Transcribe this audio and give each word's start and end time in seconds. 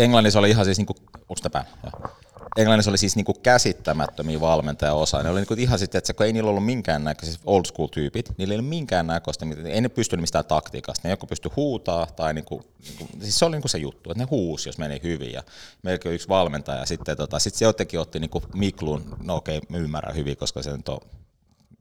Englannissa 0.00 0.38
oli 0.38 0.50
ihan 0.50 0.64
siis 0.64 0.78
niinku, 0.78 0.94
tämä 1.42 1.64
Englannissa 2.56 2.90
oli 2.90 2.98
siis 2.98 3.16
niinku 3.16 3.34
käsittämättömiä 3.34 4.40
valmentajaosa. 4.40 5.22
Ne 5.22 5.30
oli 5.30 5.40
niinku 5.40 5.54
ihan 5.58 5.78
sitten, 5.78 5.98
että 5.98 6.14
kun 6.14 6.26
ei 6.26 6.32
niillä 6.32 6.50
ollut 6.50 6.64
minkään 6.64 7.04
näköisiä 7.04 7.32
siis 7.32 7.42
old 7.46 7.64
school 7.64 7.88
tyypit, 7.88 8.32
niillä 8.38 8.52
ei 8.54 8.58
ollut 8.58 8.68
minkään 8.68 9.06
näköistä, 9.06 9.46
ei 9.64 9.80
ne 9.80 9.88
pystynyt 9.88 10.20
mistään 10.20 10.44
taktiikasta. 10.44 11.08
Ne 11.08 11.10
joko 11.10 11.26
pysty 11.26 11.50
huutaa 11.56 12.06
tai 12.06 12.34
niinku, 12.34 12.62
niinku, 12.84 13.08
siis 13.20 13.38
se 13.38 13.44
oli 13.44 13.56
niinku 13.56 13.68
se 13.68 13.78
juttu, 13.78 14.10
että 14.10 14.22
ne 14.22 14.28
huusi, 14.30 14.68
jos 14.68 14.78
meni 14.78 15.00
hyvin. 15.02 15.32
Ja 15.32 15.42
melkein 15.82 16.14
yksi 16.14 16.28
valmentaja 16.28 16.86
sitten, 16.86 17.16
tota, 17.16 17.38
sit 17.38 17.54
se 17.54 17.64
jotenkin 17.64 18.00
otti 18.00 18.18
niinku 18.18 18.42
Miklun, 18.54 19.16
no 19.22 19.36
okei, 19.36 19.58
okay, 19.58 19.80
ymmärrän 19.80 20.16
hyvin, 20.16 20.36
koska 20.36 20.62
se 20.62 20.76
nyt 20.76 20.88
on 20.88 21.00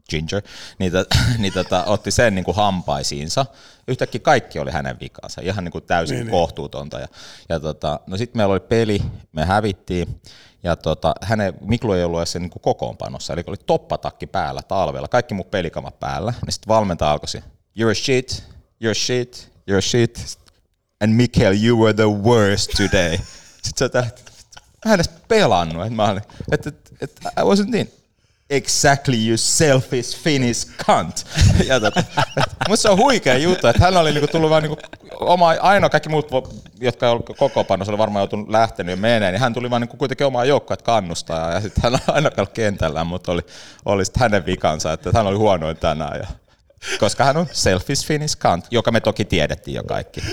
Ginger, 0.10 0.41
niin, 0.80 0.91
tota, 0.91 1.16
niin 1.38 1.54
tota, 1.54 1.84
otti 1.84 2.12
sen 2.12 2.36
niin 2.36 2.46
kuin 2.46 2.55
hampaisiinsa. 2.55 3.46
Yhtäkkiä 3.88 4.21
kaikki 4.21 4.59
oli 4.59 4.71
hänen 4.71 5.00
vikansa, 5.00 5.41
ihan 5.41 5.64
niin 5.64 5.71
kuin 5.71 5.84
täysin 5.84 6.20
niin, 6.20 6.30
kohtuutonta. 6.30 7.00
Ja, 7.00 7.08
ja 7.50 7.59
tota, 7.59 8.00
no 8.08 8.18
sitten 8.18 8.40
meillä 8.40 8.52
oli 8.52 8.59
peli, 8.59 9.02
me 9.32 9.45
hävittiin, 9.45 10.22
ja 10.63 10.76
tota, 10.76 11.13
hänen, 11.22 11.54
Miklu 11.62 11.94
ei 11.94 12.04
ollut 12.04 12.20
edes 12.20 12.35
niin 12.35 12.49
kuin 12.49 12.62
kokoonpanossa, 12.62 13.34
eli 13.34 13.44
oli 13.48 13.58
toppatakki 13.66 14.27
päällä 14.27 14.62
talvella, 14.62 15.08
kaikki 15.08 15.34
mun 15.34 15.45
pelikamat 15.45 15.99
päällä, 15.99 16.34
niin 16.46 16.54
sitten 16.54 16.68
valmentaja 16.68 17.12
alkoi, 17.12 17.41
you're 17.80 17.94
shit, 17.94 18.44
you're 18.84 18.94
shit, 18.94 19.52
you're 19.71 19.82
shit, 19.82 20.38
and 21.02 21.13
Mikkel, 21.13 21.54
you 21.63 21.80
were 21.80 21.94
the 21.94 22.10
worst 22.10 22.71
today. 22.77 23.18
Sitten 23.63 23.90
se 23.91 24.12
mä 24.85 24.94
en 24.94 24.96
edes 24.96 25.10
pelannut, 25.27 25.84
että 25.84 25.96
mä 25.96 26.10
olin, 26.10 26.23
että, 26.52 26.70
että, 26.70 26.91
että 27.02 27.30
I 27.38 27.41
wasn't 27.41 27.77
in 27.77 27.91
exactly 28.49 29.27
you 29.27 29.38
selfish 29.38 30.17
Finnish 30.17 30.67
cunt. 30.85 31.26
ja 31.70 31.80
tota, 31.80 32.03
musta 32.67 32.81
se 32.81 32.90
on 32.90 32.98
huikea 32.98 33.38
juttu, 33.38 33.67
että 33.67 33.84
hän 33.84 33.98
oli 33.98 34.12
niinku 34.12 34.27
tullut 34.27 34.49
vaan 34.49 34.63
niinku 34.63 34.77
oma, 35.20 35.49
ainoa 35.49 35.90
kaikki 35.90 36.09
muut, 36.09 36.27
jotka 36.80 37.12
on 37.12 37.23
koko 37.23 37.63
panos, 37.63 37.90
oli 37.90 37.98
varmaan 37.98 38.21
joutunut 38.21 38.49
lähtenyt 38.49 38.91
ja 38.91 38.98
menee, 38.98 39.31
niin 39.31 39.41
hän 39.41 39.54
tuli 39.54 39.70
vaan 39.70 39.81
niinku 39.81 39.98
kuitenkin 39.98 40.27
omaa 40.27 40.45
joukkoa, 40.45 40.73
että 40.73 40.84
kannustaa, 40.84 41.52
ja 41.52 41.62
sitten 41.62 41.84
hän 41.84 41.93
on 41.93 41.99
aina 42.07 42.29
kentällä, 42.54 43.04
mutta 43.04 43.32
oli, 43.32 43.41
oli 43.85 44.05
sitten 44.05 44.21
hänen 44.21 44.46
vikansa, 44.46 44.93
että 44.93 45.09
hän 45.13 45.27
oli 45.27 45.37
huonoin 45.37 45.77
tänään. 45.77 46.20
Ja, 46.20 46.27
koska 46.99 47.24
hän 47.24 47.37
on 47.37 47.48
selfish 47.52 48.07
Finnish 48.07 48.37
cunt, 48.37 48.65
joka 48.71 48.91
me 48.91 49.02
toki 49.02 49.26
tiedettiin 49.26 49.76
jo 49.76 49.84
kaikki. 49.84 50.21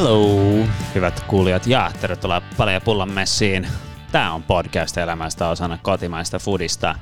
Hello, 0.00 0.66
hyvät 0.94 1.24
kuulijat 1.26 1.66
ja 1.66 1.90
tervetuloa 2.00 2.42
Paljon 2.56 2.74
ja 2.74 2.80
Pullan 2.80 3.10
messiin. 3.10 3.66
Tämä 4.12 4.32
on 4.32 4.42
podcast 4.42 4.96
elämästä 4.96 5.48
osana 5.48 5.78
kotimaista 5.82 6.38
foodista. 6.38 6.94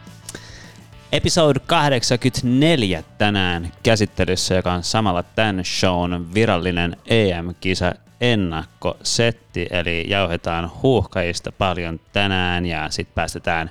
Episode 1.13 1.61
84 1.67 3.03
tänään 3.19 3.73
käsittelyssä, 3.83 4.55
joka 4.55 4.73
on 4.73 4.83
samalla 4.83 5.23
tämän 5.23 5.65
shown 5.65 6.35
virallinen 6.35 6.97
EM-kisa 7.07 7.93
ennakkosetti, 8.21 9.67
eli 9.71 10.05
jauhetaan 10.09 10.71
huuhkajista 10.83 11.53
paljon 11.53 12.01
tänään 12.13 12.67
ja 12.67 12.91
sitten 12.91 13.15
päästetään 13.15 13.71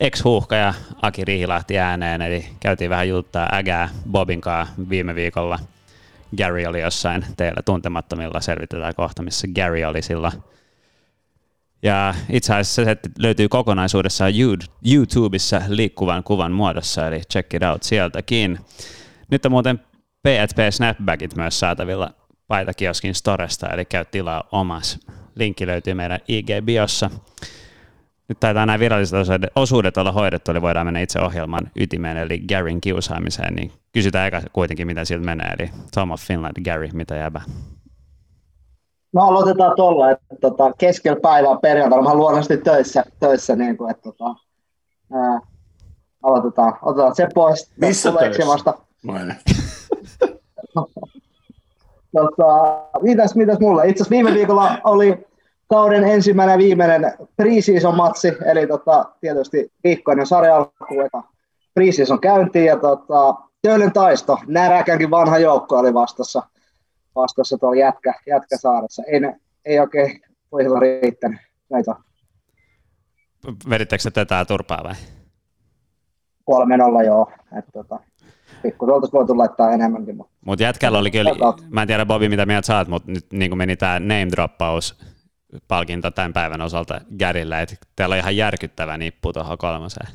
ex-huuhkaja 0.00 0.74
Aki 1.02 1.24
Riihilahti 1.24 1.78
ääneen, 1.78 2.22
eli 2.22 2.46
käytiin 2.60 2.90
vähän 2.90 3.08
juttaa 3.08 3.48
ägää 3.52 3.88
Bobin 4.10 4.40
kanssa 4.40 4.74
viime 4.88 5.14
viikolla– 5.14 5.58
Gary 6.36 6.66
oli 6.66 6.80
jossain 6.80 7.24
teillä 7.36 7.62
tuntemattomilla, 7.64 8.40
selvitetään 8.40 8.94
kohta, 8.94 9.22
missä 9.22 9.48
Gary 9.54 9.84
oli 9.84 10.02
sillä. 10.02 10.32
Ja 11.82 12.14
itse 12.30 12.52
asiassa 12.54 12.84
se 12.84 12.96
löytyy 13.18 13.48
kokonaisuudessaan 13.48 14.32
YouTubessa 14.92 15.62
liikkuvan 15.68 16.24
kuvan 16.24 16.52
muodossa, 16.52 17.06
eli 17.06 17.20
check 17.32 17.54
it 17.54 17.62
out 17.62 17.82
sieltäkin. 17.82 18.58
Nyt 19.30 19.46
on 19.46 19.52
muuten 19.52 19.78
P&P 20.22 20.58
Snapbackit 20.70 21.36
myös 21.36 21.60
saatavilla 21.60 22.14
paitakioskin 22.48 23.14
storesta, 23.14 23.68
eli 23.68 23.84
käy 23.84 24.04
tilaa 24.04 24.48
omas. 24.52 24.98
Linkki 25.34 25.66
löytyy 25.66 25.94
meidän 25.94 26.20
IG-biossa. 26.28 27.10
Nyt 28.30 28.40
taitaa 28.40 28.66
nämä 28.66 28.78
viralliset 28.78 29.18
osuudet 29.56 29.96
olla 29.96 30.12
hoidettu, 30.12 30.50
eli 30.50 30.62
voidaan 30.62 30.86
mennä 30.86 31.00
itse 31.00 31.20
ohjelman 31.20 31.70
ytimeen, 31.76 32.16
eli 32.16 32.38
Garyn 32.38 32.80
kiusaamiseen, 32.80 33.54
niin 33.54 33.72
kysytään 33.92 34.28
eka 34.28 34.40
kuitenkin, 34.52 34.86
mitä 34.86 35.04
siltä 35.04 35.24
menee, 35.24 35.54
eli 35.58 35.70
Tom 35.94 36.10
of 36.10 36.20
Finland, 36.20 36.62
Gary, 36.64 36.88
mitä 36.92 37.14
jääpä? 37.14 37.40
No 39.12 39.22
aloitetaan 39.22 39.76
tuolla, 39.76 40.10
että 40.10 40.36
tota, 40.40 40.72
keskellä 40.78 41.20
päivää 41.20 41.56
perjantaina, 41.62 42.08
mä 42.08 42.14
luonnollisesti 42.14 42.64
töissä, 42.64 43.04
töissä 43.20 43.56
niin 43.56 43.76
kuin, 43.76 43.90
että 43.90 44.02
tota, 44.02 44.34
ää, 45.12 45.40
aloitetaan, 46.22 46.78
otetaan 46.82 47.16
se 47.16 47.28
pois. 47.34 47.70
Missä 47.76 48.12
töissä? 48.12 48.46
Vasta? 48.46 48.74
tota, 52.16 52.78
mitäs, 53.02 53.34
mitäs 53.34 53.58
mulle? 53.60 53.82
Itse 53.82 54.02
asiassa 54.02 54.10
viime 54.10 54.34
viikolla 54.34 54.78
oli 54.84 55.29
kauden 55.70 56.04
ensimmäinen 56.04 56.52
ja 56.52 56.58
viimeinen 56.58 57.14
preseason 57.36 57.96
matsi, 57.96 58.32
eli 58.46 58.66
tota, 58.66 59.04
tietysti 59.20 59.72
viikkoinen 59.84 60.26
sarja 60.26 60.56
alkuun, 60.56 61.06
eka 61.06 61.22
preseason 61.74 62.20
käyntiin, 62.20 62.66
ja 62.66 62.76
tota, 62.76 63.34
Töölön 63.62 63.92
taisto, 63.92 64.38
näräkänkin 64.46 65.10
vanha 65.10 65.38
joukko 65.38 65.78
oli 65.78 65.94
vastassa, 65.94 66.42
vastassa 67.14 67.58
tuolla 67.58 67.80
jätkä, 67.80 68.14
Jätkäsaaressa. 68.26 69.02
Ei, 69.06 69.20
ne, 69.20 69.40
ei 69.64 69.80
oikein 69.80 70.20
pojilla 70.50 70.80
riittänyt 70.80 71.40
näitä. 71.70 71.94
Vedittekö 73.70 74.10
tätä 74.10 74.44
turpaa 74.44 74.80
vai? 74.84 74.94
Kolme 76.44 76.76
nolla 76.76 77.02
joo. 77.02 77.32
että 77.58 77.72
tota, 77.72 78.00
pikku 78.62 78.86
tuolta 78.86 79.08
voitu 79.12 79.38
laittaa 79.38 79.70
enemmänkin. 79.70 80.16
Mutta 80.16 80.32
Mut 80.46 80.60
jätkällä 80.60 80.98
oli 80.98 81.10
kyllä, 81.10 81.30
mä 81.70 81.82
en 81.82 81.88
tiedä 81.88 82.06
Bobi 82.06 82.28
mitä 82.28 82.46
mieltä 82.46 82.66
saat, 82.66 82.88
mutta 82.88 83.12
nyt 83.12 83.26
niin 83.32 83.50
kuin 83.50 83.58
meni 83.58 83.76
tämä 83.76 84.00
name 84.00 84.28
droppaus 84.30 85.09
palkinto 85.68 86.10
tämän 86.10 86.32
päivän 86.32 86.60
osalta 86.60 87.00
Gärillä, 87.18 87.60
että 87.60 87.76
täällä 87.96 88.12
on 88.12 88.18
ihan 88.18 88.36
järkyttävä 88.36 88.98
nippu 88.98 89.32
tuohon 89.32 89.58
kolmoseen. 89.58 90.08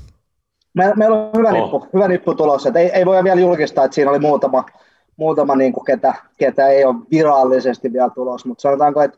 Me, 0.74 0.94
meillä 0.96 1.18
on 1.18 1.30
hyvä, 1.38 1.50
oh. 1.50 1.54
nippu, 1.54 1.90
hyvä 1.94 2.08
nippu 2.08 2.36
tulossa. 2.36 2.72
ei, 2.76 2.90
ei 2.90 3.06
voi 3.06 3.24
vielä 3.24 3.42
julkistaa, 3.42 3.86
että 3.86 3.96
siinä 3.96 4.12
oli 4.12 4.20
muutama, 4.20 4.66
muutama 5.18 5.56
niin 5.56 5.74
kuin 5.74 5.86
ketä, 5.86 6.14
ketä 6.38 6.68
ei 6.68 6.86
ole 6.86 6.96
virallisesti 7.12 7.94
vielä 7.94 8.10
tulossa, 8.10 8.48
mutta 8.48 8.62
sanotaanko, 8.62 9.02
että 9.02 9.18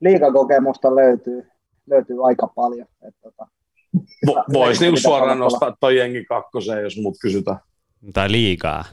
liikakokemusta 0.00 0.96
löytyy, 0.96 1.46
löytyy 1.86 2.26
aika 2.26 2.46
paljon. 2.46 2.86
Että, 3.08 3.20
tota, 3.22 3.46
Vo, 4.26 4.44
Voisi 4.52 4.84
niin 4.84 5.00
suoraan 5.00 5.38
nostaa 5.38 5.76
toi 5.80 5.96
jengi 5.96 6.24
kakkoseen, 6.24 6.82
jos 6.82 6.98
mut 7.02 7.14
kysytään. 7.22 7.58
Tai 8.12 8.30
liikaa. 8.30 8.84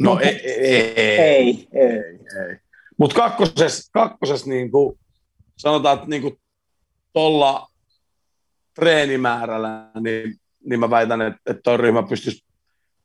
No 0.00 0.18
ei, 0.22 0.40
ei, 0.44 0.60
ei, 0.60 1.00
ei, 1.00 1.68
ei. 1.72 2.18
ei. 2.48 2.56
Mutta 2.96 3.16
kakkosessa, 3.16 3.90
kakkoses 3.92 4.46
niin 4.46 4.70
kuin, 4.70 4.98
sanotaan, 5.58 5.94
että 5.94 6.08
niin 6.08 6.22
kuin 6.22 6.40
tuolla 7.12 7.68
treenimäärällä, 8.74 9.90
niin 10.00 10.40
niin 10.64 10.80
mä 10.80 10.90
väitän, 10.90 11.22
että, 11.22 11.40
että 11.46 11.60
tuo 11.62 11.76
ryhmä 11.76 12.02
pystyisi 12.02 12.44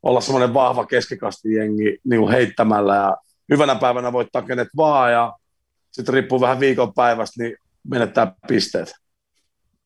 olla 0.03 0.21
semmoinen 0.21 0.53
vahva 0.53 0.85
keskikasti 0.85 1.53
jengi 1.53 1.97
niin 2.03 2.21
kuin 2.21 2.31
heittämällä 2.31 2.95
ja 2.95 3.17
hyvänä 3.49 3.75
päivänä 3.75 4.13
voittaa 4.13 4.41
kenet 4.41 4.67
vaan 4.77 5.11
ja 5.11 5.33
sitten 5.91 6.13
riippuu 6.13 6.41
vähän 6.41 6.59
viikon 6.59 6.93
päivästä, 6.93 7.43
niin 7.43 7.57
menettää 7.83 8.33
pisteet. 8.47 8.93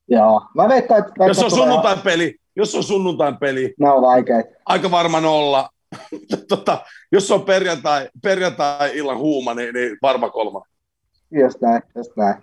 Joo, 0.07 0.41
mä 0.55 0.69
veikkaan, 0.69 0.99
että... 1.07 1.25
Jos 1.25 1.43
on 1.43 1.51
sunnuntain 1.51 1.99
peli, 1.99 2.35
jos 2.55 2.75
on 2.75 2.83
sunnuntain 2.83 3.37
peli, 3.37 3.73
ne 3.79 3.89
on 3.89 4.03
aika 4.65 4.91
varma 4.91 5.21
nolla. 5.21 5.69
tota, 6.49 6.81
jos 7.11 7.31
on 7.31 7.41
perjantai, 7.41 8.09
perjantai 8.23 8.97
illan 8.97 9.17
huuma, 9.17 9.53
niin, 9.53 9.73
niin 9.73 9.97
varma 10.01 10.29
kolma. 10.29 10.61
Just 11.41 11.61
näin, 11.61 11.81
just 11.95 12.11
näin. 12.15 12.35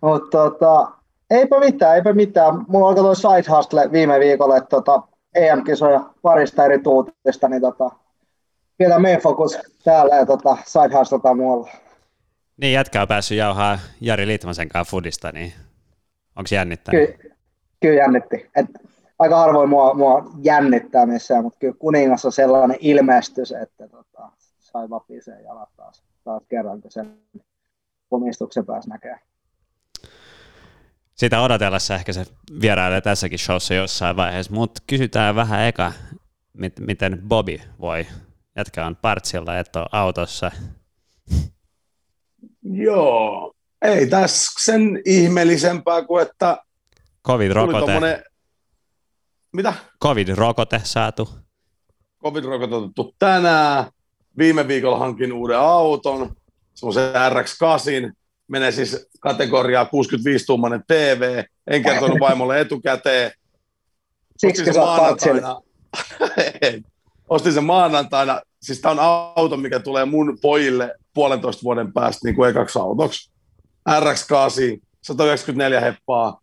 Mutta 0.00 0.30
tota, 0.30 0.98
Eipä 1.30 1.60
mitään, 1.60 1.96
eipä 1.96 2.12
mitään. 2.12 2.64
Mulla 2.68 2.88
alkoi 2.88 3.04
tuo 3.04 3.14
side 3.14 3.56
hustle 3.56 3.92
viime 3.92 4.20
viikolla, 4.20 4.56
että 4.56 4.68
tota, 4.68 5.02
EM-kisoja 5.34 6.00
parista 6.22 6.64
eri 6.64 6.78
tuutista, 6.78 7.48
niin 7.48 7.62
tota, 7.62 7.90
vielä 8.78 8.98
meidän 8.98 9.20
fokus 9.20 9.58
täällä 9.84 10.16
ja 10.16 10.26
tota, 10.26 10.56
side 10.66 10.98
hustletaan 10.98 11.36
muualla. 11.36 11.70
Niin, 12.56 12.72
jätkä 12.72 13.02
on 13.02 13.08
päässyt 13.08 13.38
jauhaa 13.38 13.78
Jari 14.00 14.26
Liitmasen 14.26 14.68
kanssa 14.68 14.90
foodista, 14.90 15.32
niin 15.32 15.52
onko 16.36 16.48
jännittänyt? 16.52 17.16
Ky- 17.16 17.30
kyllä 17.80 17.96
jännitti. 17.96 18.50
Et 18.56 18.66
aika 19.18 19.36
harvoin 19.36 19.68
mua, 19.68 19.94
mua 19.94 20.30
jännittää 20.42 21.06
missään, 21.06 21.44
mutta 21.44 21.58
kyllä 21.58 21.74
kuningas 21.78 22.24
on 22.24 22.32
sellainen 22.32 22.76
ilmestys, 22.80 23.52
että 23.52 23.88
tota, 23.88 24.28
sai 24.58 24.90
vapiseen 24.90 25.44
jalat 25.44 25.68
taas, 25.76 26.02
taas 26.24 26.42
kerran, 26.48 26.82
kun 26.82 26.90
sen 26.90 27.18
omistuksen 28.10 28.66
pääsi 28.66 28.88
näkemään 28.88 29.20
sitä 31.18 31.40
odotellessa 31.40 31.94
ehkä 31.94 32.12
se 32.12 32.26
vierailee 32.60 33.00
tässäkin 33.00 33.38
showssa 33.38 33.74
jossain 33.74 34.16
vaiheessa, 34.16 34.52
mutta 34.52 34.82
kysytään 34.86 35.34
vähän 35.34 35.62
eka, 35.62 35.92
mit, 36.52 36.72
miten 36.80 37.22
Bobby 37.28 37.60
voi. 37.80 38.06
Jätkä 38.56 38.86
on 38.86 38.96
partsilla, 38.96 39.58
että 39.58 39.80
on 39.80 39.86
autossa. 39.92 40.50
Joo, 42.62 43.52
ei 43.82 44.06
tässä 44.06 44.52
sen 44.64 45.02
ihmeellisempää 45.04 46.04
kuin, 46.04 46.22
että 46.22 46.62
Covid-rokote. 47.26 47.78
Tommonen... 47.78 48.24
Mitä? 49.52 49.74
Covid-rokote 50.02 50.80
saatu. 50.84 51.28
Covid-rokote 52.24 52.74
otettu 52.74 53.14
tänään. 53.18 53.84
Viime 54.38 54.68
viikolla 54.68 54.98
hankin 54.98 55.32
uuden 55.32 55.58
auton, 55.58 56.36
semmoisen 56.78 57.12
RX8. 57.14 58.12
Menee 58.48 58.72
siis 58.72 59.08
kategoriaa 59.20 59.84
65-tuumainen 59.84 60.82
TV. 60.86 61.44
En 61.66 61.82
kertonut 61.82 62.20
vaimolle 62.20 62.60
etukäteen. 62.60 63.32
Siksi 64.36 64.72
sä 64.72 64.82
oot 64.82 65.20
Ostin 67.28 67.52
sen 67.52 67.64
maanantaina. 67.64 68.40
Siis 68.62 68.80
tämä 68.80 68.92
on 68.92 68.98
auto, 69.36 69.56
mikä 69.56 69.80
tulee 69.80 70.04
mun 70.04 70.38
pojille 70.42 70.94
puolentoista 71.14 71.62
vuoden 71.62 71.92
päästä 71.92 72.20
niin 72.24 72.34
kuin 72.36 72.50
ekaksi 72.50 72.78
autoksi. 72.78 73.30
RX8, 73.88 74.80
194 75.02 75.80
heppaa, 75.80 76.40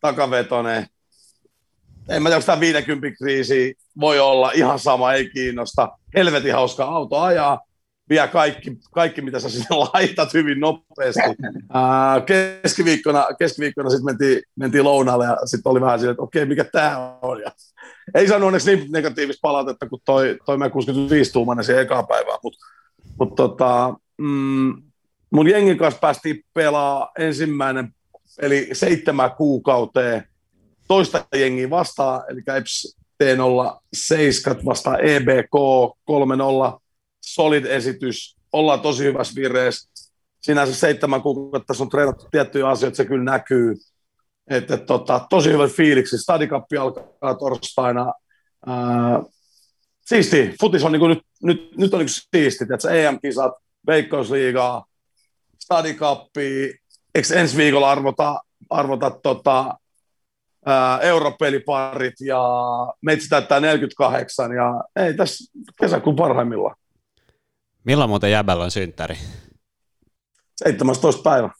takavetone. 0.00 0.86
En 2.08 2.22
mä 2.22 2.28
tiedä, 2.28 2.36
onko 2.36 2.46
tämä 2.46 2.60
50 2.60 3.18
kriisi, 3.18 3.74
voi 4.00 4.20
olla 4.20 4.50
ihan 4.54 4.78
sama, 4.78 5.12
ei 5.12 5.30
kiinnosta. 5.30 5.88
Helvetin 6.16 6.54
hauska 6.54 6.84
auto 6.84 7.20
ajaa, 7.20 7.60
vie 8.08 8.28
kaikki, 8.28 8.78
kaikki 8.92 9.22
mitä 9.22 9.40
sä 9.40 9.48
sinne 9.48 9.66
laitat 9.94 10.34
hyvin 10.34 10.60
nopeasti. 10.60 11.20
Keskiviikkona 12.26 13.26
keskiviikkona 13.38 13.90
sitten 13.90 14.04
mentiin, 14.04 14.42
mentiin 14.56 14.84
lounaalle 14.84 15.24
ja 15.24 15.36
sitten 15.44 15.70
oli 15.70 15.80
vähän 15.80 15.98
silleen, 15.98 16.12
että 16.12 16.22
okei, 16.22 16.46
mikä 16.46 16.64
tämä 16.64 17.18
on. 17.22 17.40
Ja 17.40 17.52
ei 18.14 18.28
saanut 18.28 18.46
onneksi 18.46 18.76
niin 18.76 18.92
negatiivista 18.92 19.40
palautetta 19.42 19.88
kuin 19.88 20.02
toi, 20.04 20.38
toi 20.46 20.58
meidän 20.58 20.72
65-tuumainen 20.72 21.64
siihen 21.64 21.82
ekaa 21.82 22.02
päivään, 22.02 22.38
mutta 22.42 22.66
mut 23.18 23.34
tota, 23.34 23.94
mm, 24.18 24.82
mun 25.30 25.48
jengin 25.48 25.78
kanssa 25.78 26.00
päästiin 26.00 26.44
pelaa 26.54 27.10
ensimmäinen 27.18 27.92
eli 28.38 28.68
seitsemän 28.72 29.30
kuukauteen 29.30 30.24
toista 30.88 31.24
jengiä 31.34 31.70
vastaan, 31.70 32.22
eli 32.28 32.42
Eps 32.58 32.96
T07 33.24 34.64
vastaan 34.64 35.00
EBK 35.00 35.54
3-0, 36.76 36.80
solid 37.26 37.64
esitys, 37.64 38.36
ollaan 38.52 38.80
tosi 38.80 39.04
hyvässä 39.04 39.34
vireessä. 39.34 39.90
Sinänsä 40.40 40.74
seitsemän 40.74 41.22
kuukautta 41.22 41.66
tässä 41.66 41.84
on 41.84 41.90
treenattu 41.90 42.28
tiettyjä 42.30 42.68
asioita, 42.68 42.96
se 42.96 43.04
kyllä 43.04 43.24
näkyy. 43.24 43.74
Että 44.50 44.76
tota, 44.76 45.26
tosi 45.30 45.52
hyvät 45.52 45.70
fiiliksi. 45.70 46.18
Stadikappi 46.18 46.76
alkaa 46.76 47.34
torstaina. 47.38 48.12
Ää, 48.66 49.22
siisti. 50.00 50.54
Futis 50.60 50.84
on 50.84 50.92
niin 50.92 51.08
nyt, 51.08 51.18
nyt, 51.42 51.76
nyt 51.76 51.94
on 51.94 52.00
niin 52.00 52.08
siisti. 52.08 52.64
Että 52.74 52.90
EM-kisat, 52.90 53.52
Veikkausliigaa, 53.86 54.84
Stadikappi, 55.58 56.74
eikö 57.14 57.34
ensi 57.34 57.56
viikolla 57.56 57.90
arvota, 57.90 58.40
arvota 58.70 59.10
tota, 59.10 59.74
ää, 60.66 60.98
europeliparit 60.98 62.20
ja 62.20 62.42
meitsi 63.02 63.28
täyttää 63.28 63.60
48 63.60 64.52
ja 64.52 64.84
ei 64.96 65.14
tässä 65.14 65.52
kesäkuun 65.80 66.16
parhaimmillaan. 66.16 66.76
Milloin 67.86 68.10
muuten 68.10 68.30
jäbällä 68.30 68.64
on 68.64 68.70
synttäri? 68.70 69.18
17. 70.56 71.22
päivä. 71.22 71.50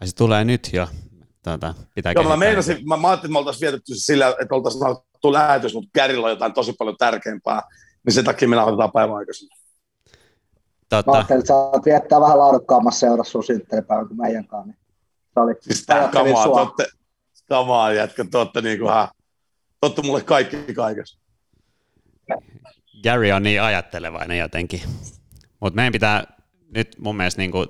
Ai 0.00 0.06
se 0.06 0.16
tulee 0.16 0.44
nyt 0.44 0.70
jo. 0.72 0.88
Tuota, 1.44 1.74
pitää 1.94 2.12
Joo, 2.12 2.24
mä, 2.24 2.36
meinasin, 2.36 2.88
mä, 2.88 2.96
mä 2.96 3.08
ajattelin, 3.08 3.30
että 3.30 3.32
me 3.32 3.38
oltaisiin 3.38 3.60
vietetty 3.60 3.94
sillä, 3.94 4.28
että 4.28 4.54
oltaisiin 4.54 4.80
nautittu 4.80 5.32
lähetys, 5.32 5.74
mutta 5.74 5.90
Kärillä 5.92 6.24
on 6.24 6.30
jotain 6.30 6.52
tosi 6.52 6.72
paljon 6.72 6.96
tärkeämpää, 6.96 7.62
niin 8.06 8.14
sen 8.14 8.24
takia 8.24 8.48
me 8.48 8.56
nauhoitetaan 8.56 8.92
päivän 8.92 9.16
aikaisemmin. 9.16 9.58
Totta. 10.88 11.10
Mä 11.10 11.16
ajattelin, 11.16 11.40
että 11.40 11.48
saat 11.48 11.84
viettää 11.84 12.20
vähän 12.20 12.38
laadukkaammassa 12.38 13.00
seurassa 13.00 13.32
sun 13.32 13.44
synttäripäivän 13.44 14.08
kuin 14.08 14.20
meidän 14.20 14.46
kanssa. 14.46 14.66
Niin 14.66 14.78
se 15.34 15.40
oli, 15.40 15.54
siis 15.60 15.86
tää 15.86 16.08
kamaa, 16.08 16.44
totte, 16.44 16.86
kamaa 17.48 17.92
jätkä, 17.92 18.24
te 18.30 18.38
olette 18.38 18.60
niin 18.60 18.78
kuin, 18.78 18.90
totte 19.80 20.02
mulle 20.02 20.22
kaikki 20.22 20.74
kaikessa. 20.74 21.20
Gary 23.02 23.30
on 23.30 23.42
niin 23.42 23.62
ajattelevainen 23.62 24.38
jotenkin. 24.38 24.80
Mutta 25.62 25.76
meidän 25.76 25.92
pitää 25.92 26.24
nyt 26.74 26.96
mun 26.98 27.16
mielestä, 27.16 27.42
niin 27.42 27.50
kuin, 27.50 27.66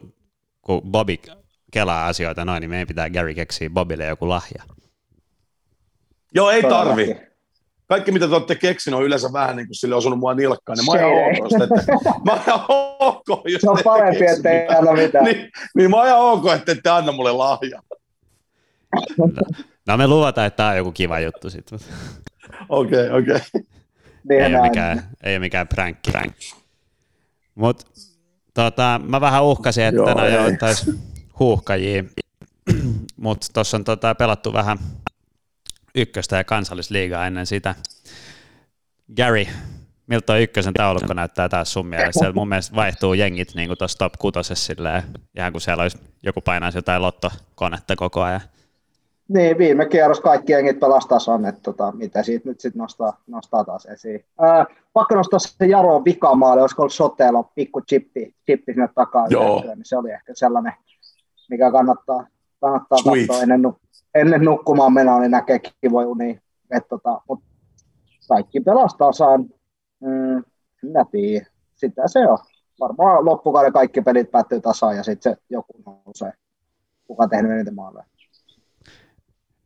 kun 0.62 0.82
Bobby 0.82 1.16
kelaa 1.70 2.06
asioita 2.06 2.44
noin, 2.44 2.60
niin 2.60 2.70
meidän 2.70 2.88
pitää 2.88 3.10
Gary 3.10 3.34
keksiä 3.34 3.70
Bobille 3.70 4.06
joku 4.06 4.28
lahja. 4.28 4.62
Joo, 6.34 6.50
ei 6.50 6.62
tarvi. 6.62 7.16
Kaikki, 7.86 8.12
mitä 8.12 8.28
te 8.28 8.34
olette 8.34 8.54
keksinyt, 8.54 8.98
on 8.98 9.04
yleensä 9.04 9.32
vähän 9.32 9.56
niin 9.56 9.66
kuin 9.66 9.74
sille 9.74 9.94
osunut 9.94 10.18
mua 10.18 10.34
nilkkaan, 10.34 10.78
niin 10.78 10.86
mä 10.86 10.92
oon 10.92 11.00
ihan 11.00 11.30
ok, 11.30 11.52
jos 11.52 11.62
ette, 11.62 11.92
mä 12.24 12.64
ok, 12.98 13.42
jos 13.44 13.60
Se 13.60 13.70
on 13.70 13.78
parempi, 13.84 14.26
että 14.26 14.50
ei 14.50 14.68
anna 14.68 14.92
mitään. 14.92 15.24
niin, 15.24 15.50
niin 15.76 15.90
mä 15.90 15.96
oon 15.96 16.06
ihan 16.06 16.20
ok, 16.20 16.46
että 16.56 16.72
ette 16.72 16.90
anna 16.90 17.12
mulle 17.12 17.32
lahjaa. 17.32 17.82
No 19.86 19.96
me 19.96 20.06
luvataan, 20.06 20.46
että 20.46 20.56
tämä 20.56 20.68
on 20.68 20.76
joku 20.76 20.92
kiva 20.92 21.20
juttu 21.20 21.50
sitten. 21.50 21.78
Okei, 22.68 23.10
okei. 23.10 23.18
Okay, 23.18 23.36
okay. 23.36 23.60
ei, 24.30 24.46
ole 24.46 24.62
mikään, 24.62 25.02
ei 25.22 25.34
ole 25.34 25.38
mikään 25.38 25.68
pränkki. 25.68 26.10
Prank. 26.10 26.32
Mut 27.54 27.86
tota, 28.54 29.00
mä 29.04 29.20
vähän 29.20 29.44
uhkasin, 29.44 29.84
että 29.84 30.00
Joo, 30.00 30.28
jo 30.28 30.44
ottaisi 30.44 31.00
huuhkajia, 31.38 32.04
mutta 33.16 33.46
tuossa 33.52 33.76
on 33.76 33.84
tota, 33.84 34.14
pelattu 34.14 34.52
vähän 34.52 34.78
ykköstä 35.94 36.36
ja 36.36 36.44
kansallisliigaa 36.44 37.26
ennen 37.26 37.46
sitä. 37.46 37.74
Gary, 39.16 39.46
miltä 40.06 40.26
tuo 40.26 40.36
ykkösen 40.36 40.74
taulukko 40.74 41.14
näyttää 41.14 41.48
taas 41.48 41.72
sun 41.72 41.86
mielestä? 41.86 42.32
Mun 42.32 42.48
mielestä 42.48 42.76
vaihtuu 42.76 43.14
jengit 43.14 43.54
niin 43.54 43.78
tuossa 43.78 43.98
top 43.98 44.12
kutosessa 44.18 44.66
silleen, 44.66 45.02
ihan 45.36 45.52
kuin 45.52 45.62
siellä 45.62 45.82
olisi 45.82 45.98
joku 46.22 46.40
painaisi 46.40 46.78
jotain 46.78 47.02
lottokonetta 47.02 47.96
koko 47.96 48.22
ajan. 48.22 48.40
Niin, 49.28 49.58
viime 49.58 49.86
kierros 49.86 50.20
kaikki 50.20 50.52
jengit 50.52 50.80
pelas 50.80 51.06
tason, 51.06 51.46
että 51.46 51.60
tota, 51.62 51.92
mitä 51.92 52.22
siitä 52.22 52.48
nyt 52.48 52.60
sitten 52.60 52.80
nostaa, 52.80 53.20
nostaa 53.26 53.64
taas 53.64 53.86
esiin. 53.86 54.24
Ää, 54.40 54.66
pakko 54.92 55.14
nostaa 55.14 55.38
se 55.38 55.66
Jaro 55.66 56.04
vikamaali, 56.04 56.60
olisiko 56.60 56.82
ollut 56.82 56.92
Sotelo, 56.92 57.50
pikku 57.54 57.80
chippi, 57.80 58.34
chippi 58.46 58.72
sinne 58.72 58.88
takaa. 58.94 59.26
Joo. 59.30 59.62
niin 59.64 59.76
se 59.82 59.96
oli 59.96 60.10
ehkä 60.10 60.32
sellainen, 60.34 60.72
mikä 61.50 61.70
kannattaa, 61.70 62.26
kannattaa 62.60 62.98
katsoa 63.04 63.42
ennen, 63.42 63.62
ennen 64.14 64.40
nukkumaan 64.40 64.92
menoa, 64.92 65.20
niin 65.20 65.30
näkee 65.30 65.60
kivoja 65.80 66.08
uni. 66.08 66.40
Et, 66.70 66.88
tota, 66.88 67.20
mut 67.28 67.42
kaikki 68.28 68.60
pelas 68.60 68.94
tasan. 68.94 69.46
Mm, 70.00 70.44
minä 70.82 71.04
tiedän. 71.10 71.46
Sitä 71.74 72.02
se 72.06 72.18
on. 72.28 72.38
Varmaan 72.80 73.24
loppukauden 73.24 73.72
kaikki 73.72 74.02
pelit 74.02 74.30
päättyy 74.30 74.60
tasaan 74.60 74.96
ja 74.96 75.02
sitten 75.02 75.32
se 75.32 75.42
joku 75.50 75.72
nousee. 75.86 76.32
Kuka 77.06 77.28
tehnyt 77.28 77.52
eniten 77.52 77.74
maaleja. 77.74 78.04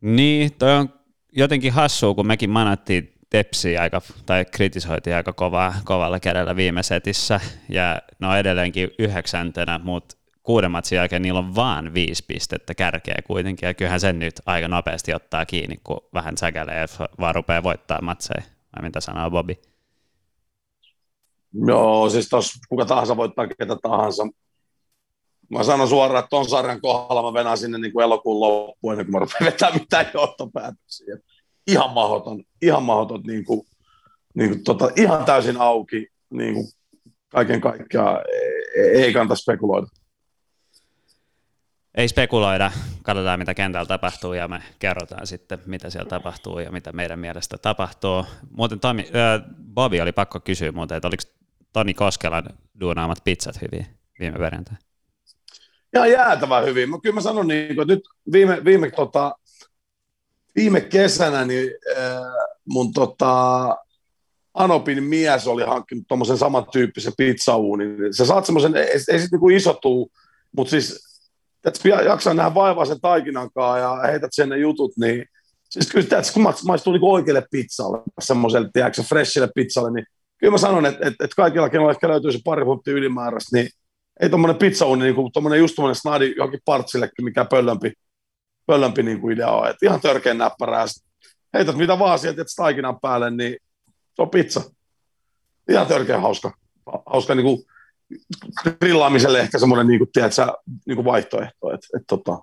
Niin, 0.01 0.53
toi 0.53 0.71
on 0.73 0.89
jotenkin 1.31 1.73
hassua, 1.73 2.13
kun 2.13 2.27
mekin 2.27 2.49
manattiin 2.49 3.13
Tepsiä 3.29 3.81
aika, 3.81 4.01
tai 4.25 4.45
kritisoitiin 4.45 5.15
aika 5.15 5.33
kovaa, 5.33 5.73
kovalla 5.83 6.19
kädellä 6.19 6.55
viime 6.55 6.83
setissä, 6.83 7.39
ja 7.69 8.01
ne 8.19 8.27
on 8.27 8.37
edelleenkin 8.37 8.89
yhdeksäntenä, 8.99 9.79
mutta 9.83 10.17
kuuden 10.43 10.71
matsin 10.71 10.95
jälkeen 10.95 11.21
niillä 11.21 11.39
on 11.39 11.55
vaan 11.55 11.93
viisi 11.93 12.25
pistettä 12.27 12.75
kärkeä 12.75 13.21
kuitenkin, 13.27 13.67
ja 13.67 13.73
kyllähän 13.73 13.99
sen 13.99 14.19
nyt 14.19 14.41
aika 14.45 14.67
nopeasti 14.67 15.13
ottaa 15.13 15.45
kiinni, 15.45 15.75
kun 15.83 16.01
vähän 16.13 16.37
säkälee, 16.37 16.85
vaan 17.19 17.35
rupeaa 17.35 17.63
voittaa 17.63 18.01
matseja. 18.01 18.41
Vai 18.75 18.87
mitä 18.87 19.01
sanoo 19.01 19.31
Bobby? 19.31 19.53
Joo, 21.67 22.09
siis 22.09 22.29
tos 22.29 22.51
kuka 22.69 22.85
tahansa 22.85 23.17
voittaa 23.17 23.47
ketä 23.47 23.75
tahansa, 23.81 24.27
Mä 25.49 25.63
sanon 25.63 25.87
suoraan, 25.87 26.19
että 26.19 26.29
ton 26.29 26.49
sarjan 26.49 26.81
kohdalla 26.81 27.31
mä 27.31 27.39
venän 27.39 27.57
sinne 27.57 27.77
niin 27.77 27.93
kuin 27.93 28.03
elokuun 28.03 28.39
loppuun 28.39 28.93
ennen 28.93 29.05
kuin 29.05 29.13
mä 29.13 29.19
rupean 29.19 29.45
vetämään 29.45 29.79
mitään 29.79 30.05
johtopäätöksiä. 30.13 31.17
Ihan 31.67 31.91
mahdoton, 31.91 32.43
ihan 32.61 32.83
mahdoton, 32.83 33.21
niin 33.21 33.45
kuin, 33.45 33.61
niin 34.33 34.49
kuin, 34.49 34.63
tota, 34.63 34.89
ihan 34.95 35.25
täysin 35.25 35.57
auki, 35.57 36.07
niin 36.29 36.53
kuin 36.53 36.67
kaiken 37.29 37.61
kaikkiaan 37.61 38.21
ei, 38.75 39.03
ei 39.03 39.13
kannata 39.13 39.35
spekuloida. 39.35 39.87
Ei 41.95 42.07
spekuloida, 42.07 42.71
katsotaan 43.03 43.39
mitä 43.39 43.53
kentällä 43.53 43.85
tapahtuu 43.85 44.33
ja 44.33 44.47
me 44.47 44.61
kerrotaan 44.79 45.27
sitten, 45.27 45.59
mitä 45.65 45.89
siellä 45.89 46.09
tapahtuu 46.09 46.59
ja 46.59 46.71
mitä 46.71 46.91
meidän 46.91 47.19
mielestä 47.19 47.57
tapahtuu. 47.57 48.25
Muuten 48.51 48.79
Tomi, 48.79 49.01
äh, 49.01 49.55
Bobby 49.73 49.99
oli 49.99 50.11
pakko 50.11 50.39
kysyä 50.39 50.71
muuten, 50.71 50.97
että 50.97 51.07
oliko 51.07 51.23
Toni 51.73 51.93
Koskelan 51.93 52.43
duunaamat 52.79 53.23
pizzat 53.23 53.61
hyviä 53.61 53.85
viime 54.19 54.37
perjantaina? 54.37 54.86
Ihan 55.97 56.11
jäätävän 56.11 56.65
hyvin. 56.65 56.89
Mä, 56.89 56.97
kyllä 57.03 57.15
mä 57.15 57.21
sanon, 57.21 57.47
niin, 57.47 57.71
että 57.71 57.85
nyt 57.85 58.01
viime, 58.31 58.65
viime, 58.65 58.91
tota, 58.91 59.35
viime 60.55 60.81
kesänä 60.81 61.45
niin, 61.45 61.71
äh, 61.97 62.21
mun 62.65 62.93
tota, 62.93 63.75
Anopin 64.53 65.03
mies 65.03 65.47
oli 65.47 65.63
hankkinut 65.63 66.07
tuommoisen 66.07 66.37
samantyyppisen 66.37 67.13
pizzauunin. 67.17 68.13
Sä 68.13 68.25
saat 68.25 68.45
semmoisen, 68.45 68.75
ei, 68.75 68.87
ei 68.91 68.99
sitten 68.99 69.27
niinku 69.31 69.49
isotuu, 69.49 70.11
mutta 70.55 70.71
siis 70.71 71.07
että 71.65 71.89
jaksaa 71.89 72.33
nähdä 72.33 72.53
vaivaa 72.53 72.85
sen 72.85 73.01
taikinankaan 73.01 73.79
ja 73.79 73.95
heität 74.11 74.29
sen 74.33 74.49
ne 74.49 74.57
jutut, 74.57 74.91
niin 74.97 75.25
siis 75.69 75.91
kyllä 75.91 76.03
että 76.19 76.33
kun 76.33 76.53
maistuu 76.65 76.93
niinku 76.93 77.13
oikealle 77.13 77.43
pizzalle, 77.51 78.01
semmoiselle, 78.19 78.69
tiedätkö, 78.73 79.03
freshille 79.03 79.49
pizzalle, 79.55 79.91
niin 79.91 80.05
kyllä 80.37 80.51
mä 80.51 80.57
sanon, 80.57 80.85
että, 80.85 81.07
että, 81.07 81.23
että 81.25 81.35
kaikilla, 81.35 81.69
kenellä 81.69 81.91
ehkä 81.91 82.07
löytyy 82.07 82.31
se 82.31 82.39
pari 82.43 82.65
punttia 82.65 82.93
ylimääräistä, 82.93 83.57
niin 83.57 83.69
ei 84.21 84.29
tuommoinen 84.29 84.57
pizzauni, 84.57 85.03
niin 85.03 85.15
kuin 85.15 85.31
tuommoinen 85.31 85.59
just 85.59 85.75
tuommoinen 85.75 85.95
snadi 85.95 86.33
johonkin 86.37 86.59
partsillekin, 86.65 87.25
mikä 87.25 87.45
pöllömpi, 87.45 87.93
pöllömpi 88.65 89.03
niin 89.03 89.21
kuin 89.21 89.33
idea 89.33 89.51
on. 89.51 89.69
Et 89.69 89.83
ihan 89.83 90.01
törkeän 90.01 90.37
näppärää. 90.37 90.85
Heität 91.53 91.75
mitä 91.75 91.99
vaan 91.99 92.19
sieltä, 92.19 92.41
että 92.41 92.53
taikinan 92.55 92.99
päälle, 92.99 93.31
niin 93.31 93.57
se 94.13 94.21
on 94.21 94.29
pizza. 94.29 94.61
Ihan 95.69 95.87
törkeän 95.87 96.21
hauska. 96.21 96.51
Hauska 97.05 97.35
niin 97.35 97.45
kuin 97.45 97.63
grillaamiselle 98.79 99.39
ehkä 99.39 99.59
semmoinen 99.59 99.87
niin 99.87 99.99
kuin, 99.99 100.09
tiedätkö, 100.13 100.47
niin 100.85 100.95
kuin 100.95 101.05
vaihtoehto. 101.05 101.73
Et, 101.73 101.81
et, 101.95 102.03
tota, 102.07 102.39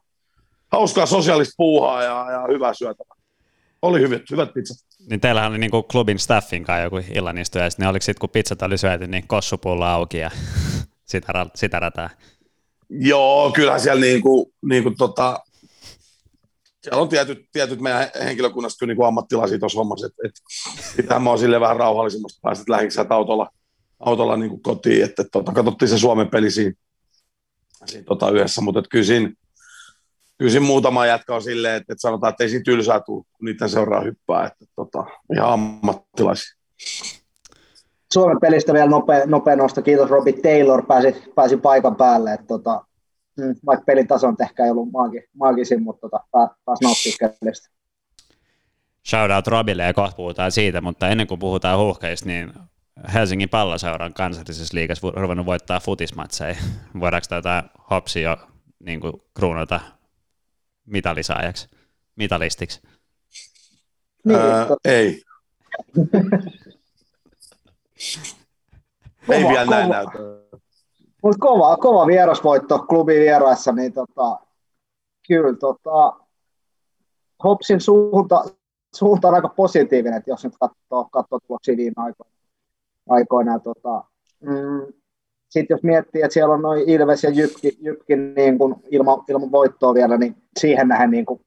hauskaa 0.73 1.07
sosiaalista 1.07 1.55
puuhaa 1.57 2.03
ja, 2.03 2.27
ja 2.31 2.47
hyvää 2.53 2.75
syötävää. 2.75 3.17
Oli 3.83 4.01
hyvät, 4.01 4.23
hyvät 4.31 4.55
pizzat. 4.55 4.77
Niin 5.11 5.21
teillähän 5.21 5.51
oli 5.51 5.59
niinku 5.59 5.83
klubin 5.83 6.19
staffin 6.19 6.65
kanssa 6.65 6.83
joku 6.83 7.01
illanistuja, 7.15 7.69
niin 7.79 7.89
oliko 7.89 8.03
sitten 8.03 8.21
kun 8.21 8.31
pizzat 8.31 8.63
oli 8.63 8.79
syöty, 8.79 9.07
niin 9.07 9.27
kossupullo 9.27 9.85
auki 9.85 10.19
ja 10.19 10.31
sitä, 11.15 11.47
sitä 11.55 11.81
rataa? 11.81 12.11
Joo, 12.91 13.53
kyllähän 13.53 13.81
siellä 13.81 14.01
niinku, 14.01 14.53
niinku 14.63 14.91
tota, 14.99 15.39
siellä 16.85 17.03
on 17.03 17.09
tietyt, 17.09 17.49
tietyt 17.53 17.81
meidän 17.81 18.11
henkilökunnasta 18.25 18.79
kyllä 18.79 18.95
niin 18.95 19.07
ammattilaisia 19.07 19.59
tuossa 19.59 19.79
hommassa, 19.79 20.07
että 20.07 20.23
et, 20.25 20.33
pitää 20.97 21.19
mä 21.19 21.31
oon 21.31 21.39
silleen 21.39 21.61
vähän 21.61 21.77
rauhallisemmasta 21.77 22.41
päästä, 22.43 22.73
lähdikö 22.73 23.07
autolla, 23.11 23.51
autolla 24.01 24.37
niin 24.37 24.63
kotiin, 24.63 25.05
että 25.05 25.23
et, 25.23 25.29
tota, 25.33 25.53
katsottiin 25.53 25.89
se 25.89 25.99
Suomen 25.99 26.29
peli 26.29 26.51
siinä, 26.51 26.73
siinä 27.87 28.05
tota, 28.05 28.31
yhdessä, 28.31 28.61
mutta 28.61 28.83
kyllä 28.91 29.05
siinä, 29.05 29.33
kyllä 30.39 30.51
siinä 30.51 30.67
muutama 30.67 31.07
jätkä 31.07 31.35
on 31.35 31.43
silleen, 31.43 31.77
että, 31.77 31.93
että 31.93 32.03
sanotaan, 32.03 32.31
että 32.31 32.45
ei 32.45 32.51
siinä 32.51 32.65
tylsää 32.65 33.01
tule, 33.01 33.25
kun 33.33 33.45
niiden 33.45 33.69
seuraa 33.69 34.01
hyppää, 34.01 34.47
että 34.47 34.65
tota, 34.77 35.05
ihan 35.35 35.53
ammattilaisia. 35.53 36.57
Suomen 38.15 38.41
pelistä 38.41 38.73
vielä 38.73 38.91
nopea, 38.91 39.27
nopea 39.27 39.57
nosto. 39.57 39.83
Kiitos 39.83 40.11
Robbie 40.11 40.33
Taylor, 40.33 40.87
pääsi, 40.87 41.33
pääsi 41.35 41.57
paikan 41.57 41.97
päälle. 41.97 42.33
Että, 42.33 42.47
tota, 42.47 42.85
mm, 43.39 43.55
vaikka 43.67 43.85
pelin 43.85 44.07
taso 44.07 44.29
on 44.29 44.37
ehkä 44.41 44.65
ei 44.65 44.71
ollut 44.71 44.91
maagi, 44.93 45.23
maagisin, 45.37 45.83
mutta 45.83 46.09
tota, 46.09 46.25
pääsi 46.65 46.85
nauttimaan 46.85 47.37
pelistä. 47.41 47.69
Shoutout 49.09 49.47
Robille 49.47 49.83
ja 49.83 49.95
kohta 49.95 50.17
puhutaan 50.17 50.53
siitä, 50.53 50.81
mutta 50.81 51.09
ennen 51.09 51.27
kuin 51.27 51.39
puhutaan 51.39 51.79
huuhkeista, 51.79 52.27
niin 52.27 52.53
Helsingin 53.15 53.49
palloseuran 53.49 54.15
kansallisessa 54.15 54.75
liigassa 54.75 55.11
ruvennut 55.17 55.47
voittaa 55.47 55.81
futismatseja. 55.81 56.57
Voidaanko 57.01 57.27
tätä 57.29 57.65
hopsi 57.91 58.23
jo 58.23 58.37
niin 58.79 59.01
kuin, 59.01 59.13
kruunata 59.35 59.81
mitalisaajaksi, 60.87 61.69
mitalistiksi? 62.17 62.81
Niin, 64.25 64.39
Ää, 64.39 64.67
ei. 64.85 65.23
Kova, 69.27 69.39
Ei 69.39 69.45
vielä 69.45 69.71
näin 69.71 69.91
näytä. 69.91 70.13
Mutta 71.23 71.39
kova, 71.41 71.77
kova 71.77 72.07
vierasvoitto 72.07 72.79
klubin 72.79 73.21
vieraissa, 73.21 73.73
niin 73.73 73.93
tota, 73.93 74.41
kyllä 75.29 75.57
tota, 75.57 76.25
Hopsin 77.45 77.81
suunta, 77.81 78.45
suunta 78.95 79.29
on 79.29 79.35
aika 79.35 79.49
positiivinen, 79.49 80.19
että 80.19 80.31
jos 80.31 80.45
nyt 80.45 80.55
katsoo, 80.61 81.09
katsoo 81.13 81.39
tuloksia 81.47 81.77
viime 81.77 81.95
aikoina. 81.97 82.33
aikoina 83.09 83.59
tota, 83.59 84.05
mm, 84.41 84.93
sitten 85.49 85.75
jos 85.75 85.83
miettii, 85.83 86.23
että 86.23 86.35
siellä 86.35 86.55
on 86.55 86.63
noin 86.63 86.89
Ilves 86.89 87.25
ja 87.25 87.31
Jypki, 87.31 87.79
Jypki 87.81 88.17
niin 88.17 88.59
kun 88.59 88.77
ilman, 88.91 89.25
ilman 89.29 89.53
voittoa 89.53 89.95
vielä, 89.95 90.17
niin 90.17 90.37
siihen 90.61 90.89
nähdään 90.89 91.11
niin 91.11 91.27
kun, 91.27 91.41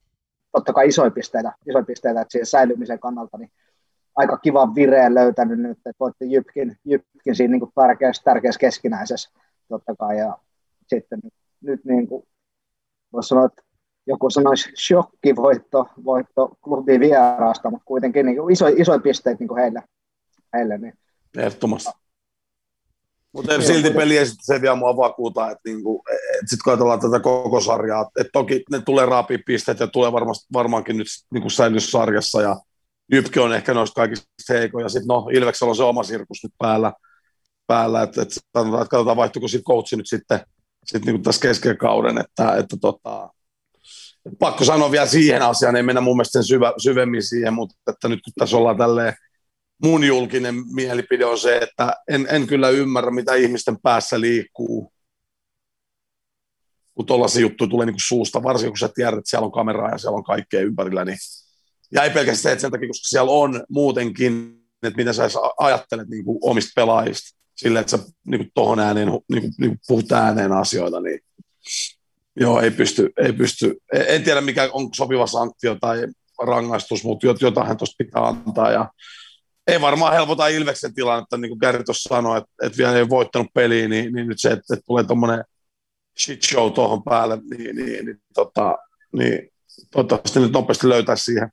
totta 0.52 0.72
kai 0.72 0.88
isoja 0.88 1.10
pisteitä, 1.10 1.52
isoja 1.66 1.84
pisteitä 1.84 2.20
että 2.20 2.32
siihen 2.32 2.46
säilymisen 2.46 2.98
kannalta, 2.98 3.38
niin 3.38 3.50
aika 4.18 4.36
kivan 4.36 4.74
vireen 4.74 5.14
löytänyt 5.14 5.58
nyt, 5.58 5.78
että 5.78 5.92
voitte 6.00 6.24
Jypkin, 6.24 6.76
Jypkin 6.84 7.36
siinä 7.36 7.52
niin 7.52 7.72
tärkeässä, 7.74 8.22
tärkeässä 8.24 8.58
keskinäisessä 8.58 9.30
totta 9.68 9.94
kai. 9.96 10.18
Ja 10.18 10.38
sitten 10.86 11.20
nyt, 11.24 11.34
nyt 11.60 11.84
niin 11.84 12.08
kuin, 12.08 12.22
voisi 13.12 13.28
sanoa, 13.28 13.46
että 13.46 13.62
joku 14.06 14.30
sanoisi 14.30 14.70
shokkivoitto 14.76 15.86
voitto 16.04 16.50
klubin 16.64 17.00
vieraasta, 17.00 17.70
mutta 17.70 17.84
kuitenkin 17.84 18.26
niin 18.26 18.50
iso, 18.50 18.66
isoja 18.66 18.98
pisteitä 18.98 19.44
niin 19.44 19.56
heille. 19.56 19.82
heille 20.56 20.78
niin. 20.78 20.94
Ehdottomasti. 21.36 21.90
Mutta 23.32 23.62
silti 23.62 23.90
peli 23.90 24.14
se 24.26 24.60
vielä 24.60 24.76
mua 24.76 24.96
vakuuta, 24.96 25.50
että 25.50 25.60
niinku, 25.64 26.02
et 26.10 26.48
sitten 26.48 26.64
kun 26.64 26.72
ajatellaan 26.72 27.00
tätä 27.00 27.20
koko 27.20 27.60
sarjaa, 27.60 28.10
että 28.20 28.30
toki 28.32 28.64
ne 28.70 28.80
tulee 28.80 29.06
raapia 29.06 29.38
pisteet 29.46 29.80
ja 29.80 29.86
tulee 29.86 30.12
varmasti, 30.12 30.46
varmaankin 30.52 30.96
nyt 30.96 31.06
niinku 31.32 31.50
säilyssarjassa 31.50 32.42
ja 32.42 32.56
Jypki 33.12 33.40
on 33.40 33.54
ehkä 33.54 33.74
noista 33.74 33.94
kaikista 33.94 34.28
heikoja. 34.48 34.88
Sitten 34.88 35.08
no, 35.08 35.28
Ilveksellä 35.32 35.70
on 35.70 35.76
se 35.76 35.82
oma 35.82 36.02
sirkus 36.02 36.38
nyt 36.42 36.52
päällä, 36.58 36.92
päällä 37.66 38.02
että, 38.02 38.22
että, 38.22 38.34
sanotaan, 38.58 38.82
että 38.82 38.90
katsotaan 38.90 39.16
vaihtuuko 39.16 39.48
sitten 39.48 39.64
coachi 39.64 39.96
nyt 39.96 40.08
sitten, 40.08 40.40
sitten 40.84 41.14
niin 41.14 41.22
tässä 41.22 41.40
kesken 41.40 41.78
kauden, 41.78 42.18
että, 42.18 42.56
että 42.56 42.76
tota, 42.80 43.30
pakko 44.38 44.64
sanoa 44.64 44.90
vielä 44.90 45.06
siihen 45.06 45.42
asiaan, 45.42 45.76
ei 45.76 45.82
mennä 45.82 46.00
mun 46.00 46.16
mielestä 46.16 46.32
sen 46.32 46.44
syvä, 46.44 46.72
syvemmin 46.78 47.22
siihen, 47.22 47.54
mutta 47.54 47.76
että 47.90 48.08
nyt 48.08 48.20
kun 48.24 48.32
tässä 48.38 48.56
ollaan 48.56 48.76
tälleen, 48.76 49.14
mun 49.82 50.04
julkinen 50.04 50.54
mielipide 50.74 51.24
on 51.24 51.38
se, 51.38 51.58
että 51.58 51.96
en, 52.08 52.26
en 52.30 52.46
kyllä 52.46 52.68
ymmärrä, 52.68 53.10
mitä 53.10 53.34
ihmisten 53.34 53.76
päässä 53.82 54.20
liikkuu, 54.20 54.92
kun 56.94 57.06
tuollaisia 57.06 57.42
juttuja 57.42 57.70
tulee 57.70 57.86
niin 57.86 57.94
kuin 57.94 58.08
suusta, 58.08 58.42
varsinkin 58.42 58.72
kun 58.72 58.78
sä 58.78 58.88
tiedät, 58.94 59.18
että 59.18 59.30
siellä 59.30 59.46
on 59.46 59.52
kameraa 59.52 59.90
ja 59.90 59.98
siellä 59.98 60.16
on 60.16 60.24
kaikkea 60.24 60.60
ympärillä, 60.60 61.04
niin 61.04 61.18
ja 61.92 62.02
ei 62.02 62.10
pelkästään 62.10 62.42
se, 62.42 62.52
että 62.52 62.60
sen 62.60 62.70
takia, 62.70 62.88
koska 62.88 63.08
siellä 63.08 63.32
on 63.32 63.64
muutenkin, 63.68 64.62
että 64.82 64.96
mitä 64.96 65.12
sä 65.12 65.28
ajattelet 65.58 66.08
niin 66.08 66.24
kuin 66.24 66.38
omista 66.42 66.72
pelaajista, 66.74 67.38
sille, 67.56 67.80
että 67.80 67.90
sä 67.90 67.98
niin 68.26 68.38
kuin 68.38 68.50
tohon 68.54 68.78
ääneen, 68.78 69.08
niin 69.28 69.52
niin 69.58 69.78
puhut 69.88 70.12
ääneen 70.12 70.52
asioita, 70.52 71.00
niin 71.00 71.20
joo, 72.40 72.60
ei 72.60 72.70
pysty, 72.70 73.12
ei 73.16 73.32
pysty. 73.32 73.76
En 73.92 74.24
tiedä, 74.24 74.40
mikä 74.40 74.68
on 74.72 74.88
sopiva 74.94 75.26
sanktio 75.26 75.76
tai 75.80 76.06
rangaistus, 76.38 77.04
mutta 77.04 77.26
jotain 77.40 77.76
tuosta 77.76 78.04
pitää 78.04 78.26
antaa. 78.26 78.70
Ja 78.72 78.90
ei 79.66 79.80
varmaan 79.80 80.12
helpota 80.12 80.48
Ilveksen 80.48 80.94
tilannetta, 80.94 81.38
niin 81.38 81.48
kuin 81.50 81.58
Gary 81.58 81.84
tuossa 81.84 82.08
sanoi, 82.08 82.38
että, 82.38 82.50
että 82.62 82.78
vielä 82.78 82.96
ei 82.96 83.08
voittanut 83.08 83.48
peliä, 83.54 83.88
niin, 83.88 84.12
niin 84.12 84.28
nyt 84.28 84.40
se, 84.40 84.48
että, 84.48 84.74
että 84.74 84.84
tulee 84.86 85.04
tuommoinen 85.04 85.44
shit 86.18 86.42
show 86.42 86.72
tuohon 86.72 87.02
päälle, 87.02 87.38
niin, 87.50 87.76
niin, 87.76 88.04
niin, 88.06 88.20
tota, 88.34 88.78
niin 89.12 89.48
toivottavasti 89.90 90.40
nyt 90.40 90.52
nopeasti 90.52 90.88
löytää 90.88 91.16
siihen 91.16 91.48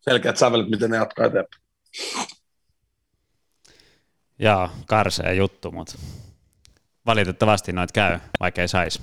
selkeät 0.00 0.36
sävelet, 0.36 0.68
miten 0.68 0.90
ne 0.90 0.96
jatkaa 0.96 1.26
eteenpäin. 1.26 1.62
Joo, 4.38 4.70
karsee 4.86 5.34
juttu, 5.34 5.70
mutta 5.70 5.98
valitettavasti 7.06 7.72
noit 7.72 7.92
käy, 7.92 8.18
vaikka 8.40 8.60
ei 8.60 8.68
saisi 8.68 9.02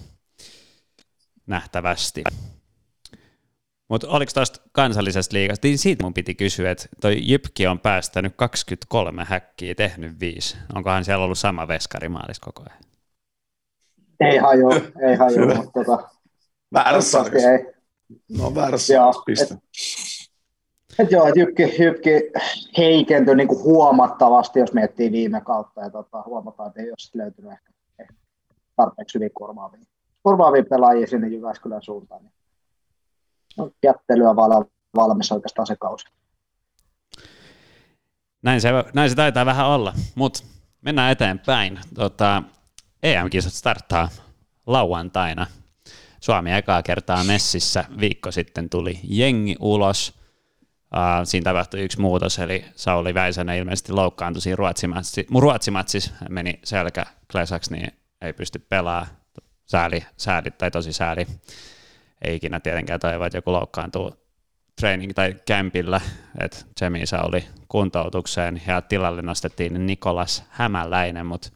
nähtävästi. 1.47 2.23
Mutta 3.89 4.07
oliko 4.07 4.31
tuosta 4.33 4.61
kansallisesta 4.71 5.33
liigasta, 5.33 5.67
niin 5.67 5.77
siitä 5.77 6.03
mun 6.03 6.13
piti 6.13 6.35
kysyä, 6.35 6.71
että 6.71 6.87
toi 7.01 7.17
Jypki 7.21 7.67
on 7.67 7.79
päästänyt 7.79 8.33
23 8.35 9.25
häkkiä, 9.25 9.75
tehnyt 9.75 10.19
viisi. 10.19 10.57
Onkohan 10.75 11.05
siellä 11.05 11.25
ollut 11.25 11.37
sama 11.37 11.67
veskari 11.67 12.09
maalis 12.09 12.39
koko 12.39 12.63
ajan? 12.63 12.83
Ei 14.19 14.37
haju, 14.37 14.69
ei 15.09 15.15
haju, 15.15 15.55
mutta 15.55 15.71
tota, 15.83 16.09
väärässä 16.73 17.19
ei. 17.19 17.73
No 18.37 18.55
väärässä 18.55 18.93
piste. 19.25 19.53
Et 19.53 19.59
joo, 21.09 21.31
Jykki, 21.35 21.63
Jykki 21.83 22.09
heikentyi 22.77 23.35
niin 23.35 23.47
kuin 23.47 23.63
huomattavasti, 23.63 24.59
jos 24.59 24.73
miettii 24.73 25.11
viime 25.11 25.41
kautta, 25.41 25.81
ja 25.81 25.89
tota, 25.89 26.23
huomataan, 26.25 26.67
että 26.67 26.81
ei 26.81 26.89
ole 26.89 27.23
löytynyt 27.23 27.51
ehkä, 27.51 28.13
tarpeeksi 28.75 29.15
hyvin 29.15 29.31
korvaavia, 29.33 29.85
korvaavia 30.23 30.63
pelaajia 30.69 31.07
sinne 31.07 31.27
Jyväskylän 31.27 31.81
suuntaan. 31.81 32.23
Niin 32.23 32.33
no, 33.57 33.71
jättelyä 33.83 34.35
val, 34.35 34.63
valmis 34.95 35.31
oikeastaan 35.31 35.67
se 35.67 35.75
kausi. 35.75 36.05
Näin 38.41 38.61
se, 38.61 38.69
näin 38.93 39.09
se 39.09 39.15
taitaa 39.15 39.45
vähän 39.45 39.67
olla, 39.67 39.93
mutta 40.15 40.43
mennään 40.81 41.11
eteenpäin. 41.11 41.79
Tota, 41.95 42.43
EM-kisat 43.03 43.53
starttaa 43.53 44.09
lauantaina. 44.67 45.47
Suomi 46.19 46.53
ekaa 46.53 46.83
kertaa 46.83 47.23
messissä 47.23 47.85
viikko 47.99 48.31
sitten 48.31 48.69
tuli 48.69 48.99
jengi 49.03 49.55
ulos– 49.59 50.13
siinä 51.23 51.43
tapahtui 51.43 51.81
yksi 51.81 52.01
muutos, 52.01 52.39
eli 52.39 52.65
Sauli 52.75 53.13
Väisänen 53.13 53.57
ilmeisesti 53.57 53.91
loukkaantui 53.91 54.41
siinä 54.41 54.55
ruotsimatsi, 54.55 55.27
ruotsimatsissa, 55.39 56.11
meni 56.29 56.59
selkä 56.63 57.05
klesaksi, 57.31 57.73
niin 57.73 57.91
ei 58.21 58.33
pysty 58.33 58.59
pelaamaan. 58.59 59.07
Sääli, 59.65 60.05
sääli 60.17 60.51
tai 60.51 60.71
tosi 60.71 60.93
sääli. 60.93 61.27
Ei 62.21 62.35
ikinä 62.35 62.59
tietenkään 62.59 62.99
toivoa, 62.99 63.25
että 63.25 63.37
joku 63.37 63.51
loukkaantuu 63.51 64.25
training 64.79 65.11
tai 65.15 65.35
kämpillä, 65.45 66.01
että 66.39 66.57
Jemi 66.81 67.05
Sauli 67.05 67.47
kuntoutukseen 67.67 68.61
ja 68.67 68.81
tilalle 68.81 69.21
nostettiin 69.21 69.85
Nikolas 69.85 70.43
Hämäläinen, 70.49 71.25
mutta 71.25 71.49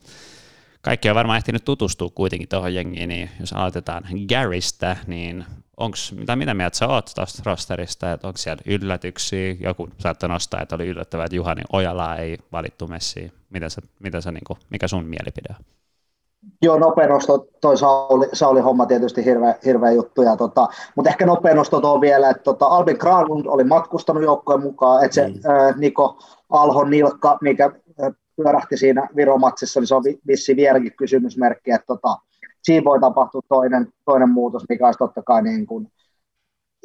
kaikki 0.82 1.10
on 1.10 1.16
varmaan 1.16 1.38
ehtinyt 1.38 1.66
tutustua 1.66 2.10
kuitenkin 2.10 2.50
tuohon 2.50 2.74
jengiin, 2.74 3.10
niin 3.10 3.30
jos 3.40 3.54
aloitetaan 3.54 4.04
Garystä, 4.30 4.98
niin 5.08 5.46
onks, 5.80 6.12
mitä, 6.12 6.36
mitä 6.36 6.54
mieltä 6.54 6.78
sä 6.78 6.88
oot 6.88 7.12
tuosta 7.16 7.42
rosterista, 7.46 8.12
että 8.12 8.28
onko 8.28 8.38
siellä 8.38 8.62
yllätyksiä, 8.66 9.56
joku 9.60 9.90
saattoi 9.98 10.30
nostaa, 10.30 10.62
että 10.62 10.76
oli 10.76 10.88
yllättävää, 10.88 11.26
että 11.26 11.36
Juhani 11.36 11.62
Ojala 11.74 12.16
ei 12.16 12.38
valittu 12.52 12.88
messiin, 12.88 13.32
mitä 13.50 13.70
sä, 13.70 13.82
mitä 14.00 14.22
sä, 14.22 14.32
niin 14.32 14.44
kuin, 14.48 14.60
mikä 14.70 14.88
sun 14.88 15.06
mielipide 15.06 15.56
on? 15.60 15.66
Joo, 16.62 16.80
nopea 16.80 17.08
nosto, 17.08 17.48
toi 17.62 17.78
Sauli, 17.78 18.28
Sauli 18.34 18.62
homma 18.62 18.86
tietysti 18.86 19.26
hirveä, 19.26 19.56
hirveä 19.66 19.92
juttu, 19.92 20.22
ja 20.22 20.38
tota, 20.38 20.68
mutta 20.96 21.10
ehkä 21.10 21.26
nopea 21.26 21.56
nosto 21.56 21.82
tuo 21.82 22.02
vielä, 22.02 22.30
että 22.30 22.44
tota, 22.44 22.66
Albin 22.66 22.98
Granlund 23.00 23.46
oli 23.46 23.64
matkustanut 23.64 24.24
joukkojen 24.24 24.62
mukaan, 24.62 25.06
että 25.06 25.16
se 25.16 25.28
mm. 25.28 25.52
ää, 25.52 25.74
Niko 25.78 26.20
Alhon 26.50 26.90
nilkka, 26.90 27.38
mikä 27.42 27.72
pyörähti 28.36 28.78
siinä 28.78 29.08
Viromatsissa, 29.16 29.80
niin 29.80 29.88
se 29.88 29.96
on 29.96 30.04
vissi 30.28 30.56
vieläkin 30.56 30.96
kysymysmerkki, 30.98 31.72
että 31.72 31.86
tota, 31.88 32.18
siinä 32.70 32.86
voi 32.86 33.00
tapahtua 33.00 33.42
toinen, 33.50 33.88
toinen 34.06 34.30
muutos, 34.30 34.64
mikä 34.70 34.86
olisi 34.86 34.98
totta 34.98 35.22
kai 35.24 35.42
niin 35.42 35.68
kuin, 35.68 35.92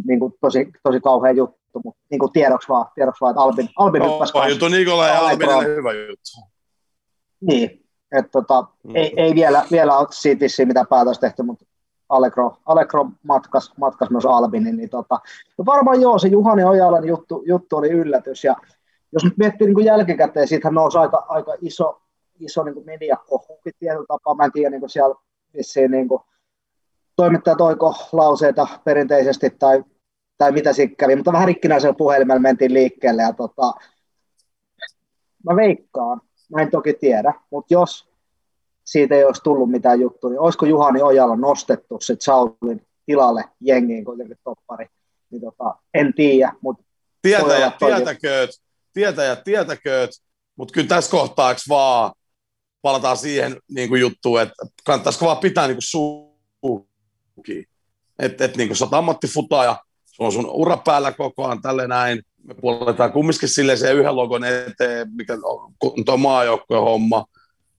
niin 0.06 0.20
kuin 0.20 0.34
tosi, 0.40 0.72
tosi 0.82 1.00
kauhea 1.00 1.32
juttu, 1.32 1.80
mutta 1.84 2.00
niin 2.10 2.18
kuin 2.18 2.32
tiedoksi 2.32 2.68
vaan, 2.68 2.86
tiedoksi 2.94 3.20
vaan 3.20 3.30
että 3.30 3.40
Albin, 3.40 3.68
Albin 3.76 4.02
oh, 4.02 4.12
hyppäsi 4.12 4.50
juttu 4.50 4.68
Nikola 4.68 5.08
ja 5.08 5.20
Albin 5.20 5.48
hyvä 5.64 5.92
juttu. 5.92 6.30
Niin, 7.40 7.84
että 8.18 8.30
tota, 8.32 8.66
mm. 8.82 8.96
ei, 8.96 9.12
ei, 9.16 9.34
vielä, 9.34 9.62
vielä 9.70 9.98
ole 9.98 10.08
Cityssä 10.08 10.64
mitä 10.64 10.84
päätös 10.90 11.18
tehty, 11.18 11.42
mutta 11.42 11.64
Allegro, 12.08 12.56
Allegro 12.66 13.06
matkas, 13.22 13.72
matkas 13.78 14.10
myös 14.10 14.26
Albinin, 14.26 14.76
niin 14.76 14.90
tota, 14.90 15.18
no 15.58 15.66
varmaan 15.66 16.00
joo, 16.00 16.18
se 16.18 16.28
Juhani 16.28 16.64
Ojalan 16.64 17.04
juttu, 17.04 17.42
juttu 17.46 17.76
oli 17.76 17.90
yllätys, 17.90 18.44
ja 18.44 18.56
jos 19.12 19.24
nyt 19.24 19.36
miettii 19.36 19.66
niin 19.66 19.74
kuin 19.74 19.86
jälkikäteen, 19.86 20.48
siitähän 20.48 20.74
nousi 20.74 20.98
aika, 20.98 21.24
aika 21.28 21.54
iso, 21.60 22.02
iso 22.40 22.64
niin 22.64 22.74
kuin 22.74 22.86
mediakohukin 22.86 23.72
tietyllä 23.78 24.06
tapaa, 24.08 24.34
mä 24.34 24.44
en 24.44 24.52
tiedä, 24.52 24.70
niin 24.70 24.80
kuin 24.80 24.90
siellä 24.90 25.14
vissiin 25.56 25.90
niin 25.90 26.08
kuin, 26.08 26.20
toimittaja 27.16 27.56
toiko 27.56 27.94
lauseita 28.12 28.66
perinteisesti 28.84 29.50
tai, 29.50 29.84
tai 30.38 30.52
mitä 30.52 30.72
siinä 30.72 30.94
kävi, 30.98 31.16
mutta 31.16 31.32
vähän 31.32 31.48
rikkinäisellä 31.48 31.94
puhelimella 31.98 32.40
mentiin 32.40 32.74
liikkeelle 32.74 33.22
ja 33.22 33.32
tota, 33.32 33.72
mä 35.44 35.56
veikkaan, 35.56 36.20
mä 36.50 36.62
en 36.62 36.70
toki 36.70 36.92
tiedä, 36.92 37.34
mutta 37.50 37.74
jos 37.74 38.08
siitä 38.84 39.14
ei 39.14 39.24
olisi 39.24 39.42
tullut 39.42 39.70
mitään 39.70 40.00
juttua, 40.00 40.30
niin 40.30 40.40
olisiko 40.40 40.66
Juhani 40.66 41.02
Ojalla 41.02 41.36
nostettu 41.36 41.98
se 42.00 42.16
Saulin 42.20 42.86
tilalle 43.06 43.44
jengiin 43.60 44.04
kuitenkin 44.04 44.38
toppari, 44.44 44.86
niin 45.30 45.42
tota, 45.42 45.74
en 45.94 46.14
tiedä, 46.14 46.52
mutta 46.60 46.84
Tietäjät, 47.24 47.78
tietäkööt, 47.78 48.50
tietäjät, 48.92 49.44
tietäkööt, 49.44 50.10
mutta 50.56 50.72
kyllä 50.72 50.88
tässä 50.88 51.10
kohtaa 51.10 51.54
vaan 51.68 52.12
palataan 52.84 53.16
siihen 53.16 53.56
niin 53.70 53.88
kuin 53.88 54.00
juttuun, 54.00 54.40
että 54.40 54.66
kannattaisiko 54.84 55.26
vaan 55.26 55.38
pitää 55.38 55.66
niin 55.66 55.78
kuin 56.62 56.88
Että 58.18 58.44
et, 58.44 58.56
niin 58.56 58.76
sä 58.76 58.84
oot 58.84 58.94
ammattifutaja, 58.94 59.76
se 60.04 60.22
on 60.22 60.32
sun 60.32 60.50
ura 60.50 60.76
päällä 60.76 61.12
koko 61.12 61.44
ajan, 61.44 61.62
tälle 61.62 61.88
näin. 61.88 62.22
Me 62.42 62.54
puoletaan 62.54 63.12
kumminkin 63.12 63.48
silleen 63.48 63.78
se 63.78 63.92
yhden 63.92 64.16
logon 64.16 64.44
eteen, 64.44 65.08
mikä 65.14 65.38
on 65.42 65.72
tuo 66.04 66.16
maajoukkojen 66.16 66.82
homma. 66.82 67.24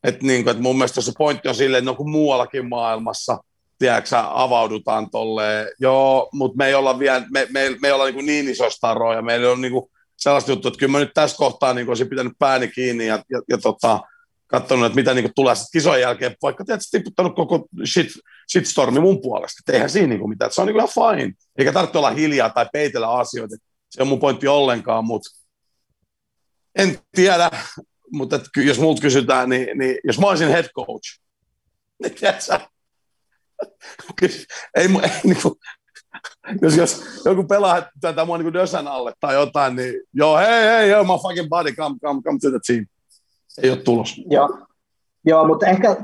Että 0.04 0.26
niin 0.26 0.50
et 0.50 0.60
mun 0.60 0.76
mielestä 0.76 1.02
se 1.02 1.12
pointti 1.18 1.50
on 1.50 1.56
silleen, 1.56 1.88
että 1.88 2.04
no 2.04 2.10
muuallakin 2.10 2.70
maailmassa, 2.70 3.38
tiedätkö, 3.80 4.16
avaudutaan 4.20 5.10
tolleen. 5.10 5.68
Joo, 5.80 6.30
mutta 6.34 6.58
me 6.58 6.68
ei 6.68 6.74
olla 6.74 7.00
vielä, 7.00 7.26
me, 7.32 7.48
me, 7.52 7.76
me 7.82 7.88
ei 7.88 7.92
olla 7.92 8.06
niin, 8.06 8.26
niin 8.26 8.50
isoista 8.50 8.78
staroja, 8.78 9.22
meillä 9.22 9.52
on 9.52 9.62
niin 9.62 9.72
kuin 9.72 9.92
sellaista 10.18 10.52
juttua, 10.52 10.70
että 10.70 10.80
kyllä 10.80 10.92
mä 10.92 11.00
nyt 11.00 11.14
tässä 11.14 11.38
kohtaa 11.38 11.74
niin 11.74 11.90
olisin 11.90 12.10
pitänyt 12.10 12.34
pääni 12.40 12.68
kiinni 12.68 13.08
ja, 13.08 13.24
ja, 13.30 13.42
ja 13.50 13.58
tota, 13.58 14.00
katsonut, 14.62 14.86
että 14.86 14.96
mitä 14.96 15.14
niin 15.14 15.32
tulee 15.36 15.56
sitten 15.56 15.80
kisojen 15.80 16.02
jälkeen, 16.02 16.36
vaikka 16.42 16.66
tietysti 16.66 16.98
tiputtanut 16.98 17.36
koko 17.36 17.68
shit, 17.86 18.08
shitstormi 18.52 19.00
mun 19.00 19.22
puolesta. 19.22 19.62
Et 19.68 19.76
eihän 19.76 19.90
siinä 19.90 20.08
niin 20.08 20.30
mitään, 20.30 20.52
se 20.52 20.62
on 20.62 20.68
niin 20.68 20.78
ihan 20.78 20.90
fine. 20.90 21.34
Eikä 21.58 21.72
tarvitse 21.72 21.98
olla 21.98 22.10
hiljaa 22.10 22.50
tai 22.50 22.66
peitellä 22.74 23.12
asioita. 23.12 23.56
Se 23.90 24.02
on 24.02 24.08
mun 24.08 24.20
pointti 24.20 24.48
ollenkaan, 24.48 25.06
mutta 25.06 25.30
en 26.76 27.00
tiedä, 27.12 27.52
mutta 28.12 28.40
jos 28.58 28.80
multa 28.80 29.02
kysytään, 29.02 29.50
niin, 29.50 29.78
niin, 29.78 29.98
jos 30.04 30.20
mä 30.20 30.28
olisin 30.28 30.48
head 30.48 30.70
coach, 30.76 31.20
niin 32.04 32.16
tiedätkö, 32.16 32.60
ei, 34.76 34.90
ei, 35.04 35.10
niin 35.24 35.42
kuin, 35.42 35.56
jos, 36.62 36.78
jos 36.78 37.04
joku 37.26 37.44
pelaa 37.44 37.89
tätä 38.02 38.26
mua 38.26 38.38
niin 38.38 38.54
Dösän 38.54 38.88
alle 38.88 39.13
tai 39.20 39.34
jotain, 39.34 39.76
niin 39.76 39.94
joo, 40.13 40.38
hei, 40.38 40.63
hei, 40.63 40.89
yo, 40.89 41.04
my 41.04 41.13
fucking 41.22 41.50
body, 41.50 41.72
come, 41.72 41.96
come, 42.02 42.22
come 42.22 42.39
to 42.39 42.50
the 42.50 42.60
team. 42.68 42.86
Ei 43.63 43.70
ole 43.70 43.78
tulos. 43.78 44.22
Joo, 44.30 44.58
joo 45.26 45.48
mutta 45.48 45.65
ehkä 45.65 45.96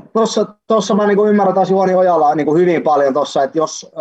tuossa 0.66 0.94
mä 0.94 1.06
niin 1.06 1.28
ymmärrän 1.28 1.54
taas 1.54 1.70
Juoni 1.70 1.94
Ojalaa 1.94 2.34
niin 2.34 2.54
hyvin 2.54 2.82
paljon 2.82 3.14
tuossa, 3.14 3.42
että 3.42 3.58
jos 3.58 3.92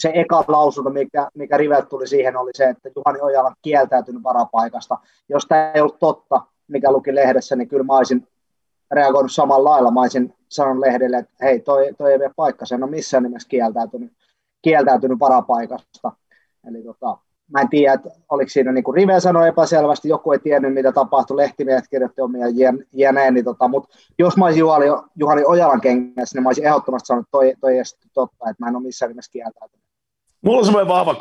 se 0.00 0.12
eka 0.14 0.44
lausunto, 0.48 0.90
mikä, 0.90 1.28
mikä 1.34 1.56
Rivet 1.56 1.88
tuli 1.88 2.06
siihen, 2.08 2.36
oli 2.36 2.50
se, 2.54 2.64
että 2.64 2.90
Juhani 2.96 3.20
Ojala 3.20 3.48
on 3.48 3.54
kieltäytynyt 3.62 4.22
varapaikasta. 4.22 4.98
Jos 5.28 5.46
tämä 5.46 5.72
ei 5.72 5.80
ollut 5.80 5.98
totta, 5.98 6.40
mikä 6.68 6.92
luki 6.92 7.14
lehdessä, 7.14 7.56
niin 7.56 7.68
kyllä 7.68 7.84
mä 7.84 7.96
olisin 7.96 8.28
reagoinut 8.90 9.32
samalla 9.32 9.70
lailla. 9.70 9.90
Mä 9.90 10.00
olisin 10.00 10.34
sanonut 10.48 10.80
lehdelle, 10.80 11.18
että 11.18 11.32
hei, 11.42 11.60
toi, 11.60 11.94
toi 11.98 12.12
ei 12.12 12.18
vie 12.18 12.30
paikka, 12.36 12.66
sen 12.66 12.82
on 12.82 12.90
missään 12.90 13.22
nimessä 13.22 13.48
kieltäytynyt 13.48 14.12
kieltäytynyt 14.62 15.20
varapaikasta. 15.20 16.12
Eli 16.68 16.82
tota, 16.82 17.18
mä 17.52 17.60
en 17.60 17.68
tiedä, 17.68 17.92
että 17.92 18.08
oliko 18.30 18.48
siinä 18.48 18.72
niin 18.72 18.84
kuin 18.84 18.94
Rive 18.94 19.20
sanoi 19.20 19.48
epäselvästi, 19.48 20.08
joku 20.08 20.32
ei 20.32 20.38
tiennyt, 20.38 20.74
mitä 20.74 20.92
tapahtui, 20.92 21.36
lehtimiehet 21.36 21.84
kirjoitti 21.90 22.20
omia 22.20 22.46
jäneen, 22.92 23.34
niin 23.34 23.44
tota, 23.44 23.68
mutta 23.68 23.96
jos 24.18 24.36
mä 24.36 24.44
olisin 24.44 24.60
Juhani, 24.60 24.86
Juhani 25.16 25.42
Ojalan 25.44 25.80
kengässä, 25.80 26.36
niin 26.36 26.42
mä 26.42 26.48
olisin 26.48 26.66
ehdottomasti 26.66 27.06
sanonut, 27.06 27.26
että 27.26 27.30
toi, 27.30 27.54
toi 27.60 27.78
ei 27.78 27.82
totta, 28.14 28.50
että 28.50 28.64
mä 28.64 28.68
en 28.68 28.76
ole 28.76 28.82
missään 28.82 29.10
nimessä 29.10 29.32
kieltäytynyt. 29.32 29.84
Mulla 30.42 30.58
on 30.58 30.64
semmoinen 30.64 30.88
vahva 30.88 31.16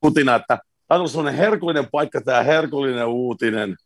kutina, 0.00 0.34
että 0.34 0.58
tämä 0.88 1.00
on 1.00 1.08
semmoinen 1.08 1.34
herkullinen 1.34 1.86
paikka, 1.92 2.20
tämä 2.20 2.42
herkullinen 2.42 3.06
uutinen, 3.06 3.76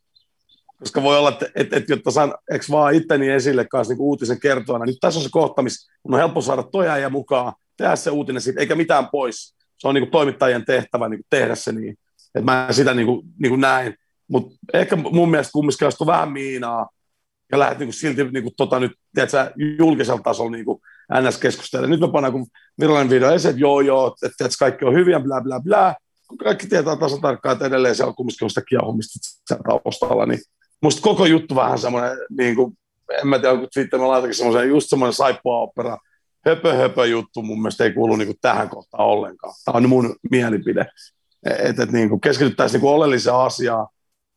koska 0.79 1.03
voi 1.03 1.19
olla, 1.19 1.29
että, 1.29 1.47
että, 1.55 1.77
että 1.77 1.93
jotta 1.93 2.11
saan, 2.11 2.35
eikö 2.51 2.65
vaan 2.71 2.95
itteni 2.95 3.29
esille 3.29 3.65
kanssa 3.65 3.95
niin 3.95 4.03
uutisen 4.03 4.41
kertoa, 4.41 4.79
niin 4.79 4.97
tässä 5.01 5.21
on 5.21 5.25
se 5.25 5.29
kohta, 5.33 5.63
missä 5.63 5.93
on 6.05 6.19
helppo 6.19 6.41
saada 6.41 6.63
toja 6.63 6.99
ja 6.99 7.11
mukaan, 7.11 7.53
tehdä 7.77 7.97
se 7.97 8.11
uutinen 8.11 8.43
siitä, 8.43 8.61
eikä 8.61 8.75
mitään 8.75 9.09
pois. 9.09 9.55
Se 9.83 9.89
on 9.89 9.95
niin 9.95 10.11
toimittajien 10.11 10.65
tehtävä 10.65 11.09
niin 11.09 11.23
tehdä 11.31 11.55
se 11.55 11.73
niin. 11.73 11.97
Että 12.35 12.45
mä 12.45 12.69
sitä 12.71 12.95
niin 12.95 13.07
kuin, 13.07 13.27
niin 13.39 13.51
kuin 13.51 13.61
näin. 13.61 13.95
Mutta 14.29 14.55
ehkä 14.73 14.97
mun 14.97 15.31
mielestä 15.31 15.53
kumminkin 15.53 15.87
olisi 15.87 16.07
vähän 16.07 16.33
miinaa 16.33 16.89
ja 17.53 17.59
lähdet 17.59 17.79
niin 17.79 17.87
kuin 17.87 17.95
silti 17.95 18.25
niin 18.25 18.43
kuin, 18.43 18.55
tota, 18.57 18.81
nyt, 18.81 18.93
tiedätkö, 19.15 19.53
julkisella 19.79 20.21
tasolla 20.23 20.51
niin 20.51 20.65
kuin 20.65 20.81
ns 21.21 21.39
keskustella. 21.39 21.87
Nyt 21.87 22.01
me 22.01 22.13
pannaan 22.13 22.33
kun 22.33 22.47
virallinen 22.81 23.11
video 23.11 23.31
esiin, 23.31 23.51
että 23.51 23.61
joo 23.61 23.81
joo, 23.81 24.17
että, 24.23 24.45
että 24.45 24.59
kaikki 24.59 24.85
on 24.85 24.95
hyviä, 24.95 25.21
bla 25.21 25.41
bla 25.41 25.61
bla. 25.61 25.95
Kun 26.29 26.39
kaikki 26.39 26.67
tietää 26.67 26.97
tasan 26.97 27.21
tarkkaan, 27.21 27.53
että 27.53 27.67
edelleen 27.67 27.95
siellä 27.95 28.09
on 28.09 28.15
kumminkin 28.15 28.51
sitä 28.51 28.63
kiehumista 28.69 29.55
taustalla, 29.69 30.27
niin 30.27 30.41
musta 30.83 31.03
koko 31.03 31.27
juttu 31.27 31.55
vähän 31.55 31.79
semmoinen, 31.79 32.19
niin 32.39 32.57
kuin, 32.57 32.79
en 33.21 33.29
mä 33.29 33.39
tiedä, 33.39 33.57
kun 33.57 33.69
Twitter 33.75 34.01
mä 34.01 34.33
semmoisen, 34.33 34.69
just 34.69 34.89
semmoinen 34.89 35.15
saippua 35.15 35.59
opera, 35.59 35.99
höpö, 36.47 36.75
höpö 36.75 37.07
juttu 37.07 37.43
mun 37.43 37.63
mielestä 37.63 37.85
ei 37.85 37.93
kuulu 37.93 38.17
niin 38.17 38.35
tähän 38.41 38.69
kohtaan 38.69 39.07
ollenkaan. 39.07 39.55
Tämä 39.65 39.77
on 39.77 39.89
mun 39.89 40.17
mielipide. 40.31 40.87
Että 41.59 41.83
et, 41.83 41.93
niin 41.93 42.21
keskityttäisiin 42.21 42.83
niin 42.83 42.91
oleelliseen 42.91 43.37
asiaan. 43.37 43.87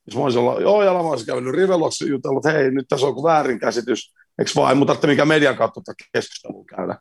Jos 0.08 0.16
mä 0.16 0.24
olisin 0.24 0.42
olla, 0.42 0.62
joo, 0.62 0.84
ja 0.84 0.94
mä 0.94 1.00
olisin 1.00 1.26
käynyt 1.26 1.56
Riveloksi 1.56 2.10
jutellut, 2.10 2.46
että 2.46 2.58
hei, 2.58 2.72
nyt 2.72 2.86
tässä 2.88 3.08
on 3.08 3.24
väärinkäsitys, 3.24 4.14
eikö 4.40 4.52
vaan, 4.56 4.78
mutta 4.78 4.94
tarvitse 4.94 5.08
mikä 5.08 5.26
median 5.26 5.56
kautta 5.56 5.94
keskustelua 6.14 6.66
käydä. 6.66 6.98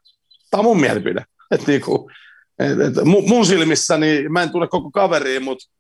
Tämä 0.51 0.59
on 0.59 0.65
mun 0.65 0.81
mielipide. 0.81 1.25
Et, 1.51 1.67
niin 1.67 1.81
kuin, 1.81 2.13
et, 2.59 2.81
et, 2.81 3.05
mun 3.05 3.47
silmissä, 3.47 3.97
niin 3.97 4.33
mä 4.33 4.43
en 4.43 4.51
tule 4.51 4.69
koko 4.69 4.91
kaveriin, 4.91 5.43
mutta 5.43 5.71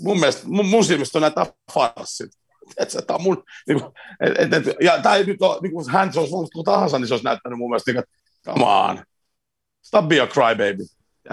mun 0.00 0.20
mielestä, 0.20 0.42
mun, 0.48 0.66
mun 0.66 0.84
silmissä 0.84 1.18
on 1.18 1.22
näitä 1.22 1.46
farssit. 1.72 2.30
Että 2.76 3.02
tämä 3.02 3.16
on 3.16 3.22
mun, 3.22 3.42
niin 3.68 3.80
kuin, 3.80 3.92
et, 4.20 4.52
et, 4.52 4.64
ja 4.80 5.02
tämä 5.02 5.14
ei 5.14 5.24
nyt 5.24 5.42
ole, 5.42 5.58
niin 5.62 5.72
kuin 5.72 5.90
hän 5.90 6.12
se 6.12 6.20
olisi 6.20 6.34
ollut 6.34 6.64
tahansa, 6.64 6.98
niin 6.98 7.08
se 7.08 7.14
olisi 7.14 7.24
näyttänyt 7.24 7.58
mun 7.58 7.70
mielestä, 7.70 7.92
niin, 7.92 7.98
että 7.98 8.10
Come 8.44 8.64
on. 8.64 9.02
Stop 9.82 10.08
be 10.08 10.20
a 10.20 10.26
crybaby. 10.26 10.84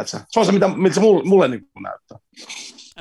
Se 0.05 0.39
on 0.39 0.45
se, 0.45 0.51
mitä, 0.51 0.67
mitä 0.67 0.95
se 0.95 1.01
mulle, 1.01 1.23
mulle 1.23 1.47
niin 1.47 1.69
näyttää. 1.83 2.17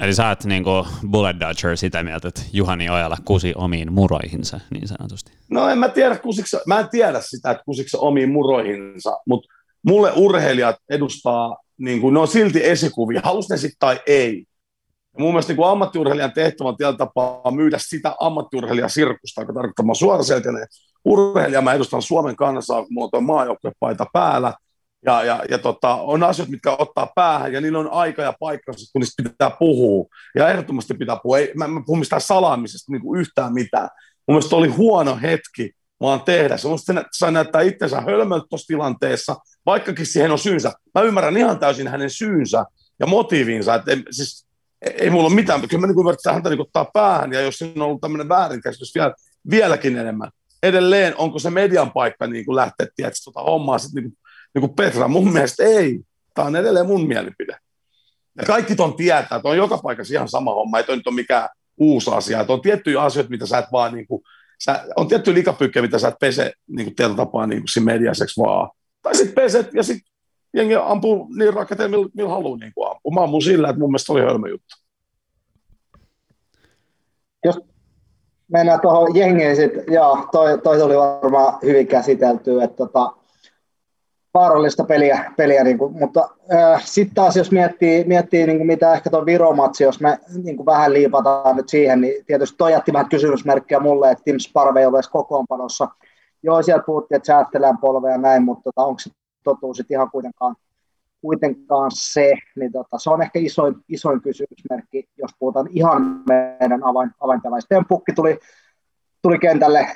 Eli 0.00 0.14
sä 0.14 0.28
oot 0.28 0.44
niin 0.44 0.64
kuin 0.64 0.86
bullet 1.10 1.40
dodger 1.40 1.76
sitä 1.76 2.02
mieltä, 2.02 2.28
että 2.28 2.42
Juhani 2.52 2.90
Ojala 2.90 3.16
kusi 3.24 3.52
omiin 3.56 3.92
muroihinsa, 3.92 4.60
niin 4.70 4.88
sanotusti. 4.88 5.32
No 5.50 5.68
en 5.68 5.78
mä 5.78 5.88
tiedä, 5.88 6.18
kusiksi, 6.18 6.56
mä 6.66 6.80
en 6.80 6.88
tiedä 6.88 7.20
sitä, 7.20 7.50
että 7.50 7.64
kusiksi 7.64 7.96
omiin 8.00 8.30
muroihinsa, 8.30 9.18
mutta 9.26 9.54
mulle 9.82 10.12
urheilijat 10.16 10.76
edustaa, 10.90 11.56
niin 11.78 12.00
kuin, 12.00 12.14
ne 12.14 12.20
on 12.20 12.28
silti 12.28 12.64
esikuvia, 12.64 13.20
halus 13.24 13.48
ne 13.48 13.56
sitten 13.56 13.78
tai 13.78 14.00
ei. 14.06 14.44
Ja 15.14 15.22
mun 15.22 15.32
mielestä 15.32 15.50
niin 15.50 15.56
kuin 15.56 15.68
ammattiurheilijan 15.68 16.32
tehtävä 16.32 16.68
on 16.68 16.76
tällä 16.76 16.98
tapaa 16.98 17.50
myydä 17.50 17.78
sitä 17.80 18.14
ammattiurheilijasirkusta, 18.20 19.40
joka 19.40 19.52
tarkoittaa 19.52 19.94
suoraselkäinen 19.94 20.66
urheilija. 21.06 21.62
Mä 21.62 21.72
edustan 21.72 22.02
Suomen 22.02 22.36
kansaa, 22.36 22.82
kun 22.82 22.94
mulla 22.94 23.10
on 23.12 23.24
maajoukkuepaita 23.24 24.06
päällä. 24.12 24.54
Ja, 25.06 25.24
ja, 25.24 25.42
ja 25.50 25.58
tota, 25.58 25.94
on 25.94 26.22
asioita, 26.22 26.50
mitkä 26.50 26.76
ottaa 26.78 27.12
päähän, 27.14 27.52
ja 27.52 27.60
niillä 27.60 27.78
on 27.78 27.90
aika 27.92 28.22
ja 28.22 28.34
paikka, 28.40 28.72
kun 28.92 29.00
niistä 29.00 29.22
pitää 29.22 29.50
puhua. 29.58 30.06
Ja 30.34 30.48
ehdottomasti 30.48 30.94
pitää 30.94 31.16
puhua. 31.22 31.38
Ei, 31.38 31.52
mä, 31.54 31.68
mä 31.68 31.82
puhun 31.86 31.98
mistään 31.98 32.22
salaamisesta 32.22 32.92
niin 32.92 33.02
kuin 33.02 33.20
yhtään 33.20 33.52
mitään. 33.52 33.88
Mun 34.28 34.34
mielestä 34.34 34.56
oli 34.56 34.68
huono 34.68 35.18
hetki 35.22 35.72
vaan 36.00 36.22
tehdä. 36.22 36.56
Se 36.56 36.68
se 36.76 37.04
sai 37.12 37.32
näyttää 37.32 37.62
itsensä 37.62 38.00
hölmöltä 38.00 38.46
tuossa 38.50 38.66
tilanteessa, 38.66 39.36
vaikkakin 39.66 40.06
siihen 40.06 40.30
on 40.30 40.38
syynsä. 40.38 40.72
Mä 40.94 41.02
ymmärrän 41.02 41.36
ihan 41.36 41.58
täysin 41.58 41.88
hänen 41.88 42.10
syynsä 42.10 42.64
ja 43.00 43.06
motiivinsa. 43.06 43.74
Että, 43.74 43.90
siis 44.10 44.46
ei 44.82 45.10
mulla 45.10 45.26
ole 45.26 45.34
mitään, 45.34 45.68
kyllä 45.68 45.80
mä 45.80 45.86
niin 45.86 45.98
ymmärrän, 45.98 46.14
että 46.14 46.32
häntä 46.32 46.50
niin 46.50 46.60
ottaa 46.60 46.90
päähän, 46.92 47.32
ja 47.32 47.40
jos 47.40 47.58
siinä 47.58 47.84
on 47.84 47.88
ollut 47.88 48.00
tämmöinen 48.00 48.28
väärinkäsitys 48.28 48.94
vielä, 48.94 49.14
vieläkin 49.50 49.96
enemmän, 49.96 50.30
edelleen, 50.68 51.14
onko 51.16 51.38
se 51.38 51.50
median 51.50 51.92
paikka 51.92 52.26
niin 52.26 52.44
kuin 52.44 52.56
lähteä 52.56 52.86
tietysti, 52.96 53.24
tuota 53.24 53.50
hommaa 53.50 53.78
sitten 53.78 54.02
niin 54.02 54.12
kuin, 54.12 54.18
niin 54.54 54.60
kuin 54.60 54.74
Petra? 54.74 55.08
Mun 55.08 55.32
mielestä 55.32 55.62
ei. 55.62 56.00
Tämä 56.34 56.48
on 56.48 56.56
edelleen 56.56 56.86
mun 56.86 57.06
mielipide. 57.06 57.56
Ja 58.38 58.44
kaikki 58.46 58.76
ton 58.76 58.94
tietää, 58.94 59.36
että 59.36 59.48
on 59.48 59.56
joka 59.56 59.78
paikassa 59.78 60.14
ihan 60.14 60.28
sama 60.28 60.54
homma, 60.54 60.78
ei 60.78 60.96
nyt 60.96 61.06
ole 61.06 61.14
mikään 61.14 61.48
uusi 61.76 62.10
asia. 62.10 62.40
Että 62.40 62.52
on 62.52 62.60
tiettyjä 62.60 63.02
asioita, 63.02 63.30
mitä 63.30 63.46
sä 63.46 63.58
et 63.58 63.72
vaan, 63.72 63.94
niin 63.94 64.06
kuin, 64.06 64.22
sä, 64.64 64.84
on 64.96 65.08
tiettyjä 65.08 65.34
likapykkejä, 65.34 65.82
mitä 65.82 65.98
sä 65.98 66.08
et 66.08 66.14
pese 66.20 66.52
niin 66.66 66.86
kuin 66.86 66.96
tietyllä 66.96 67.16
tapaa 67.16 67.46
niin 67.46 67.62
kuin 67.62 67.84
mediaseksi 67.84 68.40
vaan. 68.40 68.70
Tai 69.02 69.14
sitten 69.14 69.34
peset 69.34 69.74
ja 69.74 69.82
sitten 69.82 70.12
jengi 70.54 70.74
ampuu 70.74 71.34
niin 71.34 71.54
rakenteen, 71.54 71.90
millä, 71.90 72.08
millä 72.14 72.30
haluaa 72.30 72.58
niin 72.58 72.72
ampua. 72.76 73.14
Mä 73.14 73.22
ammun 73.22 73.42
sillä, 73.42 73.68
että 73.68 73.80
mun 73.80 73.90
mielestä 73.90 74.12
oli 74.12 74.20
hölmö 74.20 74.48
juttu. 74.48 74.76
Jos 77.44 77.60
mennään 78.52 78.80
tuohon 78.80 79.16
jengiin 79.16 79.56
sitten, 79.56 79.84
joo, 79.88 80.28
toi, 80.32 80.58
toi 80.58 80.82
oli 80.82 80.96
varmaan 80.96 81.58
hyvin 81.62 81.86
käsitelty, 81.86 82.62
että 82.62 82.76
tota, 82.76 83.12
vaarallista 84.34 84.84
peliä, 84.84 85.32
peliä 85.36 85.64
niin 85.64 85.78
kuin, 85.78 85.98
mutta 85.98 86.28
äh, 86.54 86.82
sitten 86.84 87.14
taas 87.14 87.36
jos 87.36 87.52
miettii, 87.52 88.04
miettii 88.04 88.46
niin 88.46 88.56
kuin 88.56 88.66
mitä 88.66 88.92
ehkä 88.92 89.10
tuo 89.10 89.26
Viro-matsi, 89.26 89.84
jos 89.84 90.00
me 90.00 90.18
niin 90.42 90.56
kuin 90.56 90.66
vähän 90.66 90.92
liipataan 90.92 91.56
nyt 91.56 91.68
siihen, 91.68 92.00
niin 92.00 92.24
tietysti 92.26 92.56
toi 92.58 92.72
jätti 92.72 92.92
vähän 92.92 93.08
kysymysmerkkiä 93.08 93.80
mulle, 93.80 94.10
että 94.10 94.24
Tim 94.24 94.38
Sparve 94.38 94.80
ei 94.80 94.86
ole 94.86 94.96
edes 94.96 95.08
kokoonpanossa. 95.08 95.88
Joo, 96.42 96.62
sieltä 96.62 96.84
puhuttiin, 96.86 97.16
että 97.16 97.26
säästelään 97.26 97.78
polvea 97.78 98.12
ja 98.12 98.18
näin, 98.18 98.42
mutta 98.42 98.62
tota, 98.62 98.86
onko 98.86 98.98
se 98.98 99.10
totuus 99.44 99.82
ihan 99.90 100.10
kuitenkaan, 100.10 100.56
kuitenkaan 101.20 101.90
se, 101.94 102.32
niin 102.56 102.72
tota, 102.72 102.98
se 102.98 103.10
on 103.10 103.22
ehkä 103.22 103.38
isoin, 103.38 103.74
isoin 103.88 104.20
kysymysmerkki, 104.20 105.08
jos 105.18 105.30
puhutaan 105.38 105.66
ihan 105.70 106.22
meidän 106.28 106.84
avain, 106.84 107.10
avainpelaajista. 107.20 107.84
Pukki 107.88 108.12
tuli, 108.12 108.38
tuli 109.22 109.38
kentälle 109.38 109.86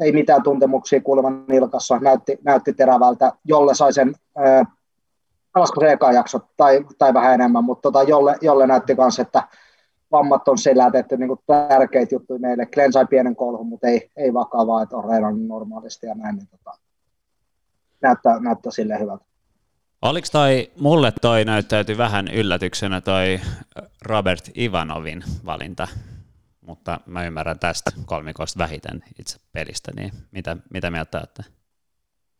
ei 0.00 0.12
mitään 0.12 0.42
tuntemuksia 0.42 1.00
kuuleman 1.00 1.44
nilkassa, 1.48 1.98
näytti, 1.98 2.38
näytti 2.44 2.72
terävältä, 2.72 3.32
jolle 3.44 3.74
sai 3.74 3.92
sen, 3.92 4.14
pelasko 5.54 5.80
se 5.80 5.92
eka 5.92 6.12
jakso 6.12 6.40
tai, 6.56 6.84
tai 6.98 7.14
vähän 7.14 7.34
enemmän, 7.34 7.64
mutta 7.64 7.82
tota, 7.82 8.02
jolle, 8.02 8.36
jolle 8.40 8.66
näytti 8.66 8.94
myös, 8.94 9.18
että 9.18 9.42
vammat 10.12 10.48
on 10.48 10.58
selätetty 10.58 11.16
niin 11.16 11.38
tärkeitä 11.46 12.14
juttuja 12.14 12.40
meille. 12.40 12.66
Glenn 12.66 12.92
sai 12.92 13.06
pienen 13.06 13.36
kolhun, 13.36 13.66
mutta 13.66 13.86
ei, 13.86 14.10
ei 14.16 14.34
vakavaa, 14.34 14.82
että 14.82 14.96
on 14.96 15.04
reenannut 15.04 15.46
normaalisti 15.46 16.06
ja 16.06 16.14
näin, 16.14 16.36
niin 16.36 16.48
tota, 16.48 16.78
näyttää, 18.00 18.40
näyttää 18.40 18.72
sille 18.72 19.00
hyvältä. 19.00 19.24
Oliko 20.04 20.26
toi, 20.32 20.70
mulle 20.80 21.12
toi 21.20 21.44
näyttäytyi 21.44 21.98
vähän 21.98 22.28
yllätyksenä 22.28 23.00
toi 23.00 23.40
Robert 24.02 24.50
Ivanovin 24.58 25.24
valinta 25.46 25.88
mutta 26.66 27.00
mä 27.06 27.26
ymmärrän 27.26 27.58
tästä 27.58 27.90
kolmikosta 28.06 28.58
vähiten 28.58 29.04
itse 29.18 29.38
pelistä, 29.52 29.92
niin 29.96 30.12
mitä, 30.32 30.56
mitä 30.72 30.90
mieltä 30.90 31.18
olette? 31.18 31.42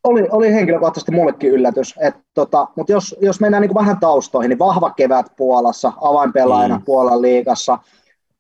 Oli, 0.05 0.29
oli 0.31 0.53
henkilökohtaisesti 0.53 1.13
mullekin 1.13 1.51
yllätys, 1.51 1.95
että 2.01 2.21
tota, 2.35 2.69
mutta 2.77 2.93
jos, 2.93 3.17
jos 3.21 3.41
mennään 3.41 3.61
niin 3.61 3.75
vähän 3.75 4.01
taustoihin, 4.01 4.49
niin 4.49 4.59
vahva 4.59 4.91
kevät 4.91 5.27
Puolassa, 5.37 5.93
avainpelaajana 6.01 6.79
mm. 6.79 6.85
Puolan 6.85 7.23
liigassa, 7.23 7.79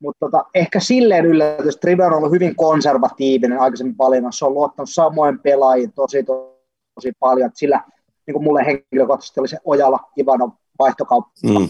mutta 0.00 0.26
tota, 0.26 0.44
ehkä 0.54 0.80
silleen 0.80 1.26
yllätys, 1.26 1.76
Trive 1.76 2.06
on 2.06 2.12
ollut 2.12 2.32
hyvin 2.32 2.56
konservatiivinen 2.56 3.60
aikaisemmin 3.60 3.98
valinnassa, 3.98 4.46
on 4.46 4.54
luottanut 4.54 4.90
samoin 4.90 5.38
pelaajiin 5.38 5.92
tosi, 5.92 6.24
tosi 6.94 7.12
paljon, 7.20 7.46
että 7.46 7.58
sillä 7.58 7.84
niin 8.26 8.32
kuin 8.32 8.44
mulle 8.44 8.66
henkilökohtaisesti 8.66 9.40
oli 9.40 9.48
se 9.48 9.58
Ojala 9.64 10.00
Ivanov 10.18 10.50
vaihtokauppa, 10.78 11.32
mm 11.42 11.68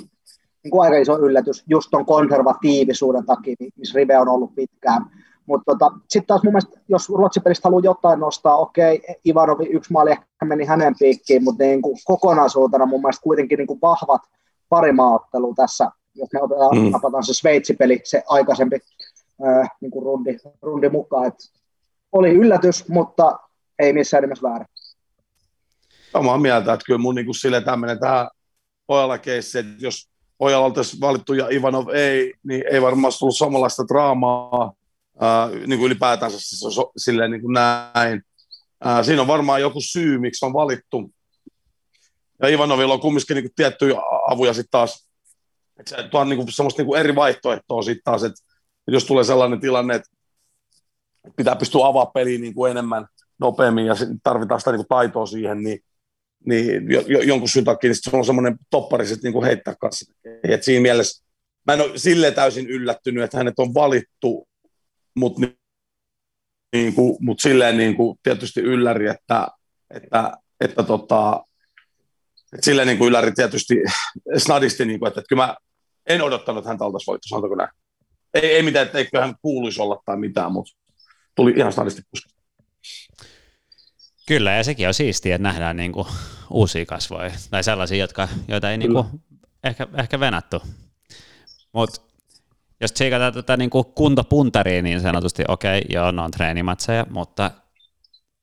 niin 0.65 0.71
kuin 0.71 0.83
aika 0.83 0.97
iso 0.97 1.19
yllätys 1.19 1.65
just 1.67 1.91
tuon 1.91 2.07
konservatiivisuuden 2.07 3.27
takia, 3.27 3.55
missä 3.77 3.99
Rive 3.99 4.19
on 4.19 4.29
ollut 4.29 4.55
pitkään. 4.55 5.07
Mutta 5.47 5.65
tota, 5.73 5.91
sitten 6.09 6.27
taas 6.27 6.43
mun 6.43 6.53
mielestä, 6.53 6.81
jos 6.89 7.09
Ruotsin 7.09 7.43
pelistä 7.43 7.69
haluaa 7.69 7.81
jotain 7.85 8.21
nostaa, 8.21 8.57
okei, 8.57 8.97
okay, 8.97 9.15
Ivanovi 9.27 9.65
yksi 9.65 9.93
maali 9.93 10.11
ehkä 10.11 10.45
meni 10.45 10.65
hänen 10.65 10.95
piikkiin, 10.99 11.45
mutta 11.45 11.65
niin 11.65 11.83
kuin 11.83 11.97
kokonaisuutena 12.05 12.87
mun 12.87 13.01
mielestä 13.01 13.23
kuitenkin 13.23 13.59
niin 13.59 13.67
kuin 13.67 13.81
vahvat 13.81 14.23
parimaaottelu 14.69 15.55
tässä, 15.55 15.91
jos 16.15 16.29
me 16.33 16.43
otetaan, 16.43 16.79
mm. 16.79 16.91
napataan 16.91 17.25
se 17.25 17.35
Sveitsi-peli, 17.35 18.01
se 18.05 18.23
aikaisempi 18.29 18.79
äh, 19.47 19.71
niin 19.81 19.91
kuin 19.91 20.05
rundi, 20.05 20.37
rundi 20.63 20.89
mukaan. 20.89 21.27
Et 21.27 21.35
oli 22.13 22.31
yllätys, 22.31 22.89
mutta 22.89 23.39
ei 23.79 23.93
missään 23.93 24.23
nimessä 24.23 24.49
väärin. 24.49 24.67
Samaa 26.15 26.39
mieltä, 26.39 26.73
että 26.73 26.87
kyllä 26.87 26.99
mun 26.99 27.15
niin 27.15 27.25
kuin 27.25 27.35
sille 27.35 27.61
tämmöinen 27.61 28.01
tähän 28.01 28.29
pojalla 28.87 29.19
keissi, 29.19 29.59
että 29.59 29.73
jos 29.79 30.09
Ojala 30.39 30.65
oltaisiin 30.65 31.01
valittu 31.01 31.35
ja 31.35 31.49
Ivanov 31.49 31.89
ei, 31.89 32.35
niin 32.43 32.65
ei 32.71 32.83
varmaan 32.83 33.13
tullut 33.19 33.37
samanlaista 33.37 33.89
draamaa 33.89 34.73
ää, 35.21 35.49
niin 35.49 35.79
kuin 35.79 35.87
ylipäätänsä 35.87 36.39
siis 36.41 36.81
silleen 36.97 37.31
niin 37.31 37.41
kuin 37.41 37.53
näin. 37.53 38.23
Ää, 38.81 39.03
siinä 39.03 39.21
on 39.21 39.27
varmaan 39.27 39.61
joku 39.61 39.81
syy, 39.81 40.19
miksi 40.19 40.45
on 40.45 40.53
valittu. 40.53 41.11
Ja 42.43 42.49
Ivanovilla 42.49 42.95
on 42.95 43.01
kumminkin 43.01 43.35
niin 43.35 43.45
kuin 43.45 43.55
tiettyjä 43.57 43.97
avuja 44.29 44.55
sitten 44.55 44.71
taas, 44.71 45.09
että 45.79 45.97
se 45.97 46.09
tuo 46.09 46.25
niin 46.25 46.37
kuin, 46.37 46.53
semmoista 46.53 46.83
niin 46.83 46.87
kuin 46.87 47.01
eri 47.01 47.15
vaihtoehtoa 47.15 47.83
sitten 47.83 48.05
taas, 48.05 48.25
että 48.25 48.41
jos 48.87 49.05
tulee 49.05 49.25
sellainen 49.25 49.61
tilanne, 49.61 49.95
että 49.95 50.11
pitää 51.37 51.57
pystyä 51.57 51.87
avaamaan 51.87 52.13
peliä 52.15 52.39
niin 52.39 52.55
kuin 52.55 52.71
enemmän, 52.71 53.07
nopeammin 53.39 53.87
ja 53.87 53.95
tarvitaan 54.23 54.61
sitä 54.61 54.71
niin 54.71 54.79
kuin 54.79 54.89
taitoa 54.89 55.27
siihen, 55.27 55.63
niin 55.63 55.81
niin 56.47 56.91
jo, 56.91 57.01
jo, 57.07 57.21
jonkun 57.21 57.49
syyn 57.49 57.65
takia 57.65 57.89
niin 57.89 57.97
se 58.01 58.17
on 58.17 58.25
semmoinen 58.25 58.57
toppari 58.71 59.07
sitten 59.07 59.33
niin 59.33 59.45
heittää 59.45 59.75
kanssa. 59.81 60.13
Et 60.43 60.63
siinä 60.63 60.83
mielessä 60.83 61.25
mä 61.67 61.73
en 61.73 61.81
ole 61.81 61.99
silleen 61.99 62.35
täysin 62.35 62.67
yllättynyt, 62.67 63.25
että 63.25 63.37
hänet 63.37 63.59
on 63.59 63.75
valittu, 63.75 64.49
mutta 65.15 65.41
niin, 65.41 65.59
niin 66.73 66.95
kuin, 66.95 67.17
mut 67.21 67.41
silleen 67.41 67.77
niin 67.77 67.97
kuin 67.97 68.19
tietysti 68.23 68.61
ylläri, 68.61 69.09
että, 69.09 69.49
että, 69.91 70.33
että, 70.61 70.83
tota, 70.83 71.45
että 72.53 72.65
silleen 72.65 72.89
niin 72.89 72.99
kuin 72.99 73.09
ylläri 73.09 73.33
tietysti 73.33 73.75
snadisti, 74.39 74.85
niin 74.85 74.99
kuin, 74.99 75.09
että, 75.09 75.21
että 75.21 75.29
kyllä 75.29 75.47
mä 75.47 75.57
en 76.07 76.23
odottanut, 76.23 76.59
että 76.59 76.69
häntä 76.69 76.85
oltaisiin 76.85 77.07
valittu, 77.07 77.29
sanotaanko 77.29 77.57
näin. 77.57 77.71
Ei, 78.35 78.55
ei 78.55 78.63
mitään, 78.63 78.87
että 78.87 78.99
eikö 78.99 79.21
hän 79.21 79.35
kuuluisi 79.43 79.83
olla 79.83 80.03
tai 80.05 80.17
mitään, 80.17 80.53
mutta 80.53 80.73
tuli 81.35 81.53
ihan 81.57 81.73
snadisti 81.73 82.03
puskesta. 82.11 82.45
Kyllä, 84.29 84.53
ja 84.53 84.65
sekin 84.65 84.89
on 84.89 84.95
siistiä, 84.95 85.35
että 85.35 85.43
nähdään 85.43 85.77
niinku 85.77 86.07
uusia 86.51 86.87
kasvoja, 86.87 87.31
tai 87.51 87.65
sellaisia, 87.65 87.99
jotka, 87.99 88.29
joita 88.49 88.71
ei 88.71 88.79
niinku 88.79 89.07
ehkä, 89.65 89.87
ehkä 89.99 90.21
venattu. 90.21 90.63
Mutta 91.73 92.01
jos 92.81 92.93
tsiikataan 92.93 93.33
tätä 93.33 93.57
niinku 93.57 93.85
kuntopuntaria 93.85 94.83
niin 94.83 95.01
sanotusti, 95.01 95.45
okei, 95.49 95.79
okay, 95.79 95.89
joo, 95.95 96.11
ne 96.11 96.23
on 96.23 96.31
treenimatseja, 96.31 97.07
mutta 97.11 97.51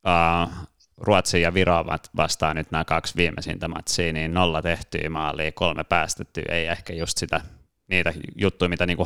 uh, 0.08 0.52
Ruotsi 0.98 1.42
ja 1.42 1.54
Viro 1.54 1.86
vastaan 2.16 2.56
nyt 2.56 2.72
nämä 2.72 2.86
kaksi 2.86 3.16
viimeisintä 3.16 3.68
matsia, 3.68 4.14
niin 4.14 4.34
nolla 4.34 4.62
tehtyä 4.62 5.10
maalia, 5.10 5.52
kolme 5.52 5.84
päästettyä, 5.84 6.44
ei 6.50 6.68
ehkä 6.68 6.94
just 6.94 7.18
sitä 7.18 7.42
niitä 7.88 8.14
juttuja, 8.36 8.70
mitä 8.70 8.86
niinku 8.86 9.06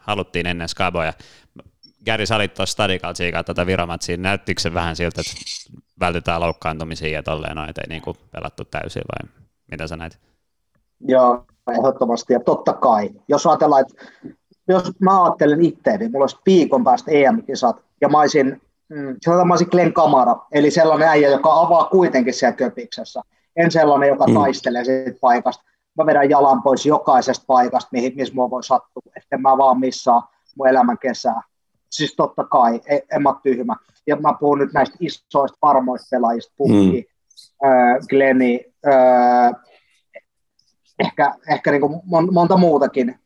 haluttiin 0.00 0.46
ennen 0.46 0.68
Skaboja. 0.68 1.12
Gary, 2.06 2.26
sä 2.26 2.36
olit 2.36 2.54
tuossa 2.54 2.72
stadikalta 2.72 3.14
tsiikaa 3.14 3.44
tätä 3.44 3.66
Viromatsia, 3.66 4.16
näyttikö 4.16 4.60
se 4.60 4.74
vähän 4.74 4.96
siltä, 4.96 5.20
että 5.20 5.32
vältytään 6.02 6.40
loukkaantumisia 6.40 7.08
ja 7.08 7.22
tolleen 7.22 7.56
noin, 7.56 7.68
ei 7.68 7.88
niin 7.88 8.02
kuin 8.02 8.16
pelattu 8.32 8.64
täysin 8.64 9.02
vai 9.02 9.30
mitä 9.70 9.86
sä 9.86 9.96
näet? 9.96 10.18
Joo, 11.00 11.44
ehdottomasti 11.72 12.32
ja 12.32 12.40
totta 12.40 12.72
kai. 12.72 13.10
Jos 13.28 13.46
ajatellaan, 13.46 13.80
että 13.80 14.04
jos 14.68 14.92
mä 14.98 15.24
ajattelen 15.24 15.62
itse, 15.64 15.96
niin 15.96 16.12
mulla 16.12 16.22
olisi 16.22 16.36
viikon 16.46 16.84
päästä 16.84 17.10
EM-kisat 17.10 17.76
ja 18.00 18.08
mä 18.08 18.20
olisin, 18.20 18.60
mm, 18.88 19.16
sanotaan 19.24 19.48
mä 19.48 19.52
olisin 19.52 19.68
Glenn 19.70 19.92
Kamara, 19.92 20.36
eli 20.52 20.70
sellainen 20.70 21.08
äijä, 21.08 21.28
joka 21.28 21.60
avaa 21.60 21.84
kuitenkin 21.84 22.34
siellä 22.34 22.56
köpiksessä. 22.56 23.20
En 23.56 23.70
sellainen, 23.70 24.08
joka 24.08 24.26
mm. 24.26 24.34
taistelee 24.34 24.84
siitä 24.84 25.18
paikasta. 25.20 25.62
Mä 25.98 26.06
vedän 26.06 26.30
jalan 26.30 26.62
pois 26.62 26.86
jokaisesta 26.86 27.44
paikasta, 27.46 27.90
missä 28.14 28.34
mua 28.34 28.50
voi 28.50 28.64
sattua, 28.64 29.02
että 29.16 29.38
mä 29.38 29.58
vaan 29.58 29.80
missaa 29.80 30.30
mun 30.56 30.68
elämän 30.68 30.98
kesää 30.98 31.42
siis 31.92 32.14
totta 32.16 32.44
kai, 32.44 32.80
en, 32.86 33.00
en 33.12 33.22
mä 33.22 33.28
ole 33.28 33.38
tyhmä. 33.42 33.76
Ja 34.06 34.16
mä 34.16 34.34
puhun 34.40 34.58
nyt 34.58 34.72
näistä 34.72 34.96
isoista 35.00 35.58
varmoista 35.62 36.08
pelaajista, 36.10 36.54
Pukki, 36.56 37.08
mm. 37.62 37.68
äh, 37.68 37.98
Glenni, 38.08 38.60
äh, 38.86 39.52
ehkä, 40.98 41.34
ehkä 41.48 41.70
niin 41.70 41.80
kuin 41.80 42.00
monta 42.32 42.56
muutakin, 42.56 43.18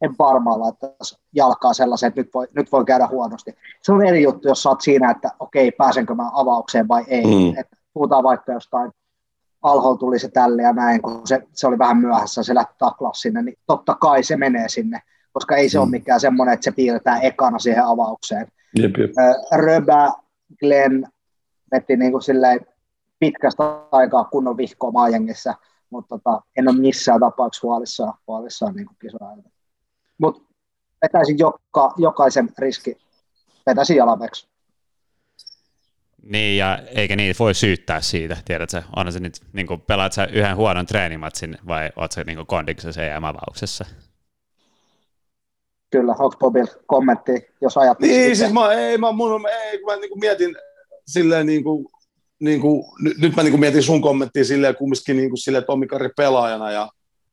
en 0.00 0.14
varmaan 0.18 0.60
laittaisi 0.60 1.18
jalkaa 1.34 1.72
sellaiseen, 1.72 2.08
että 2.08 2.20
nyt 2.20 2.34
voi, 2.34 2.46
nyt 2.54 2.72
voi 2.72 2.84
käydä 2.84 3.06
huonosti. 3.06 3.54
Se 3.82 3.92
on 3.92 4.06
eri 4.06 4.22
juttu, 4.22 4.48
jos 4.48 4.66
oot 4.66 4.80
siinä, 4.80 5.10
että 5.10 5.30
okei, 5.38 5.70
pääsenkö 5.70 6.14
mä 6.14 6.30
avaukseen 6.32 6.88
vai 6.88 7.04
ei. 7.08 7.24
Mm. 7.24 7.58
Et 7.58 7.66
puhutaan 7.92 8.22
vaikka 8.22 8.52
jostain 8.52 8.92
alholla 9.62 9.98
tuli 9.98 10.18
se 10.18 10.28
tälle 10.28 10.62
ja 10.62 10.72
näin, 10.72 11.02
kun 11.02 11.26
se, 11.26 11.42
se 11.52 11.66
oli 11.66 11.78
vähän 11.78 11.96
myöhässä, 11.96 12.42
se 12.42 12.54
lähti 12.54 12.74
taklaa 12.78 13.12
sinne, 13.14 13.42
niin 13.42 13.58
totta 13.66 13.94
kai 13.94 14.22
se 14.22 14.36
menee 14.36 14.68
sinne 14.68 15.02
koska 15.32 15.56
ei 15.56 15.68
se 15.68 15.78
mm. 15.78 15.82
ole 15.82 15.90
mikään 15.90 16.20
semmoinen, 16.20 16.52
että 16.52 16.64
se 16.64 16.72
piirretään 16.72 17.22
ekana 17.22 17.58
siihen 17.58 17.84
avaukseen. 17.84 18.46
Jep, 18.78 18.96
jep. 18.98 19.10
Röbä, 19.52 20.12
Glenn 20.60 21.06
veti 21.72 21.96
niin 21.96 22.12
kuin 22.12 22.22
silleen 22.22 22.60
pitkästä 23.18 23.62
aikaa 23.92 24.24
kunnon 24.24 24.56
vihkoa 24.56 24.90
maajengissä, 24.90 25.54
mutta 25.90 26.18
tota, 26.18 26.42
en 26.56 26.68
ole 26.68 26.80
missään 26.80 27.20
tapauksessa 27.20 27.66
huolissaan, 27.66 28.14
huolissaan 28.26 28.74
niin 28.74 28.88
kisoja. 29.00 29.36
Mutta 30.18 30.42
vetäisin 31.02 31.38
joka, 31.38 31.94
jokaisen 31.96 32.48
riski, 32.58 32.96
vetäisin 33.66 33.96
jalaveksi. 33.96 34.50
Niin, 36.22 36.58
ja 36.58 36.78
eikä 36.78 37.16
niitä 37.16 37.38
voi 37.38 37.54
syyttää 37.54 38.00
siitä, 38.00 38.36
tiedätkö? 38.44 38.82
On 38.96 39.12
se 39.12 39.20
nyt, 39.20 39.40
niin 39.52 39.66
kuin, 39.66 39.80
pelaat 39.80 40.12
sä 40.12 40.24
yhden 40.24 40.56
huonon 40.56 40.86
treenimatsin 40.86 41.58
vai 41.68 41.90
oot 41.96 42.12
sä 42.12 42.24
niin 42.24 42.46
kondiksessa 42.46 43.02
ja 43.02 43.16
avauksessa? 43.16 43.84
Kyllä, 45.90 46.12
onko 46.12 46.36
Bobil 46.38 46.66
kommentti, 46.86 47.32
jos 47.60 47.76
ajattelet? 47.76 48.12
Niin, 48.12 48.36
siis 48.36 48.52
mä, 48.52 48.72
ei, 48.72 48.98
mä, 48.98 49.12
mun, 49.12 49.48
ei, 49.48 49.78
kun 49.78 49.92
mä 49.92 50.00
niin 50.00 50.10
kuin 50.10 50.20
mietin 50.20 50.56
silleen 51.06 51.46
niin 51.46 51.64
kuin, 51.64 51.86
niin 52.40 52.60
kuin, 52.60 52.84
nyt, 53.00 53.18
nyt 53.18 53.36
mä 53.36 53.42
niin 53.42 53.52
kuin 53.52 53.60
mietin 53.60 53.82
sun 53.82 54.00
kommenttia 54.00 54.44
silleen 54.44 54.76
kumminkin 54.76 55.16
niin 55.16 55.30
kuin 55.30 55.38
silleen 55.38 55.64
Tommi 55.64 55.86
Kari 55.86 56.08
pelaajana 56.16 56.70
ja 56.70 56.88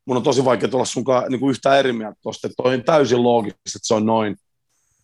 mun 0.06 0.17
on 0.17 0.24
tosi 0.24 0.46
vaikea 0.46 0.70
olla 0.74 0.86
sun 0.86 1.04
niin 1.30 1.39
kuin 1.39 1.50
yhtä 1.50 1.80
eri 1.80 1.93
mieltä 1.93 2.20
tuosta, 2.22 2.48
että 2.48 2.63
toi 2.63 2.74
on 2.74 2.84
täysin 2.84 3.24
loogista, 3.24 3.60
että 3.60 3.80
se 3.88 3.93
on 3.93 4.06
noin. 4.06 4.38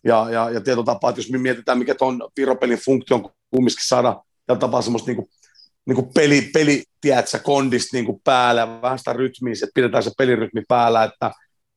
Ja, 0.04 0.26
ja, 0.30 0.50
ja 0.50 0.60
tietyllä 0.60 0.84
tapaa, 0.84 1.10
että 1.10 1.20
jos 1.20 1.30
me 1.30 1.38
mietitään, 1.38 1.78
mikä 1.78 1.94
tuon 1.94 2.28
piropelin 2.34 2.78
funktio 2.84 3.16
on 3.16 3.30
kumminkin 3.50 3.88
saada 3.88 4.22
tällä 4.46 4.60
tapaa 4.60 4.82
semmoista 4.82 5.10
niin 5.10 5.16
kuin, 5.16 5.28
niin 5.86 5.96
kuin 5.96 6.08
peli, 6.14 6.50
peli 6.52 6.84
tiedätkö, 7.00 7.38
kondista 7.38 7.96
niin 7.96 8.04
kuin 8.06 8.20
päällä, 8.24 8.82
vähän 8.82 8.98
sitä 8.98 9.12
rytmiä, 9.12 9.52
että 9.52 9.74
pidetään 9.74 10.02
se 10.02 10.10
pelirytmi 10.18 10.62
päällä, 10.68 11.04
että 11.04 11.30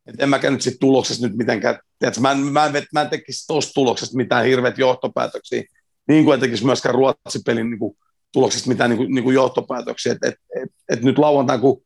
et 0.07 0.15
en 0.19 0.29
mäkään 0.29 0.53
nyt 0.53 0.61
siitä 0.61 0.77
tuloksesta 0.79 1.27
nyt 1.27 1.37
mitenkään, 1.37 1.79
tiedätkö, 1.99 2.21
mä 2.21 2.31
en, 2.31 2.37
mä 2.37 2.65
en, 2.65 2.87
mä 2.93 3.01
en 3.01 3.09
tekisi 3.09 3.47
tuosta 3.47 3.73
tuloksesta 3.73 4.17
mitään 4.17 4.45
hirveät 4.45 4.77
johtopäätöksiä, 4.77 5.63
niin 6.07 6.25
kuin 6.25 6.33
en 6.33 6.39
tekisi 6.39 6.65
myöskään 6.65 6.95
Ruotsin 6.95 7.43
pelin 7.45 7.69
niin 7.69 7.79
kuin, 7.79 7.97
tuloksesta 8.33 8.69
mitään 8.69 8.89
niin 8.89 8.97
kuin, 8.97 9.15
niin 9.15 9.23
kuin 9.23 9.33
johtopäätöksiä, 9.33 10.11
että 10.11 10.27
et, 10.27 10.35
et, 10.63 10.69
et 10.89 11.01
nyt 11.01 11.17
lauantain, 11.17 11.59
kun 11.59 11.81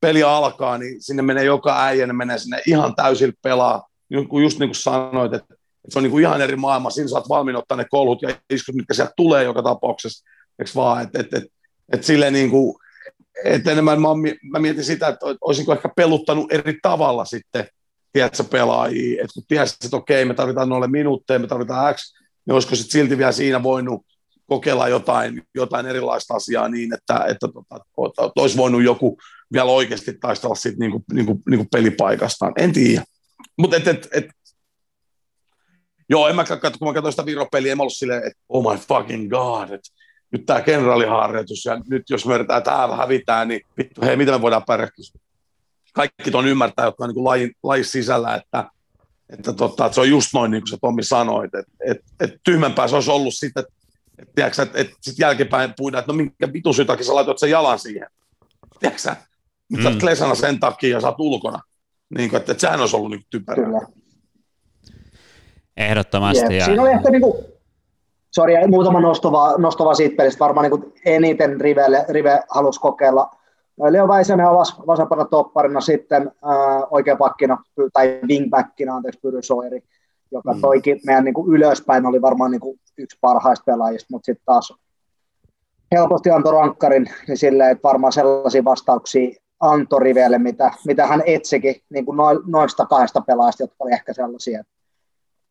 peli 0.00 0.22
alkaa, 0.22 0.78
niin 0.78 1.02
sinne 1.02 1.22
menee 1.22 1.44
joka 1.44 1.84
äijä, 1.84 2.06
ne 2.06 2.12
menee 2.12 2.38
sinne 2.38 2.62
ihan 2.66 2.94
täysin 2.94 3.32
pelaa, 3.42 3.88
just 4.10 4.58
niin 4.58 4.68
kuin 4.68 4.74
sanoit, 4.74 5.34
että 5.34 5.54
se 5.88 5.98
on 5.98 6.02
niin 6.02 6.10
kuin 6.10 6.22
ihan 6.22 6.40
eri 6.40 6.56
maailma, 6.56 6.90
siinä 6.90 7.08
saat 7.08 7.28
valmiin 7.28 7.56
ottaa 7.56 7.76
ne 7.76 7.84
kolhut 7.90 8.22
ja 8.22 8.36
iskut, 8.50 8.74
mitkä 8.74 8.94
sieltä 8.94 9.12
tulee 9.16 9.44
joka 9.44 9.62
tapauksessa, 9.62 10.24
eikö 10.58 10.70
vaan, 10.74 11.02
että 11.02 11.20
et, 11.20 11.34
et, 11.34 11.44
et 11.92 12.04
silleen 12.04 12.32
niin 12.32 12.50
kuin, 12.50 12.76
et 13.44 13.66
enemmän 13.66 14.00
mä, 14.00 14.08
mä, 14.52 14.58
mietin 14.58 14.84
sitä, 14.84 15.08
että 15.08 15.26
olisinko 15.40 15.72
ehkä 15.72 15.88
peluttanut 15.96 16.52
eri 16.52 16.78
tavalla 16.82 17.24
sitten, 17.24 17.66
tiedätkö, 18.12 18.44
pelaajia, 18.44 19.22
että 19.22 19.34
kun 19.34 19.42
tiedät, 19.48 19.76
että 19.84 19.96
okei, 19.96 20.24
me 20.24 20.34
tarvitaan 20.34 20.68
noille 20.68 20.88
minuutteja, 20.88 21.38
me 21.38 21.46
tarvitaan 21.46 21.94
X, 21.94 22.14
niin 22.46 22.54
olisiko 22.54 22.76
sitten 22.76 22.92
silti 22.92 23.18
vielä 23.18 23.32
siinä 23.32 23.62
voinut 23.62 24.06
kokeilla 24.46 24.88
jotain, 24.88 25.42
jotain 25.54 25.86
erilaista 25.86 26.34
asiaa 26.34 26.68
niin, 26.68 26.94
että, 26.94 27.24
että 27.28 27.48
tota, 27.94 28.32
olisi 28.36 28.56
voinut 28.56 28.82
joku 28.82 29.18
vielä 29.52 29.70
oikeasti 29.70 30.12
taistella 30.20 30.54
siitä 30.54 30.78
niin 30.78 30.90
kuin, 30.90 31.04
niin 31.12 31.26
kuin, 31.26 31.42
niin 31.48 31.58
kuin 31.58 31.68
pelipaikastaan. 31.72 32.52
En 32.56 32.72
tiedä. 32.72 33.04
Mutta 33.58 33.76
et, 33.76 33.88
et, 33.88 34.08
et, 34.12 34.26
joo, 36.08 36.28
en 36.28 36.36
mä 36.36 36.44
katso, 36.44 36.78
kun 36.78 36.88
mä 36.88 36.94
katsoin 36.94 37.12
sitä 37.12 37.26
Viro-peliä, 37.26 37.72
en 37.72 37.78
mä 37.78 37.82
ollut 37.82 37.92
silleen, 37.92 38.26
että 38.26 38.38
oh 38.48 38.72
my 38.72 38.78
fucking 38.78 39.30
god, 39.30 39.70
että 39.70 39.90
nyt 40.32 40.46
tämä 40.46 40.60
kenraaliharjoitus 40.60 41.64
ja 41.64 41.80
nyt 41.90 42.10
jos 42.10 42.26
me 42.26 42.34
yritetään 42.34 42.62
täällä 42.62 42.96
hävitään, 42.96 43.48
niin 43.48 43.60
vittu, 43.78 44.00
hei, 44.02 44.16
miten 44.16 44.34
me 44.34 44.42
voidaan 44.42 44.62
pärjätä? 44.66 44.92
Kaikki 45.92 46.30
tuon 46.30 46.46
ymmärtää, 46.46 46.84
jotka 46.84 47.04
on 47.04 47.10
niin 47.10 47.24
lajin, 47.24 47.52
lajin 47.62 47.84
sisällä, 47.84 48.34
että, 48.34 48.70
että, 49.28 49.52
tota, 49.52 49.86
että 49.86 49.94
se 49.94 50.00
on 50.00 50.10
just 50.10 50.28
noin 50.34 50.50
niin 50.50 50.62
kuin 50.62 50.68
se 50.68 50.76
Tommi 50.80 51.02
sanoi, 51.02 51.44
että, 51.44 51.62
että, 51.86 52.04
että, 52.20 52.38
tyhmempää 52.44 52.88
se 52.88 52.94
olisi 52.94 53.10
ollut 53.10 53.34
sitten, 53.34 53.60
että, 53.60 53.74
että, 54.18 54.46
että, 54.46 54.62
että, 54.62 54.80
että 54.80 54.94
sitten 55.00 55.24
jälkeenpäin 55.24 55.74
puhutaan, 55.76 56.00
että 56.00 56.12
no 56.12 56.16
minkä 56.16 56.52
vitu 56.52 56.70
takia 56.86 57.04
sä 57.04 57.14
laitoit 57.14 57.38
sen 57.38 57.50
jalan 57.50 57.78
siihen. 57.78 58.06
Tiedätkö 58.80 59.14
nyt 59.72 59.84
mm. 59.84 59.92
sä 59.92 59.98
klesana 60.00 60.34
sen 60.34 60.60
takia 60.60 60.90
ja 60.90 61.00
sä 61.00 61.08
oot 61.08 61.20
ulkona. 61.20 61.60
Niin 62.18 62.30
kuin, 62.30 62.40
että, 62.40 62.52
että 62.52 62.60
sehän 62.60 62.80
olisi 62.80 62.96
ollut 62.96 63.10
niin 63.10 63.26
typerää. 63.30 63.80
Ehdottomasti. 65.76 66.42
Yep. 66.42 66.52
Ja... 66.52 66.64
Siinä 66.64 66.82
oli 66.82 66.90
ehkä 66.90 67.10
niin 67.10 67.22
kuin, 67.22 67.51
sorry, 68.34 68.54
muutama 68.68 69.00
nostava, 69.00 69.54
nostava 69.58 69.94
siitä 69.94 70.16
pelistä. 70.16 70.44
Varmaan 70.44 70.70
niin 70.70 70.92
eniten 71.04 71.60
Rive, 71.60 71.82
Rive 72.08 72.40
halusi 72.50 72.80
kokeilla. 72.80 73.30
Leo 73.90 74.08
Väisänen 74.08 74.46
avasi 74.46 74.74
vasempana 74.86 75.24
topparina 75.24 75.80
sitten 75.80 76.22
äh, 76.28 76.82
oikea 76.90 77.16
pakkina 77.16 77.58
tai 77.92 78.20
wingbackina, 78.28 78.96
anteeksi, 78.96 79.20
Pyry 79.20 79.42
Soiri, 79.42 79.82
joka 80.30 80.52
mm. 80.54 80.60
toikin 80.60 81.00
meidän 81.06 81.24
niin 81.24 81.34
kuin 81.34 81.52
ylöspäin 81.52 82.06
oli 82.06 82.22
varmaan 82.22 82.50
niin 82.50 82.60
kuin 82.60 82.80
yksi 82.98 83.18
parhaista 83.20 83.64
pelaajista, 83.64 84.08
mutta 84.10 84.26
sitten 84.26 84.44
taas 84.44 84.74
helposti 85.92 86.30
antoi 86.30 86.52
rankkarin 86.52 87.06
niin 87.28 87.38
silleen, 87.38 87.70
että 87.70 87.88
varmaan 87.88 88.12
sellaisia 88.12 88.64
vastauksia 88.64 89.40
antoi 89.60 90.00
Rivelle, 90.00 90.38
mitä, 90.38 90.70
mitä 90.86 91.06
hän 91.06 91.22
etsikin 91.26 91.74
niin 91.90 92.04
kuin 92.04 92.18
noista 92.46 92.86
kahdesta 92.86 93.20
pelaajasta, 93.20 93.62
jotka 93.62 93.76
oli 93.80 93.92
ehkä 93.92 94.12
sellaisia, 94.12 94.60
että 94.60 94.72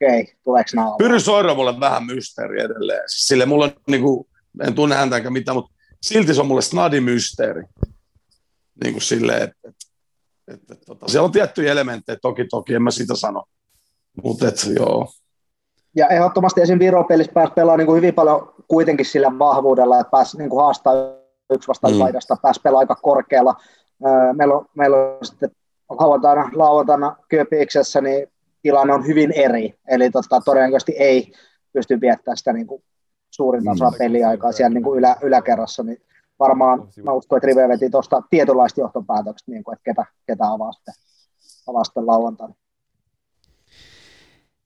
okei, 0.01 0.21
okay, 0.21 0.33
tuleeko 0.43 0.69
nämä 0.75 0.87
Pyry 0.97 1.19
Soiro 1.19 1.55
mulle 1.55 1.79
vähän 1.79 2.05
mysteeri 2.05 2.61
edelleen. 2.61 3.03
Siis 3.07 3.27
sille 3.27 3.45
mulla 3.45 3.65
on, 3.65 3.71
niin 3.87 4.01
kuin, 4.01 4.27
en 4.67 4.73
tunne 4.73 4.95
häntä 4.95 5.17
enkä 5.17 5.29
mitään, 5.29 5.55
mutta 5.55 5.71
silti 6.01 6.33
se 6.33 6.41
on 6.41 6.47
mulle 6.47 6.61
snadi 6.61 6.99
mysteeri. 6.99 7.63
Niin 8.83 8.93
kuin 8.93 9.01
silleen, 9.01 9.41
että, 9.41 9.59
että, 9.69 9.85
että, 10.53 10.73
että 10.73 10.85
tota, 10.85 11.07
siellä 11.07 11.25
on 11.25 11.31
tiettyjä 11.31 11.71
elementtejä, 11.71 12.17
toki 12.21 12.45
toki, 12.45 12.73
en 12.73 12.81
mä 12.81 12.91
sitä 12.91 13.15
sano. 13.15 13.43
Mutta 14.23 14.47
et, 14.47 14.55
joo. 14.75 15.07
Ja 15.95 16.07
ehdottomasti 16.07 16.61
esim. 16.61 16.79
Viro-pelissä 16.79 17.31
pääsi 17.33 17.53
pelaamaan 17.53 17.77
niin 17.79 17.85
kuin 17.85 17.97
hyvin 17.97 18.13
paljon 18.13 18.53
kuitenkin 18.67 19.05
sillä 19.05 19.39
vahvuudella, 19.39 19.99
että 19.99 20.11
pääsi 20.11 20.37
niin 20.37 20.49
kuin 20.49 20.63
haastaa 20.63 20.93
yksi 21.53 21.67
vastaan 21.67 21.93
mm. 21.93 21.99
paidasta, 21.99 22.37
pääsi 22.41 22.61
pelaamaan 22.63 22.83
aika 22.83 23.01
korkealla. 23.01 23.55
Meillä 24.33 24.55
on, 24.55 24.65
meillä 24.75 24.97
on 24.97 25.17
sitten 25.25 25.51
lauantaina, 25.89 26.49
lauantaina 26.53 27.15
Köpiksessä, 27.29 28.01
niin 28.01 28.27
tilanne 28.61 28.93
on 28.93 29.07
hyvin 29.07 29.31
eri, 29.31 29.73
eli 29.87 30.09
tota, 30.09 30.41
todennäköisesti 30.45 30.91
ei 30.91 31.31
pysty 31.73 32.01
viettämään 32.01 32.37
sitä 32.37 32.53
niin 32.53 32.67
kuin 32.67 32.83
suurin 33.31 33.69
osa 33.69 33.89
mm. 33.89 33.97
peliaikaa 33.97 34.51
siellä 34.51 34.73
niin 34.73 34.83
kuin 34.83 34.99
ylä, 34.99 35.15
yläkerrassa, 35.21 35.83
niin 35.83 35.97
varmaan 36.39 36.87
mä 37.03 37.13
uskon, 37.13 37.37
että 37.37 37.47
Rive 37.47 37.67
veti 37.67 37.89
tuosta 37.89 38.21
tietynlaista 38.29 38.81
johtopäätöksestä, 38.81 39.51
niin 39.51 39.63
kuin, 39.63 39.73
että 39.73 39.83
ketä, 39.83 40.05
ketä 40.27 40.51
avaa 40.51 40.71
sitten, 40.71 40.93
avaa 41.67 41.83
sitten 41.83 42.07
lauantaina. 42.07 42.53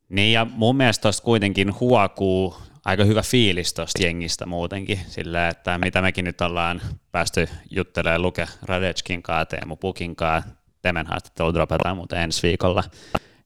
Niin 0.10 0.34
ja 0.34 0.46
mun 0.46 0.76
mielestä 0.76 1.02
tuosta 1.02 1.24
kuitenkin 1.24 1.80
huokuu 1.80 2.56
aika 2.86 3.04
hyvä 3.04 3.22
fiilis 3.22 3.74
tuosta 3.74 4.04
jengistä 4.04 4.46
muutenkin, 4.46 5.00
sillä 5.08 5.48
että 5.48 5.78
mitä 5.78 6.02
mekin 6.02 6.26
nyt 6.26 6.42
ollaan 6.42 6.82
päästy 7.12 7.48
juttelemaan 7.72 8.22
Luke 8.22 8.48
Radetskin 8.64 9.24
kanssa, 9.24 9.46
Teemu 9.46 9.76
Pukin 9.76 10.16
kanssa, 10.16 10.50
Temen 10.82 11.08
haastattelu 11.08 11.54
dropataan 11.54 11.98
muuten 11.98 12.20
ensi 12.20 12.48
viikolla, 12.48 12.84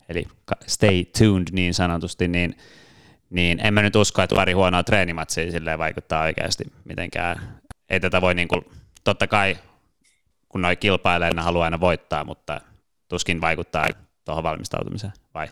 eli 0.10 0.28
stay 0.68 1.06
tuned 1.18 1.48
niin 1.52 1.74
sanotusti, 1.74 2.28
niin, 2.28 2.58
niin 3.30 3.60
en 3.66 3.74
mä 3.74 3.82
nyt 3.82 3.96
usko, 3.96 4.22
että 4.22 4.36
pari 4.36 4.54
huonoa 4.54 4.84
treenimatsia 4.84 5.52
silleen 5.52 5.80
vaikuttaa 5.80 6.24
oikeasti 6.24 6.64
mitenkään. 6.86 7.60
Ei 7.90 8.00
tätä 8.00 8.22
voi 8.22 8.34
niin 8.34 8.48
kuin, 8.48 8.62
totta 9.04 9.28
kai 9.28 9.58
kun 10.50 10.62
noi 10.62 10.76
kilpailee, 10.76 11.34
ne 11.34 11.42
haluaa 11.42 11.66
aina 11.66 11.80
voittaa, 11.80 12.24
mutta 12.24 12.62
tuskin 13.08 13.42
vaikuttaa 13.42 13.86
tuohon 14.26 14.44
valmistautumiseen, 14.44 15.14
vai? 15.34 15.48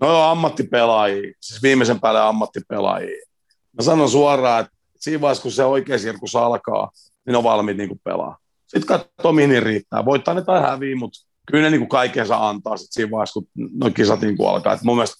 No 0.00 0.24
on 0.24 0.30
ammattipelaajia, 0.30 1.32
siis 1.40 1.62
viimeisen 1.62 2.00
päälle 2.00 2.20
ammattipelaajia. 2.20 3.26
Mä 3.72 3.82
sanon 3.82 4.10
suoraan, 4.10 4.60
että 4.60 4.72
siinä 4.96 5.20
vaiheessa, 5.20 5.42
kun 5.42 5.52
se 5.52 5.64
oikea 5.64 5.98
sirkus 5.98 6.36
alkaa, 6.36 6.90
niin 7.26 7.36
on 7.36 7.44
valmiit 7.44 7.76
niin 7.76 8.00
pelaa. 8.04 8.38
Sitten 8.66 8.86
katsoo, 8.86 9.32
mihin 9.32 9.62
riittää. 9.62 10.04
Voittaa 10.04 10.34
ne 10.34 10.42
tai 10.42 10.62
häviä, 10.62 10.96
mutta 10.96 11.26
kyllä 11.46 11.70
ne 11.70 11.76
niin 11.76 11.88
kaikensa 11.88 12.48
antaa 12.48 12.76
sit 12.76 12.88
siinä 12.90 13.10
vaiheessa, 13.10 13.40
kun 13.40 13.48
nuo 13.54 13.90
kisat 13.90 14.20
niin 14.20 14.36
alkaa. 14.48 14.72
Et 14.72 14.82
mun 14.82 14.96
mielestä 14.96 15.16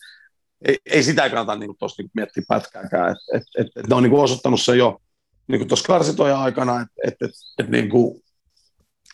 ei, 0.64 0.78
ei 0.86 1.02
sitä 1.02 1.30
kannata 1.30 1.56
niin 1.56 1.76
tuossa 1.78 2.02
niin 2.02 2.10
miettiä 2.14 2.42
pätkääkään. 2.48 3.10
Et, 3.10 3.16
et, 3.34 3.42
et, 3.58 3.66
et 3.76 3.86
ne 3.88 3.94
on 3.94 4.02
niin 4.02 4.12
osoittanut 4.12 4.60
se 4.60 4.76
jo 4.76 5.00
niin 5.48 5.68
tuossa 5.68 5.86
karsitojen 5.86 6.36
aikana, 6.36 6.80
että 6.80 6.94
et, 7.06 7.14
et, 7.22 7.30
et, 7.58 7.68
niin 7.68 7.90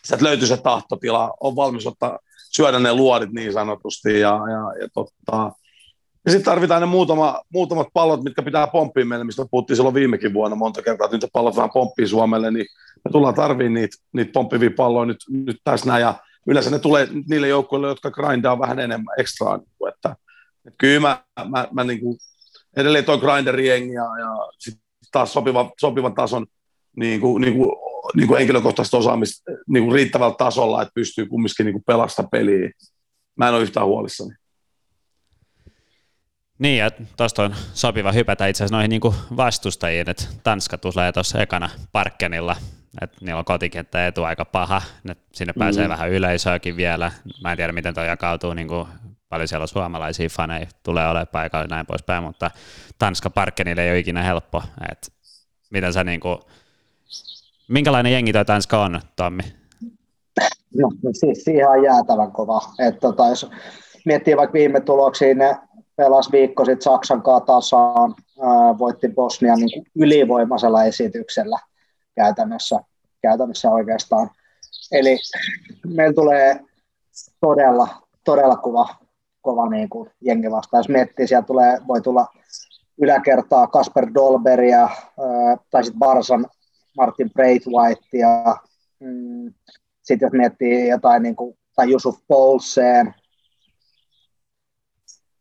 sieltä 0.03 0.25
löytyy 0.25 0.47
se 0.47 0.57
tahtotila, 0.57 1.33
on 1.39 1.55
valmis 1.55 1.87
ottaa, 1.87 2.19
syödä 2.51 2.79
ne 2.79 2.93
luodit 2.93 3.31
niin 3.31 3.53
sanotusti 3.53 4.19
ja, 4.19 4.39
ja, 4.51 4.81
ja 4.81 4.87
totta, 4.93 5.51
ja 6.25 6.31
sitten 6.31 6.45
tarvitaan 6.45 6.81
ne 6.81 6.85
muutama, 6.85 7.41
muutamat 7.53 7.87
pallot, 7.93 8.23
mitkä 8.23 8.41
pitää 8.41 8.67
pomppiin 8.67 9.07
meille, 9.07 9.25
mistä 9.25 9.45
puhuttiin 9.51 9.77
silloin 9.77 9.95
viimekin 9.95 10.33
vuonna 10.33 10.55
monta 10.55 10.81
kertaa, 10.81 11.05
että 11.05 11.17
nyt 11.17 11.33
pallot 11.33 11.55
vähän 11.55 11.69
pomppii 11.73 12.07
Suomelle, 12.07 12.51
niin 12.51 12.65
me 13.05 13.11
tullaan 13.11 13.35
tarviin 13.35 13.73
niitä, 13.73 13.97
niitä 14.13 14.31
pomppivia 14.31 14.71
palloja 14.77 15.05
nyt, 15.05 15.17
nyt 15.29 15.57
tässä 15.63 15.85
näin, 15.85 16.01
ja 16.01 16.15
yleensä 16.47 16.69
ne 16.69 16.79
tulee 16.79 17.07
niille 17.29 17.47
joukkueille, 17.47 17.87
jotka 17.87 18.11
grindaa 18.11 18.59
vähän 18.59 18.79
enemmän 18.79 19.15
ekstraa, 19.19 19.57
niin 19.57 19.69
kuin, 19.77 19.93
että, 19.93 20.15
että 20.65 20.77
kyllä 20.77 20.99
mä, 20.99 21.23
mä, 21.49 21.67
mä 21.71 21.83
niin 21.83 21.99
kuin, 21.99 22.17
edelleen 22.77 23.05
toi 23.05 23.17
grinderiengi 23.17 23.93
ja, 23.93 24.03
ja 24.03 24.49
sitten 24.59 24.83
taas 25.11 25.33
sopiva, 25.33 25.71
sopivan 25.79 26.13
tason 26.13 26.45
niin 26.97 27.21
kuin, 27.21 27.41
niin 27.41 27.57
kuin, 27.57 27.71
niin 28.15 28.27
kuin 28.27 28.37
henkilökohtaista 28.37 28.97
osaamista 28.97 29.51
niin 29.67 29.83
kuin 29.83 29.95
riittävällä 29.95 30.35
tasolla, 30.37 30.81
että 30.81 30.91
pystyy 30.95 31.25
kumminkin 31.25 31.65
niin 31.65 31.83
pelasta 31.83 32.23
peliä. 32.23 32.71
Mä 33.35 33.47
en 33.47 33.53
ole 33.53 33.61
yhtään 33.61 33.85
huolissani. 33.85 34.35
Niin, 36.59 36.77
ja 36.77 36.91
tuosta 37.17 37.43
on 37.43 37.55
sopiva 37.73 38.11
hypätä 38.11 38.47
itse 38.47 38.63
asiassa 38.63 38.75
noihin 38.75 38.89
niin 38.89 39.37
vastustajiin, 39.37 40.09
että 40.09 40.23
Tanska 40.43 40.77
tulee 40.77 41.11
tuossa 41.11 41.41
ekana 41.41 41.69
Parkkenilla, 41.91 42.55
että 43.01 43.17
niillä 43.21 43.39
on 43.39 43.45
kotikenttä 43.45 44.07
etu 44.07 44.23
aika 44.23 44.45
paha, 44.45 44.81
ne, 45.03 45.15
sinne 45.33 45.53
pääsee 45.59 45.87
mm. 45.87 45.89
vähän 45.89 46.09
yleisöäkin 46.09 46.77
vielä, 46.77 47.11
mä 47.43 47.51
en 47.51 47.57
tiedä 47.57 47.73
miten 47.73 47.93
tuo 47.93 48.03
jakautuu, 48.03 48.53
niin 48.53 48.67
kuin 48.67 48.87
paljon 49.29 49.47
siellä 49.47 49.63
on 49.63 49.67
suomalaisia 49.67 50.29
faneja, 50.29 50.67
tulee 50.83 51.07
olemaan 51.07 51.27
paikalla 51.27 51.63
ja 51.63 51.67
näin 51.67 51.85
poispäin, 51.85 52.23
mutta 52.23 52.51
Tanska 52.99 53.29
Parkkenille 53.29 53.83
ei 53.83 53.91
ole 53.91 53.99
ikinä 53.99 54.23
helppo, 54.23 54.63
että 54.91 55.07
miten 55.69 55.93
sä 55.93 56.03
niinku, 56.03 56.39
minkälainen 57.67 58.13
jengi 58.13 58.33
toi 58.33 58.45
Tanska 58.45 58.83
on, 58.83 59.01
Tommi? 59.15 59.43
No, 60.77 60.89
siis 61.13 61.43
siihen 61.43 61.69
on 61.69 61.83
jäätävän 61.83 62.31
kova. 62.31 62.61
Et 62.87 62.99
tota, 62.99 63.27
jos 63.27 63.49
miettii 64.05 64.37
vaikka 64.37 64.53
viime 64.53 64.81
tuloksia, 64.81 65.35
ne 65.35 65.55
pelas 65.95 66.31
viikko 66.31 66.65
sitten 66.65 66.81
Saksan 66.81 67.21
kanssa 67.21 67.45
tasaan, 67.45 68.15
ää, 68.41 68.77
voitti 68.77 69.09
Bosnian 69.09 69.59
niin 69.59 69.83
ylivoimaisella 69.95 70.83
esityksellä 70.83 71.59
käytännössä, 72.15 72.79
käytännössä 73.21 73.69
oikeastaan. 73.69 74.29
Eli 74.91 75.17
meillä 75.87 76.13
tulee 76.13 76.59
todella, 77.41 77.87
todella 78.25 78.55
kova, 78.55 78.95
kova 79.41 79.69
niin 79.69 79.89
kuin 79.89 80.09
jengi 80.21 80.51
vastaan. 80.51 80.79
Jos 80.79 80.89
miettii, 80.89 81.27
siellä 81.27 81.45
tulee, 81.45 81.77
voi 81.87 82.01
tulla 82.01 82.27
yläkertaa 82.97 83.67
Kasper 83.67 84.07
Dolberia, 84.13 84.89
tai 85.71 85.83
sitten 85.83 85.99
Barsan 85.99 86.47
Martin 86.97 87.31
Braithwaite 87.33 88.17
ja 88.17 88.57
mm, 88.99 89.53
sitten 90.01 90.25
jos 90.25 90.33
miettii 90.33 90.89
jotain 90.89 91.23
niin 91.23 91.35
kuin, 91.35 91.57
tai 91.75 91.91
Jusuf 91.91 92.19
Poulseen, 92.27 93.13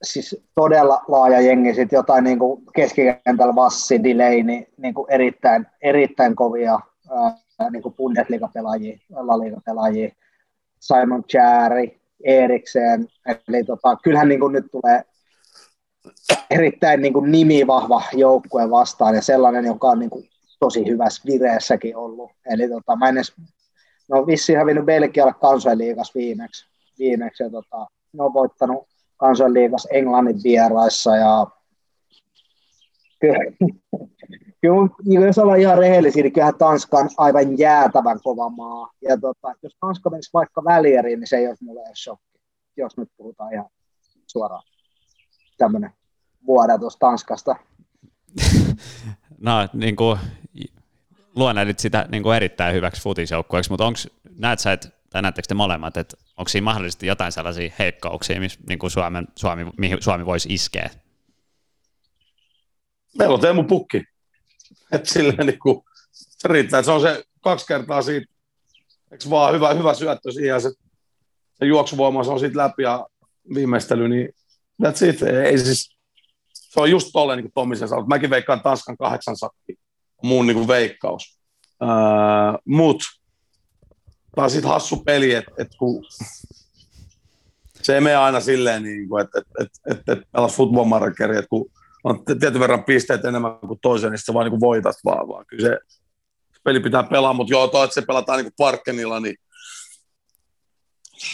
siis 0.03 0.43
todella 0.55 1.05
laaja 1.09 1.41
jengi, 1.41 1.75
sitten 1.75 1.97
jotain 1.97 2.25
niin 2.25 2.39
kuin 2.39 2.63
keskikentällä 2.75 3.55
Vassi, 3.55 4.05
Delaney, 4.05 4.65
niin 4.77 4.95
kuin 4.95 5.11
erittäin, 5.11 5.67
erittäin 5.83 6.37
kovia 6.37 6.81
niin 7.71 7.83
kuin 7.83 7.95
Bundesliga-pelaajia, 7.95 8.99
La 9.11 9.39
Liga-pelaajia, 9.39 10.15
Simon 10.81 11.25
Chari, 11.25 12.01
Eriksen, 12.25 13.09
eli 13.49 13.65
tota, 13.65 13.97
kyllähän 14.03 14.29
niin 14.29 14.41
kuin 14.41 14.53
nyt 14.53 14.67
tulee 14.73 15.05
erittäin 16.51 17.03
niin 17.03 17.13
kuin 17.13 17.31
nimivahva 17.31 18.03
joukkue 18.13 18.71
vastaan 18.71 19.15
ja 19.15 19.23
sellainen, 19.23 19.65
joka 19.65 19.89
on 19.89 19.99
niin 19.99 20.11
kuin 20.11 20.29
tosi 20.61 20.87
hyvässä 20.87 21.23
vireessäkin 21.27 21.97
ollut. 21.97 22.31
Eli 22.51 22.69
tota, 22.69 22.97
mä 22.97 23.09
en 23.09 23.17
edes, 23.17 23.33
ne 24.11 24.19
on 24.19 24.27
vissiin 24.27 24.59
hävinnyt 24.59 24.85
Belgialle 24.85 25.35
kansainliigas 25.41 26.15
viimeksi, 26.15 26.67
viimeksi 26.99 27.43
ja 27.43 27.51
tota, 27.51 27.87
ne 28.13 28.23
on 28.23 28.35
voittanut 28.35 28.89
kansainliigas 29.20 29.88
Englannin 29.90 30.40
vieraissa 30.44 31.16
ja 31.16 31.46
kyllä, 33.20 33.38
kyllä 35.04 35.26
jos 35.26 35.38
ollaan 35.38 35.61
ihan 35.61 35.78
rehellisiä, 35.78 36.22
niin 36.22 36.33
kyllähän 36.33 36.59
Tanska 36.59 36.98
on 36.98 37.09
aivan 37.16 37.59
jäätävän 37.59 38.20
kova 38.22 38.48
maa. 38.48 38.90
Ja 39.02 39.18
tota, 39.20 39.54
jos 39.62 39.76
Tanska 39.80 40.11
menisi 40.11 40.30
vaikka 40.35 40.64
välieriin, 40.64 41.20
niin 41.20 41.28
se 41.28 41.37
ei 41.37 41.48
olisi 41.48 41.64
mulle 41.64 41.80
edes 41.87 42.04
shokki, 42.04 42.38
jos 42.76 42.96
nyt 42.96 43.09
puhutaan 43.16 43.52
ihan 43.52 43.66
suoraan 44.26 44.62
tämmöinen 45.59 45.90
vuodatus 46.46 46.96
Tanskasta. 46.96 47.56
no, 49.38 49.52
niin 49.72 49.96
kuin 49.96 50.18
luonnehdit 51.37 51.78
sitä 51.78 52.06
niin 52.11 52.22
kuin 52.22 52.37
erittäin 52.37 52.74
hyväksi 52.74 53.02
futisjoukkueeksi, 53.02 53.70
mutta 53.70 53.87
onko, 53.87 53.98
näet 54.38 54.59
sä, 54.59 54.72
että, 54.72 54.88
tai 55.11 55.23
näettekö 55.23 55.49
te 55.49 55.55
molemmat, 55.55 55.96
että 55.96 56.16
onko 56.37 56.49
siinä 56.49 56.64
mahdollisesti 56.64 57.07
jotain 57.07 57.33
sellaisia 57.33 57.73
heikkouksia, 57.79 58.40
missä 58.40 58.61
niin 58.68 58.79
kuin 58.79 58.90
Suomen, 58.90 59.29
Suomi, 59.37 59.66
mihin 59.79 60.03
Suomi 60.03 60.27
voisi 60.27 60.55
iskeä? 60.55 60.90
Meillä 63.18 63.35
on 63.35 63.40
Teemu 63.40 63.64
Pukki. 63.64 64.05
Että 64.92 65.12
silleen 65.12 65.46
niin 65.46 65.59
kuin, 65.59 65.85
se 66.12 66.49
riittää, 66.49 66.83
se 66.83 66.90
on 66.90 67.01
se 67.01 67.25
kaksi 67.40 67.66
kertaa 67.66 68.03
siitä, 68.03 68.33
eikö 69.12 69.31
vaan 69.31 69.55
hyvä, 69.55 69.75
hyvä 69.75 69.94
syöttö 69.94 70.33
siihen, 70.33 70.61
se, 70.61 70.70
se 71.55 71.66
juoksuvoima, 71.66 72.25
se 72.25 72.31
on 72.31 72.40
siitä 72.40 72.59
läpi 72.59 72.83
ja 72.83 73.07
viimeistely, 73.55 74.09
niin 74.09 74.29
that's 74.83 75.09
it. 75.09 75.23
Ei 75.23 75.59
siis, 75.59 75.96
se 76.55 76.81
on 76.81 76.90
just 76.90 77.11
tolleen, 77.12 77.37
niin 77.37 77.44
kuin 77.44 77.53
Tommi 77.55 77.77
sen 77.77 77.88
sanoi. 77.88 78.07
Mäkin 78.07 78.31
veikkaan 78.31 78.61
Tanskan 78.61 78.96
kahdeksan 78.96 79.37
sakki, 79.37 79.75
muun 80.23 80.46
niin 80.46 80.57
kuin 80.57 80.68
veikkaus. 80.68 81.38
Öö, 81.83 81.88
mut, 82.64 83.03
tämä 84.35 84.45
on 84.45 84.51
sitten 84.51 84.71
hassu 84.71 84.97
peli, 84.97 85.35
että 85.35 85.51
et 85.59 85.69
kun 85.79 86.05
se 87.83 87.95
ei 87.95 88.01
mene 88.01 88.16
aina 88.16 88.40
silleen, 88.40 88.83
niin 88.83 89.09
että 89.21 89.38
et, 89.38 89.47
et, 89.61 89.71
et, 89.87 90.19
et 90.19 90.25
pelas 90.33 90.57
football 90.57 90.85
markeri, 90.85 91.37
että 91.37 91.49
kun 91.49 91.71
on 92.05 92.25
tietyn 92.25 92.61
verran 92.61 92.85
pisteet 92.85 93.25
enemmän 93.25 93.59
kuin 93.59 93.81
toisen, 93.83 94.11
niin 94.11 94.19
se 94.19 94.35
vaan 94.35 94.51
niin 94.51 94.61
voitat 94.61 94.97
vaan, 95.05 95.29
vaan. 95.29 95.47
Kyllä 95.47 95.69
se 95.69 95.79
peli 96.64 96.81
pitää 96.81 97.03
pelaa, 97.03 97.33
mutta 97.33 97.53
joo, 97.53 97.69
toi, 97.69 97.85
että 97.85 97.95
se 97.95 98.03
pelataan 98.03 98.37
niin 98.37 98.45
kuin 98.45 98.55
Parkkenilla, 98.57 99.21
niin 99.21 99.37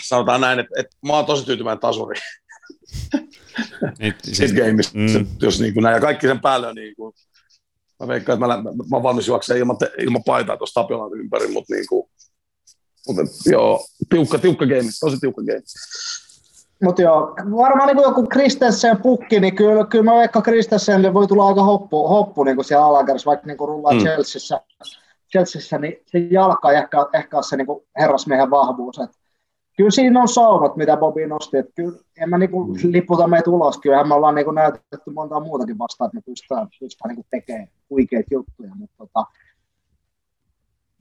sanotaan 0.03 0.41
näin, 0.41 0.59
että, 0.59 0.81
että 0.81 0.97
mä 1.07 1.13
oon 1.13 1.27
tosi 1.27 1.47
tyytyväinen 1.47 1.81
tasuri. 1.81 2.21
Niin, 3.99 4.15
siis, 4.23 4.53
gameissa, 4.53 4.93
mm. 4.95 5.27
jos 5.43 5.61
niin 5.61 5.75
kuin 5.75 5.83
näin, 5.83 5.95
ja 5.95 6.01
kaikki 6.01 6.27
sen 6.27 6.41
päälle 6.41 6.75
niin 6.75 6.97
kuin, 6.97 7.15
mä 8.01 8.09
veikkaan, 8.09 8.37
että 8.37 8.47
mä, 8.47 8.63
mä, 8.63 8.71
mä 8.91 9.03
valmis 9.03 9.29
juoksemaan 9.29 9.59
ilman, 9.61 9.77
ilman 9.99 10.23
paitaa 10.27 10.57
tuossa 10.57 10.81
Tapiolan 10.81 11.21
ympäri, 11.21 11.49
mutta 11.49 11.75
niin 11.75 11.87
kuin, 11.89 12.11
mutta 13.07 13.23
joo, 13.51 13.85
tiukka, 14.11 14.39
tiukka 14.39 14.67
game, 14.67 14.89
tosi 15.01 15.21
tiukka 15.21 15.43
game. 15.43 15.63
Mutta 16.83 17.03
joo, 17.03 17.35
varmaan 17.57 17.87
niin 17.87 18.03
joku 18.03 18.27
Kristensen 18.27 18.97
pukki, 18.97 19.41
niin 19.41 19.55
kyllä, 19.55 19.85
kyllä 19.85 20.05
mä 20.05 20.17
veikkaan 20.17 20.43
Kristensen 20.43 21.15
voi 21.15 21.27
tulla 21.27 21.49
aika 21.49 21.63
hoppu, 21.63 22.09
hoppu 22.09 22.45
niin 22.45 22.57
kuin 22.57 22.65
siellä 22.65 22.87
alakerrassa, 22.87 23.29
vaikka 23.29 23.47
niin 23.47 23.57
kuin 23.57 23.69
rullaa 23.69 23.93
mm. 23.93 23.99
Chelseassa, 23.99 24.61
Chelseassa, 25.31 25.79
niin 25.79 25.97
se 26.07 26.19
jalka 26.19 26.71
ei 26.71 26.77
ehkä, 26.77 27.07
ehkä 27.15 27.37
ole 27.37 27.43
se 27.43 27.57
niin 27.57 27.67
kuin 27.67 27.85
herrasmiehen 27.99 28.51
vahvuus. 28.51 28.99
Et 28.99 29.11
kyllä 29.77 29.91
siinä 29.91 30.21
on 30.21 30.29
saumat, 30.29 30.77
mitä 30.77 30.97
Bobi 30.97 31.27
nosti. 31.27 31.57
Et 31.57 31.67
kyllä 31.75 31.99
en 32.23 32.31
mä 32.31 32.39
niin 32.39 32.51
kuin 32.51 32.71
mm. 32.71 32.93
liputa 32.93 33.29
meitä 33.29 33.51
ulos. 33.51 33.79
Kyllähän 33.79 34.09
me 34.09 34.15
ollaan 34.15 34.35
niin 34.35 34.45
kuin 34.45 34.55
näytetty 34.55 35.11
monta 35.15 35.41
muutakin 35.41 35.79
vastaan, 35.79 36.09
että 36.09 36.17
me 36.17 36.23
pystytään, 36.27 36.69
pystytään 36.81 37.09
niin 37.09 37.17
kuin 37.17 37.27
tekemään 37.31 37.69
huikeita 37.91 38.35
juttuja. 38.35 38.71
Mutta 38.75 38.97
tota, 38.99 39.25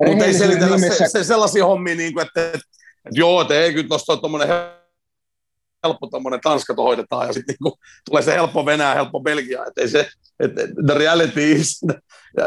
mutta 0.08 0.26
ei 0.26 0.34
selitellä 0.34 0.78
se, 0.78 1.08
se, 1.08 1.24
sellaisia 1.24 1.66
hommia, 1.66 1.96
niin 1.96 2.14
kuin, 2.14 2.28
että, 2.28 2.46
että, 2.46 2.58
että 2.58 3.20
joo, 3.20 3.42
että 3.42 3.54
ei 3.54 3.74
kyllä 3.74 3.88
tuosta 3.88 4.18
tuommoinen 4.18 4.50
helppo 5.84 6.08
tuommoinen 6.08 6.40
Tanska 6.44 6.74
hoidetaan 6.78 7.28
ja 7.28 7.34
sitten 7.34 7.56
niin 7.64 7.74
tulee 8.10 8.22
se 8.22 8.34
helppo 8.34 8.66
Venäjä, 8.66 8.94
helppo 8.94 9.20
Belgia, 9.20 9.66
että 9.66 9.82
ei 9.82 9.88
se, 9.88 10.10
että 10.40 10.62
the 10.86 10.94
reality 10.94 11.52
is, 11.52 11.82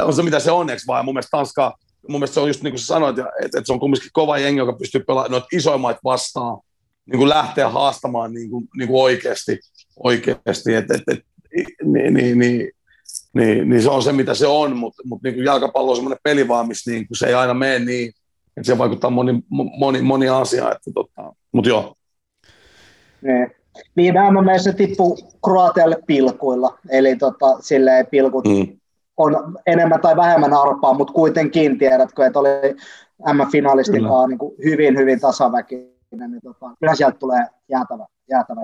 on 0.03 0.15
se 0.15 0.23
mitä 0.23 0.41
se 0.41 0.51
on, 0.51 0.71
eikö 0.71 0.83
vaan? 0.87 1.05
Mun 1.05 1.15
mielestä 1.15 1.37
Tanska, 1.37 1.77
mun 2.09 2.21
mielestä 2.21 2.35
se 2.35 2.41
on 2.41 2.49
just 2.49 2.63
niin 2.63 2.73
kuin 2.73 2.81
sä 2.81 2.87
sanoit, 2.87 3.19
että, 3.19 3.31
että 3.45 3.63
se 3.65 3.73
on 3.73 3.81
kumminkin 3.81 4.11
kova 4.13 4.39
jengi, 4.39 4.59
joka 4.59 4.73
pystyy 4.73 5.05
pelaamaan 5.05 5.31
noita 5.31 5.47
isoimmat 5.53 5.97
vastaan, 6.05 6.59
niin 7.07 7.19
kuin 7.19 7.29
lähteä 7.29 7.69
haastamaan 7.69 8.33
niin 8.33 8.51
kuin, 8.51 8.69
niin 8.77 8.89
kuin 8.89 9.03
oikeasti, 9.03 9.61
oikeasti, 10.05 10.75
että, 10.75 10.95
että, 10.95 11.13
että 11.13 11.25
niin, 11.85 12.15
niin, 12.15 12.39
niin, 12.39 12.71
niin, 13.39 13.69
niin, 13.69 13.83
se 13.83 13.91
on 13.91 14.03
se, 14.03 14.13
mitä 14.13 14.35
se 14.35 14.47
on, 14.47 14.77
mutta, 14.77 15.03
mutta 15.07 15.29
niin 15.29 15.45
jalkapallo 15.45 15.91
on 15.91 15.97
semmoinen 15.97 16.19
peli 16.23 16.49
vaan, 16.49 16.69
missä 16.69 16.91
niin 16.91 17.07
se 17.13 17.27
ei 17.27 17.35
aina 17.35 17.55
mene 17.55 17.79
niin, 17.79 18.09
että 18.57 18.67
se 18.67 18.79
vaikuttaa 18.79 19.11
moni, 19.11 19.43
moni, 19.79 20.03
moni 20.03 20.29
asia, 20.29 20.73
että 20.73 20.91
tota, 20.95 21.33
mutta 21.53 21.69
joo, 21.69 21.95
niin. 23.23 23.51
Viime 23.97 24.21
MMS 24.31 24.77
tippui 24.77 25.17
Kroatialle 25.45 25.99
pilkuilla, 26.07 26.79
eli 26.91 27.17
tota, 27.17 27.61
silleen 27.61 28.07
pilkut 28.07 28.45
mm. 28.45 28.79
on 29.17 29.59
enemmän 29.67 30.01
tai 30.01 30.17
vähemmän 30.17 30.53
arpaa, 30.53 30.95
mutta 30.95 31.13
kuitenkin 31.13 31.79
tiedätkö, 31.79 32.27
että 32.27 32.39
oli 32.39 32.49
M-finalistikaan 33.33 34.29
niin 34.29 34.39
kuin 34.39 34.55
hyvin, 34.65 34.97
hyvin 34.97 35.21
tasaväkinen, 35.21 36.31
niin 36.31 36.43
tota, 36.43 36.71
kyllä 36.81 36.95
sieltä 36.95 37.19
tulee 37.19 37.45
jäätävä, 37.69 38.07
jäätävä 38.31 38.61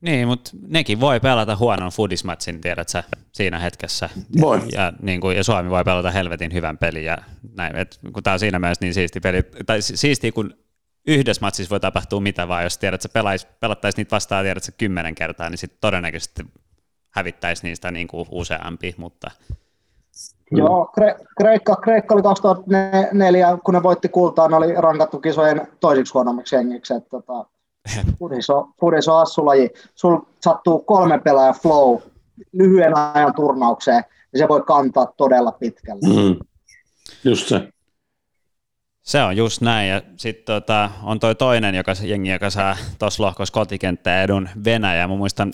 Niin, 0.00 0.28
mutta 0.28 0.50
nekin 0.68 1.00
voi 1.00 1.20
pelata 1.20 1.56
huonon 1.56 1.90
foodismatsin, 1.90 2.60
tiedät 2.60 2.88
sä, 2.88 3.04
siinä 3.32 3.58
hetkessä. 3.58 4.10
Voi. 4.40 4.60
Ja, 4.72 4.92
niin 5.02 5.20
kuin, 5.20 5.36
ja 5.36 5.44
Suomi 5.44 5.70
voi 5.70 5.84
pelata 5.84 6.10
helvetin 6.10 6.52
hyvän 6.52 6.78
pelin. 6.78 7.04
Ja 7.04 7.18
näin, 7.56 7.76
et, 7.76 7.98
kun 8.12 8.22
tämä 8.22 8.32
on 8.32 8.40
siinä 8.40 8.58
mielessä 8.58 8.84
niin 8.84 8.94
siisti 8.94 9.20
peli. 9.20 9.42
Tai 9.66 9.82
siisti, 9.82 10.32
kun 10.32 10.54
yhdessä 11.06 11.40
matsissa 11.40 11.70
voi 11.70 11.80
tapahtua 11.80 12.20
mitä 12.20 12.48
vaan, 12.48 12.62
jos 12.62 12.78
tiedät, 12.78 13.04
että 13.04 13.12
pelais, 13.12 13.46
pelattaisiin 13.60 14.00
niitä 14.00 14.14
vastaan 14.14 14.44
tiedät, 14.44 14.68
että 14.68 14.78
kymmenen 14.78 15.14
kertaa, 15.14 15.50
niin 15.50 15.58
sitten 15.58 15.80
todennäköisesti 15.80 16.42
hävittäisi 17.10 17.66
niistä 17.66 17.90
niin 17.90 18.08
kuin 18.08 18.28
useampi, 18.30 18.94
mutta... 18.98 19.30
Joo, 20.50 20.92
Kre- 21.00 21.26
Kreikka, 21.38 21.76
Kreikka 21.76 22.14
oli 22.14 22.22
2004, 22.22 23.58
kun 23.64 23.74
ne 23.74 23.82
voitti 23.82 24.08
kultaa, 24.08 24.48
ne 24.48 24.56
oli 24.56 24.74
rankattu 24.74 25.18
kisojen 25.18 25.68
toisiksi 25.80 26.12
huonommiksi 26.14 26.56
hengiksi, 26.56 26.94
että 26.94 27.08
tota, 27.10 27.46
Fudiso, 28.18 28.68
Fudiso 28.80 29.16
assulaji. 29.16 29.70
Sul 29.94 30.18
sattuu 30.40 30.78
kolme 30.78 31.18
pelaajan 31.18 31.54
flow 31.54 31.98
lyhyen 32.52 32.96
ajan 32.96 33.34
turnaukseen, 33.34 34.04
niin 34.32 34.38
se 34.38 34.48
voi 34.48 34.62
kantaa 34.62 35.06
todella 35.06 35.52
pitkälle. 35.52 36.08
Mm. 36.08 36.36
Just 37.24 37.48
se. 37.48 37.68
Se 39.02 39.22
on 39.22 39.36
just 39.36 39.60
näin, 39.60 39.88
ja 39.88 40.02
sitten 40.16 40.44
tota, 40.44 40.90
on 41.02 41.20
toi 41.20 41.34
toinen 41.34 41.74
joka, 41.74 41.92
jengi, 42.02 42.30
joka 42.30 42.50
saa 42.50 42.76
tuossa 42.98 43.22
lohkossa 43.22 43.52
kotikenttää 43.52 44.22
edun 44.22 44.48
Venäjä. 44.64 45.08
Mä 45.08 45.16
muistan 45.16 45.52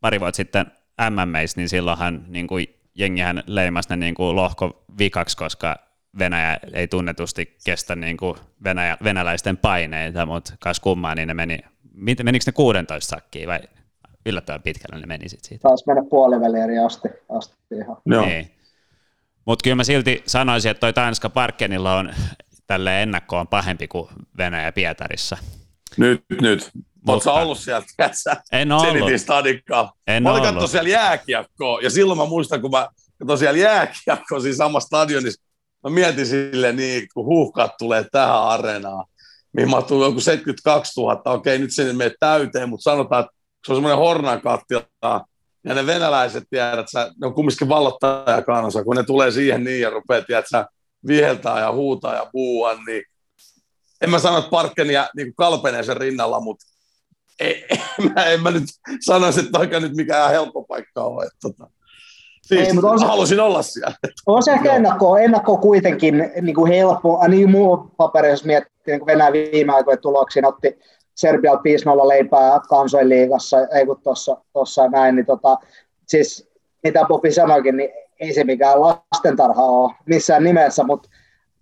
pari 0.00 0.20
vuotta 0.20 0.36
sitten 0.36 0.66
MMEissä, 1.10 1.60
niin 1.60 1.68
silloinhan 1.68 2.24
niin 2.28 2.46
kuin, 2.46 2.66
jengihän 2.94 3.42
leimasi 3.46 3.88
ne 3.88 3.96
niin 3.96 4.14
kuin 4.14 4.36
lohko 4.36 4.84
vikaksi, 4.98 5.36
koska 5.36 5.76
Venäjä 6.18 6.58
ei 6.72 6.88
tunnetusti 6.88 7.56
kestä 7.64 7.96
niin 7.96 8.16
kuin 8.16 8.36
Venäjä, 8.64 8.96
venäläisten 9.04 9.56
paineita, 9.56 10.26
mutta 10.26 10.54
kas 10.60 10.80
kummaa, 10.80 11.14
niin 11.14 11.28
ne 11.28 11.34
meni, 11.34 11.58
menikö 11.94 12.42
ne 12.46 12.52
16 12.52 13.10
sakkiin 13.10 13.48
vai 13.48 13.60
yllättävän 14.26 14.62
pitkälle 14.62 15.00
ne 15.00 15.06
meni 15.06 15.28
sitten 15.28 15.48
siitä? 15.48 15.62
Taisi 15.62 15.84
mennä 15.86 16.02
puoliväliin 16.10 16.86
asti, 16.86 17.08
asti 17.28 17.56
ihan. 17.82 17.96
Joo. 18.06 18.26
Niin. 18.26 18.50
Mutta 19.44 19.62
kyllä 19.62 19.76
mä 19.76 19.84
silti 19.84 20.22
sanoisin, 20.26 20.70
että 20.70 20.80
toi 20.80 20.92
Tanska 20.92 21.30
Parkkenilla 21.30 21.96
on 21.96 22.14
tälle 22.66 23.02
ennakkoon 23.02 23.48
pahempi 23.48 23.88
kuin 23.88 24.08
Venäjä 24.38 24.72
Pietarissa. 24.72 25.36
Nyt, 25.96 26.24
nyt. 26.40 26.70
Oletko 27.08 27.32
ollut 27.34 27.58
siellä, 27.58 27.86
tiedätkö? 27.96 28.36
En 28.52 28.72
ole 28.72 28.88
ollut. 28.88 29.20
stadikkaa. 29.20 29.92
En 30.06 30.22
mä 30.22 30.32
olin 30.32 30.56
ollut. 30.56 30.70
siellä 30.70 30.88
jääkiekkoa, 30.88 31.80
ja 31.82 31.90
silloin 31.90 32.18
mä 32.18 32.26
muistan, 32.26 32.60
kun 32.60 32.70
mä 32.70 32.88
katsoin 33.18 33.38
siellä 33.38 33.58
jääkiekkoa 33.58 34.40
siinä 34.40 34.56
samassa 34.56 34.86
stadionissa, 34.86 35.42
mä 35.84 35.90
mietin 35.90 36.26
sille 36.26 36.72
niin, 36.72 37.08
kun 37.14 37.24
huuhkaat 37.24 37.76
tulee 37.78 38.04
tähän 38.12 38.42
areenaan, 38.42 39.06
mihin 39.52 39.70
mahtuu 39.70 40.04
joku 40.04 40.20
72 40.20 41.00
000, 41.00 41.22
okei 41.24 41.58
nyt 41.58 41.74
se 41.74 41.86
ei 41.86 41.92
mene 41.92 42.14
täyteen, 42.20 42.68
mutta 42.68 42.90
sanotaan, 42.90 43.24
että 43.24 43.36
se 43.66 43.72
on 43.72 43.76
semmoinen 43.76 43.98
hornakattila, 43.98 44.86
ja 45.64 45.74
ne 45.74 45.86
venäläiset, 45.86 46.44
tiedät 46.50 46.86
sä, 46.92 47.12
ne 47.20 47.26
on 47.26 47.34
kumminkin 47.34 47.68
vallottajakansa, 47.68 48.84
kun 48.84 48.96
ne 48.96 49.02
tulee 49.02 49.30
siihen 49.30 49.64
niin 49.64 49.80
ja 49.80 49.90
rupeaa, 49.90 50.22
tiedät 50.22 50.44
sä, 50.50 50.66
viheltää 51.06 51.60
ja 51.60 51.72
huutaa 51.72 52.14
ja 52.14 52.26
puua, 52.32 52.74
niin 52.86 53.02
en 54.00 54.10
mä 54.10 54.18
sano, 54.18 54.38
että 54.38 54.50
Parkkenia 54.50 55.08
niin 55.16 55.34
kalpenee 55.34 55.82
sen 55.82 55.96
rinnalla, 55.96 56.40
mutta 56.40 56.66
ei, 57.40 57.64
mä, 58.14 58.24
en 58.32 58.42
mä 58.42 58.50
nyt 58.50 58.64
sanoisi, 59.00 59.40
että 59.40 59.58
oikein 59.58 59.82
nyt 59.82 59.94
mikään 59.94 60.30
helppo 60.30 60.64
paikka 60.64 61.02
ole. 61.02 61.24
Että, 61.24 61.38
tota. 61.40 61.70
Siis, 62.42 62.68
Ei, 62.68 62.72
mutta 62.72 62.90
on 62.90 62.98
se- 62.98 63.06
halusin 63.06 63.40
olla 63.40 63.62
siellä. 63.62 63.96
On 64.26 64.42
se 64.42 64.52
ehkä 64.52 64.74
ennakko, 64.74 65.16
ennakko 65.16 65.56
kuitenkin 65.56 66.30
niin 66.40 66.54
kuin 66.54 66.72
helppo, 66.72 67.28
niin 67.28 67.50
muu 67.50 67.76
paperi, 67.96 68.30
jos 68.30 68.44
miettii 68.44 68.72
niin 68.86 69.00
kuin 69.00 69.06
Venäjän 69.06 69.32
viime 69.32 69.72
aikojen 69.72 70.00
tuloksia, 70.00 70.42
ne 70.42 70.48
otti 70.48 70.78
Serbial 71.14 71.56
5-0 71.56 72.08
leipää 72.08 72.60
kansoinliigassa, 72.68 73.66
ei 73.66 73.86
kun 73.86 74.00
tuossa, 74.52 74.88
näin, 74.88 75.16
niin 75.16 75.26
tota, 75.26 75.58
siis 76.08 76.50
mitä 76.82 77.04
Bobi 77.08 77.32
sanoikin, 77.32 77.76
niin 77.76 77.90
ei 78.20 78.34
se 78.34 78.44
mikään 78.44 78.80
lastentarha 78.80 79.62
ole 79.62 79.92
missään 80.06 80.44
nimessä, 80.44 80.84
mutta 80.84 81.08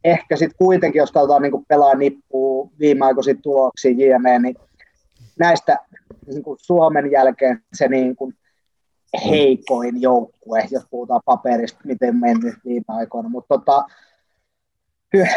ehkä 0.05 0.37
sitten 0.37 0.59
kuitenkin, 0.59 0.99
jos 0.99 1.13
katsotaan 1.13 1.43
niin 1.43 1.65
pelaa 1.69 1.95
nippuu 1.95 2.73
viimeaikoisia 2.79 3.35
tuloksia 3.43 3.91
JME, 3.91 4.39
niin 4.39 4.57
näistä 5.39 5.79
niin 6.27 6.43
kuin 6.43 6.59
Suomen 6.61 7.11
jälkeen 7.11 7.63
se 7.75 7.89
niin 7.89 8.17
kuin 8.17 8.35
heikoin 9.25 10.03
joukkue, 10.03 10.65
jos 10.71 10.85
puhutaan 10.91 11.21
paperista, 11.25 11.81
miten 11.85 12.17
mennyt 12.17 12.55
viime 12.65 12.85
aikoina. 12.89 13.29
Mutta 13.29 13.59
tota, 13.59 13.85
kyllä, 15.11 15.29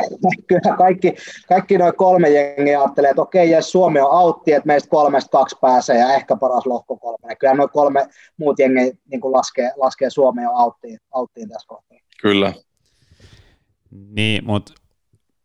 kyllä 0.48 0.78
kaikki, 0.78 1.16
kaikki 1.50 1.78
noin 1.78 1.96
kolme 1.96 2.30
jengiä 2.30 2.82
ajattelee, 2.82 3.10
että 3.10 3.22
okei, 3.22 3.52
jos 3.52 3.72
Suomi 3.72 4.00
on 4.00 4.12
autti, 4.12 4.54
että 4.54 4.68
meistä 4.68 4.90
kolmesta 4.90 5.38
kaksi 5.38 5.58
pääsee 5.62 6.00
ja 6.00 6.14
ehkä 6.14 6.36
paras 6.36 6.66
lohko 6.66 6.98
kolme. 6.98 7.36
Kyllä 7.36 7.54
noin 7.54 7.70
kolme 7.70 8.08
muut 8.38 8.60
jengiä 8.60 8.92
niin 9.12 9.22
kuin 9.22 9.32
laskee, 9.32 9.72
laskee 9.76 10.10
Suomea 10.10 10.50
auttiin, 10.50 11.00
auttiin 11.12 11.50
tässä 11.50 11.68
kohtaa. 11.68 11.98
Kyllä. 12.22 12.54
Niin, 13.92 14.46
mutta 14.46 14.74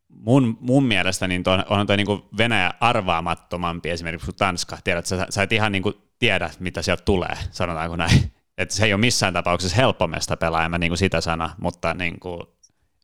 mun, 0.09 0.59
mun 0.61 0.85
mielestä 0.85 1.29
niin 1.29 1.43
toi, 1.43 1.59
on 1.71 1.87
toi 1.87 1.97
niinku 1.97 2.21
Venäjä 2.39 2.71
arvaamattomampi 2.81 3.91
esimerkiksi 3.91 4.27
kuin 4.27 4.37
Tanska. 4.37 4.79
Tiedät, 4.85 5.07
sä, 5.07 5.27
sä 5.31 5.43
et 5.43 5.53
ihan 5.53 5.73
niinku 5.73 5.93
tiedä, 6.19 6.51
mitä 6.61 6.83
sieltä 6.83 7.03
tulee, 7.05 7.37
sanotaanko 7.51 7.97
näin. 7.97 8.33
Et 8.59 8.71
se 8.71 8.85
ei 8.85 8.93
ole 8.93 9.01
missään 9.01 9.33
tapauksessa 9.33 9.77
helppo 9.77 10.07
mesta 10.07 10.37
pelaa, 10.37 10.65
en 10.65 10.71
mä 10.71 10.79
niinku 10.79 10.97
sitä 10.97 11.21
sana, 11.21 11.51
mutta 11.61 11.95
niinku 11.95 12.43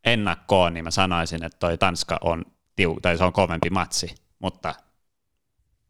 ennakkoon 0.05 0.75
niin 0.75 0.85
mä 0.85 0.91
sanoisin, 0.91 1.45
että 1.45 1.59
toi 1.59 1.79
Tanska 1.79 2.19
on 2.25 2.45
tiu, 2.77 2.99
tai 3.03 3.19
se 3.19 3.25
on 3.25 3.33
kovempi 3.33 3.71
matsi, 3.71 4.15
mutta 4.39 4.75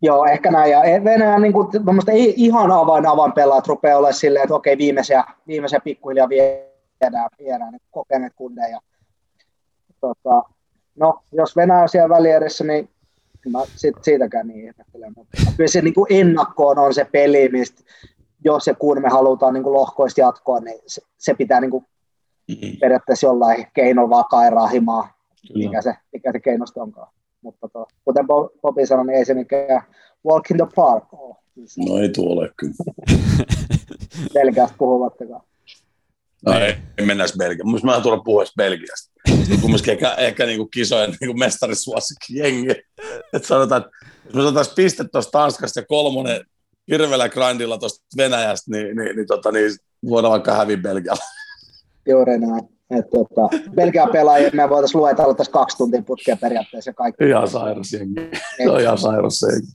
Joo, 0.03 0.25
ehkä 0.27 0.51
näin. 0.51 0.71
Ja 0.71 0.81
Venäjän 1.05 1.43
niin 1.43 1.53
kuin, 1.53 1.69
ei 2.13 2.35
ihan 2.37 2.71
avain 2.73 3.07
avain 3.07 3.33
pelaat 3.33 3.67
rupeaa 3.67 3.99
olemaan 3.99 4.15
silleen, 4.15 4.43
että 4.43 4.55
okei, 4.55 4.79
viimeisiä, 4.79 5.25
viimeisiä 5.47 5.81
pikkuhiljaa 5.81 6.29
viedään, 6.29 7.29
viedään 7.39 7.73
niin 7.73 7.83
kokeneet 7.91 8.33
kundeja. 8.37 8.81
Tota, 10.01 10.43
no, 10.95 11.23
jos 11.33 11.57
Venäjä 11.57 11.83
on 11.83 11.89
siellä 11.89 12.09
välierissä, 12.09 12.65
niin 12.65 12.89
mä 13.51 13.63
sit, 13.77 13.95
siitäkään 14.03 14.47
niin 14.47 14.61
ihmettelen. 14.61 15.13
Mutta 15.17 15.37
kyllä 15.57 15.69
se 15.69 15.81
niin 15.81 15.95
kuin 15.95 16.07
ennakkoon 16.11 16.79
on 16.79 16.95
se 16.95 17.05
peli, 17.13 17.49
mistä 17.49 17.83
jos 18.45 18.67
ja 18.67 18.75
kun 18.75 19.03
me 19.03 19.09
halutaan 19.09 19.55
niin 19.55 19.63
kuin 19.63 19.75
lohkoista 19.75 20.21
jatkoa, 20.21 20.61
niin 20.61 20.81
se, 20.87 21.03
se 21.19 21.35
pitää 21.35 21.61
niin 21.61 21.71
kuin 21.71 21.87
periaatteessa 22.81 23.27
jollain 23.27 23.67
keinolla 23.75 24.11
vaan 24.11 24.25
kairaa 24.31 24.67
himaa, 24.67 25.09
mikä 25.55 25.83
se, 25.83 25.95
mikä 26.13 26.33
se 26.33 26.41
keinosta 26.41 26.83
onkaan. 26.83 27.13
Mutta 27.43 27.69
to, 27.69 27.87
kuten 28.05 28.25
Bo- 28.25 28.59
Bobi 28.63 28.87
sanoi, 28.87 29.07
niin 29.07 29.19
ei 29.19 29.25
se 29.25 29.35
mikään 29.35 29.83
walk 30.27 30.51
in 30.51 30.57
the 30.57 30.67
park 30.77 31.05
ole. 31.13 31.37
No 31.89 31.99
ei 31.99 32.09
tuo 32.09 32.33
ole 32.33 32.51
kyllä. 32.57 32.75
Belgiasta 34.35 34.77
puhumattakaan. 34.79 35.43
No 36.47 36.61
ei, 36.61 36.77
ei 36.99 37.07
mennä 37.07 37.25
Belgiaan. 37.39 37.67
Mielestäni 37.67 37.91
mä 37.91 37.97
en 37.97 38.03
tulla 38.03 38.23
puhua 38.25 38.43
edes 38.43 38.53
Belgiasta. 38.57 39.13
Kumminkin 39.61 39.93
ehkä, 39.93 40.15
ehkä 40.15 40.47
niin 40.47 40.59
kuin 40.59 40.71
kisojen 40.71 41.11
niin 41.21 41.29
kuin 41.29 41.39
mestarisuosikki 41.39 42.39
jengi. 42.39 42.71
Että 43.33 43.49
sanotaan, 43.49 43.83
että 43.83 43.91
jos 44.25 44.35
me 44.35 44.43
saataisiin 44.43 44.75
piste 44.75 45.05
tuosta 45.05 45.31
Tanskasta 45.31 45.81
ja 45.81 45.87
kolmonen 45.87 46.45
hirveällä 46.91 47.29
grindilla 47.29 47.79
tuosta 47.79 48.05
Venäjästä, 48.17 48.71
niin, 48.71 48.97
niin, 48.97 49.17
niin, 49.17 49.27
tota, 49.27 49.53
niin 49.53 49.73
voidaan 50.09 50.33
vaikka 50.33 50.55
häviä 50.55 50.77
Belgialla. 50.77 51.25
Juuri 52.09 52.39
näin. 52.39 52.69
Et, 52.91 53.11
tota, 53.11 53.71
Belgian 53.75 54.11
pelaajia 54.13 54.51
me 54.53 54.71
voitaisiin 54.71 55.01
luetella 55.01 55.35
tässä 55.35 55.53
kaksi 55.53 55.77
tuntia 55.77 56.03
putkea 56.03 56.37
periaatteessa 56.37 56.89
ja 56.89 56.95
kaikki. 56.95 57.25
Ihan 57.25 57.49
sairas 57.49 57.93
jengi. 57.93 58.21
Se 58.57 58.71
on 58.71 58.81
ihan 58.81 58.99
sairas 58.99 59.43
jengi. 59.43 59.67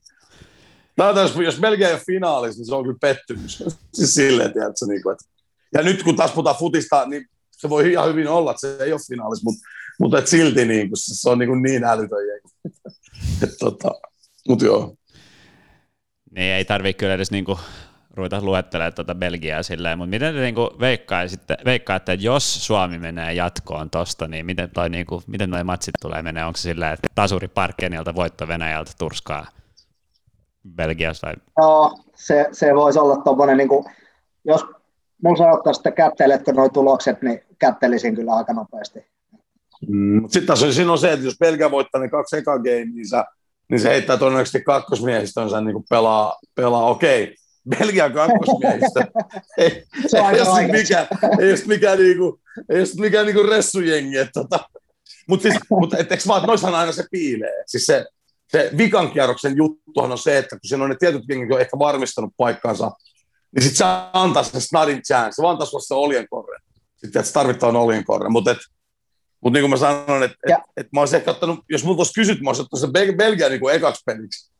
Näytä, 0.97 1.20
jos, 1.20 1.36
jos 1.36 1.59
Belgia 1.59 1.88
ei 1.88 1.93
ole 1.93 2.01
finaalissa, 2.05 2.59
niin 2.59 2.65
se 2.65 2.76
on 2.76 2.84
kyllä 2.84 2.97
pettymys. 3.01 3.63
Siis 3.93 4.13
silleen, 4.13 4.53
tiedätkö, 4.53 4.86
niin 4.88 5.03
kuin, 5.03 5.13
että... 5.13 5.39
Ja 5.74 5.84
nyt 5.84 6.03
kun 6.03 6.15
taas 6.15 6.32
puhutaan 6.32 6.55
futista, 6.55 7.05
niin 7.05 7.26
se 7.51 7.70
voi 7.70 7.91
ihan 7.91 8.09
hyvin 8.09 8.28
olla, 8.28 8.51
että 8.51 8.67
se 8.67 8.84
ei 8.84 8.91
ole 8.91 9.01
finaalissa, 9.09 9.43
mutta, 9.43 9.61
mutta 9.99 10.20
et 10.20 10.28
silti 10.28 10.65
niin, 10.65 10.89
kuin, 10.89 10.97
se 10.97 11.30
on 11.30 11.39
niin, 11.39 11.49
kuin 11.49 11.61
niin 11.61 11.84
älytön 11.84 12.28
jengi. 12.28 12.78
Et, 13.43 13.49
tota, 13.59 13.91
mutta 14.47 14.65
joo. 14.65 14.95
niin 16.36 16.53
ei 16.53 16.65
tarvitse 16.65 16.97
kyllä 16.97 17.13
edes 17.13 17.32
niinku 17.32 17.59
ruveta 18.11 18.41
luettelemaan 18.41 18.93
tuota 18.93 19.15
Belgiaa 19.15 19.63
silleen, 19.63 19.97
mutta 19.97 20.09
miten 20.09 20.34
te 20.34 20.41
niinku 20.41 20.70
veikkaisitte, 20.80 21.57
veikkaatte, 21.65 22.13
että 22.13 22.26
jos 22.26 22.65
Suomi 22.65 22.99
menee 22.99 23.34
jatkoon 23.34 23.89
tosta, 23.89 24.28
niin 24.28 24.45
miten 24.45 24.70
toi 24.70 24.89
niinku, 24.89 25.24
miten 25.28 25.49
noi 25.49 25.63
matsit 25.63 25.95
tulee 26.01 26.22
menee? 26.22 26.45
Onko 26.45 26.57
se 26.57 26.61
silleen, 26.61 26.93
että 26.93 27.07
tasuri 27.15 27.47
Parkkenilta 27.47 28.15
voitto 28.15 28.47
Venäjältä 28.47 28.91
turskaa 28.97 29.47
Belgiasta 30.76 31.28
vai 31.28 31.34
Joo, 31.57 31.99
se, 32.15 32.45
se 32.51 32.76
voisi 32.76 32.99
olla 32.99 33.17
tuommoinen, 33.17 33.57
niin 33.57 33.70
kuin, 33.70 33.86
jos 34.45 34.65
mulla 35.24 35.38
sanottaisiin, 35.38 35.80
että 35.80 35.91
kätteletkö 35.91 36.53
nuo 36.53 36.70
tulokset, 36.70 37.22
niin 37.22 37.41
kättelisin 37.59 38.15
kyllä 38.15 38.34
aika 38.34 38.53
nopeasti. 38.53 38.99
Mm. 39.88 40.22
Sitten 40.22 40.45
taas 40.45 40.63
on, 40.63 40.74
siinä 40.74 40.91
on 40.91 40.97
se, 40.97 41.13
että 41.13 41.26
jos 41.26 41.38
Belgia 41.39 41.72
voittaa 41.72 42.01
ne 42.01 42.09
kaksi 42.09 42.38
ekaa 42.38 42.57
gameinsa, 42.57 43.26
niin 43.70 43.80
se 43.80 43.89
heittää 43.89 44.17
todennäköisesti 44.17 44.61
kakkosmiehistönsä 44.61 45.61
niin 45.61 45.74
kuin 45.74 45.86
pelaa, 45.89 46.39
pelaa 46.55 46.89
okei. 46.89 47.36
Belgian 47.70 48.13
kakkosmiehistö. 48.13 49.03
ei, 49.57 49.84
Se 50.07 50.22
on 50.22 50.59
ei 50.61 50.72
mikään, 50.72 51.07
ei 51.39 51.57
sit 51.57 51.67
mikään, 51.67 51.97
niinku, 51.97 52.39
ei 52.70 52.86
sit 52.86 52.99
mikään 52.99 53.26
niinku 53.26 53.43
ressujengi. 53.43 54.17
että 54.17 54.32
Tota. 54.34 54.59
Mutta 55.28 55.43
siis, 55.43 55.61
mut, 55.70 55.93
et, 55.93 56.11
eikö 56.11 56.24
vaan, 56.28 56.38
että 56.38 56.47
noissahan 56.47 56.80
aina 56.80 56.91
se 56.91 57.03
piilee. 57.11 57.63
Siis 57.65 57.86
se, 57.86 58.05
se 58.47 58.72
vikan 58.78 59.11
kierroksen 59.11 59.57
juttuhan 59.57 60.11
on 60.11 60.17
se, 60.17 60.38
että 60.38 60.55
kun 60.55 60.59
siinä 60.67 60.84
on 60.84 60.89
ne 60.89 60.95
tietyt 60.99 61.24
jengit 61.30 61.51
on 61.51 61.61
ehkä 61.61 61.80
varmistanut 61.80 62.34
paikkansa, 62.38 62.91
niin 63.56 63.64
sitten 63.64 63.78
se 63.78 63.84
antaa 64.14 64.43
sen 64.43 64.62
snadin 64.62 65.02
chance. 65.02 65.32
Se 65.36 65.41
vaan 65.41 65.52
antaa 65.52 65.68
sulle 65.68 65.84
se 65.84 65.93
oljenkorren. 65.93 66.62
Sitten 66.95 67.20
että 67.20 67.34
tarvittavan 67.34 67.76
oljenkorren. 67.76 68.32
Mutta 68.32 68.56
mut 69.41 69.54
niin 69.54 69.62
kuin 69.62 69.70
mä 69.70 69.78
sanoin, 69.78 70.24
että 70.24 70.38
et, 70.47 70.56
et 70.78 70.88
mä 70.93 71.00
olisin 71.00 71.18
ehkä 71.18 71.32
ottanut, 71.32 71.60
jos 71.70 71.84
multa 71.84 72.00
olisi 72.00 72.14
kysytty, 72.14 72.43
mä 72.43 72.50
olisin 72.50 72.64
ottanut 72.64 72.82
sen 72.82 72.89
Bel- 72.89 73.18
Belgia 73.18 73.50
niin 73.50 73.60
kuin 73.60 73.76
ekaksi 73.76 74.04
peliksi. 74.06 74.52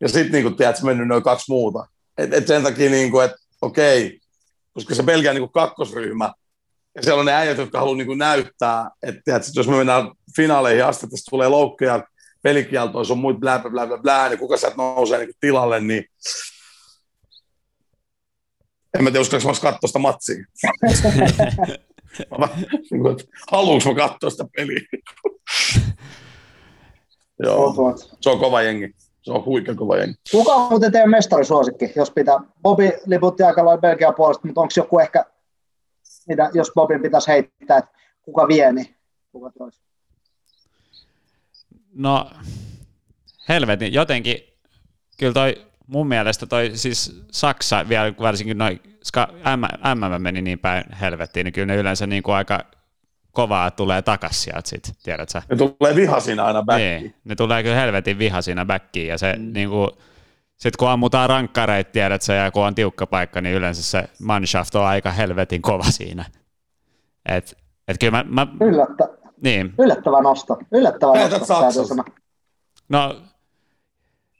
Ja 0.00 0.08
sitten 0.08 0.32
niin 0.32 0.42
kuin, 0.42 0.56
tiedät, 0.56 0.82
mennyt 0.82 1.08
noin 1.08 1.22
kaksi 1.22 1.44
muuta. 1.48 1.86
Et, 2.18 2.34
et 2.34 2.46
sen 2.46 2.62
takia, 2.62 2.90
niin 2.90 3.10
kuin, 3.10 3.24
että 3.24 3.36
okei, 3.62 4.20
koska 4.72 4.94
se 4.94 5.02
Belgia 5.02 5.30
on 5.30 5.34
niin 5.34 5.42
kuin 5.42 5.52
kakkosryhmä, 5.52 6.32
ja 6.94 7.02
siellä 7.02 7.20
on 7.20 7.26
ne 7.26 7.32
äijät, 7.32 7.58
jotka 7.58 7.78
haluaa 7.78 7.96
niin 7.96 8.06
kuin 8.06 8.18
näyttää, 8.18 8.90
että 9.02 9.20
tiedät, 9.24 9.42
jos 9.54 9.68
me 9.68 9.76
mennään 9.76 10.10
finaaleihin 10.36 10.84
asti, 10.84 11.08
tästä 11.08 11.30
tulee 11.30 11.48
loukkuja, 11.48 12.04
pelikieltoja, 12.42 13.04
se 13.04 13.12
on 13.12 13.18
muut 13.18 13.40
blä, 13.40 13.58
blä, 13.58 13.86
blä, 13.86 13.98
blä, 13.98 14.28
niin 14.28 14.38
kuka 14.38 14.56
sieltä 14.56 14.76
nousee 14.76 15.18
niin 15.18 15.28
kuin 15.28 15.36
tilalle, 15.40 15.80
niin 15.80 16.04
en 18.94 19.04
mä 19.04 19.10
tiedä, 19.10 19.20
uskallanko 19.20 19.52
mä 19.52 19.70
katsoa 19.70 19.88
sitä 19.88 19.98
matsia. 19.98 20.44
Mä- 22.38 22.48
niin 22.90 23.00
kuin, 23.00 23.12
että 23.12 23.24
Haluanko 23.50 23.88
mä 23.88 23.94
katsoa 24.08 24.30
sitä 24.30 24.44
peliä? 24.56 24.80
Joo, 27.42 27.74
se 28.20 28.30
on 28.30 28.38
kova 28.38 28.62
jengi. 28.62 28.94
Se 29.22 29.32
on 29.32 29.44
huikea 29.44 29.74
kova 29.74 29.96
jengi. 29.96 30.14
Kuka 30.30 30.54
on 30.54 30.70
muuten 30.70 30.92
teidän 30.92 31.10
mestarisuosikki, 31.10 31.92
jos 31.96 32.10
pitää? 32.10 32.40
Bobi 32.62 32.92
liputti 33.06 33.42
aika 33.42 33.64
lailla 33.64 33.80
Belgian 33.80 34.14
puolesta, 34.14 34.46
mutta 34.46 34.60
onko 34.60 34.72
joku 34.76 34.98
ehkä, 34.98 35.24
mitä, 36.28 36.50
jos 36.54 36.72
Bobin 36.74 37.02
pitäisi 37.02 37.28
heittää, 37.28 37.78
että 37.78 37.90
kuka 38.22 38.48
vie, 38.48 38.72
niin 38.72 38.96
kuka 39.32 39.50
toisi? 39.58 39.80
No, 41.94 42.30
helvetin, 43.48 43.92
jotenkin, 43.92 44.38
kyllä 45.18 45.32
toi 45.32 45.66
mun 45.86 46.08
mielestä 46.08 46.46
toi 46.46 46.70
siis 46.74 47.22
Saksa 47.32 47.88
vielä 47.88 48.12
varsinkin 48.20 48.58
noin, 48.58 48.80
MM 49.56 50.22
meni 50.22 50.42
niin 50.42 50.58
päin 50.58 50.84
helvettiin, 51.00 51.44
niin 51.44 51.52
kyllä 51.52 51.66
ne 51.66 51.76
yleensä 51.76 52.06
niin 52.06 52.22
kuin 52.22 52.34
aika 52.34 52.64
kovaa 53.32 53.70
tulee 53.70 54.02
takas 54.02 54.42
sieltä 54.42 54.68
sit, 54.68 54.92
tiedät 55.02 55.28
sä? 55.28 55.42
Ne 55.50 55.56
tulee 55.56 55.94
vihasina 55.94 56.44
aina 56.44 56.62
backiin. 56.62 57.02
Niin, 57.02 57.14
ne 57.24 57.34
tulee 57.34 57.62
kyllä 57.62 57.76
helvetin 57.76 58.18
vihasina 58.18 58.64
backiin 58.64 59.08
ja 59.08 59.18
se 59.18 59.34
mm. 59.38 59.52
niin 59.52 59.68
kuin, 59.68 59.90
sitten 60.56 60.78
kun 60.78 60.88
ammutaan 60.88 61.28
rankkareita, 61.28 61.90
tiedät 61.90 62.22
sä, 62.22 62.34
ja 62.34 62.50
kun 62.50 62.66
on 62.66 62.74
tiukka 62.74 63.06
paikka, 63.06 63.40
niin 63.40 63.54
yleensä 63.54 63.82
se 63.82 64.04
manshaft 64.22 64.74
on 64.74 64.84
aika 64.84 65.10
helvetin 65.10 65.62
kova 65.62 65.84
siinä. 65.84 66.24
Et, 67.26 67.56
et 67.88 67.96
kyllä 68.00 68.10
mä, 68.10 68.24
mä, 68.44 68.46
Yllättä, 68.66 69.08
niin. 69.42 69.74
Yllättävä 69.78 70.22
nosto. 70.22 70.58
Yllättävä 70.72 71.12
nosto, 71.12 71.94
No, 72.88 73.22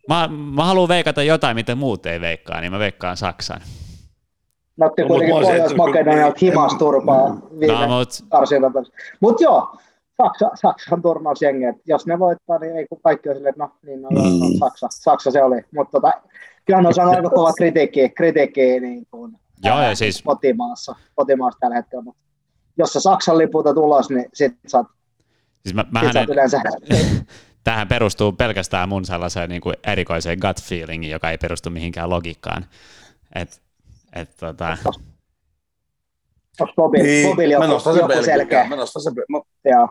mä, 0.09 0.29
mä 0.55 0.65
haluan 0.65 0.89
veikata 0.89 1.23
jotain, 1.23 1.55
mitä 1.55 1.75
muut 1.75 2.07
ei 2.07 2.21
veikkaa, 2.21 2.61
niin 2.61 2.73
mä 2.73 2.79
veikkaan 2.79 3.17
Saksan. 3.17 3.61
No, 4.77 4.91
kuitenkin 4.91 5.31
Pohjois-Makedonialta 5.31 6.39
himasturpaa 6.43 7.29
mm. 7.29 7.61
viime 7.61 7.87
no, 7.87 7.99
mut... 7.99 8.09
Mutta 9.21 9.43
joo, 9.43 9.77
Saksa, 10.23 10.51
Saksan 10.55 11.03
turmaus 11.03 11.43
jengi, 11.43 11.65
jos 11.87 12.07
ne 12.07 12.19
voittaa, 12.19 12.59
niin 12.59 12.77
ei 12.77 12.87
kun 12.87 13.01
kaikki 13.03 13.29
on 13.29 13.35
silleen, 13.35 13.51
että 13.51 13.65
no 13.65 13.71
niin, 13.83 14.03
no, 14.03 14.09
mm. 14.11 14.59
Saksa, 14.59 14.87
Saksa 14.91 15.31
se 15.31 15.43
oli. 15.43 15.61
Mutta 15.75 15.91
tota, 15.93 16.13
kyllä 16.65 16.89
on 16.89 16.95
saanut 16.95 17.15
aika 17.15 17.31
kova 17.31 17.53
kritiikki, 17.53 18.09
kritiikki 18.09 18.81
niin 18.81 19.07
kuin, 19.11 19.39
Joo, 19.65 19.83
ja 19.83 19.95
siis... 19.95 20.23
kotimaassa, 20.23 20.97
kotimaassa 21.15 21.59
tällä 21.61 21.77
hetkellä. 21.77 22.03
Mutta 22.05 22.21
jos 22.79 22.93
sä 22.93 23.01
Saksan 23.01 23.39
liputa 23.39 23.75
tulos, 23.75 24.11
niin 24.11 24.27
sit 24.35 24.53
saat, 24.67 24.87
siis 25.63 25.75
mä, 25.75 25.85
sit 26.01 26.13
saat 26.13 26.29
yleensä... 26.29 26.63
Tähän 27.67 27.89
perustuu 27.89 28.33
pelkästään 28.33 28.89
mun 28.89 29.05
sellaiseen 29.05 29.49
niin 29.49 29.61
kuin 29.61 29.77
erikoiseen 29.87 30.39
gut 30.39 30.63
feelingiin, 30.63 31.11
joka 31.11 31.31
ei 31.31 31.39
perustu 31.39 31.71
mihinkään 31.71 32.11
logiikkaan. 32.11 32.67
Et, 33.35 33.63
et, 34.13 34.37
tota... 34.37 34.77
Bobil, 36.77 37.03
niin, 37.03 37.29
Bobil 37.29 37.51
joku, 37.51 37.67
mä 37.67 37.73
nostan 37.73 37.97
joku 37.97 38.23
selkeä. 38.25 38.69
Mä 38.69 38.77
nostan 38.77 39.03
sen, 39.03 39.13
mä... 39.29 39.41
Joo. 39.65 39.89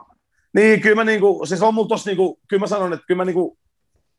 Niin, 0.53 0.81
kyllä 0.81 0.95
mä 0.95 1.03
niinku, 1.03 1.45
siis 1.45 1.61
on 1.61 1.73
mulla 1.73 1.87
tossa 1.87 2.09
niinku, 2.09 2.39
kyllä 2.47 2.61
mä 2.61 2.67
sanon, 2.67 2.93
että 2.93 3.05
kyllä 3.07 3.17
mä 3.17 3.25
niinku, 3.25 3.57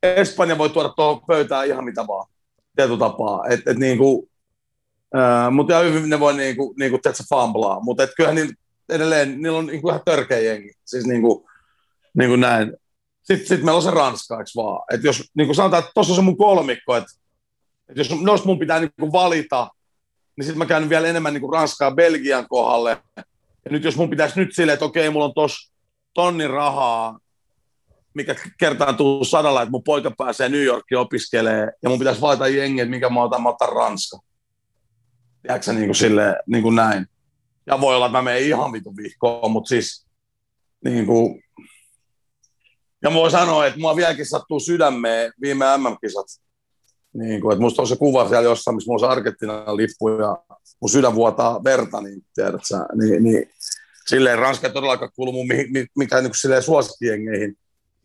Espanja 0.02 0.59
voi 0.59 0.70
tuoda 0.70 0.88
tuohon 0.88 1.20
pöytään 1.26 1.66
ihan 1.66 1.84
mitä 1.84 2.07
vaan, 2.07 2.28
tietyllä 2.76 2.98
tapaa. 2.98 3.44
Et, 3.50 3.61
et 3.66 3.78
niinku, 3.78 4.28
äh, 5.16 5.52
mutta 5.52 5.80
ihan 5.80 5.94
hyvin 5.94 6.11
ne 6.11 6.20
voi 6.20 6.34
niinku, 6.34 6.74
niinku 6.78 6.98
tehdä 6.98 7.16
famblaa, 7.30 7.80
mutta 7.80 8.02
et 8.02 8.11
kyllähän 8.16 8.36
niin, 8.36 8.50
edelleen, 8.88 9.42
niillä 9.42 9.59
on 9.59 9.66
niinku 9.66 9.88
ihan 9.88 10.02
törkeä 10.04 10.38
jengi. 10.38 10.72
Siis 10.84 11.07
niinku, 11.07 11.48
niinku 12.14 12.36
näin. 12.36 12.76
Sitten 13.26 13.46
sit 13.46 13.62
meillä 13.62 13.76
on 13.76 13.82
se 13.82 13.90
Ranska, 13.90 14.38
eikö 14.38 14.50
vaan? 14.56 14.84
Et 14.92 15.04
jos 15.04 15.30
niinku 15.34 15.54
sanotaan, 15.54 15.80
että 15.80 15.90
tuossa 15.94 16.12
on 16.12 16.16
se 16.16 16.22
mun 16.22 16.36
kolmikko, 16.36 16.96
että 16.96 17.12
et 17.88 17.96
jos 17.96 18.10
noista 18.20 18.46
mun 18.46 18.58
pitää 18.58 18.80
niinku 18.80 19.12
valita, 19.12 19.70
niin 20.36 20.44
sitten 20.44 20.58
mä 20.58 20.66
käyn 20.66 20.88
vielä 20.88 21.08
enemmän 21.08 21.32
niinku 21.32 21.50
Ranskaa 21.50 21.90
Belgian 21.90 22.48
kohdalle. 22.48 23.02
Ja 23.64 23.70
nyt 23.70 23.84
jos 23.84 23.96
mun 23.96 24.10
pitäisi 24.10 24.40
nyt 24.40 24.54
silleen, 24.54 24.74
että 24.74 24.84
okei, 24.84 25.10
mulla 25.10 25.24
on 25.24 25.34
tuossa 25.34 25.72
tonnin 26.14 26.50
rahaa, 26.50 27.18
mikä 28.14 28.34
kertaantuu 28.58 29.24
sadalla, 29.24 29.62
että 29.62 29.70
mun 29.70 29.84
poika 29.84 30.10
pääsee 30.18 30.48
New 30.48 30.62
Yorkiin 30.62 30.98
opiskelee, 30.98 31.72
ja 31.82 31.88
mun 31.88 31.98
pitäisi 31.98 32.20
valita 32.20 32.48
jengi, 32.48 32.80
että 32.80 32.90
minkä 32.90 33.08
mä 33.08 33.22
otan, 33.22 33.42
mä 33.42 33.48
otan 33.48 33.68
Ranska. 33.68 34.18
Tiedätkö 35.42 35.72
niin 35.72 35.86
kuin 35.86 35.96
sille, 35.96 36.36
niin 36.46 36.62
kuin 36.62 36.76
näin. 36.76 37.06
Ja 37.66 37.80
voi 37.80 37.96
olla, 37.96 38.06
että 38.06 38.18
mä 38.18 38.22
menen 38.22 38.42
ihan 38.42 38.72
vitu 38.72 38.96
vihkoon, 38.96 39.50
mutta 39.50 39.68
siis 39.68 40.06
niin 40.84 41.06
kuin, 41.06 41.42
ja 43.03 43.11
mä 43.11 43.16
voin 43.16 43.30
sanoa, 43.30 43.66
että 43.66 43.80
mua 43.80 43.97
vieläkin 43.97 44.26
sattuu 44.26 44.61
sydämeen 44.61 45.32
viime 45.40 45.64
MM-kisat. 45.76 46.26
Niin 47.12 47.40
kuin, 47.40 47.53
että 47.53 47.62
musta 47.62 47.82
on 47.82 47.88
se 47.88 47.97
kuva 47.97 48.28
siellä 48.28 48.49
jossain, 48.49 48.74
missä 48.74 48.92
mulla 48.92 49.07
on 49.07 49.11
se 49.11 49.18
Argentinan 49.18 49.76
lippu 49.76 50.09
ja 50.09 50.38
mun 50.80 50.90
sydän 50.90 51.14
vuotaa 51.14 51.64
verta, 51.64 52.01
niin 52.01 52.22
tiedät 52.34 52.61
sä, 52.68 52.86
niin, 52.94 53.24
niin 53.24 53.51
silleen 54.07 54.38
Ranska 54.38 54.66
ei 54.66 54.72
todellakaan 54.72 55.11
kuulu 55.16 55.32
mun 55.32 55.47
mikään 55.97 56.24
niin 56.24 56.34
silleen 56.34 56.62
suosikkijengeihin, 56.62 57.59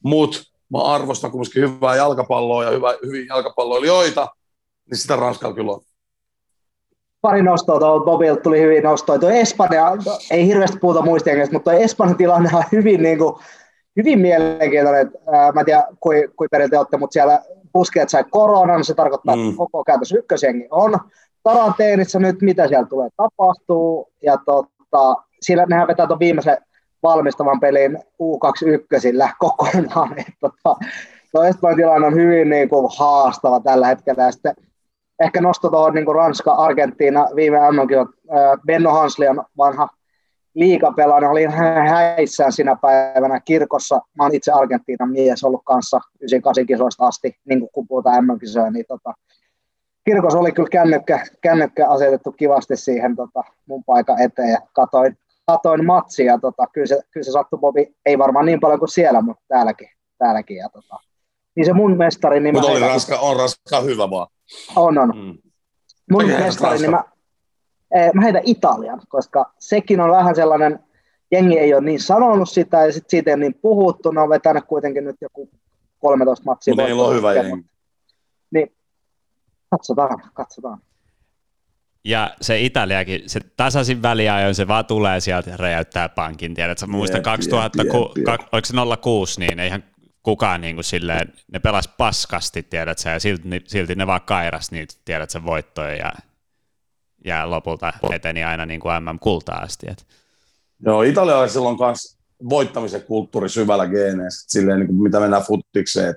mutta 0.04 0.38
mä 0.72 0.84
arvostan 0.84 1.32
kumminkin 1.32 1.64
hyvää 1.64 1.96
jalkapalloa 1.96 2.64
ja 2.64 2.72
hyvä, 2.72 2.94
hyviä 3.06 3.26
jalkapalloilijoita, 3.30 4.28
niin 4.90 4.98
sitä 4.98 5.16
Ranskalla 5.16 5.56
kyllä 5.56 5.72
on. 5.72 5.82
Pari 7.22 7.44
nostoa 7.44 7.80
tuolla 7.80 8.06
Bobilta 8.06 8.42
tuli 8.42 8.62
hyvin 8.62 8.84
nostoa. 8.84 9.20
Tuo 9.20 9.30
Espanja, 9.30 9.86
ei 10.32 10.48
hirveästi 10.48 10.78
puhuta 10.78 11.02
muista 11.02 11.30
mutta 11.52 11.74
Espanjan 11.74 12.18
tilanne 12.18 12.50
on 12.54 12.64
hyvin, 12.72 13.04
niin 13.04 13.18
kuin, 13.18 13.36
hyvin 13.98 14.20
mielenkiintoinen. 14.20 15.12
Ää, 15.32 15.52
mä 15.52 15.60
en 15.60 15.66
tiedä, 15.66 15.84
kuinka 16.00 16.34
kui 16.36 16.48
periltä 16.52 16.80
olette, 16.80 16.98
mutta 16.98 17.14
siellä 17.14 17.42
puskeet 17.74 18.10
sai 18.10 18.24
koronan, 18.30 18.84
se 18.84 18.94
tarkoittaa, 18.94 19.36
mm. 19.36 19.46
että 19.46 19.58
koko 19.58 19.84
käytössä 19.84 20.18
ykkösjengi 20.18 20.68
on 20.72 21.00
karanteenissa 21.44 22.20
nyt, 22.20 22.42
mitä 22.42 22.68
siellä 22.68 22.88
tulee 22.88 23.10
tapahtuu, 23.18 24.12
ja 24.24 24.38
tota, 24.46 25.16
sillä 25.42 25.66
nehän 25.66 25.88
vetää 25.88 26.08
tuon 26.08 26.20
viimeisen 26.20 26.58
valmistavan 27.04 27.60
pelin 27.60 28.00
U21 28.24 29.36
kokonaan. 29.40 30.20
Että, 30.20 30.34
tota, 30.42 30.76
tuo 31.32 31.44
Espanjan 31.44 31.78
tilanne 31.78 32.08
on 32.08 32.16
hyvin 32.16 32.50
niin 32.50 32.70
kuin, 32.70 32.92
haastava 32.98 33.60
tällä 33.60 33.88
hetkellä. 33.88 34.24
Ja 34.24 34.32
sitten 34.32 34.56
ehkä 35.20 35.42
nosto 35.42 35.70
tuohon 35.70 35.94
niin 35.94 36.16
Ranska, 36.16 36.52
Argentiina 36.52 37.28
viime 37.36 37.58
MM, 37.60 38.08
Benno 38.68 38.92
Hansli 38.92 39.28
on 39.28 39.44
vanha 39.58 39.88
liikapelaaja, 40.56 41.30
oli 41.30 41.46
häissään 41.90 42.52
sinä 42.52 42.76
päivänä 42.82 43.40
kirkossa. 43.40 44.02
Mä 44.18 44.24
oon 44.24 44.36
itse 44.36 44.52
Argentiinan 44.52 45.12
mies 45.12 45.44
ollut 45.44 45.62
kanssa 45.66 45.98
98 45.98 46.66
kisoista 46.66 47.08
asti, 47.08 47.36
niin 47.46 47.60
kuin 47.60 47.70
kun 47.74 47.88
puhutaan 47.88 48.26
MM-kisoja, 48.26 48.72
niin 48.72 48.86
tota, 48.88 49.14
kirkossa 50.06 50.40
oli 50.40 50.52
kyllä 50.52 50.70
kännykkä, 50.70 51.26
kännykkä 51.42 51.90
asetettu 51.90 52.32
kivasti 52.32 52.78
siihen 52.78 53.16
tota, 53.16 53.44
mun 53.66 53.84
paikan 53.84 54.22
eteen 54.22 54.50
ja 54.50 54.60
katoin, 54.74 55.18
katoin 55.46 55.86
matsia. 55.86 56.40
Tota, 56.40 56.68
kyllä, 56.74 56.88
se, 56.88 57.02
kyllä 57.12 57.24
se 57.24 57.32
sattui 57.32 57.60
Bobi, 57.60 57.96
ei 58.06 58.18
varmaan 58.18 58.46
niin 58.46 58.60
paljon 58.60 58.80
kuin 58.80 58.90
siellä, 58.90 59.22
mutta 59.22 59.44
täälläkin. 59.48 59.90
täälläkin 60.18 60.58
ja, 60.58 60.70
tota, 60.70 61.00
niin 61.56 61.66
se 61.66 61.74
mun 61.74 61.98
mestari... 61.98 62.40
Niin 62.40 62.56
mutta 62.56 62.72
oli 62.72 62.80
Ranska, 62.80 63.20
on 63.20 63.38
Ranska 63.38 63.82
hyvä 63.82 64.10
vaan. 64.10 64.28
On, 64.76 64.98
on. 64.98 65.14
Mm. 65.16 65.52
Mun 66.12 66.26
mestari, 66.26 66.78
niin 66.78 66.92
mä, 66.92 67.04
mä 68.14 68.22
heitän 68.22 68.42
Italian, 68.46 69.02
koska 69.10 69.54
sekin 69.60 70.00
on 70.00 70.12
vähän 70.12 70.36
sellainen, 70.36 70.80
jengi 71.32 71.60
ei 71.60 71.74
ole 71.74 71.82
niin 71.82 72.00
sanonut 72.00 72.50
sitä 72.50 72.86
ja 72.86 72.94
sit 72.94 73.10
siitä 73.10 73.30
ei 73.30 73.34
ole 73.34 73.40
niin 73.40 73.54
puhuttu, 73.54 74.12
ne 74.12 74.22
on 74.22 74.30
vetänyt 74.30 74.66
kuitenkin 74.66 75.06
nyt 75.06 75.16
joku 75.22 75.50
13 76.00 76.46
matsia. 76.46 76.74
Mutta 76.74 76.86
niillä 76.86 77.04
on 77.04 77.16
hyvä 77.16 77.34
jengi. 77.34 77.66
Niin, 78.52 78.76
katsotaan, 79.70 80.22
katsotaan. 80.34 80.82
Ja 82.06 82.36
se 82.42 82.60
Italiakin, 82.60 83.22
se 83.28 83.40
tasaisin 83.58 84.02
väliajoin, 84.02 84.56
se 84.56 84.68
vaan 84.68 84.86
tulee 84.86 85.20
sieltä 85.20 85.50
ja 85.50 85.58
räjäyttää 85.58 86.10
pankin. 86.10 86.54
Tiedätkö, 86.54 86.88
mä 86.88 86.98
muistan 86.98 87.22
2000, 87.22 87.84
jep, 87.84 87.94
jep, 87.94 88.28
jep. 88.28 88.40
oliko 88.52 88.66
se 88.66 88.74
06, 89.02 89.40
niin 89.40 89.60
eihän 89.60 89.84
kukaan 90.24 90.62
niin 90.62 90.76
kuin 90.76 90.84
silleen, 90.84 91.34
ne 91.54 91.60
pelas 91.60 91.88
paskasti, 91.88 92.64
tiedätkö, 92.64 93.10
ja 93.10 93.20
silti, 93.20 93.64
silti 93.68 93.96
ne 93.96 94.08
vaan 94.08 94.22
kairas 94.22 94.72
niitä, 94.72 94.94
tiedätkö, 95.06 95.44
voittoja 95.46 95.96
ja, 95.96 96.12
ja 97.26 97.50
lopulta 97.50 97.94
eteni 98.14 98.44
aina 98.44 98.66
niin 98.66 98.80
kuin 98.80 98.94
MM-kultaa 99.04 99.58
asti. 99.58 99.88
Et. 99.90 100.06
Joo, 100.86 101.02
italialaisilla 101.02 101.70
on 101.70 101.78
myös 101.80 102.18
voittamisen 102.50 103.04
kulttuuri 103.04 103.50
syvällä 103.50 103.88
geeneissä, 103.88 104.46
silleen 104.50 104.80
niin 104.80 104.88
kuin 104.88 105.04
mitä 105.04 105.20
mennään 105.20 105.44
futtikseen. 105.44 106.16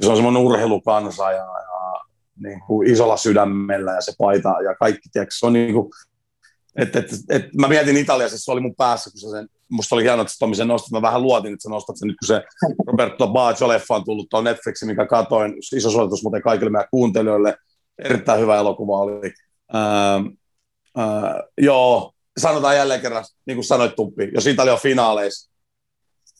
Se 0.00 0.08
on 0.08 0.16
semmoinen 0.16 0.42
urheilukansa 0.42 1.32
ja, 1.32 1.36
ja 1.36 2.00
niin 2.42 2.60
kuin 2.66 2.90
isolla 2.90 3.16
sydämellä 3.16 3.92
ja 3.92 4.00
se 4.00 4.12
paita 4.18 4.48
ja 4.64 4.74
kaikki, 4.74 5.08
tiedätkö, 5.12 5.34
se 5.38 5.46
on 5.46 5.52
niin 5.52 5.74
kuin, 5.74 5.90
et, 6.76 6.96
et, 6.96 7.06
et, 7.30 7.54
mä 7.54 7.68
mietin 7.68 7.96
Italiassa, 7.96 8.38
se 8.38 8.52
oli 8.52 8.60
mun 8.60 8.74
päässä, 8.74 9.10
kun 9.10 9.30
sen, 9.30 9.48
musta 9.68 9.94
oli 9.94 10.02
hienoa, 10.02 10.22
että 10.22 10.34
Tomi 10.38 10.56
sen 10.56 10.68
nostat, 10.68 10.90
mä 10.90 11.02
vähän 11.02 11.22
luotin, 11.22 11.52
että 11.52 11.62
sä 11.62 11.68
nostat 11.68 11.96
sen 11.96 12.08
nyt, 12.08 12.16
kun 12.20 12.26
se 12.26 12.42
Roberto 12.86 13.26
Baggio-leffa 13.26 13.94
on 13.94 14.04
tullut 14.04 14.26
tuon 14.30 14.44
Netflixin, 14.44 14.88
mikä 14.88 15.06
katoin, 15.06 15.54
iso 15.76 15.90
suositus 15.90 16.22
muuten 16.22 16.42
kaikille 16.42 16.70
meidän 16.70 16.88
kuuntelijoille, 16.90 17.56
erittäin 17.98 18.40
hyvä 18.40 18.56
elokuva 18.56 18.98
oli. 18.98 19.32
Ää, 19.72 20.20
ää, 20.96 21.42
joo, 21.58 22.12
sanotaan 22.38 22.76
jälleen 22.76 23.00
kerran, 23.00 23.24
niin 23.46 23.56
kuin 23.56 23.64
sanoit 23.64 23.96
Tuppi, 23.96 24.30
jos 24.34 24.46
Italia 24.46 24.72
on 24.72 24.80
finaaleissa, 24.80 25.50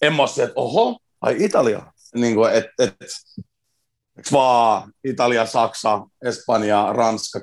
en 0.02 0.14
mä 0.14 0.22
että 0.42 0.52
oho, 0.54 0.98
ai 1.20 1.36
Italia, 1.38 1.92
niin 2.14 2.34
kuin, 2.34 2.52
et, 2.52 2.66
et, 2.78 2.96
vaan 4.32 4.92
Italia, 5.04 5.46
Saksa, 5.46 6.00
Espanja, 6.22 6.92
Ranska, 6.92 7.40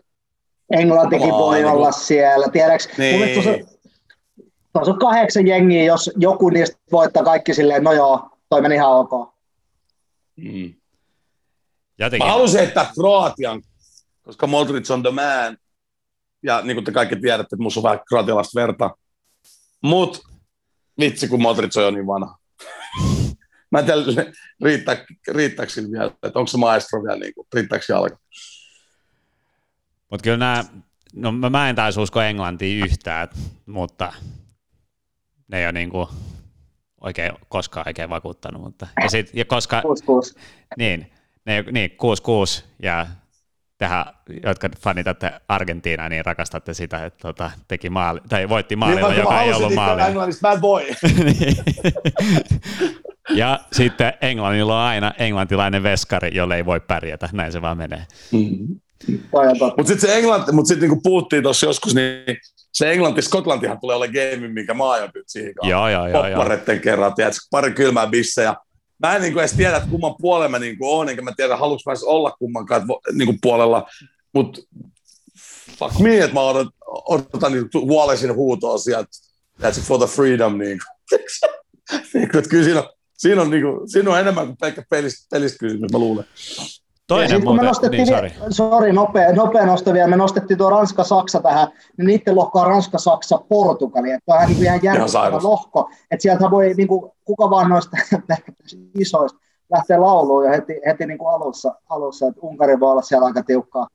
Englantikin 0.71 1.31
voi 1.31 1.65
olla 1.65 1.91
siellä. 1.91 2.47
Tiedätkö, 2.49 2.93
niin. 2.97 3.33
tuossa, 3.33 3.51
tuossa 4.73 4.91
on 4.91 4.99
kahdeksan 4.99 5.47
jengiä, 5.47 5.83
jos 5.83 6.11
joku 6.15 6.49
niistä 6.49 6.77
voittaa 6.91 7.23
kaikki 7.23 7.53
silleen, 7.53 7.83
no 7.83 7.93
joo, 7.93 8.29
toi 8.49 8.61
meni 8.61 8.75
ihan 8.75 8.91
ok. 8.91 9.33
Mm. 10.35 10.73
Jotenkin. 11.99 12.27
Mä 12.27 12.31
haluaisin 12.31 12.59
heittää 12.59 12.91
Kroatian, 12.95 13.61
koska 14.21 14.47
Modric 14.47 14.91
on 14.91 15.03
the 15.03 15.11
man. 15.11 15.57
Ja 16.43 16.61
niin 16.61 16.75
kuin 16.75 16.85
te 16.85 16.91
kaikki 16.91 17.15
tiedätte, 17.15 17.55
että 17.55 17.63
musta 17.63 17.79
on 17.79 17.83
vähän 17.83 17.99
kroatialaista 18.07 18.61
verta. 18.61 18.89
Mut 19.81 20.21
vitsi, 20.99 21.27
kun 21.27 21.41
Modric 21.41 21.77
on 21.77 21.83
jo 21.83 21.91
niin 21.91 22.07
vanha. 22.07 22.37
Mä 23.71 23.79
en 23.79 23.85
tiedä, 23.85 24.31
riittää, 24.63 25.05
riittääkö 25.27 25.71
sillä 25.71 25.91
vielä, 25.91 26.11
että 26.23 26.39
onko 26.39 26.47
se 26.47 26.57
maestro 26.57 27.03
vielä, 27.03 27.19
niin 27.19 27.33
kuin, 27.33 27.47
riittääkö 27.53 27.85
jalka. 27.89 28.17
Mutta 30.11 30.23
kyllä 30.23 30.37
nämä, 30.37 30.63
no 31.13 31.49
mä 31.49 31.69
en 31.69 31.75
taisi 31.75 31.99
usko 31.99 32.21
Englantia 32.21 32.85
yhtään, 32.85 33.27
mutta 33.65 34.13
ne 35.47 35.59
ei 35.59 35.65
ole 35.65 35.71
niinku 35.71 36.09
oikein 37.01 37.33
koskaan 37.49 37.87
oikein 37.87 38.09
vakuuttanut. 38.09 38.61
Mutta, 38.61 38.87
ja, 39.03 39.09
sit, 39.09 39.29
ja 39.33 39.45
koska, 39.45 39.81
6-6. 39.81 40.39
Niin, 40.77 41.11
ne, 41.45 41.61
niin 41.71 41.91
6-6 41.91 42.63
ja 42.83 43.07
tehän, 43.83 44.05
jotka 44.43 44.69
fanitatte 44.81 45.31
Argentiinaa, 45.47 46.09
niin 46.09 46.25
rakastatte 46.25 46.73
sitä, 46.73 47.05
että 47.05 47.19
tota, 47.21 47.51
teki 47.67 47.89
maali, 47.89 48.19
tai 48.29 48.49
voitti 48.49 48.75
maalilla, 48.75 49.09
niin, 49.09 49.19
joka 49.19 49.41
ei 49.41 49.53
ollut 49.53 49.73
maali. 49.73 50.01
Englannista, 50.01 50.47
mä 50.47 50.53
en 50.53 50.61
voi. 50.61 50.87
ja 53.41 53.59
sitten 53.71 54.13
Englannilla 54.21 54.81
on 54.81 54.87
aina 54.87 55.13
englantilainen 55.19 55.83
veskari, 55.83 56.29
jolle 56.33 56.55
ei 56.55 56.65
voi 56.65 56.79
pärjätä, 56.79 57.29
näin 57.33 57.51
se 57.51 57.61
vaan 57.61 57.77
menee. 57.77 58.05
Mm-hmm. 58.31 58.79
Mutta 59.77 59.87
sitten 59.87 60.09
se 60.09 60.17
Englanti, 60.17 60.51
mutta 60.51 60.67
sitten 60.67 60.89
niinku 60.89 61.01
puhuttiin 61.03 61.43
tuossa 61.43 61.65
joskus, 61.65 61.95
niin 61.95 62.37
se 62.73 62.91
Englanti-Skotlantihan 62.91 63.79
tulee 63.81 63.95
olemaan 63.95 64.13
game, 64.13 64.47
minkä 64.47 64.73
mä 64.73 64.89
aion 64.89 65.09
nyt 65.15 65.23
siihen 65.27 65.53
Joo, 65.63 65.89
joo, 65.89 66.07
joo. 66.07 66.23
Popparetten 66.23 66.79
kerran, 66.79 67.13
tiedätkö, 67.13 67.39
pari 67.51 67.71
kylmää 67.71 68.07
bissejä. 68.07 68.55
Mä 68.99 69.15
en 69.15 69.21
niinku 69.21 69.39
edes 69.39 69.53
tiedä, 69.53 69.77
että 69.77 69.89
kumman 69.89 70.15
puolella 70.21 70.49
mä 70.49 70.59
niinku 70.59 70.91
oon, 70.91 71.09
enkä 71.09 71.21
mä 71.21 71.33
tiedä, 71.37 71.57
haluanko 71.57 71.83
mä 71.85 71.93
olla 72.05 72.31
kummankaan 72.31 72.87
niinku 73.13 73.35
puolella, 73.41 73.87
mutta 74.33 74.61
fuck 75.79 75.99
me, 75.99 76.17
että 76.19 76.33
mä 76.33 76.41
odotan, 76.41 76.73
odotan 76.87 77.51
niinku 77.51 77.87
Wallacein 77.87 78.35
huutoa 78.35 78.77
sieltä, 78.77 79.09
that's 79.61 79.81
for 79.81 79.99
the 79.99 80.07
freedom, 80.07 80.57
niinku. 80.57 80.85
niinku 82.13 82.37
että 82.37 82.49
kyllä 82.49 82.63
siinä 82.63 82.79
on, 82.79 82.89
siinä 83.17 83.41
on, 83.41 83.49
niinku, 83.49 83.83
siinä 83.85 84.11
on 84.11 84.19
enemmän 84.19 84.45
kuin 84.45 84.57
pelkkä 84.57 84.83
pelistä, 84.89 85.27
pelistä 85.31 85.57
kysymys, 85.59 85.91
mä 85.91 85.97
luulen. 85.97 86.25
Toinen 87.07 87.29
sitten 87.29 87.45
kun 87.45 87.55
me 87.55 87.63
nostettiin, 87.63 88.07
niin, 88.07 88.15
sorry. 88.15 88.29
sorry 88.49 88.93
nopea, 88.93 89.33
nopea 89.33 89.65
nosto 89.65 89.93
vielä, 89.93 90.07
me 90.07 90.15
nostettiin 90.15 90.57
tuo 90.57 90.69
Ranska-Saksa 90.69 91.41
tähän, 91.41 91.67
niin 91.97 92.07
niiden 92.07 92.35
lohko 92.35 92.59
on 92.59 92.67
Ranska-Saksa-Portugali, 92.67 94.11
että 94.11 94.33
on 94.35 94.47
niin 94.47 94.63
ihan 94.63 94.79
järjestelmä 94.83 95.39
lohko, 95.43 95.89
että 96.11 96.21
sieltä 96.21 96.51
voi 96.51 96.73
niin 96.73 96.87
kuin, 96.87 97.11
kuka 97.25 97.49
vaan 97.49 97.69
noista 97.69 97.97
isoista 98.99 99.39
lähteä 99.71 100.01
lauluun 100.01 100.45
jo 100.45 100.51
heti, 100.51 100.73
heti 100.85 101.05
niin 101.05 101.17
kuin 101.17 101.35
alussa, 101.35 101.75
alussa, 101.89 102.27
että 102.27 102.41
Unkari 102.41 102.79
voi 102.79 102.91
olla 102.91 103.01
siellä 103.01 103.25
aika 103.25 103.43
tiukkaa, 103.43 103.87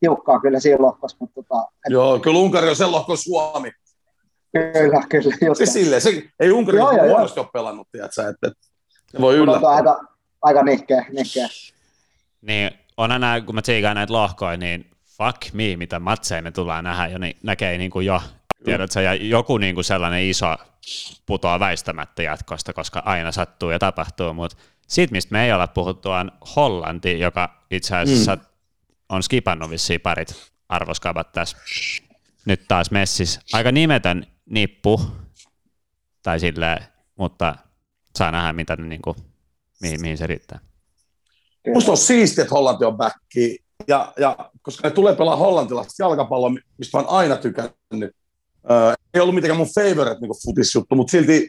tiukkaa 0.00 0.40
kyllä 0.40 0.60
siinä 0.60 0.82
lohkossa. 0.82 1.16
Mutta, 1.20 1.34
tota, 1.34 1.68
et... 1.86 1.92
Joo, 1.92 2.18
kyllä 2.18 2.38
Unkari 2.38 2.68
on 2.68 2.76
sen 2.76 2.92
lohko 2.92 3.16
Suomi. 3.16 3.72
Kyllä, 4.52 5.02
kyllä. 5.08 5.36
Just 5.46 5.58
se 5.58 5.66
silleen, 5.66 6.00
se, 6.00 6.22
ei 6.40 6.52
Unkari 6.52 6.78
joo, 6.78 6.92
joo, 6.92 7.08
huonosti 7.08 7.40
ole 7.40 7.48
pelannut, 7.52 7.88
tiedätkö, 7.92 8.28
että, 8.28 8.46
että 8.46 8.66
se 9.06 9.20
voi 9.20 9.36
yllättää. 9.36 9.70
Aika, 9.70 10.00
aika 10.42 10.62
nihkeä, 10.62 11.06
nihkeä. 11.12 11.48
Niin 12.42 12.70
on 12.96 13.12
aina, 13.12 13.40
kun 13.40 13.54
mä 13.54 13.62
tsiikaan 13.62 13.96
näitä 13.96 14.12
lohkoja, 14.12 14.56
niin 14.56 14.90
fuck 15.06 15.52
me, 15.52 15.76
mitä 15.76 16.00
matseja 16.00 16.42
me 16.42 16.50
tullaan 16.50 16.84
nähdä, 16.84 17.06
ja 17.06 17.18
niin 17.18 17.36
näkee 17.42 17.78
niin 17.78 17.90
kuin 17.90 18.06
jo, 18.06 18.22
tiedätkö, 18.64 19.00
ja 19.00 19.14
joku 19.14 19.58
niin 19.58 19.74
kuin 19.74 19.84
sellainen 19.84 20.24
iso 20.24 20.56
putoaa 21.26 21.60
väistämättä 21.60 22.22
jatkosta, 22.22 22.72
koska 22.72 23.02
aina 23.04 23.32
sattuu 23.32 23.70
ja 23.70 23.78
tapahtuu, 23.78 24.34
mutta 24.34 24.56
siitä, 24.88 25.12
mistä 25.12 25.32
me 25.32 25.44
ei 25.44 25.52
olla 25.52 25.66
puhuttu, 25.66 26.10
on 26.10 26.32
Hollanti, 26.56 27.18
joka 27.18 27.64
itse 27.70 27.96
asiassa 27.96 28.36
mm. 28.36 28.42
on 29.08 29.22
skipannut 29.22 29.70
vissiin 29.70 30.00
parit 30.00 30.52
arvoskabat 30.68 31.32
tässä 31.32 31.56
nyt 32.44 32.68
taas 32.68 32.90
messis. 32.90 33.40
Aika 33.52 33.72
nimetön 33.72 34.26
nippu, 34.46 35.00
tai 36.22 36.40
silleen, 36.40 36.84
mutta 37.16 37.56
saa 38.18 38.30
nähdä, 38.30 38.52
mitä 38.52 38.76
ne, 38.76 38.88
niin 38.88 39.02
kuin, 39.02 39.16
mihin, 39.80 40.00
mihin 40.00 40.18
se 40.18 40.26
riittää. 40.26 40.58
Musta 41.74 41.90
on 41.90 41.96
siistiä, 41.96 42.42
että 42.42 42.54
Hollanti 42.54 42.84
on 42.84 42.96
backi, 42.96 43.58
ja, 43.88 44.12
ja 44.18 44.50
koska 44.62 44.88
ne 44.88 44.94
tulee 44.94 45.16
pelaa 45.16 45.36
hollantilaista 45.36 46.02
jalkapalloa, 46.02 46.50
mistä 46.78 46.98
mä 46.98 47.02
oon 47.02 47.12
aina 47.12 47.36
tykännyt. 47.36 48.16
Öö, 48.70 48.94
ei 49.14 49.20
ollut 49.20 49.34
mitenkään 49.34 49.58
mun 49.58 49.74
favorite 49.74 50.20
niin 50.20 50.42
futisjuttu, 50.44 50.94
mutta 50.94 51.10
silti 51.10 51.48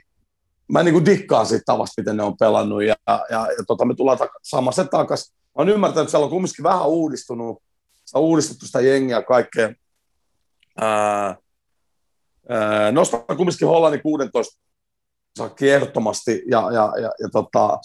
mä 0.68 0.84
niin 0.84 0.94
kuin 0.94 1.06
dikkaan 1.06 1.46
siitä 1.46 1.64
tavasta, 1.66 2.02
miten 2.02 2.18
ne 2.18 2.24
on 2.24 2.38
pelannut, 2.38 2.84
ja, 2.84 2.96
ja, 3.08 3.26
ja 3.30 3.64
tota, 3.68 3.86
me 3.86 3.96
tullaan 3.96 4.18
tak- 4.18 4.40
saamaan 4.44 4.74
se 4.74 4.86
takaisin. 4.86 5.36
Mä 5.36 5.52
oon 5.56 5.70
ymmärtänyt, 5.70 6.02
että 6.02 6.12
siellä 6.12 6.24
on 6.24 6.30
kumminkin 6.30 6.64
vähän 6.64 6.88
uudistunut, 6.88 7.64
sitä 8.06 8.20
on 8.20 8.26
uudistettu 8.26 8.66
sitä 8.66 8.82
jengiä 8.82 9.22
kaikkea. 9.22 9.74
Öö, 10.82 11.34
öö, 12.52 12.92
nostan 12.92 13.24
kumminkin 13.38 13.68
Hollannin 13.68 14.02
16 14.02 14.62
sakki 15.38 15.70
ehdottomasti, 15.70 16.44
ja, 16.52 16.72
ja, 16.72 16.94
ja, 17.02 17.12
ja 17.20 17.30
tota, 17.32 17.80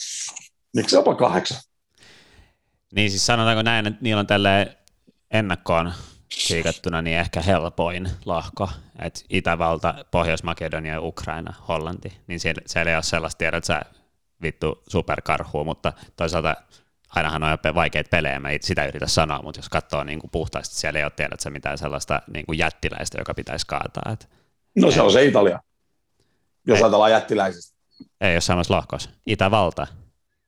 miksi 0.76 0.96
jopa 0.96 1.14
kahdeksan? 1.14 1.58
Niin 2.94 3.10
siis 3.10 3.26
sanotaanko 3.26 3.62
näin, 3.62 3.86
että 3.86 4.02
niillä 4.02 4.20
on 4.20 4.26
tälle 4.26 4.76
ennakkoon 5.30 5.92
siikattuna 6.30 7.02
niin 7.02 7.18
ehkä 7.18 7.40
helpoin 7.40 8.10
lahko, 8.24 8.70
että 8.98 9.20
Itävalta, 9.30 9.94
Pohjois-Makedonia 10.10 10.92
ja 10.92 11.00
Ukraina, 11.00 11.54
Hollanti, 11.68 12.20
niin 12.26 12.40
siellä, 12.40 12.62
siellä 12.66 12.90
ei 12.90 12.96
ole 12.96 13.02
sellaista 13.02 13.38
tiedä, 13.38 13.56
että 13.56 13.66
sä 13.66 13.82
vittu 14.42 14.82
superkarhua, 14.88 15.64
mutta 15.64 15.92
toisaalta 16.16 16.56
ainahan 17.16 17.42
on 17.42 17.58
vaikeita 17.74 18.08
pelejä, 18.10 18.40
mä 18.40 18.48
sitä 18.60 18.86
yritä 18.86 19.06
sanoa, 19.06 19.42
mutta 19.42 19.58
jos 19.58 19.68
katsoo 19.68 20.04
niin 20.04 20.18
kuin 20.18 20.30
puhtaasti, 20.30 20.74
siellä 20.74 20.98
ei 20.98 21.04
ole 21.04 21.12
tiedä, 21.16 21.34
että 21.34 21.50
mitään 21.50 21.78
sellaista 21.78 22.22
niin 22.32 22.46
kuin 22.46 22.58
jättiläistä, 22.58 23.18
joka 23.18 23.34
pitäisi 23.34 23.66
kaataa. 23.66 24.12
Että, 24.12 24.26
no 24.76 24.90
se 24.90 25.02
on 25.02 25.12
se 25.12 25.24
Italia, 25.24 25.60
jos 26.66 26.78
ei, 26.78 26.82
ajatellaan 26.82 27.10
jättiläisistä. 27.10 27.76
Ei 28.20 28.34
ole 28.34 28.40
samassa 28.40 28.74
lohkossa. 28.74 29.10
Itävalta. 29.26 29.86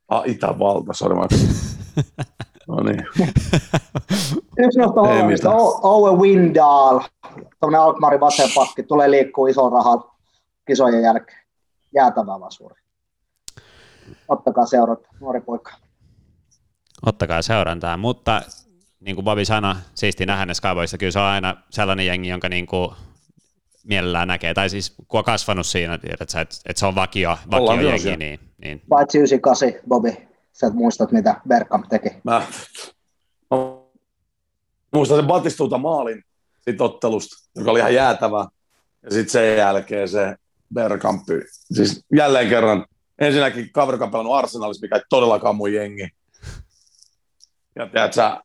Ah, 0.08 0.22
Itävalta, 0.26 0.92
sori 0.92 1.14
no 2.68 2.82
niin. 2.82 3.06
Yksi 4.58 4.78
noista 4.78 5.50
on 5.50 5.80
Owe 5.82 6.18
Windahl, 6.18 6.98
tuommoinen 7.60 7.80
Alkmarin 7.80 8.20
vasempakki, 8.20 8.82
tulee 8.82 9.10
liikkuu 9.10 9.46
iso 9.46 9.70
rahalla 9.70 10.14
kisojen 10.66 11.02
jälkeen. 11.02 11.38
Jäätävä 11.94 12.40
vasuri. 12.40 12.82
Ottakaa 14.28 14.66
seurat, 14.66 15.00
nuori 15.20 15.40
poika. 15.40 15.72
Ottakaa 17.06 17.42
seurantaa, 17.42 17.96
mutta 17.96 18.42
niin 19.00 19.14
kuin 19.14 19.24
Bobby 19.24 19.44
sanoi, 19.44 19.74
siisti 19.94 20.26
nähdä 20.26 20.46
ne 20.46 20.54
Skyboysta, 20.54 20.98
kyllä 20.98 21.12
se 21.12 21.18
on 21.18 21.24
aina 21.24 21.56
sellainen 21.70 22.06
jengi, 22.06 22.28
jonka 22.28 22.48
niin 22.48 22.66
kuin 22.66 22.90
mielellään 23.84 24.28
näkee, 24.28 24.54
tai 24.54 24.70
siis 24.70 24.94
kun 25.08 25.18
on 25.18 25.24
kasvanut 25.24 25.66
siinä, 25.66 25.94
että, 25.94 26.08
että, 26.20 26.40
että 26.40 26.80
se 26.80 26.86
on 26.86 26.94
vakio, 26.94 27.36
vakio 27.50 27.80
jengi, 27.80 28.16
niin, 28.16 28.40
niin... 28.58 28.82
Paitsi 28.88 29.18
98, 29.18 29.72
Bobby. 29.88 30.28
Sä 30.60 30.70
muistat, 30.70 31.12
mitä 31.12 31.40
Bergkamp 31.48 31.88
teki? 31.88 32.08
Mä, 32.24 32.42
mä 33.50 33.56
muistan 34.94 35.18
sen 35.18 35.26
Batistuuta 35.26 35.78
maalin 35.78 36.24
siitä 36.60 36.84
ottelusta, 36.84 37.50
joka 37.56 37.70
oli 37.70 37.78
ihan 37.78 37.94
jäätävä. 37.94 38.48
Ja 39.02 39.10
sitten 39.10 39.30
sen 39.30 39.56
jälkeen 39.56 40.08
se 40.08 40.36
Bergkamp, 40.74 41.22
siis 41.72 42.04
jälleen 42.16 42.48
kerran, 42.48 42.86
ensinnäkin 43.18 43.72
kaveri, 43.72 43.98
on 44.02 44.10
pelannut 44.10 44.34
Arsenalissa, 44.34 44.84
mikä 44.84 44.96
ei 44.96 45.02
todellakaan 45.10 45.56
mun 45.56 45.72
jengi. 45.72 46.08
Ja, 47.76 47.88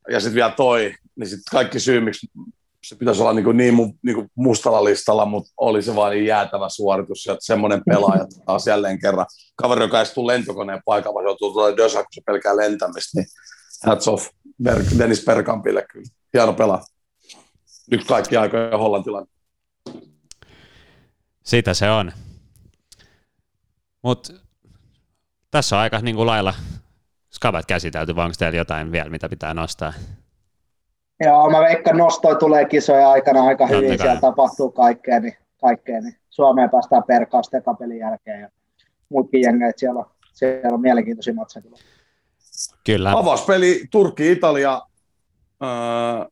ja 0.09 0.19
sitten 0.19 0.35
vielä 0.35 0.51
toi, 0.51 0.95
niin 1.15 1.27
sitten 1.27 1.51
kaikki 1.51 1.79
syy, 1.79 2.01
miksi 2.01 2.27
se 2.83 2.95
pitäisi 2.95 3.21
olla 3.21 3.33
niin, 3.33 3.57
niin, 3.57 3.73
mu, 3.73 3.93
niin 4.01 4.31
mustalla 4.35 4.83
listalla, 4.83 5.25
mutta 5.25 5.51
oli 5.57 5.81
se 5.81 5.95
vain 5.95 6.11
niin 6.11 6.25
jäätävä 6.25 6.69
suoritus 6.69 7.25
ja 7.25 7.37
semmoinen 7.39 7.81
pelaaja 7.85 8.25
taas 8.45 8.67
jälleen 8.67 8.99
kerran. 8.99 9.25
Kaveri, 9.55 9.81
joka 9.81 9.99
ei 9.99 10.05
tule 10.13 10.33
lentokoneen 10.33 10.81
paikalla, 10.85 11.13
vaan 11.13 11.25
joutuu 11.25 11.53
tuolla 11.53 11.77
Dösa, 11.77 11.97
kun 11.97 12.07
se 12.11 12.21
pelkää 12.25 12.57
lentämistä, 12.57 13.19
niin 13.19 13.27
hats 13.85 14.07
off 14.07 14.27
Ber- 14.63 14.97
Dennis 14.99 15.25
Bergkampille 15.25 15.85
kyllä. 15.91 16.05
Hieno 16.33 16.53
pelaa. 16.53 16.85
Nyt 17.91 18.05
kaikki 18.05 18.37
aikoja 18.37 18.77
hollantilainen. 18.77 19.33
Sitä 21.43 21.73
se 21.73 21.89
on. 21.89 22.11
Mutta 24.01 24.33
tässä 25.51 25.75
on 25.75 25.81
aika 25.81 25.99
niin 25.99 26.15
kuin 26.15 26.27
lailla 26.27 26.53
skabat 27.33 27.65
käsitelty, 27.65 28.15
vai 28.15 28.25
onko 28.25 28.35
teillä 28.39 28.57
jotain 28.57 28.91
vielä, 28.91 29.09
mitä 29.09 29.29
pitää 29.29 29.53
nostaa? 29.53 29.93
Joo, 31.23 31.49
mä 31.49 31.59
veikkaan 31.59 31.97
nostoi 31.97 32.35
tulee 32.35 32.65
kisoja 32.65 33.09
aikana 33.09 33.43
aika 33.43 33.67
hyvin, 33.67 33.89
Totta 33.89 34.03
siellä 34.03 34.21
tapahtuu 34.21 34.71
kaikkea, 34.71 35.19
niin, 35.19 35.37
kaikkea, 35.61 36.01
niin 36.01 36.15
Suomeen 36.29 36.69
päästään 36.69 37.03
perkaasta 37.03 37.61
kapelin 37.61 37.97
jälkeen 37.97 38.41
ja 38.41 38.49
muutkin 39.09 39.41
jengejä, 39.41 39.71
siellä 39.77 39.99
on, 39.99 40.05
siellä 40.33 40.73
on 40.73 40.81
mielenkiintoisia 40.81 41.33
matseja. 41.33 41.65
Kyllä. 42.85 43.11
Avauspeli 43.11 43.83
Turkki-Italia. 43.91 44.81
Öö, 45.63 46.25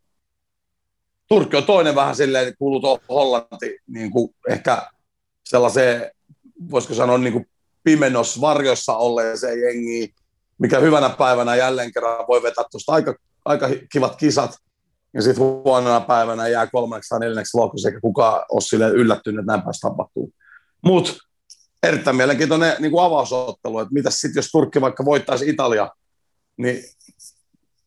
Turkki 1.28 1.58
on 1.58 1.64
toinen 1.64 1.96
vähän 1.96 2.16
silleen, 2.16 2.54
kuuluu 2.60 3.00
Hollanti, 3.10 3.80
niin 3.88 4.12
kuin 4.12 4.36
ehkä 4.50 4.88
sellaiseen, 5.46 6.12
voisiko 6.72 6.94
sanoa 6.94 7.18
niin 7.18 7.34
kuin 7.34 7.50
pimennos 7.84 8.42
varjossa 8.42 8.96
olleeseen 8.96 9.62
jengiin, 9.62 10.14
mikä 10.58 10.80
hyvänä 10.80 11.10
päivänä 11.10 11.56
jälleen 11.56 11.92
kerran 11.92 12.28
voi 12.28 12.44
vetää 12.44 12.64
tuosta 12.72 12.94
aika, 12.94 13.16
aika 13.46 13.70
kivat 13.92 14.16
kisat 14.16 14.52
ja 15.14 15.22
sitten 15.22 15.44
huonona 15.44 16.02
päivänä 16.02 16.48
jää 16.48 16.68
kolmanneksi 16.68 17.10
tai 17.10 17.20
neljänneksi 17.20 17.58
lohkossa, 17.58 17.90
eikä 17.90 18.02
kukaan 18.02 18.46
ole 18.52 18.62
sille 18.62 18.90
yllättynyt, 18.90 19.40
että 19.40 19.52
näin 19.52 19.62
päästä 19.62 19.90
tapahtuu. 19.90 20.34
Mutta 20.86 21.14
erittäin 21.84 22.16
mielenkiintoinen 22.16 22.76
niin 22.80 22.92
kuin 22.92 23.04
avausottelu, 23.04 23.80
että 23.80 23.94
mitä 23.94 24.10
sitten 24.10 24.40
jos 24.40 24.52
Turkki 24.52 24.82
vaikka 24.82 25.06
voittaisi 25.06 25.50
Italia, 25.50 25.90
niin 26.58 26.84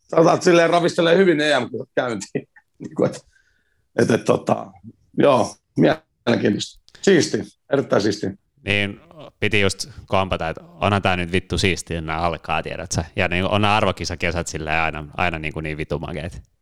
sanotaan, 0.09 0.35
että 0.35 0.45
silleen 0.45 0.71
ravistelee 0.71 1.17
hyvin 1.17 1.41
em 1.41 1.69
käyntiin. 1.95 2.49
niin 2.79 2.95
kuin, 2.95 3.07
että, 3.07 3.21
että, 4.01 4.15
että, 4.15 4.25
tota, 4.25 4.73
joo, 5.19 5.55
mielenkiintoista. 5.77 6.81
Siisti, 7.03 7.39
erittäin 7.73 8.03
siisti. 8.03 8.27
Niin, 8.65 9.01
piti 9.41 9.61
just 9.61 9.89
kompata, 10.07 10.49
että 10.49 10.65
onhan 10.65 11.03
tämä 11.03 11.17
nyt 11.17 11.33
vittu 11.33 11.59
siistiä, 11.59 12.01
nämä 12.01 12.19
alkaa, 12.19 12.63
tiedät 12.63 12.93
sä. 12.93 13.05
Ja 13.17 13.29
niin 13.29 13.45
on 13.45 13.63
nämä 13.63 13.77
arvokisakesät 13.77 14.47
silleen 14.47 14.81
aina, 14.81 15.07
aina 15.17 15.39
niin, 15.39 15.53
kuin 15.53 15.63
niin 15.63 15.77
vitu 15.77 15.99
makeet. 15.99 16.54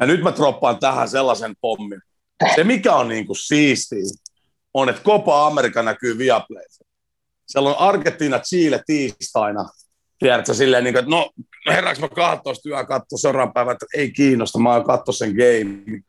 Ja 0.00 0.06
nyt 0.06 0.22
mä 0.22 0.32
droppaan 0.36 0.78
tähän 0.78 1.08
sellaisen 1.08 1.54
pommin. 1.60 2.00
Se 2.54 2.64
mikä 2.64 2.94
on 2.94 3.08
niin 3.08 3.26
kuin 3.26 3.36
siistiä, 3.36 4.04
on, 4.74 4.88
että 4.88 5.02
Copa 5.02 5.46
America 5.46 5.82
näkyy 5.82 6.18
Viaplayssä. 6.18 6.84
Siellä 7.46 7.70
on 7.70 7.78
Argentiina, 7.78 8.38
Chile 8.38 8.82
tiistaina. 8.86 9.68
Tiedätkö 10.18 10.54
silleen, 10.54 10.84
niin 10.84 10.94
kuin, 10.94 11.00
että 11.00 11.10
no 11.10 11.30
herraaks 11.66 12.00
mä 12.00 12.08
katsoa 12.08 12.54
työ 12.62 12.84
katsoa 12.84 13.18
seuraavan 13.18 13.52
päivän, 13.52 13.72
että 13.72 13.86
ei 13.94 14.12
kiinnosta, 14.12 14.58
mä 14.58 14.82
katsoa 14.86 15.12
sen 15.12 15.30
game. 15.34 16.02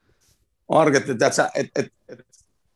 Argentiina, 0.69 1.27
että 1.27 1.51
et, 1.55 1.67
et, 1.75 1.85
et, 2.09 2.19
et, 2.19 2.25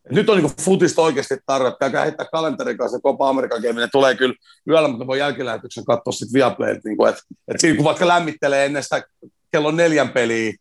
nyt 0.09 0.29
on 0.29 0.37
niin 0.37 0.51
futista 0.61 1.01
oikeasti 1.01 1.37
tarve. 1.45 1.71
Käykää 1.79 2.03
heittää 2.03 2.25
kalenterin 2.31 2.77
kanssa 2.77 2.99
Copa 2.99 3.29
America 3.29 3.59
game. 3.61 3.81
Ne 3.81 3.87
tulee 3.91 4.15
kyllä 4.15 4.33
yöllä, 4.69 4.87
mutta 4.87 5.07
voi 5.07 5.19
jälkilähetyksen 5.19 5.85
katsoa 5.85 6.11
sitten 6.13 6.33
Viaplayt. 6.33 6.83
Niin 6.83 7.07
että 7.09 7.21
et 7.47 7.59
siinä 7.59 7.75
kun 7.75 7.85
vaikka 7.85 8.07
lämmittelee 8.07 8.65
ennen 8.65 8.83
sitä 8.83 9.03
kello 9.51 9.71
neljän 9.71 10.09
peliä 10.09 10.53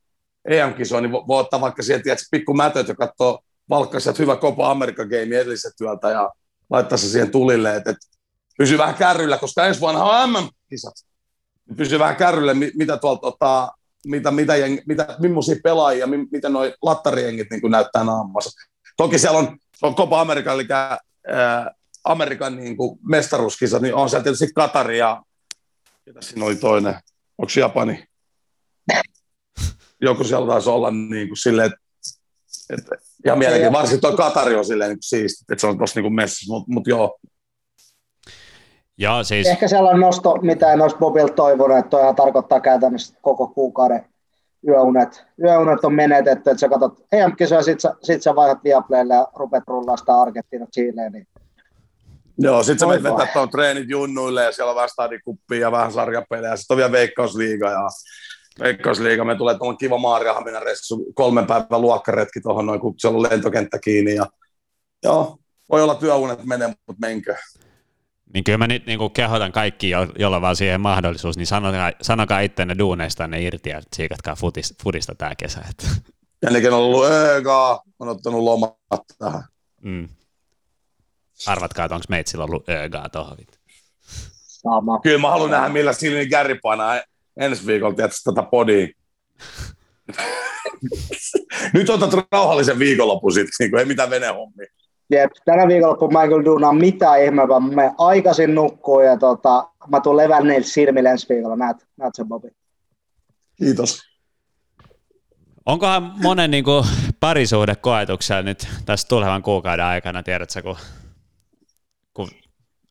EM-kisoa, 0.50 1.00
niin 1.00 1.12
voi, 1.12 1.40
ottaa 1.40 1.60
vaikka 1.60 1.82
sieltä, 1.82 2.12
että 2.12 2.24
pikku 2.30 2.54
mätöt 2.54 2.88
ja 2.88 2.94
katsoo 2.94 3.40
valkkaisi 3.68 4.18
hyvä 4.18 4.36
Copa 4.36 4.70
America 4.70 5.04
game 5.04 5.22
edelliset 5.22 5.72
työltä 5.78 6.10
ja 6.10 6.30
laittaa 6.70 6.98
se 6.98 7.08
siihen 7.08 7.30
tulille, 7.30 7.76
että, 7.76 7.90
että 7.90 8.06
pysyy 8.58 8.78
vähän 8.78 8.94
kärryllä, 8.94 9.38
koska 9.38 9.66
ensi 9.66 9.80
vuonna 9.80 10.04
on 10.04 10.30
MM-kisat. 10.30 10.94
Pysyy 11.76 11.98
vähän 11.98 12.16
kärryllä, 12.16 12.54
mitä 12.54 12.96
tuolta 12.96 13.26
ottaa, 13.26 13.74
mitä, 14.06 14.30
mitä, 14.30 14.56
jeng, 14.56 14.78
mitä, 14.86 15.16
millaisia 15.18 15.56
pelaajia, 15.62 16.06
miten 16.06 16.52
nuo 16.52 16.62
lattarijengit 16.82 17.50
niin 17.50 17.70
näyttää 17.70 18.04
naamassa. 18.04 18.66
Toki 18.96 19.18
siellä 19.18 19.38
on, 19.38 19.58
on 19.82 19.94
Copa 19.94 20.20
America, 20.20 20.52
eli 20.52 20.66
ää, 20.72 20.98
Amerikan 22.04 22.56
niin 22.56 22.76
kuin 22.76 22.98
mestaruuskisat, 23.02 23.82
niin 23.82 23.94
on 23.94 24.10
siellä 24.10 24.24
tietysti 24.24 24.52
Katari 24.54 24.98
ja 24.98 25.22
ketä 26.04 26.22
siinä 26.22 26.46
oli 26.46 26.56
toinen, 26.56 26.94
onko 27.38 27.52
Japani? 27.56 28.06
Joku 30.06 30.24
siellä 30.24 30.46
taisi 30.46 30.70
olla 30.70 30.90
niin 30.90 31.28
kuin 31.28 31.36
silleen, 31.36 31.66
että, 31.66 31.78
että 32.70 32.96
ihan 33.26 33.38
mielenkiintoista. 33.38 33.78
Varsinkin 33.78 34.00
tuo 34.00 34.16
Katari 34.16 34.54
on 34.54 34.64
silleen 34.64 34.90
niin 34.90 34.98
siisti, 35.00 35.44
että 35.52 35.60
se 35.60 35.66
on 35.66 35.78
tuossa 35.78 36.00
niin 36.00 36.14
messissä, 36.14 36.52
mutta 36.52 36.72
mut 36.72 36.86
joo. 36.86 37.18
Ja, 38.98 39.22
siis... 39.22 39.46
Ehkä 39.46 39.68
sellainen 39.68 40.00
nosto, 40.00 40.38
mitä 40.42 40.72
en 40.72 40.80
olisi 40.80 40.96
Bobilta 40.96 41.34
toivonut, 41.34 41.78
että 41.78 41.90
toihan 41.90 42.16
tarkoittaa 42.16 42.60
käytännössä 42.60 43.14
koko 43.22 43.48
kuukauden 43.48 44.04
yöunet. 44.68 45.26
Yöunet 45.44 45.84
on 45.84 45.94
menetetty, 45.94 46.50
että 46.50 46.60
sä 46.60 46.68
katsot 46.68 47.04
EM-kisoja, 47.12 47.62
sit 47.62 47.80
sä, 47.80 47.94
sit 48.02 48.22
sä 48.22 48.34
vaihdat 48.34 48.64
Viaplaylle 48.64 49.14
ja 49.14 49.28
rupeat 49.34 49.64
rullaa 49.66 49.96
sitä 49.96 50.20
Argentiina 50.20 50.66
Chileen, 50.66 51.12
niin 51.12 51.26
Joo, 52.38 52.62
sit 52.62 52.78
sä 52.78 52.86
menet 52.86 53.02
vetää 53.02 53.26
tuon 53.32 53.50
treenit 53.50 53.88
junnuille 53.88 54.44
ja 54.44 54.52
siellä 54.52 54.70
on 54.70 54.76
vähän 54.76 54.88
stadikuppia 54.88 55.60
ja 55.60 55.72
vähän 55.72 55.92
sarjapelejä 55.92 56.50
ja 56.50 56.56
sitten 56.56 56.74
on 56.74 56.78
vielä 56.78 56.92
Veikkausliiga 56.92 57.70
ja 57.70 57.88
Veikkausliiga, 58.60 59.24
me 59.24 59.36
tulee 59.36 59.58
tuolla 59.58 59.76
kiva 59.76 59.98
Maariahaminen 59.98 60.62
reissu, 60.62 61.06
kolmen 61.14 61.46
päivän 61.46 61.80
luokkaretki 61.80 62.40
tuohon 62.40 62.66
noin, 62.66 62.80
kun 62.80 62.94
siellä 62.98 63.16
on 63.16 63.22
lentokenttä 63.22 63.78
kiinni 63.78 64.14
ja 64.14 64.26
joo, 65.04 65.38
voi 65.70 65.82
olla 65.82 65.94
työunet 65.94 66.44
menee, 66.44 66.68
mutta 66.68 67.00
menkö. 67.00 67.36
Niin 68.34 68.44
kyllä 68.44 68.58
mä 68.58 68.66
nyt 68.66 68.86
niin 68.86 69.10
kehotan 69.12 69.52
kaikki, 69.52 69.90
jolla 70.18 70.40
vaan 70.40 70.56
siihen 70.56 70.80
mahdollisuus, 70.80 71.36
niin 71.36 71.46
sanokaa, 71.46 71.92
sanokaa 72.02 72.40
ittenne 72.40 72.78
duuneistanne 72.78 73.42
irti 73.42 73.70
ja 73.70 73.82
siikatkaa 73.92 74.34
futista, 74.34 74.74
futista 74.82 75.14
tämä 75.14 75.34
kesä. 75.34 75.64
Että. 75.70 75.86
Ennenkin 76.46 76.72
on 76.72 76.78
ollut 76.78 77.04
öögaa, 77.04 77.82
on 77.98 78.08
ottanut 78.08 78.42
lomat 78.42 79.04
tähän. 79.18 79.42
Mm. 79.82 80.08
Arvatkaa, 81.46 81.84
että 81.84 81.94
onko 81.94 82.04
meitsillä 82.08 82.44
ollut 82.44 82.68
öögaa 82.68 83.08
tuohon. 83.08 83.36
Sama. 84.46 85.00
Kyllä 85.00 85.18
mä 85.18 85.30
haluan 85.30 85.50
nähdä, 85.50 85.68
millä 85.68 85.92
Silvin 85.92 86.30
kärri 86.30 86.58
painaa 86.62 87.00
ensi 87.36 87.66
viikolla 87.66 87.94
tietysti 87.94 88.24
tätä 88.24 88.48
podia. 88.50 88.88
Nyt 91.74 91.90
otat 91.90 92.26
rauhallisen 92.32 92.78
viikonlopun 92.78 93.32
sitten, 93.32 93.52
niin 93.58 93.78
ei 93.78 93.84
mitään 93.84 94.10
venehommia. 94.10 94.66
Jep, 95.10 95.30
tänä 95.44 95.68
viikonloppuun 95.68 96.12
mä 96.12 96.22
en 96.22 96.28
kyllä 96.28 96.44
duunaa 96.44 96.72
mitään 96.72 97.22
ihmeempää. 97.22 97.60
Mä 97.60 97.94
aikaisin 97.98 98.54
nukkuu 98.54 99.00
ja 99.00 99.16
tota, 99.16 99.68
mä 99.88 100.00
tuun 100.00 100.16
levänneille 100.16 100.66
silmille 100.66 101.08
ensi 101.08 101.28
viikolla. 101.28 101.56
Näet, 101.56 101.76
näet 101.96 102.14
sen 102.14 102.28
Bobi. 102.28 102.48
Kiitos. 103.58 104.02
Onkohan 105.66 106.12
monen 106.22 106.50
niin 106.50 106.64
kuin, 106.64 106.84
parisuhde 107.20 107.76
koetuksella 107.76 108.42
nyt 108.42 108.68
tässä 108.84 109.08
tulevan 109.08 109.42
kuukauden 109.42 109.84
aikana, 109.84 110.22
tiedätkö, 110.22 110.62
kun, 110.62 110.76
kun 112.14 112.28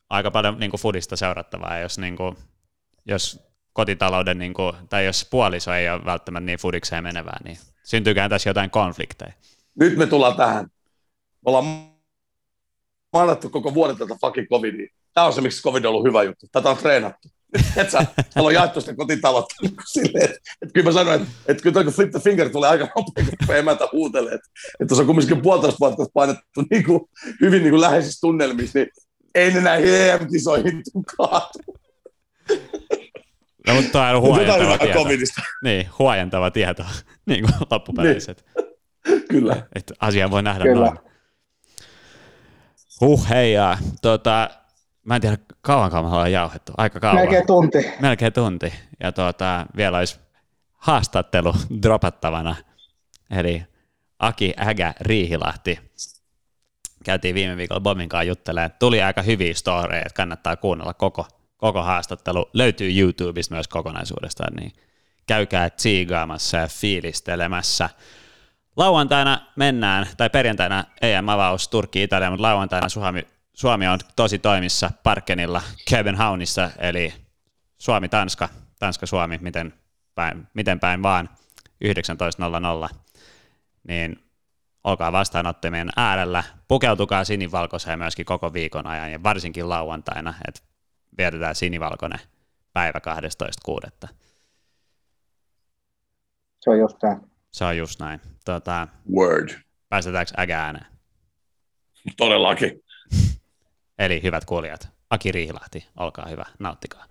aika 0.10 0.32
paljon 0.32 0.60
niin 0.60 0.72
kuin, 0.72 0.82
fudista 0.82 1.16
seurattavaa, 1.16 1.80
jos, 1.80 1.98
niin 1.98 2.18
kuin, 2.18 2.38
jos 3.06 3.45
kotitalouden, 3.76 4.38
niin 4.38 4.54
kuin, 4.54 4.74
tai 4.90 5.06
jos 5.06 5.28
puoliso 5.32 5.74
ei 5.74 5.90
ole 5.90 6.06
välttämättä 6.06 6.46
niin 6.46 6.60
fudikseen 6.60 7.04
menevää, 7.04 7.38
niin 7.44 7.58
syntyykään 7.84 8.30
tässä 8.30 8.50
jotain 8.50 8.70
konflikteja? 8.70 9.34
Nyt 9.80 9.98
me 9.98 10.08
tullaan 10.08 10.36
tähän. 10.36 10.66
Me 10.66 11.42
ollaan 11.46 11.66
mainittu 13.14 13.50
koko 13.50 13.74
vuoden 13.74 13.98
tätä 13.98 14.16
fucking 14.22 14.48
covidia. 14.50 14.88
Tämä 15.14 15.28
on 15.28 15.34
se, 15.34 15.42
miksi 15.42 15.64
covid 15.64 15.86
on 15.86 15.90
ollut 15.90 16.08
hyvä 16.08 16.24
juttu. 16.24 16.48
Tätä 16.52 16.70
on 16.70 16.78
treenattu. 16.78 17.28
Et 17.76 17.92
täällä 17.92 18.48
on 18.48 18.54
jaettu 18.54 18.82
sitä 18.82 18.96
kotitaloutta 18.96 19.56
silleen, 19.94 20.26
että, 20.26 20.40
että 20.62 20.74
kyllä 20.74 20.86
mä 20.86 20.92
sanoin, 20.92 21.22
että, 21.22 21.34
että 21.48 21.64
kyllä 21.64 21.74
toi 21.74 21.94
Flip 21.94 22.12
the 22.12 22.20
Finger 22.20 22.50
tulee 22.50 22.70
aika 22.70 22.88
nopeasti, 22.96 23.36
kun 23.46 23.56
emäntä 23.56 23.88
huutelee, 23.92 24.34
että, 24.34 24.50
että 24.80 24.96
se 24.96 25.02
on 25.02 25.08
kumminkin 25.08 25.42
puolitoista 25.42 25.80
vuotta 25.80 26.06
painettu 26.14 26.64
niin 26.70 26.84
kuin, 26.84 27.02
hyvin 27.42 27.62
niin 27.62 27.72
kuin 27.72 27.82
läheisissä 27.82 28.22
tunnelmissa, 28.22 28.80
niin 28.80 28.90
ei 29.36 29.54
ne 29.54 29.62
näihin 29.62 29.94
EM-kisoihin. 29.94 30.84
No, 33.68 33.74
mutta 33.74 33.91
tämä 33.91 34.09
on 34.09 34.22
huojentava 34.22 34.78
tieto. 34.78 34.99
Covidista. 34.99 35.41
Niin, 35.63 35.89
huojentava 35.99 36.51
tieto 36.51 36.86
niin 37.26 37.41
kuin 37.45 37.53
loppupeleissä. 37.72 38.36
Niin. 38.55 38.66
Kyllä. 39.32 39.55
Että 39.76 39.93
asia 39.99 40.32
voi 40.32 40.43
nähdä 40.43 40.63
Kyllä. 40.63 40.86
noin. 40.86 40.99
Huh, 43.01 43.30
hei, 43.30 43.53
ja, 43.53 43.78
tota, 44.01 44.49
mä 45.03 45.16
en 45.16 45.22
tiedä 45.22 45.38
kauanko 45.61 46.01
me 46.01 46.07
ollaan 46.07 46.32
jauhettu, 46.32 46.72
aika 46.78 46.99
kauan. 46.99 47.16
Melkein 47.16 47.47
tunti. 47.47 47.91
Melkein 47.99 48.34
tunti, 48.34 48.74
ja 48.99 49.11
tota, 49.11 49.66
vielä 49.78 49.97
olisi 49.97 50.20
haastattelu 50.74 51.53
dropattavana, 51.84 52.55
eli 53.32 53.63
Aki 54.20 54.53
Ägä 54.68 54.93
Riihilahti. 55.01 55.80
Käytiin 57.03 57.36
viime 57.36 57.57
viikolla 57.57 57.82
Bobin 57.82 58.09
kanssa 58.09 58.24
juttelemaan. 58.24 58.72
Tuli 58.80 59.01
aika 59.01 59.22
hyviä 59.22 59.53
storeja, 59.53 60.01
että 60.01 60.13
kannattaa 60.16 60.55
kuunnella 60.55 60.93
koko, 60.93 61.28
koko 61.58 61.84
haastattelu. 61.84 62.49
Löytyy 62.53 62.99
YouTubesta 62.99 63.56
myös 63.56 63.68
kokonaisuudestaan, 63.68 64.56
niin 64.56 64.74
käykää 65.28 65.70
tsiigaamassa 65.70 66.58
ja 66.58 66.68
fiilistelemässä. 66.68 67.89
Lauantaina 68.78 69.41
mennään, 69.56 70.08
tai 70.18 70.30
perjantaina 70.30 70.84
EM-avaus 71.01 71.68
Turkki-Italia, 71.68 72.30
mutta 72.30 72.41
lauantaina 72.41 72.89
Suomi, 72.89 73.28
Suomi 73.53 73.88
on 73.88 73.99
tosi 74.16 74.39
toimissa 74.39 74.91
Parkenilla 75.03 75.62
Köbenhaunissa, 75.89 76.70
eli 76.78 77.14
Suomi-Tanska, 77.78 78.49
Tanska-Suomi, 78.80 79.38
miten 79.41 79.74
päin, 80.16 80.47
miten 80.53 80.80
päin 80.80 81.03
vaan, 81.03 81.30
19.00. 82.89 82.95
Niin 83.88 84.24
olkaa 84.84 85.12
vastaanottamien 85.12 85.89
äärellä, 85.95 86.43
pukeutukaa 86.68 87.24
sinivalkoiseen 87.24 87.99
myöskin 87.99 88.26
koko 88.26 88.53
viikon 88.53 88.88
ajan 88.88 89.12
ja 89.12 89.24
varsinkin 89.24 89.70
lauantaina, 89.70 90.34
että 90.47 90.62
vietetään 91.18 91.55
sinivalkoinen 91.55 92.20
päivä 92.74 92.99
12.6. 94.07 94.07
Se 96.59 96.70
on 96.70 96.80
just 96.80 96.97
tämä. 96.99 97.18
Se 97.51 97.66
on 97.66 97.78
just 97.78 97.99
näin. 97.99 98.22
Tota, 98.45 98.88
Word. 99.16 99.49
Päästetäänkö 99.89 100.32
ägä 100.39 100.63
ääneen? 100.63 100.86
Todellakin. 102.18 102.84
Eli 103.99 104.24
hyvät 104.24 104.45
kuulijat, 104.45 104.89
Aki 105.09 105.32
Riihilahti, 105.32 105.88
olkaa 105.97 106.28
hyvä, 106.30 106.45
nauttikaa. 106.59 107.05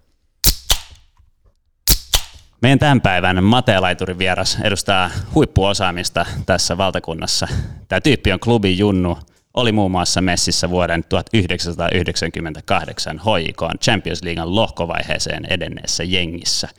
Meidän 2.62 2.78
tämän 2.78 3.00
päivän 3.00 3.44
Matelaiturin 3.44 4.18
vieras 4.18 4.58
edustaa 4.62 5.10
huippuosaamista 5.34 6.26
tässä 6.46 6.78
valtakunnassa. 6.78 7.48
Tämä 7.88 8.00
tyyppi 8.00 8.32
on 8.32 8.40
klubi 8.40 8.78
Junnu, 8.78 9.18
oli 9.54 9.72
muun 9.72 9.90
muassa 9.90 10.20
messissä 10.20 10.70
vuoden 10.70 11.04
1998 11.08 13.20
HJK 13.20 13.62
Champions 13.82 14.22
Leaguean 14.22 14.54
lohkovaiheeseen 14.54 15.46
edenneessä 15.50 16.04
jengissä– 16.04 16.68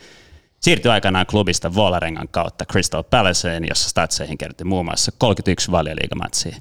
Siirtyi 0.66 0.92
aikanaan 0.92 1.26
klubista 1.26 1.76
Volarengan 1.76 2.28
kautta 2.32 2.66
Crystal 2.66 3.04
Palaceen, 3.04 3.66
jossa 3.70 3.90
statseihin 3.90 4.38
kertyi 4.38 4.66
muun 4.66 4.86
muassa 4.86 5.12
31 5.18 5.72
valioliigamatsia. 5.72 6.56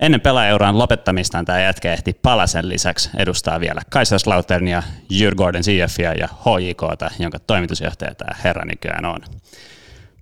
Ennen 0.00 0.20
pelaajauran 0.20 0.78
lopettamistaan 0.78 1.44
tämä 1.44 1.60
jätkä 1.60 1.92
ehti 1.92 2.12
Palasen 2.12 2.68
lisäksi 2.68 3.10
edustaa 3.16 3.60
vielä 3.60 3.80
Kaiserslauternia, 3.90 4.82
Jyrgården 5.12 5.62
CFia 5.62 6.12
ja 6.12 6.28
HJKta, 6.28 7.10
jonka 7.18 7.38
toimitusjohtaja 7.38 8.14
tämä 8.14 8.36
herra 8.44 8.64
nykyään 8.64 9.04
on. 9.04 9.20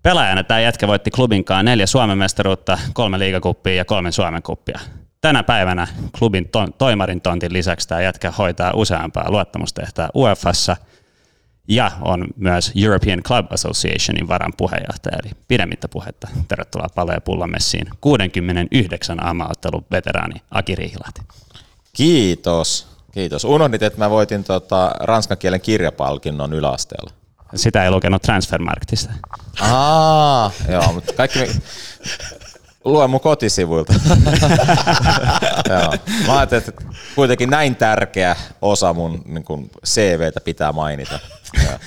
Pelaajana 0.03 0.45
tämä 0.45 0.61
jätkä 0.61 0.89
voitti 0.89 1.11
klubinkaan 1.11 1.65
neljä 1.65 1.87
Suomen 1.87 2.19
mestaruutta, 2.19 2.79
kolme 2.93 3.19
liigakuppia 3.19 3.75
ja 3.75 3.85
kolme 3.85 4.13
Suomen 4.13 4.43
kuppia. 4.43 4.79
Tänä 5.21 5.43
päivänä 5.43 5.87
klubin 6.19 6.49
to- 6.49 6.67
toimarin 6.79 7.21
tontin 7.21 7.53
lisäksi 7.53 7.89
tämä 7.89 8.01
jätkä 8.01 8.31
hoitaa 8.31 8.73
useampaa 8.75 9.31
luottamustehtävää 9.31 10.11
UEFassa 10.15 10.77
ja 11.69 11.91
on 12.01 12.27
myös 12.37 12.73
European 12.83 13.23
Club 13.23 13.53
Associationin 13.53 14.29
varan 14.29 14.53
puheenjohtaja, 14.57 15.19
eli 15.25 15.31
pidemmittä 15.49 15.89
puhetta. 15.89 16.29
Tervetuloa 16.49 16.89
Palo 16.95 17.13
ja 17.13 17.21
Pullan 17.21 17.51
messiin 17.51 17.87
69 18.01 19.27
aamaottelun 19.27 19.87
veteraani 19.91 20.43
Aki 20.51 20.75
Riihilahti. 20.75 21.21
Kiitos. 21.93 22.89
Kiitos. 23.13 23.45
Unohdit, 23.45 23.83
että 23.83 23.99
mä 23.99 24.11
voitin 24.11 24.45
tota, 24.45 24.91
ranskan 25.01 25.39
kielen 25.39 25.61
kirjapalkinnon 25.61 26.53
yläasteella. 26.53 27.11
Sitä 27.55 27.85
ei 27.85 27.91
lukenut 27.91 28.23
Transfermarktista. 28.23 29.13
Aa, 29.61 30.51
joo, 30.69 30.93
mutta 30.93 31.13
kaikki... 31.13 31.39
Lue 32.89 33.07
mun 33.09 33.21
kotisivuilta. 33.21 33.93
joo. 35.71 35.95
Mä 36.27 36.37
ajattelin, 36.39 36.65
että 36.69 36.83
kuitenkin 37.15 37.51
näin 37.51 37.77
tärkeä 37.77 38.37
osa 38.63 38.93
mun 38.93 39.23
niin 39.27 39.45
kun 39.45 39.71
CVtä 39.87 40.41
pitää 40.41 40.73
mainita. 40.73 41.19
Joo. 41.65 41.79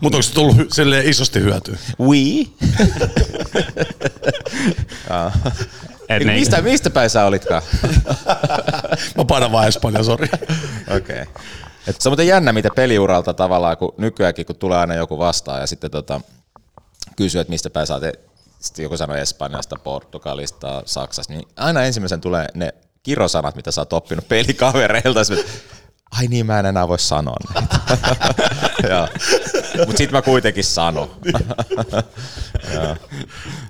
Mutta 0.00 0.16
onko 0.16 0.22
se 0.22 0.34
tullut 0.34 0.72
silleen 0.72 1.08
isosti 1.08 1.40
hyötyä? 1.40 1.76
Oui. 2.00 2.52
Et 6.08 6.18
Niin. 6.18 6.26
niin- 6.26 6.38
Mistä, 6.40 6.62
mistä 6.62 6.90
päin 6.90 7.10
sä 7.10 7.24
olitkaan? 7.24 7.62
Mä 9.16 9.24
painan 9.28 9.52
vaan 9.52 9.68
Espanja, 9.68 10.02
sori. 10.02 10.28
Okei. 10.96 11.22
Okay. 11.22 11.24
Se 11.98 12.08
on 12.08 12.10
muuten 12.10 12.26
jännä, 12.26 12.52
mitä 12.52 12.68
peliuralta 12.76 13.34
tavallaan, 13.34 13.76
kun 13.76 13.94
nykyäänkin 13.98 14.46
kun 14.46 14.56
tulee 14.56 14.78
aina 14.78 14.94
joku 14.94 15.18
vastaan 15.18 15.60
ja 15.60 15.66
sitten 15.66 15.90
tota, 15.90 16.20
kysyy, 17.16 17.40
että 17.40 17.50
mistä 17.50 17.70
päin 17.70 17.86
sä 17.86 17.94
oot, 17.94 18.02
sitten 18.60 18.82
joku 18.82 18.96
sanoo 18.96 19.16
Espanjasta, 19.16 19.76
Portugalista, 19.84 20.82
Saksasta, 20.86 21.32
niin 21.32 21.48
aina 21.56 21.82
ensimmäisen 21.82 22.20
tulee 22.20 22.46
ne 22.54 22.74
kirosanat, 23.02 23.56
mitä 23.56 23.70
sä 23.70 23.80
oot 23.80 23.92
oppinut 23.92 24.28
pelikavereilta. 24.28 25.20
Ai 26.10 26.26
niin, 26.26 26.46
mä 26.46 26.58
en 26.58 26.66
enää 26.66 26.88
voi 26.88 26.98
sanoa 26.98 27.36
näitä. 27.54 27.78
Mutta 29.86 29.98
sitten 29.98 30.12
mä 30.12 30.22
kuitenkin 30.22 30.64
sanon. 30.64 31.10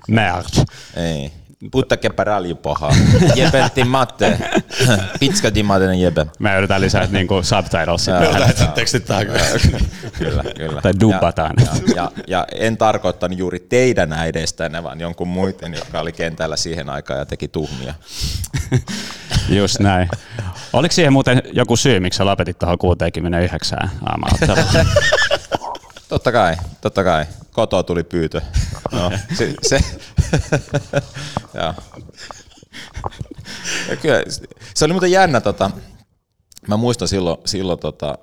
Merde. 0.07 0.65
Ei. 0.95 1.31
Putta 1.71 1.95
parali 2.15 2.55
paha. 2.55 2.91
Jebe 3.35 3.69
ti 3.73 3.83
matte. 3.83 4.37
Pitska 5.19 5.53
di 5.53 5.63
maten 5.63 6.01
jebe. 6.01 6.25
Me 6.39 6.57
yritetään 6.57 6.81
lisää 6.81 7.07
niinku 7.11 7.43
subtitles 7.43 8.05
tähän. 8.05 8.39
Lähetät 8.39 8.73
tekstit 8.73 9.05
tähän. 9.05 9.27
Kyllä, 10.17 10.43
kyllä. 10.55 10.81
Tai 10.81 10.93
dubataan. 10.99 11.55
Ja, 11.59 11.65
ja, 11.65 11.95
ja, 11.95 12.11
ja 12.27 12.45
en 12.51 12.77
tarkoittanut 12.77 13.39
juuri 13.39 13.59
teidän 13.59 14.13
äidestänne, 14.13 14.83
vaan 14.83 14.99
jonkun 14.99 15.27
muiden, 15.27 15.73
joka 15.73 15.99
oli 15.99 16.11
kentällä 16.11 16.55
siihen 16.55 16.89
aikaan 16.89 17.19
ja 17.19 17.25
teki 17.25 17.47
tuhmia. 17.47 17.93
Just 19.49 19.79
näin. 19.79 20.09
Oliko 20.73 20.93
siihen 20.93 21.13
muuten 21.13 21.41
joku 21.53 21.75
syy, 21.75 21.99
miksi 21.99 22.17
sä 22.17 22.25
lopetit 22.25 22.59
tuohon 22.59 22.77
69 22.77 23.91
aamaotteluun? 24.05 24.85
Totta 26.09 26.31
kai, 26.31 26.55
totta 26.81 27.03
kai. 27.03 27.25
Kotoa 27.51 27.83
tuli 27.83 28.03
pyytö. 28.03 28.41
No, 28.91 29.11
se, 29.37 29.53
se, 29.61 29.79
ja. 31.53 31.73
Ja 33.89 33.95
kyllä, 33.95 34.23
se 34.73 34.85
oli 34.85 34.93
muuten 34.93 35.11
jännä, 35.11 35.41
tota, 35.41 35.71
mä 36.67 36.77
muistan 36.77 37.07
silloin, 37.07 37.37
silloin 37.45 37.79
tota, 37.79 38.17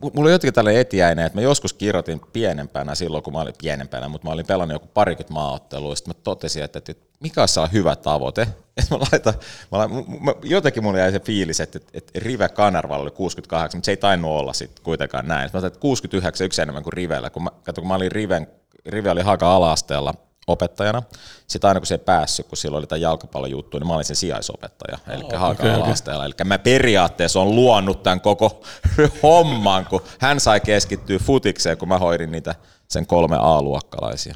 mulla 0.00 0.22
oli 0.22 0.32
jotenkin 0.32 0.54
tällainen 0.54 0.80
etiäinen, 0.80 1.26
että 1.26 1.38
mä 1.38 1.42
joskus 1.42 1.72
kirjoitin 1.72 2.20
pienempänä 2.32 2.94
silloin, 2.94 3.22
kun 3.22 3.32
mä 3.32 3.40
olin 3.40 3.54
pienempänä, 3.62 4.08
mutta 4.08 4.26
mä 4.26 4.32
olin 4.32 4.46
pelannut 4.46 4.74
joku 4.74 4.86
parikymmentä 4.94 5.32
maaottelua, 5.32 5.96
sitten 5.96 6.14
mä 6.16 6.20
totesin, 6.24 6.62
että, 6.62 6.78
että 6.78 7.09
mikä 7.20 7.42
olisi 7.42 7.60
hyvä 7.72 7.96
tavoite, 7.96 8.42
että 8.76 8.94
mä 8.94 8.98
laitan, 9.12 9.34
mä 9.72 9.78
laitan 9.78 10.04
mä, 10.20 10.34
jotenkin 10.42 10.82
mulla 10.82 10.98
jäi 10.98 11.12
se 11.12 11.20
fiilis, 11.20 11.60
että, 11.60 11.80
että 11.94 12.12
Rive 12.20 12.48
Kanervalla 12.48 13.02
oli 13.02 13.10
68, 13.10 13.78
mutta 13.78 13.86
se 13.86 13.92
ei 13.92 13.96
tainnut 13.96 14.30
olla 14.30 14.52
sitten 14.52 14.84
kuitenkaan 14.84 15.28
näin. 15.28 15.48
Sitten 15.48 15.58
mä 15.58 15.64
ajattelin, 15.64 15.76
että 15.76 15.80
69 15.80 16.44
yksi 16.44 16.62
enemmän 16.62 16.82
kuin 16.82 16.92
Rivellä, 16.92 17.30
kun 17.30 17.44
mä, 17.44 17.50
katso, 17.62 17.80
kun 17.80 17.88
mä 17.88 17.94
olin 17.94 18.12
Riven, 18.12 18.46
Rive 18.86 19.10
oli 19.10 19.22
Haga 19.22 19.56
ala-asteella 19.56 20.14
opettajana. 20.46 21.02
Sitten 21.46 21.68
aina 21.68 21.80
kun 21.80 21.86
se 21.86 21.94
ei 21.94 21.98
päässyt, 21.98 22.46
kun 22.46 22.56
silloin 22.56 22.80
oli 22.80 22.86
tämä 22.86 22.98
jalkapallojuttu, 22.98 23.78
niin 23.78 23.86
mä 23.86 23.94
olin 23.94 24.04
sen 24.04 24.16
sijaisopettaja, 24.16 24.98
eli 25.08 25.24
oh, 25.24 25.32
Haga 25.32 25.62
okei, 25.62 25.70
ala-asteella. 25.70 26.24
Eli 26.24 26.34
mä 26.44 26.58
periaatteessa 26.58 27.40
on 27.40 27.54
luonut 27.54 28.02
tämän 28.02 28.20
koko 28.20 28.62
homman, 29.22 29.86
kun 29.86 30.02
hän 30.18 30.40
sai 30.40 30.60
keskittyä 30.60 31.18
futikseen, 31.18 31.78
kun 31.78 31.88
mä 31.88 31.98
hoidin 31.98 32.32
niitä 32.32 32.54
sen 32.88 33.06
kolme 33.06 33.36
A-luokkalaisia. 33.40 34.34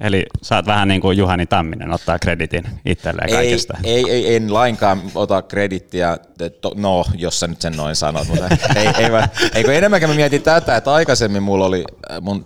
Eli 0.00 0.26
sä 0.42 0.56
oot 0.56 0.66
vähän 0.66 0.88
niin 0.88 1.00
kuin 1.00 1.18
Juhani 1.18 1.46
Tamminen, 1.46 1.92
ottaa 1.92 2.18
kreditin 2.18 2.64
itselleen 2.84 3.30
kaikesta. 3.30 3.78
ei, 3.84 4.10
ei, 4.10 4.36
en 4.36 4.54
lainkaan 4.54 5.02
ota 5.14 5.42
kredittiä, 5.42 6.18
to, 6.60 6.72
no 6.76 7.04
jos 7.16 7.40
sä 7.40 7.46
nyt 7.46 7.60
sen 7.60 7.76
noin 7.76 7.96
sanot, 7.96 8.28
mutta 8.28 8.48
ei, 8.76 8.86
ei, 8.86 9.10
ei 9.54 9.64
kun 9.64 9.74
enemmänkin 9.74 10.08
mä 10.08 10.14
mietin 10.14 10.42
tätä, 10.42 10.76
että 10.76 10.92
aikaisemmin 10.92 11.42
mulla 11.42 11.66
oli, 11.66 11.84
äh, 12.10 12.20
mun, 12.20 12.44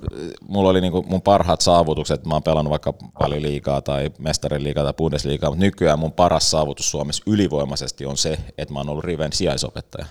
mulla 0.49 0.69
oli 0.69 0.81
niinku 0.81 1.05
mun 1.09 1.23
parhaat 1.23 1.61
saavutukset, 1.61 2.27
mä 2.27 2.35
oon 2.35 2.43
pelannut 2.43 2.71
vaikka 2.71 2.93
paljon 3.19 3.43
liikaa 3.43 3.83
tai 3.83 4.11
mestarin 4.19 4.65
liigaa 4.65 4.85
tai 4.85 4.95
Bundesliigaa, 4.95 5.51
mutta 5.51 5.65
nykyään 5.65 5.99
mun 5.99 6.13
paras 6.13 6.51
saavutus 6.51 6.91
Suomessa 6.91 7.23
ylivoimaisesti 7.27 8.07
on 8.07 8.17
se, 8.17 8.39
että 8.59 8.75
mä 8.75 8.81
oon 8.81 8.89
ollut 8.89 9.05
Riven 9.05 9.33
sijaisopettaja. 9.33 10.07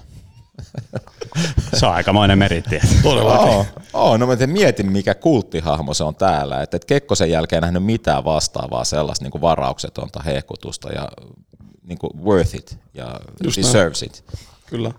Se 1.74 1.86
on 1.86 1.94
aikamoinen 1.94 2.40
meritti. 2.40 2.80
Todellakin. 3.04 3.48
Oo, 3.48 3.66
oo, 3.94 4.18
no 4.18 4.28
mä 4.28 4.36
te 4.36 4.48
mietin, 4.48 4.92
mikä 4.92 5.16
kulttihahmo 5.16 5.94
se 5.94 6.04
on 6.04 6.16
täällä. 6.16 6.62
Että 6.62 6.78
et 6.78 6.86
Kekkosen 6.86 7.32
jälkeen 7.32 7.58
en 7.58 7.62
nähnyt 7.62 7.84
mitään 7.84 8.24
vastaavaa 8.24 8.84
sellaista 8.84 9.26
niin 9.26 9.42
varauksetonta 9.42 10.22
hehkutusta 10.24 10.90
ja 10.90 11.08
niin 11.84 11.98
kuin 12.00 12.24
worth 12.24 12.56
it 12.56 12.80
ja 12.94 13.20
Just 13.44 13.58
deserves 13.58 14.04
it. 14.04 14.24
Kyllä. 14.66 14.92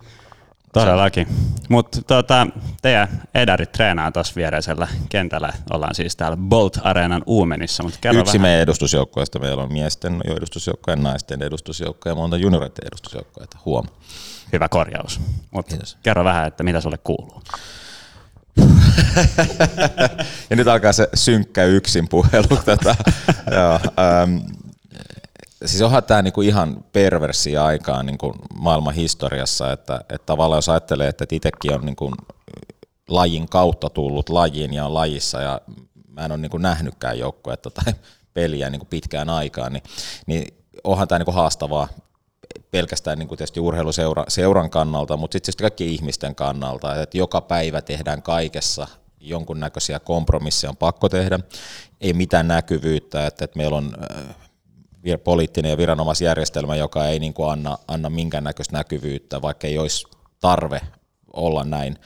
Todellakin. 0.72 1.28
Mutta 1.68 2.02
tota, 2.02 2.46
teidän 2.82 3.22
edarit 3.34 3.72
treenaa 3.72 4.12
tuossa 4.12 4.32
viereisellä 4.36 4.88
kentällä. 5.08 5.52
Ollaan 5.70 5.94
siis 5.94 6.16
täällä 6.16 6.36
Bolt 6.36 6.78
Areenan 6.82 7.22
Uumenissa. 7.26 7.82
Mut 7.82 7.98
kerro 8.00 8.20
Yksi 8.20 8.32
vähän. 8.32 8.42
meidän 8.42 8.60
edustusjoukkoista. 8.62 9.38
Meillä 9.38 9.62
on 9.62 9.72
miesten 9.72 10.20
edustusjoukkoja, 10.24 10.96
naisten 10.96 11.42
edustusjoukkoja 11.42 12.10
ja 12.10 12.16
monta 12.16 12.36
junioreiden 12.36 12.86
edustusjoukkoja. 12.86 13.46
Huom. 13.64 13.86
Hyvä 14.52 14.68
korjaus. 14.68 15.20
Mut 15.50 15.68
Kiitos. 15.68 15.98
kerro 16.02 16.24
vähän, 16.24 16.46
että 16.46 16.62
mitä 16.64 16.80
sulle 16.80 16.98
kuuluu. 16.98 17.42
Ja 20.50 20.56
nyt 20.56 20.68
alkaa 20.68 20.92
se 20.92 21.08
synkkä 21.14 21.64
yksin 21.64 22.08
puhelu. 22.08 22.56
Tätä. 22.64 22.96
Joo, 23.50 23.80
äm, 24.22 24.40
siis 25.64 25.82
onhan 25.82 26.04
tämä 26.04 26.22
niinku 26.22 26.42
ihan 26.42 26.84
perversi 26.92 27.56
aikaa 27.56 28.02
niinku 28.02 28.34
maailman 28.54 28.94
historiassa, 28.94 29.72
että, 29.72 30.00
että 30.08 30.26
tavallaan 30.26 30.58
jos 30.58 30.68
ajattelee, 30.68 31.08
että 31.08 31.24
itsekin 31.32 31.74
on 31.74 31.86
niinku 31.86 32.12
lajin 33.08 33.48
kautta 33.48 33.90
tullut 33.90 34.28
lajiin 34.28 34.74
ja 34.74 34.86
on 34.86 34.94
lajissa 34.94 35.40
ja 35.40 35.60
mä 36.08 36.24
en 36.24 36.32
ole 36.32 36.40
niinku 36.40 36.58
nähnytkään 36.58 37.18
joukkuetta 37.18 37.70
tai 37.70 37.94
peliä 38.34 38.70
niinku 38.70 38.86
pitkään 38.90 39.30
aikaan, 39.30 39.72
niin, 39.72 39.82
niin 40.26 40.54
onhan 40.84 41.08
tämä 41.08 41.18
niinku 41.18 41.32
haastavaa 41.32 41.88
pelkästään 42.70 43.18
niin 43.18 43.28
kuin 43.28 43.38
tietysti 43.38 43.60
urheiluseuran 43.60 44.70
kannalta, 44.70 45.16
mutta 45.16 45.34
sitten 45.34 45.46
tietysti 45.46 45.62
kaikkien 45.62 45.90
ihmisten 45.90 46.34
kannalta, 46.34 47.02
että 47.02 47.18
joka 47.18 47.40
päivä 47.40 47.82
tehdään 47.82 48.22
kaikessa 48.22 48.86
jonkunnäköisiä 49.20 50.00
kompromisseja 50.00 50.70
on 50.70 50.76
pakko 50.76 51.08
tehdä, 51.08 51.40
ei 52.00 52.12
mitään 52.12 52.48
näkyvyyttä, 52.48 53.26
että, 53.26 53.44
että 53.44 53.56
meillä 53.56 53.76
on 53.76 53.94
äh, 54.02 54.36
poliittinen 55.24 55.70
ja 55.70 55.76
viranomaisjärjestelmä, 55.76 56.76
joka 56.76 57.06
ei 57.06 57.18
niin 57.18 57.34
kuin 57.34 57.50
anna, 57.50 57.78
anna 57.88 58.10
minkäännäköistä 58.10 58.76
näkyvyyttä, 58.76 59.42
vaikka 59.42 59.66
ei 59.66 59.78
olisi 59.78 60.06
tarve 60.40 60.80
olla 61.32 61.64
näin, 61.64 61.98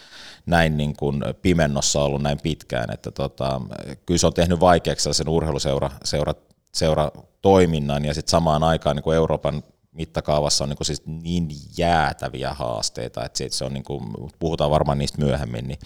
näin 0.47 0.77
niin 0.77 0.97
kuin 0.97 1.23
pimennossa 1.43 2.03
ollut 2.03 2.23
näin 2.23 2.41
pitkään, 2.43 2.95
että 2.95 3.11
tota, 3.11 3.61
kyllä 4.07 4.19
se 4.19 4.27
on 4.27 4.35
tehnyt 4.35 4.61
vaikeaksi 4.61 5.15
sen 5.15 5.29
urheiluseura 5.29 5.91
seura, 6.05 6.35
seura 6.75 7.11
toiminnan 7.43 8.05
ja 8.05 8.15
sitten 8.15 8.31
samaan 8.31 8.63
aikaan 8.63 8.97
niin 8.97 9.05
kuin 9.05 9.17
Euroopan 9.17 9.63
mittakaavassa 9.93 10.65
on 10.65 10.71
niin, 10.71 10.77
siis 10.83 11.03
niin 11.07 11.49
jäätäviä 11.79 12.53
haasteita, 12.55 13.25
että 13.25 13.39
se, 13.39 13.45
että 13.45 13.59
se 13.59 13.65
on 13.65 13.73
niin 13.73 13.85
kuin, 13.85 14.05
puhutaan 14.39 14.71
varmaan 14.71 14.99
niistä 14.99 15.25
myöhemmin, 15.25 15.69
niin, 15.69 15.79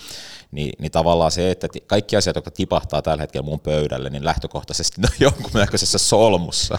niin, 0.51 0.73
niin 0.79 0.93
tavallaan 0.93 1.31
se, 1.31 1.51
että 1.51 1.69
kaikki 1.87 2.17
asiat, 2.17 2.37
jotka 2.37 2.51
tipahtaa 2.51 3.03
tällä 3.03 3.23
hetkellä 3.23 3.45
mun 3.45 3.61
pöydälle, 3.61 4.11
niin 4.11 4.25
lähtökohtaisesti 4.25 5.01
ne 5.01 5.09
on 5.11 5.17
jonkunnäköisessä 5.21 5.99
solmussa. 5.99 6.79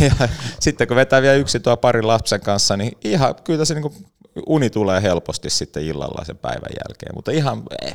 Ja 0.00 0.28
sitten 0.60 0.88
kun 0.88 0.96
vetää 0.96 1.22
vielä 1.22 1.34
yksin 1.34 1.62
tuo 1.62 1.76
parin 1.76 2.06
lapsen 2.06 2.40
kanssa, 2.40 2.76
niin 2.76 2.92
ihan 3.04 3.34
kyllä 3.44 3.64
se 3.64 3.74
niin 3.74 3.82
kuin 3.82 4.06
uni 4.46 4.70
tulee 4.70 5.02
helposti 5.02 5.50
sitten 5.50 5.82
illalla 5.82 6.24
sen 6.24 6.38
päivän 6.38 6.72
jälkeen, 6.88 7.14
mutta 7.14 7.30
ihan 7.30 7.62
eh, 7.82 7.94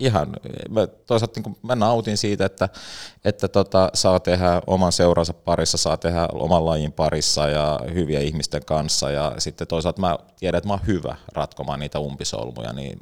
ihan, 0.00 0.28
mä, 0.68 0.86
toisaalta 0.86 1.40
niin 1.40 1.56
mä 1.62 1.74
nautin 1.74 2.16
siitä, 2.16 2.46
että, 2.46 2.68
että 3.24 3.48
tota, 3.48 3.90
saa 3.94 4.20
tehdä 4.20 4.62
oman 4.66 4.92
seuransa 4.92 5.32
parissa, 5.32 5.78
saa 5.78 5.96
tehdä 5.96 6.28
oman 6.32 6.66
lajin 6.66 6.92
parissa 6.92 7.48
ja 7.48 7.80
hyviä 7.94 8.20
ihmisten 8.20 8.64
kanssa 8.64 9.10
ja 9.10 9.34
sitten 9.38 9.66
toisaalta 9.66 10.00
mä 10.00 10.18
tiedän, 10.38 10.58
että 10.58 10.68
mä 10.68 10.74
oon 10.74 10.86
hyvä 10.86 11.16
ratkomaan 11.32 11.80
niitä 11.80 11.98
umpisolmuja, 11.98 12.72
niin 12.72 12.98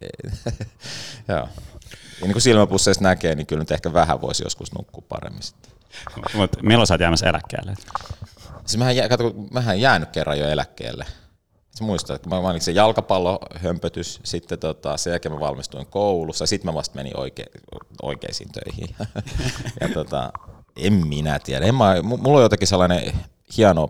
joo. 1.28 1.38
Ja 1.38 1.48
niin 2.22 2.32
kuin 2.32 2.42
silmäpusseista 2.42 3.04
näkee, 3.04 3.34
niin 3.34 3.46
kyllä 3.46 3.62
nyt 3.62 3.70
ehkä 3.70 3.92
vähän 3.92 4.20
voisi 4.20 4.44
joskus 4.44 4.72
nukkua 4.72 5.04
paremmin 5.08 5.42
sitten. 5.42 5.72
Mutta 6.34 6.58
milloin 6.62 6.86
sä 6.86 6.94
oot 6.94 7.00
jäämässä 7.00 7.26
eläkkeelle? 7.26 7.74
Siis 8.66 8.78
mähän, 8.78 8.96
jää, 8.96 9.08
kato, 9.08 9.34
mähän 9.50 9.80
jäänyt 9.80 10.10
kerran 10.10 10.38
jo 10.38 10.48
eläkkeelle. 10.48 11.06
Sä 11.78 11.84
muistat, 11.84 12.16
että 12.16 12.28
mä 12.28 12.58
se 12.58 12.72
jalkapallohömpötys, 12.72 14.20
sitten 14.24 14.58
tota, 14.58 14.96
sen 14.96 15.10
jälkeen 15.10 15.32
mä 15.32 15.40
valmistuin 15.40 15.86
koulussa, 15.86 16.42
ja 16.42 16.46
sitten 16.46 16.70
mä 16.70 16.74
vasta 16.74 16.96
menin 16.96 17.16
oike, 17.16 17.44
oikeisiin 18.02 18.50
töihin. 18.52 18.96
ja 19.80 19.88
tota, 19.94 20.32
en 20.76 20.92
minä 20.92 21.38
tiedä. 21.38 21.66
En 21.66 21.74
mä, 21.74 21.94
mulla 22.02 22.36
on 22.36 22.42
jotenkin 22.42 22.68
sellainen 22.68 23.12
hieno 23.56 23.88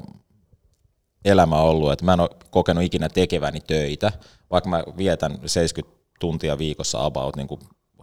elämä 1.25 1.57
ollut, 1.57 1.93
että 1.93 2.05
mä 2.05 2.13
en 2.13 2.21
ole 2.21 2.31
kokenut 2.51 2.85
ikinä 2.85 3.09
tekeväni 3.09 3.61
töitä, 3.61 4.13
vaikka 4.51 4.71
mä 4.71 4.85
vietän 4.97 5.39
70 5.47 5.97
tuntia 6.21 6.59
viikossa 6.59 7.05
about 7.05 7.37
niin 7.37 7.49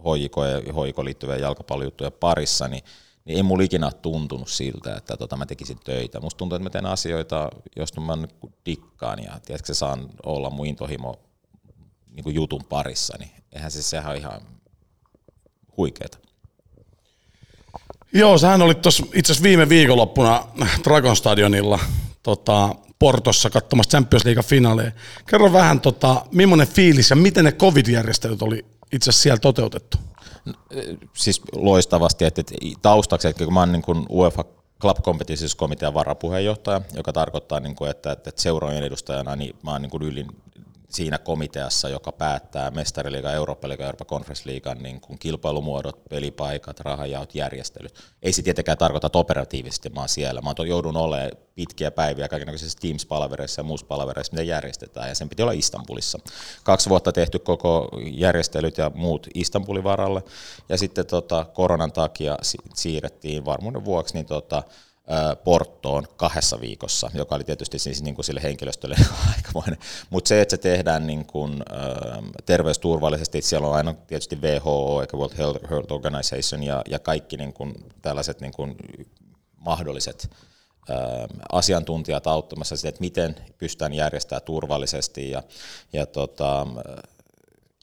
hoiko 0.04 0.44
ja 0.44 0.72
hoiko 0.72 1.04
liittyviä 1.04 1.36
jalkapallojuttuja 1.36 2.10
parissa, 2.10 2.68
niin 2.68 2.82
niin 3.24 3.36
ei 3.36 3.42
mulla 3.42 3.64
ikinä 3.64 3.90
tuntunut 3.90 4.48
siltä, 4.48 4.96
että 4.96 5.16
tota, 5.16 5.36
mä 5.36 5.46
tekisin 5.46 5.78
töitä. 5.84 6.20
Musta 6.20 6.38
tuntuu, 6.38 6.56
että 6.56 6.64
mä 6.64 6.70
teen 6.70 6.86
asioita, 6.86 7.50
joista 7.76 8.00
mä 8.00 8.18
dikkaan 8.66 9.22
ja 9.22 9.40
tiedätkö, 9.46 9.74
saan 9.74 10.08
olla 10.26 10.50
mun 10.50 10.66
intohimo 10.66 11.20
niin 12.10 12.34
jutun 12.34 12.64
parissa, 12.64 13.14
niin 13.18 13.30
eihän 13.52 13.70
se 13.70 13.82
sehän 13.82 14.12
on 14.12 14.16
ihan 14.16 14.40
huikeeta. 15.76 16.18
Joo, 18.12 18.38
sähän 18.38 18.62
oli 18.62 18.74
tuossa 18.74 19.06
itse 19.14 19.32
asiassa 19.32 19.42
viime 19.42 19.68
viikonloppuna 19.68 20.46
Dragon 20.84 21.16
Stadionilla 21.16 21.78
tota, 22.22 22.74
Portossa 22.98 23.50
katsomassa 23.50 23.90
Champions 23.90 24.24
League 24.24 24.42
finaaleja. 24.42 24.92
Kerro 25.26 25.52
vähän, 25.52 25.80
tota, 25.80 26.26
millainen 26.32 26.68
fiilis 26.68 27.10
ja 27.10 27.16
miten 27.16 27.44
ne 27.44 27.52
covid-järjestelyt 27.52 28.42
oli 28.42 28.64
itse 28.92 29.10
asiassa 29.10 29.22
siellä 29.22 29.38
toteutettu? 29.38 29.98
Siis 31.12 31.42
loistavasti, 31.52 32.24
että, 32.24 32.42
taustaksi, 32.82 33.28
että 33.28 33.44
kun 33.44 33.54
mä 33.54 33.60
oon 33.60 33.72
niin 33.72 33.82
kuin 33.82 34.06
UEFA 34.10 34.44
Club 34.80 35.02
Competitions 35.02 35.54
komitean 35.54 35.94
varapuheenjohtaja, 35.94 36.80
joka 36.94 37.12
tarkoittaa, 37.12 37.60
niin 37.60 37.76
kuin, 37.76 37.90
että, 37.90 38.12
että 38.12 38.30
seurojen 38.36 38.84
edustajana 38.84 39.36
niin 39.36 39.56
mä 39.62 39.70
oon 39.70 39.82
niin 39.82 39.90
kuin 39.90 40.02
ylin 40.02 40.26
siinä 40.94 41.18
komiteassa, 41.18 41.88
joka 41.88 42.12
päättää 42.12 42.70
mestariliiga, 42.70 43.32
Eurooppa-liiga, 43.32 43.84
Euroopan 43.84 44.06
konferenssiliigan 44.06 44.78
niin 44.78 45.00
kuin 45.00 45.18
kilpailumuodot, 45.18 46.04
pelipaikat, 46.10 46.80
rahajaot, 46.80 47.34
järjestelyt. 47.34 47.94
Ei 48.22 48.32
se 48.32 48.42
tietenkään 48.42 48.78
tarkoita, 48.78 49.06
että 49.06 49.18
operatiivisesti 49.18 49.88
mä 49.88 50.00
oon 50.00 50.08
siellä. 50.08 50.40
Mä 50.40 50.54
joudun 50.68 50.96
olemaan 50.96 51.30
pitkiä 51.54 51.90
päiviä 51.90 52.28
kaikenlaisissa 52.28 52.78
Teams-palavereissa 52.80 53.60
ja 53.60 53.64
muissa 53.64 53.86
palavereissa, 53.86 54.32
mitä 54.32 54.42
järjestetään, 54.42 55.08
ja 55.08 55.14
sen 55.14 55.28
piti 55.28 55.42
olla 55.42 55.52
Istanbulissa. 55.52 56.18
Kaksi 56.64 56.90
vuotta 56.90 57.12
tehty 57.12 57.38
koko 57.38 57.88
järjestelyt 58.12 58.78
ja 58.78 58.90
muut 58.94 59.26
Istanbulin 59.34 59.84
varalle, 59.84 60.22
ja 60.68 60.78
sitten 60.78 61.06
tota, 61.06 61.44
koronan 61.44 61.92
takia 61.92 62.38
siirrettiin 62.74 63.44
varmuuden 63.44 63.84
vuoksi 63.84 64.14
niin 64.14 64.26
tota, 64.26 64.62
Porttoon 65.44 66.06
kahdessa 66.16 66.60
viikossa, 66.60 67.10
joka 67.14 67.34
oli 67.34 67.44
tietysti 67.44 67.78
siis 67.78 68.02
niin 68.02 68.14
kuin 68.14 68.24
sille 68.24 68.42
henkilöstölle 68.42 68.96
aikamoinen. 69.36 69.78
Mutta 70.10 70.28
se, 70.28 70.40
että 70.40 70.56
se 70.56 70.62
tehdään 70.62 71.06
niin 71.06 71.26
kuin, 71.26 71.62
terveysturvallisesti, 72.46 73.42
siellä 73.42 73.68
on 73.68 73.74
aina 73.74 73.94
tietysti 74.06 74.38
WHO 74.42 75.00
eikä 75.00 75.16
World 75.16 75.36
Health 75.70 75.92
Organization 75.92 76.62
ja, 76.62 76.82
ja 76.88 76.98
kaikki 76.98 77.36
niin 77.36 77.52
kuin 77.52 77.74
tällaiset 78.02 78.40
niin 78.40 78.52
kuin 78.52 78.76
mahdolliset 79.56 80.30
asiantuntijat 81.52 82.26
auttamassa 82.26 82.76
sitä, 82.76 82.88
että 82.88 83.00
miten 83.00 83.36
pystytään 83.58 83.92
järjestämään 83.92 84.42
turvallisesti 84.42 85.30
ja, 85.30 85.42
ja 85.92 86.06
tota, 86.06 86.66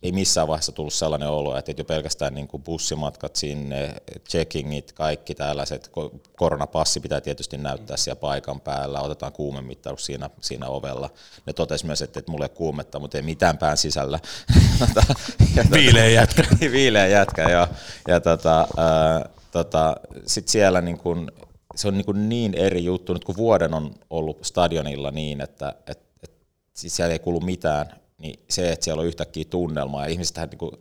ei 0.04 0.12
missään 0.12 0.48
vaiheessa 0.48 0.72
tullut 0.72 0.94
sellainen 0.94 1.30
olo, 1.30 1.58
että 1.58 1.74
jo 1.78 1.86
pelkästään 1.86 2.34
niin 2.34 2.48
kuin 2.48 2.64
bussimatkat 2.64 3.36
sinne, 3.36 3.96
checkingit, 4.30 4.92
kaikki 4.92 5.36
tällaiset, 5.36 5.92
koronapassi 6.38 7.00
pitää 7.00 7.22
tietysti 7.22 7.58
näyttää 7.58 7.98
siellä 7.98 8.20
paikan 8.20 8.62
päällä, 8.62 9.02
otetaan 9.02 9.34
kuumemittaus 9.34 10.06
siinä, 10.06 10.30
siinä 10.42 10.68
ovella. 10.68 11.10
Ne 11.46 11.54
totesi 11.54 11.86
myös, 11.86 12.02
että, 12.02 12.20
että 12.20 12.32
mulla 12.32 12.46
ei 12.46 12.50
kuumetta, 12.50 13.00
mutta 13.00 13.18
ei 13.18 13.22
mitään 13.22 13.58
pään 13.58 13.78
sisällä. 13.78 14.20
Viileä 15.74 16.10
jätkä. 16.10 16.44
Viileä 16.72 17.08
jätkä, 17.08 17.50
joo. 17.50 17.68
Ja 18.08 18.20
tota, 18.22 18.68
ää, 18.78 19.30
tota, 19.52 19.96
sit 20.26 20.48
siellä 20.48 20.82
niin 20.82 20.98
kuin, 20.98 21.32
se 21.76 21.88
on 21.88 21.94
niin, 21.94 22.06
kuin 22.06 22.30
niin 22.30 22.54
eri 22.54 22.84
juttu, 22.84 23.14
nyt 23.14 23.24
kun 23.24 23.38
vuoden 23.38 23.74
on 23.74 23.96
ollut 24.10 24.46
stadionilla 24.46 25.12
niin, 25.12 25.42
että 25.42 25.76
et, 25.88 26.00
et, 26.24 26.32
siis 26.74 26.96
siellä 26.96 27.14
ei 27.14 27.20
kuulu 27.20 27.40
mitään 27.40 28.02
niin 28.22 28.40
se, 28.50 28.72
että 28.72 28.84
siellä 28.84 29.02
on 29.02 29.08
yhtäkkiä 29.08 29.46
tunnelma 29.50 30.08
ja 30.08 30.16
niin 30.16 30.58
kuin, 30.58 30.72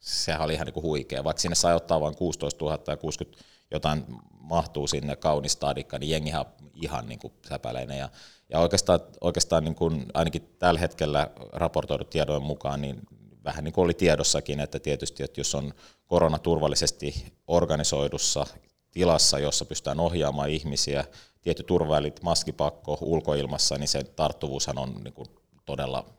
sehän 0.00 0.42
oli 0.42 0.54
ihan 0.54 0.66
niin 0.66 0.74
kuin 0.74 0.84
huikea, 0.84 1.24
vaikka 1.24 1.40
sinne 1.40 1.54
sai 1.54 1.74
ottaa 1.74 2.00
vain 2.00 2.16
16 2.16 2.64
000 2.64 2.78
ja 2.86 2.96
60 2.96 3.44
jotain 3.70 4.04
mahtuu 4.40 4.86
sinne 4.86 5.16
kaunis 5.16 5.52
stadikka, 5.52 5.98
niin 5.98 6.10
jengi 6.10 6.30
ihan 6.74 7.08
niin 7.08 7.18
kuin 7.18 7.32
säpäleinen. 7.48 7.98
Ja, 7.98 8.08
ja 8.48 8.58
oikeastaan, 8.58 9.00
oikeastaan 9.20 9.64
niin 9.64 9.74
kuin, 9.74 10.06
ainakin 10.14 10.54
tällä 10.58 10.80
hetkellä 10.80 11.30
raportoidut 11.52 12.10
tiedojen 12.10 12.42
mukaan, 12.42 12.80
niin 12.80 13.02
vähän 13.44 13.64
niin 13.64 13.72
kuin 13.72 13.84
oli 13.84 13.94
tiedossakin, 13.94 14.60
että 14.60 14.78
tietysti, 14.78 15.22
että 15.22 15.40
jos 15.40 15.54
on 15.54 15.74
koronaturvallisesti 16.06 17.32
organisoidussa 17.46 18.46
tilassa, 18.90 19.38
jossa 19.38 19.64
pystytään 19.64 20.00
ohjaamaan 20.00 20.50
ihmisiä, 20.50 21.04
tietty 21.42 21.62
turvavälit, 21.62 22.22
maskipakko 22.22 22.98
ulkoilmassa, 23.00 23.78
niin 23.78 23.88
se 23.88 24.04
tarttuvuushan 24.04 24.78
on 24.78 24.94
niin 25.04 25.14
kuin 25.14 25.28
todella 25.64 26.17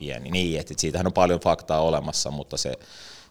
pieni. 0.00 0.30
Niin, 0.30 0.60
että 0.60 0.74
siitähän 0.76 1.06
on 1.06 1.12
paljon 1.12 1.40
faktaa 1.40 1.80
olemassa, 1.80 2.30
mutta 2.30 2.56
se, 2.56 2.72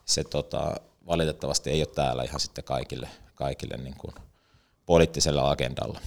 se 0.06 0.24
tota, 0.24 0.76
valitettavasti 1.08 1.70
ei 1.70 1.82
ole 1.82 1.88
täällä 1.96 2.24
ihan 2.24 2.40
sitten 2.40 2.64
kaikille, 2.64 3.10
kaikille 3.36 3.78
niin 3.78 3.96
kuin 3.98 4.14
poliittisella 4.86 5.52
agendalla. 5.52 6.00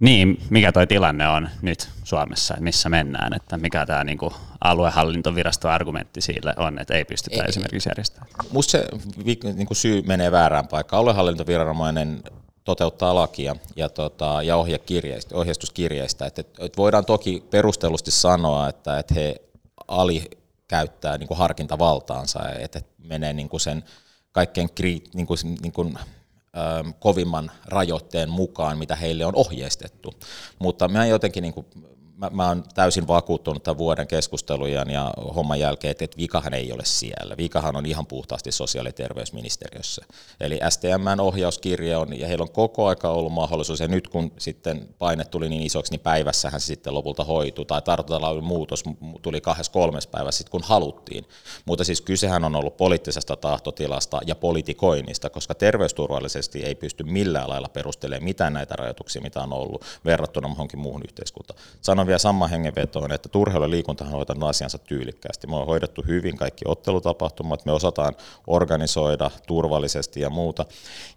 Niin, 0.00 0.38
mikä 0.50 0.72
toi 0.72 0.86
tilanne 0.86 1.28
on 1.28 1.48
nyt 1.62 1.88
Suomessa, 2.04 2.54
että 2.54 2.64
missä 2.64 2.88
mennään, 2.88 3.34
että 3.34 3.58
mikä 3.58 3.86
tämä 3.86 4.04
niinku 4.04 4.32
aluehallintoviraston 4.64 5.70
argumentti 5.70 6.20
sille 6.20 6.54
on, 6.56 6.78
että 6.78 6.94
ei 6.94 7.04
pystytä 7.04 7.42
ei, 7.42 7.48
esimerkiksi 7.48 7.88
järjestämään? 7.88 8.30
Musta 8.50 8.70
se 8.70 8.86
niinku 9.54 9.74
syy 9.74 10.02
menee 10.02 10.32
väärään 10.32 10.68
paikkaan. 10.68 11.00
Aluehallintoviranomainen 11.00 12.22
toteuttaa 12.64 13.14
lakia 13.14 13.56
ja, 13.76 13.88
tota, 13.88 14.42
ja 14.42 14.56
ohjeistuskirjeistä. 15.34 16.26
Et, 16.26 16.38
et, 16.38 16.48
et 16.58 16.76
voidaan 16.76 17.04
toki 17.04 17.44
perustellusti 17.50 18.10
sanoa, 18.10 18.68
että 18.68 18.98
et 18.98 19.14
he 19.14 19.42
ali 19.88 20.30
käyttää 20.68 21.18
niin 21.18 21.28
kuin 21.28 21.38
harkintavaltaansa, 21.38 22.50
että 22.58 22.78
et 22.78 22.86
menee 22.98 23.32
niin 23.32 23.48
kuin 23.48 23.60
sen 23.60 23.84
kaikkein 24.32 24.70
kri, 24.70 25.04
niin 25.14 25.26
kuin, 25.26 25.38
niin 25.62 25.72
kuin, 25.72 25.98
kovimman 26.98 27.50
rajoitteen 27.66 28.30
mukaan, 28.30 28.78
mitä 28.78 28.96
heille 28.96 29.26
on 29.26 29.36
ohjeistettu. 29.36 30.14
Mutta 30.58 30.88
mä 30.88 31.06
jotenkin 31.06 31.42
niin 31.42 31.54
kuin 31.54 31.66
mä, 32.16 32.30
mä 32.30 32.48
oon 32.48 32.64
täysin 32.74 33.06
vakuuttunut 33.06 33.62
tämän 33.62 33.78
vuoden 33.78 34.06
keskustelujen 34.06 34.90
ja 34.90 35.14
homman 35.34 35.60
jälkeen, 35.60 35.90
että, 35.90 36.04
että 36.04 36.16
vikahan 36.16 36.54
ei 36.54 36.72
ole 36.72 36.82
siellä. 36.84 37.36
Vikahan 37.36 37.76
on 37.76 37.86
ihan 37.86 38.06
puhtaasti 38.06 38.52
sosiaali- 38.52 38.88
ja 38.88 38.92
terveysministeriössä. 38.92 40.04
Eli 40.40 40.60
STMn 40.68 41.20
ohjauskirja 41.20 42.00
on, 42.00 42.20
ja 42.20 42.28
heillä 42.28 42.42
on 42.42 42.52
koko 42.52 42.86
aika 42.86 43.10
ollut 43.10 43.32
mahdollisuus, 43.32 43.80
ja 43.80 43.88
nyt 43.88 44.08
kun 44.08 44.32
sitten 44.38 44.88
paine 44.98 45.24
tuli 45.24 45.48
niin 45.48 45.62
isoksi, 45.62 45.92
niin 45.92 46.00
päivässähän 46.00 46.60
se 46.60 46.66
sitten 46.66 46.94
lopulta 46.94 47.24
hoitui, 47.24 47.64
tai 47.64 47.82
tartuntalain 47.82 48.44
muutos 48.44 48.84
tuli 49.22 49.40
kahdessa 49.40 49.72
kolmes 49.72 50.06
päivässä 50.06 50.38
sitten, 50.38 50.50
kun 50.50 50.62
haluttiin. 50.64 51.24
Mutta 51.64 51.84
siis 51.84 52.00
kysehän 52.00 52.44
on 52.44 52.56
ollut 52.56 52.76
poliittisesta 52.76 53.36
tahtotilasta 53.36 54.20
ja 54.26 54.34
politikoinnista, 54.34 55.30
koska 55.30 55.54
terveysturvallisesti 55.54 56.62
ei 56.62 56.74
pysty 56.74 57.04
millään 57.04 57.48
lailla 57.48 57.68
perustelemaan 57.68 58.24
mitään 58.24 58.52
näitä 58.52 58.76
rajoituksia, 58.76 59.22
mitä 59.22 59.42
on 59.42 59.52
ollut 59.52 59.84
verrattuna 60.04 60.48
muuhun 60.76 61.02
yhteiskuntaan. 61.02 61.60
Sanon 62.04 62.08
vielä 62.08 62.18
saman 62.18 62.50
hengenvetoon, 62.50 63.12
että 63.12 63.28
turheilu 63.28 63.64
ja 63.64 63.70
liikuntahan 63.70 64.12
on 64.12 64.16
hoitanut 64.16 64.48
asiansa 64.48 64.78
tyylikkäästi. 64.78 65.46
Me 65.46 65.56
on 65.56 65.66
hoidettu 65.66 66.02
hyvin 66.06 66.36
kaikki 66.36 66.64
ottelutapahtumat, 66.68 67.64
me 67.64 67.72
osataan 67.72 68.14
organisoida 68.46 69.30
turvallisesti 69.46 70.20
ja 70.20 70.30
muuta. 70.30 70.66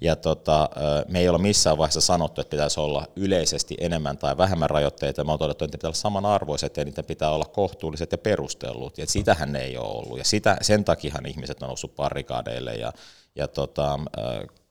Ja 0.01 0.15
tota, 0.15 0.69
me 1.07 1.19
ei 1.19 1.29
ole 1.29 1.37
missään 1.37 1.77
vaiheessa 1.77 2.01
sanottu, 2.01 2.41
että 2.41 2.51
pitäisi 2.51 2.79
olla 2.79 3.05
yleisesti 3.15 3.77
enemmän 3.79 4.17
tai 4.17 4.37
vähemmän 4.37 4.69
rajoitteita. 4.69 5.23
Me 5.23 5.31
on 5.31 5.39
todettu, 5.39 5.65
että 5.65 5.75
ne 5.75 5.77
pitää 5.77 5.87
olla 5.87 5.95
samanarvoiset 5.95 6.77
ja 6.77 6.85
niitä 6.85 7.03
pitää 7.03 7.29
olla 7.29 7.45
kohtuulliset 7.45 8.11
ja 8.11 8.17
perustellut. 8.17 8.97
Ja 8.97 9.07
sitähän 9.07 9.51
ne 9.51 9.59
ei 9.59 9.77
ole 9.77 9.87
ollut. 9.87 10.17
Ja 10.17 10.23
sitä, 10.23 10.57
sen 10.61 10.83
takia 10.83 11.15
ihmiset 11.27 11.61
on 11.61 11.67
noussut 11.67 11.95
parikaadeille 11.95 12.75
ja, 12.75 12.93
ja 13.35 13.47
tota, 13.47 13.99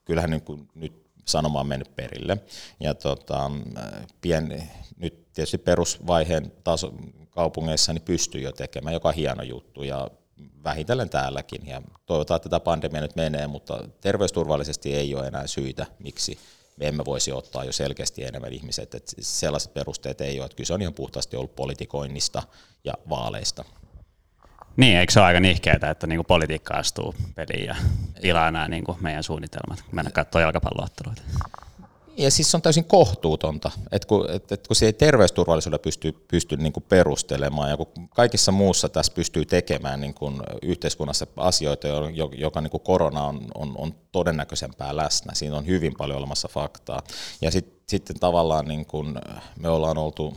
kyllähän 0.05 0.31
niin 0.31 0.43
kuin 0.43 0.69
nyt 0.75 1.07
sanoma 1.25 1.61
on 1.61 1.67
mennyt 1.67 1.97
perille. 1.97 2.39
Ja 2.81 2.95
tota, 2.95 3.51
pien, 4.21 4.71
nyt 4.99 5.26
tietysti 5.37 5.59
perusvaiheen 5.59 6.53
taso 6.64 6.93
kaupungeissa 7.30 7.93
niin 7.93 8.03
pystyy 8.03 8.41
jo 8.41 8.53
tekemään, 8.53 8.95
joka 8.95 9.09
on 9.09 9.14
hieno 9.14 9.43
juttu. 9.43 9.82
Ja 9.82 10.11
vähitellen 10.64 11.11
täälläkin. 11.11 11.66
Ja 11.66 11.82
toivotaan, 12.07 12.37
että 12.37 12.49
tätä 12.49 12.64
pandemia 12.64 13.01
nyt 13.01 13.16
menee, 13.16 13.47
mutta 13.47 13.89
terveysturvallisesti 14.01 14.95
ei 14.95 15.14
ole 15.14 15.26
enää 15.26 15.47
syitä, 15.47 15.87
miksi 15.99 16.39
me 16.76 16.89
emme 16.89 17.05
voisi 17.05 17.32
ottaa 17.32 17.64
jo 17.64 17.72
selkeästi 17.72 18.24
enemmän 18.24 18.53
ihmiset. 18.53 18.95
Että 18.95 19.12
sellaiset 19.20 19.74
perusteet 19.74 20.20
ei 20.20 20.41
ole, 20.41 20.49
että 20.59 20.74
on 20.74 20.82
ihan 20.82 20.95
puhtaasti 20.95 21.37
ollut 21.37 21.57
politikoinnista 21.57 22.43
ja 22.84 22.95
vaaleista. 23.09 23.64
Niin, 24.76 24.97
eikö 24.97 25.12
se 25.12 25.20
ole 25.20 25.26
aika 25.26 25.41
nihkeetä, 25.41 25.91
että 25.91 26.07
niinku 26.07 26.24
politiikka 26.24 26.74
astuu 26.74 27.14
peliin 27.34 27.66
ja 27.66 27.76
pilaa 28.22 28.51
nämä 28.51 28.68
niinku 28.68 28.97
meidän 29.01 29.22
suunnitelmat, 29.22 29.84
mennä 29.93 30.11
katsoa 30.11 30.41
jalkapallootteluita? 30.41 31.22
Ja 32.17 32.31
siis 32.31 32.51
se 32.51 32.57
on 32.57 32.62
täysin 32.62 32.85
kohtuutonta, 32.85 33.71
että 33.93 34.09
kun, 34.09 34.31
että, 34.31 34.55
että 34.55 34.69
kun 34.69 34.77
se 34.77 34.87
ei 34.87 34.93
terveysturvallisuudella 34.93 35.83
pysty, 35.83 36.12
pysty 36.12 36.57
niin 36.57 36.73
kuin 36.73 36.85
perustelemaan 36.89 37.71
ja 37.71 37.77
kun 37.77 38.09
kaikissa 38.09 38.53
muussa 38.53 38.89
tässä 38.89 39.12
pystyy 39.14 39.45
tekemään 39.45 40.01
niin 40.01 40.14
kuin 40.14 40.43
yhteiskunnassa 40.62 41.27
asioita, 41.37 41.89
joka 42.37 42.61
niin 42.61 42.71
kuin 42.71 42.83
korona 42.83 43.25
on, 43.25 43.41
on, 43.55 43.75
on 43.79 43.95
todennäköisempää 44.12 44.97
läsnä, 44.97 45.35
siinä 45.35 45.57
on 45.57 45.67
hyvin 45.67 45.95
paljon 45.99 46.19
olemassa 46.19 46.49
faktaa. 46.49 47.03
Ja 47.41 47.51
sit, 47.51 47.83
sitten 47.87 48.21
tavallaan 48.21 48.69
niin 48.69 48.87
kuin 48.87 49.19
me 49.59 49.69
ollaan 49.69 49.99
oltu 49.99 50.37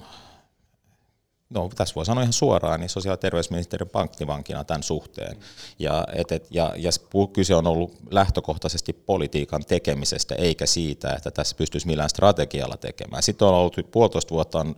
no 1.50 1.70
tässä 1.76 1.96
voi 1.96 2.06
sanoa 2.06 2.22
ihan 2.22 2.34
suoraan, 2.34 2.80
niin 2.80 2.90
sosiaali- 2.90 3.14
ja 3.14 3.18
terveysministeriön 3.18 3.90
pankkivankina 3.90 4.64
tämän 4.64 4.84
suhteen. 4.84 5.38
Ja, 5.80 6.06
et, 6.14 6.32
et, 6.32 6.48
ja, 6.50 6.74
ja 6.78 6.92
kyse 7.34 7.56
on 7.56 7.68
ollut 7.68 7.98
lähtökohtaisesti 8.12 8.94
politiikan 8.94 9.66
tekemisestä, 9.66 10.36
eikä 10.36 10.66
siitä, 10.66 11.14
että 11.14 11.32
tässä 11.32 11.56
pystyisi 11.56 11.88
millään 11.88 12.10
strategialla 12.10 12.78
tekemään. 12.78 13.24
Sitten 13.24 13.48
on 13.48 13.54
ollut 13.54 13.76
puolitoista 13.92 14.34
vuotta 14.34 14.60
on 14.60 14.76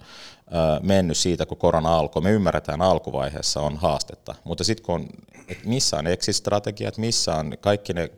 mennyt 0.82 1.18
siitä, 1.18 1.46
kun 1.46 1.58
korona 1.58 1.98
alkoi. 1.98 2.22
Me 2.22 2.32
ymmärretään 2.32 2.82
alkuvaiheessa 2.82 3.62
on 3.62 3.78
haastetta, 3.78 4.36
mutta 4.44 4.64
sitten 4.64 4.86
kun 4.86 4.96
on, 4.96 5.08
että 5.48 5.68
missä 5.68 5.98
on 5.98 6.08
exit-strategiat, 6.08 6.98
missä 6.98 7.36
on 7.36 7.54
kaikki 7.62 7.94
ne 7.94 8.12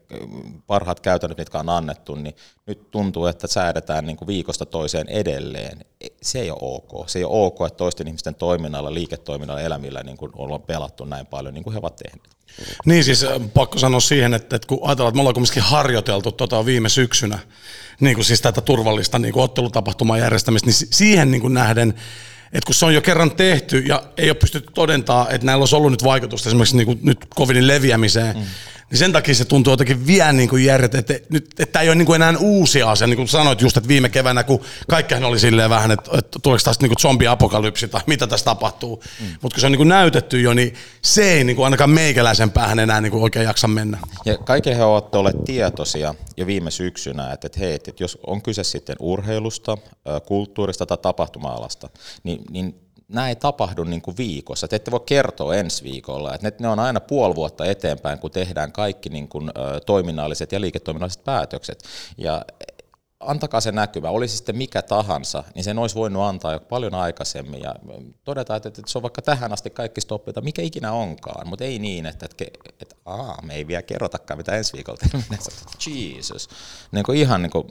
parhaat 0.68 1.00
käytännöt, 1.00 1.38
mitkä 1.38 1.60
on 1.60 1.70
annettu, 1.70 2.16
niin 2.16 2.36
nyt 2.66 2.92
tuntuu, 2.92 3.26
että 3.26 3.48
säädetään 3.48 4.06
niin 4.06 4.18
kuin 4.18 4.28
viikosta 4.28 4.66
toiseen 4.66 5.10
edelleen. 5.10 5.86
E, 6.02 6.08
se 6.22 6.40
ei 6.40 6.52
ole 6.52 6.60
ok. 6.62 7.10
Se 7.10 7.20
ei 7.20 7.26
ole 7.26 7.46
ok, 7.46 7.62
että 7.68 7.78
toisten 7.78 8.08
ihmisten 8.08 8.36
toiminnalla, 8.36 8.94
liiketoiminnalla, 8.94 9.62
elämillä 9.62 10.04
niin 10.04 10.18
kuin 10.18 10.32
ollaan 10.36 10.62
pelattu 10.62 11.06
näin 11.06 11.26
paljon, 11.26 11.54
niin 11.54 11.64
kuin 11.64 11.74
he 11.74 11.80
ovat 11.80 11.96
tehneet. 11.96 12.34
Niin 12.86 13.04
siis 13.04 13.26
pakko 13.54 13.80
sanoa 13.80 14.00
siihen, 14.00 14.34
että, 14.34 14.56
että 14.56 14.68
kun 14.68 14.80
ajatellaan, 14.82 15.10
että 15.10 15.16
me 15.16 15.22
ollaan 15.22 15.34
kumminkin 15.34 15.64
harjoiteltu 15.64 16.32
tota 16.32 16.66
viime 16.66 16.89
syksynä, 16.89 17.39
niin 18.00 18.16
kuin 18.16 18.26
siis 18.26 18.41
tätä 18.41 18.62
turvallista 18.62 19.20
niin 19.20 19.34
kuin 19.34 19.44
ottelutapahtuman 19.44 20.20
järjestämistä, 20.20 20.66
niin 20.66 20.88
siihen 20.91 21.32
niin 21.32 21.41
kuin 21.41 21.54
nähden, 21.54 21.94
että 22.46 22.66
kun 22.66 22.76
se 22.76 22.86
on 22.86 22.94
jo 22.94 23.02
kerran 23.02 23.36
tehty 23.36 23.80
ja 23.80 24.04
ei 24.18 24.30
ole 24.30 24.36
pystytty 24.36 24.72
todentaa, 24.74 25.30
että 25.30 25.46
näillä 25.46 25.62
olisi 25.62 25.76
ollut 25.76 25.91
nyt 25.91 26.04
vaikutusta 26.04 26.50
esimerkiksi 26.50 26.78
niin 26.78 26.86
kuin 26.86 27.00
nyt 27.02 27.26
covidin 27.38 27.68
leviämiseen, 27.68 28.38
mm 28.38 28.44
niin 28.90 29.00
sen 29.00 29.12
takia 29.12 29.36
se 29.36 29.46
tuntuu 29.46 29.74
jotenkin 29.74 30.08
vielä 30.08 30.34
niin 30.34 30.50
kuin 30.50 30.66
järjet, 30.66 30.96
että, 30.96 31.14
nyt, 31.30 31.46
että 31.46 31.66
tämä 31.66 31.84
ei 31.84 31.90
ole 31.90 31.96
niin 31.96 32.06
kuin 32.06 32.16
enää 32.16 32.34
uusi 32.40 32.84
asia, 32.84 33.08
niin 33.08 33.18
kuin 33.18 33.28
sanoit 33.28 33.62
just, 33.62 33.78
että 33.78 33.88
viime 33.88 34.10
keväänä, 34.10 34.44
kun 34.44 34.62
kaikkihan 34.88 35.24
oli 35.24 35.40
silleen 35.40 35.70
vähän, 35.70 35.92
että, 35.92 36.12
että 36.18 36.40
tuleeko 36.44 36.64
tästä 36.64 36.88
niin 36.88 36.98
zombiapokalypsi 37.00 37.88
tai 37.88 38.02
mitä 38.08 38.28
tässä 38.28 38.46
tapahtuu, 38.46 39.04
mm. 39.20 39.26
mutta 39.42 39.56
kun 39.56 39.62
se 39.62 39.66
on 39.66 39.72
niin 39.72 39.78
kuin 39.78 39.90
näytetty 39.90 40.42
jo, 40.42 40.54
niin 40.54 40.74
se 41.02 41.32
ei 41.32 41.44
niin 41.44 41.56
kuin 41.56 41.64
ainakaan 41.64 41.90
meikäläisen 41.90 42.52
päähän 42.52 42.80
enää 42.80 43.02
niin 43.02 43.12
kuin 43.12 43.24
oikein 43.24 43.46
jaksa 43.46 43.68
mennä. 43.68 43.98
Ja 44.26 44.38
kaikille 44.38 44.78
he 44.78 44.84
ovat 44.84 45.16
olleet 45.16 45.44
tietoisia 45.46 46.16
jo 46.38 46.48
viime 46.48 46.72
syksynä, 46.72 47.34
että, 47.34 47.48
että 47.48 47.60
hei, 47.60 47.74
että 47.74 47.92
jos 48.00 48.18
on 48.28 48.42
kyse 48.42 48.64
sitten 48.64 48.96
urheilusta, 49.00 49.78
kulttuurista 50.26 50.86
tai 50.86 50.98
tapahtuma-alasta, 50.98 51.90
niin, 52.24 52.42
niin 52.50 52.83
nämä 53.08 53.30
ei 53.30 53.36
tapahdu 53.36 53.84
niin 53.84 54.01
kuin 54.01 54.18
viikossa. 54.18 54.68
Te 54.68 54.76
ette 54.76 54.91
voi 54.91 54.99
kertoa 55.06 55.56
ensi 55.56 55.84
viikolla. 55.84 56.36
Että 56.36 56.51
ne 56.60 56.68
on 56.68 56.80
aina 56.80 56.99
puoli 56.99 57.36
vuotta 57.36 57.66
eteenpäin, 57.66 58.20
kun 58.20 58.32
tehdään 58.32 58.72
kaikki 58.72 59.10
niin 59.10 59.28
kuin, 59.28 59.51
toiminnalliset 59.86 60.51
ja 60.51 60.62
liiketoiminnalliset 60.62 61.24
päätökset. 61.24 61.84
Ja 62.18 62.45
antakaa 63.20 63.62
se 63.62 63.72
näkyvä, 63.72 64.10
olisi 64.10 64.36
sitten 64.38 64.58
mikä 64.58 64.82
tahansa, 64.82 65.43
niin 65.56 65.64
sen 65.64 65.80
olisi 65.80 65.95
voinut 65.95 66.24
antaa 66.24 66.54
jo 66.54 66.60
paljon 66.60 66.93
aikaisemmin 66.93 67.62
ja 67.62 67.76
todetaan, 68.24 68.58
että, 68.58 68.70
että 68.70 68.82
se 68.86 68.97
on 68.97 69.01
vaikka 69.01 69.22
tähän 69.22 69.54
asti 69.54 69.70
kaikki 69.70 70.01
stoppita, 70.01 70.41
mikä 70.41 70.62
ikinä 70.62 70.91
onkaan, 70.91 71.47
mutta 71.47 71.64
ei 71.66 71.80
niin, 71.80 72.06
että, 72.06 72.26
että, 72.26 72.45
että 72.80 72.95
aa, 73.06 73.41
me 73.41 73.56
ei 73.56 73.68
vielä 73.68 73.82
kerrotakaan, 73.82 74.38
mitä 74.38 74.56
ensi 74.56 74.74
viikolla 74.74 74.97
tehdään. 74.97 75.39
Jesus. 76.16 76.49
Niin 76.91 77.06
kuin 77.06 77.18
ihan 77.18 77.41
niin 77.41 77.51
kuin, 77.51 77.68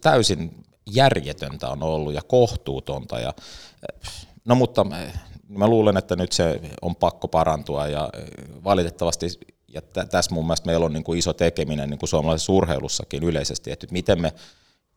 täysin 0.00 0.64
järjetöntä 0.86 1.68
on 1.68 1.82
ollut 1.82 2.14
ja 2.14 2.22
kohtuutonta 2.22 3.20
ja 3.20 3.32
No 4.44 4.54
mutta 4.54 4.86
mä 5.48 5.68
luulen, 5.68 5.96
että 5.96 6.16
nyt 6.16 6.32
se 6.32 6.60
on 6.82 6.96
pakko 6.96 7.28
parantua 7.28 7.86
ja 7.86 8.10
valitettavasti 8.64 9.26
ja 9.74 9.82
tässä 9.82 10.34
mun 10.34 10.44
mielestä 10.44 10.66
meillä 10.66 10.86
on 10.86 10.92
niin 10.92 11.04
kuin 11.04 11.18
iso 11.18 11.32
tekeminen 11.32 11.90
niin 11.90 11.98
kuin 11.98 12.08
suomalaisessa 12.08 12.52
urheilussakin 12.52 13.22
yleisesti, 13.22 13.70
että 13.70 13.86
miten 13.90 14.20
me 14.20 14.32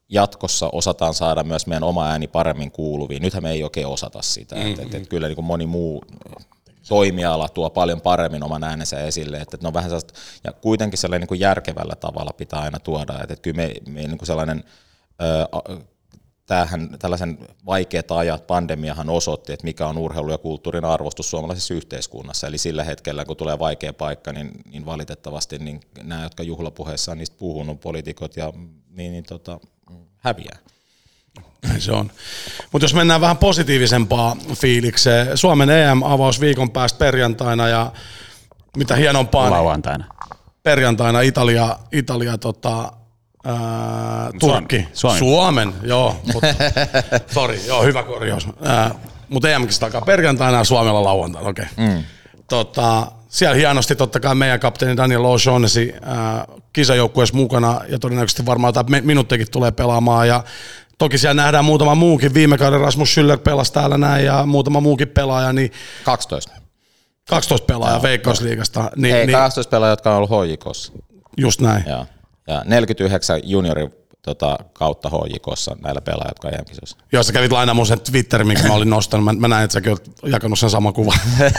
jatkossa 0.09 0.69
osataan 0.71 1.13
saada 1.13 1.43
myös 1.43 1.67
meidän 1.67 1.83
oma 1.83 2.07
ääni 2.07 2.27
paremmin 2.27 2.71
kuuluviin. 2.71 3.21
Nythän 3.21 3.43
me 3.43 3.51
ei 3.51 3.63
oikein 3.63 3.87
osata 3.87 4.21
sitä. 4.21 4.55
Mm-hmm. 4.55 4.69
Että, 4.69 4.81
että, 4.81 4.97
että 4.97 5.09
kyllä 5.09 5.27
niin 5.27 5.35
kuin 5.35 5.45
moni 5.45 5.65
muu 5.65 6.03
toimiala 6.87 7.49
tuo 7.49 7.69
paljon 7.69 8.01
paremmin 8.01 8.43
oman 8.43 8.63
äänensä 8.63 8.99
esille, 8.99 9.37
että, 9.37 9.55
että 9.55 9.63
ne 9.63 9.67
on 9.67 9.73
vähän 9.73 9.89
sellaista, 9.89 10.13
ja 10.43 10.51
kuitenkin 10.53 10.97
sellainen 10.97 11.21
niin 11.21 11.27
kuin 11.27 11.39
järkevällä 11.39 11.95
tavalla 11.95 12.33
pitää 12.37 12.59
aina 12.59 12.79
tuoda, 12.79 13.13
että, 13.13 13.33
että 13.33 13.41
kyllä 13.41 13.57
me, 13.57 13.73
me 13.89 13.99
niin 14.01 14.17
kuin 14.17 14.27
sellainen 14.27 14.63
ö, 15.21 15.47
tämähän, 16.47 16.89
tällaisen 16.99 17.37
vaikeat 17.65 18.11
ajat, 18.11 18.47
pandemiahan 18.47 19.09
osoitti, 19.09 19.53
että 19.53 19.63
mikä 19.63 19.87
on 19.87 19.97
urheilu 19.97 20.31
ja 20.31 20.37
kulttuurin 20.37 20.85
arvostus 20.85 21.29
suomalaisessa 21.29 21.73
yhteiskunnassa. 21.73 22.47
Eli 22.47 22.57
sillä 22.57 22.83
hetkellä, 22.83 23.25
kun 23.25 23.37
tulee 23.37 23.59
vaikea 23.59 23.93
paikka, 23.93 24.33
niin, 24.33 24.51
niin 24.71 24.85
valitettavasti 24.85 25.59
niin 25.59 25.81
nämä, 26.03 26.23
jotka 26.23 26.43
juhlapuheessa 26.43 27.11
on 27.11 27.17
niistä 27.17 27.35
puhunut, 27.39 27.79
poliitikot, 27.79 28.37
ja, 28.37 28.53
niin, 28.89 29.11
niin 29.11 29.23
tota, 29.23 29.59
häviää. 30.17 30.57
Näin 31.67 31.81
se 31.81 31.91
on. 31.91 32.11
Mutta 32.71 32.83
jos 32.83 32.93
mennään 32.93 33.21
vähän 33.21 33.37
positiivisempaa 33.37 34.37
fiilikseen, 34.53 35.37
Suomen 35.37 35.69
EM-avaus 35.69 36.41
viikon 36.41 36.71
päästä 36.71 36.99
perjantaina 36.99 37.67
ja 37.67 37.91
mitä 38.77 38.95
hienompaa. 38.95 39.51
Lauantaina. 39.51 40.05
Perjantaina 40.63 41.21
Italia, 41.21 41.79
Italia 41.91 42.37
tota, 42.37 42.93
Ää, 43.45 44.31
Turkki. 44.39 44.88
Suomi. 44.93 45.19
Suomen, 45.19 45.73
joo. 45.83 46.15
Mutta, 46.33 46.47
sorry, 47.27 47.59
joo, 47.67 47.83
hyvä 47.83 48.03
korjaus. 48.03 48.47
Mutta 49.29 49.49
EMKistä 49.49 49.85
alkaa 49.85 50.01
perjantaina 50.01 50.57
ja 50.57 50.63
Suomella 50.63 51.03
lauantaina, 51.03 51.49
okei. 51.49 51.65
Okay. 51.73 51.88
Mm. 51.88 52.03
Tota, 52.49 53.07
siellä 53.29 53.55
hienosti 53.55 53.95
totta 53.95 54.19
kai 54.19 54.35
meidän 54.35 54.59
kapteeni 54.59 54.97
Daniel 54.97 55.21
O'Shaughnessy 55.21 55.99
kisajoukkueessa 56.73 57.35
mukana 57.35 57.81
ja 57.89 57.99
todennäköisesti 57.99 58.45
varmaan 58.45 58.69
jotain 58.69 59.05
minuuttikin 59.05 59.51
tulee 59.51 59.71
pelaamaan 59.71 60.27
ja 60.27 60.43
Toki 60.97 61.17
siellä 61.17 61.41
nähdään 61.41 61.65
muutama 61.65 61.95
muukin. 61.95 62.33
Viime 62.33 62.57
kauden 62.57 62.79
Rasmus 62.79 63.17
Schüller 63.17 63.38
pelasi 63.38 63.73
täällä 63.73 63.97
näin 63.97 64.25
ja 64.25 64.45
muutama 64.45 64.79
muukin 64.79 65.07
pelaaja. 65.07 65.53
Niin 65.53 65.71
12. 66.03 66.51
12 67.30 67.65
pelaajaa 67.65 68.01
Veikkausliigasta. 68.01 68.91
Niin, 68.95 69.15
Ei, 69.15 69.27
niin, 69.27 69.38
12 69.38 69.69
pelaajaa, 69.69 69.91
jotka 69.91 70.09
on 70.09 70.18
ollut 70.18 70.30
hoikossa. 70.30 70.93
Just 71.38 71.61
näin. 71.61 71.84
Joo. 71.88 72.05
Ja 72.48 72.64
49 72.65 73.40
juniori 73.44 73.90
tota, 74.28 74.57
kautta 74.74 75.10
HJKssa 75.10 75.78
näillä 75.84 76.02
pelaajilla, 76.02 76.30
jotka 76.30 76.48
on 76.48 76.53
Joo, 77.11 77.24
sä 77.24 77.34
kävit 77.34 77.52
lainaa 77.52 77.76
mun 77.76 77.88
sen 77.88 77.99
Twitter, 77.99 78.44
minkä 78.44 78.68
mä 78.68 78.74
olin 78.74 78.90
nostanut. 78.90 79.26
Mä, 79.26 79.34
mä 79.34 79.48
näin, 79.48 79.64
että 79.64 79.74
säkin 79.74 79.91
olet 79.91 80.10
jakanut 80.26 80.60
sen 80.60 80.69
saman 80.69 80.94
kuvan. 80.94 81.19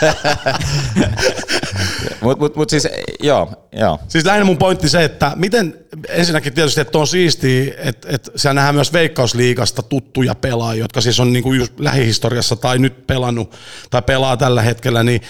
Mutta 2.21 2.41
mut, 2.41 2.57
mut 2.57 2.71
siis, 2.71 2.89
joo, 3.21 3.69
joo. 3.73 4.01
Siis 4.09 4.25
lähinnä 4.25 4.45
mun 4.45 4.59
pointti 4.59 4.89
se, 4.89 5.05
että 5.05 5.33
miten, 5.37 5.75
ensinnäkin 6.09 6.53
tietysti, 6.53 6.81
että 6.81 6.99
on 6.99 7.07
siistiä, 7.07 7.75
että, 7.79 8.09
että 8.11 8.31
siellä 8.37 8.55
nähdään 8.55 8.75
myös 8.75 8.93
Veikkausliigasta 8.93 9.83
tuttuja 9.83 10.35
pelaajia, 10.35 10.85
jotka 10.85 11.01
siis 11.01 11.21
on 11.21 11.33
niinku 11.33 11.53
just 11.53 11.81
lähihistoriassa 11.81 12.57
tai 12.57 12.79
nyt 12.79 13.07
pelannut 13.07 13.55
tai 13.91 14.03
pelaa 14.03 14.37
tällä 14.37 14.63
hetkellä, 14.63 15.03
niin 15.03 15.21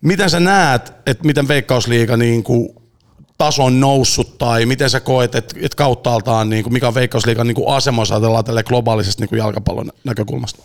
miten 0.00 0.30
sä 0.30 0.40
näet, 0.40 0.92
että 1.06 1.26
miten 1.26 1.48
Veikkausliiga 1.48 2.16
niinku 2.16 2.77
taso 3.38 3.64
on 3.64 3.80
noussut 3.80 4.38
tai 4.38 4.66
miten 4.66 4.90
sä 4.90 5.00
koet, 5.00 5.34
että 5.34 5.54
et 5.62 5.74
kauttaaltaan, 5.74 6.50
niin 6.50 6.62
kuin, 6.62 6.72
mikä 6.72 6.88
on 6.88 6.94
Veikkausliikan 6.94 7.46
niin 7.46 7.54
kuin 7.54 7.76
asema, 7.76 8.02
jos 8.02 8.12
ajatellaan 8.12 8.44
tälle 8.44 8.62
globaalisesta 8.62 9.22
niin 9.22 9.28
kuin 9.28 9.38
jalkapallon 9.38 9.90
näkökulmasta? 10.04 10.62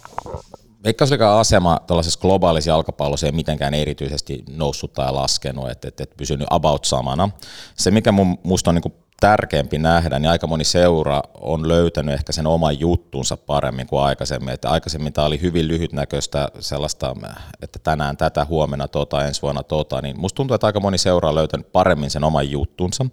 Veikkausliikan 0.83 1.39
asema 1.39 1.79
tällaisessa 1.87 2.19
globaalissa 2.19 2.69
jalkapallossa 2.69 3.25
ei 3.25 3.31
mitenkään 3.31 3.73
erityisesti 3.73 4.43
noussut 4.49 4.93
tai 4.93 5.13
laskenut, 5.13 5.69
että 5.69 5.87
et, 5.87 6.01
et 6.01 6.17
pysynyt 6.17 6.47
about 6.49 6.85
samana. 6.85 7.29
Se, 7.75 7.91
mikä 7.91 8.11
mun, 8.11 8.37
musta 8.43 8.71
on 8.71 8.75
niin 8.75 8.81
kuin 8.81 8.93
tärkeämpi 9.19 9.77
nähdä, 9.77 10.19
niin 10.19 10.29
aika 10.29 10.47
moni 10.47 10.63
seura 10.63 11.21
on 11.33 11.67
löytänyt 11.67 12.13
ehkä 12.15 12.31
sen 12.31 12.47
oman 12.47 12.79
juttunsa 12.79 13.37
paremmin 13.37 13.87
kuin 13.87 14.01
aikaisemmin. 14.01 14.53
Että 14.53 14.69
aikaisemmin 14.69 15.13
tämä 15.13 15.27
oli 15.27 15.41
hyvin 15.41 15.67
lyhytnäköistä 15.67 16.47
sellaista, 16.59 17.15
että 17.61 17.79
tänään 17.79 18.17
tätä, 18.17 18.45
huomenna 18.45 18.87
tota, 18.87 19.25
ensi 19.25 19.41
vuonna 19.41 19.63
tota, 19.63 20.01
niin 20.01 20.19
musta 20.19 20.35
tuntuu, 20.35 20.55
että 20.55 20.67
aika 20.67 20.79
moni 20.79 20.97
seura 20.97 21.29
on 21.29 21.35
löytänyt 21.35 21.71
paremmin 21.71 22.11
sen 22.11 22.23
oman 22.23 22.49
juttunsa. 22.49 23.05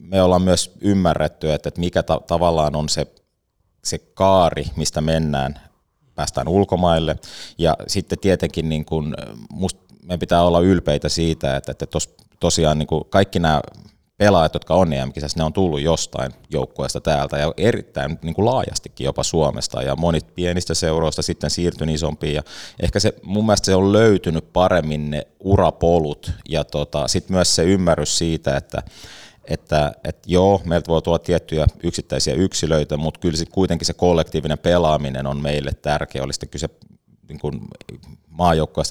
Me 0.00 0.22
ollaan 0.22 0.42
myös 0.42 0.72
ymmärretty, 0.80 1.52
että 1.52 1.70
mikä 1.76 2.02
ta- 2.02 2.20
tavallaan 2.26 2.76
on 2.76 2.88
se, 2.88 3.06
se 3.84 3.98
kaari, 3.98 4.64
mistä 4.76 5.00
mennään, 5.00 5.60
päästään 6.14 6.48
ulkomaille. 6.48 7.16
Ja 7.58 7.76
sitten 7.86 8.18
tietenkin 8.18 8.68
niin 8.68 8.84
kun, 8.84 9.14
musta 9.52 9.80
meidän 10.02 10.18
pitää 10.18 10.42
olla 10.42 10.60
ylpeitä 10.60 11.08
siitä, 11.08 11.56
että, 11.56 11.72
että 11.72 11.86
tos, 11.86 12.14
tosiaan 12.40 12.78
niin 12.78 12.88
kaikki 13.10 13.38
nämä 13.38 13.60
pelaajat, 14.18 14.54
jotka 14.54 14.74
on 14.74 14.92
em 14.92 15.12
ne 15.36 15.44
on 15.44 15.52
tullut 15.52 15.80
jostain 15.80 16.32
joukkueesta 16.50 17.00
täältä 17.00 17.38
ja 17.38 17.52
erittäin 17.56 18.18
niin 18.22 18.34
kuin 18.34 18.46
laajastikin 18.46 19.04
jopa 19.04 19.22
Suomesta 19.22 19.82
ja 19.82 19.96
monit 19.96 20.34
pienistä 20.34 20.74
seuroista 20.74 21.22
sitten 21.22 21.50
siirtynyt 21.50 21.94
isompiin 21.94 22.34
ja 22.34 22.42
ehkä 22.82 23.00
se 23.00 23.14
mun 23.22 23.46
mielestä 23.46 23.66
se 23.66 23.74
on 23.74 23.92
löytynyt 23.92 24.52
paremmin 24.52 25.10
ne 25.10 25.26
urapolut 25.40 26.32
ja 26.48 26.64
tota, 26.64 27.08
sitten 27.08 27.34
myös 27.34 27.54
se 27.54 27.64
ymmärrys 27.64 28.18
siitä, 28.18 28.56
että 28.56 28.82
että, 29.44 29.92
että 30.04 30.22
joo, 30.26 30.62
meiltä 30.64 30.88
voi 30.88 31.02
tulla 31.02 31.18
tiettyjä 31.18 31.66
yksittäisiä 31.82 32.34
yksilöitä, 32.34 32.96
mutta 32.96 33.20
kyllä 33.20 33.36
sit 33.36 33.48
kuitenkin 33.48 33.86
se 33.86 33.92
kollektiivinen 33.92 34.58
pelaaminen 34.58 35.26
on 35.26 35.42
meille 35.42 35.70
tärkeä, 35.82 36.22
oli 36.22 36.32
sitten 36.32 36.48
kyse 36.48 36.68
niin 37.28 37.38
kuin 37.40 37.60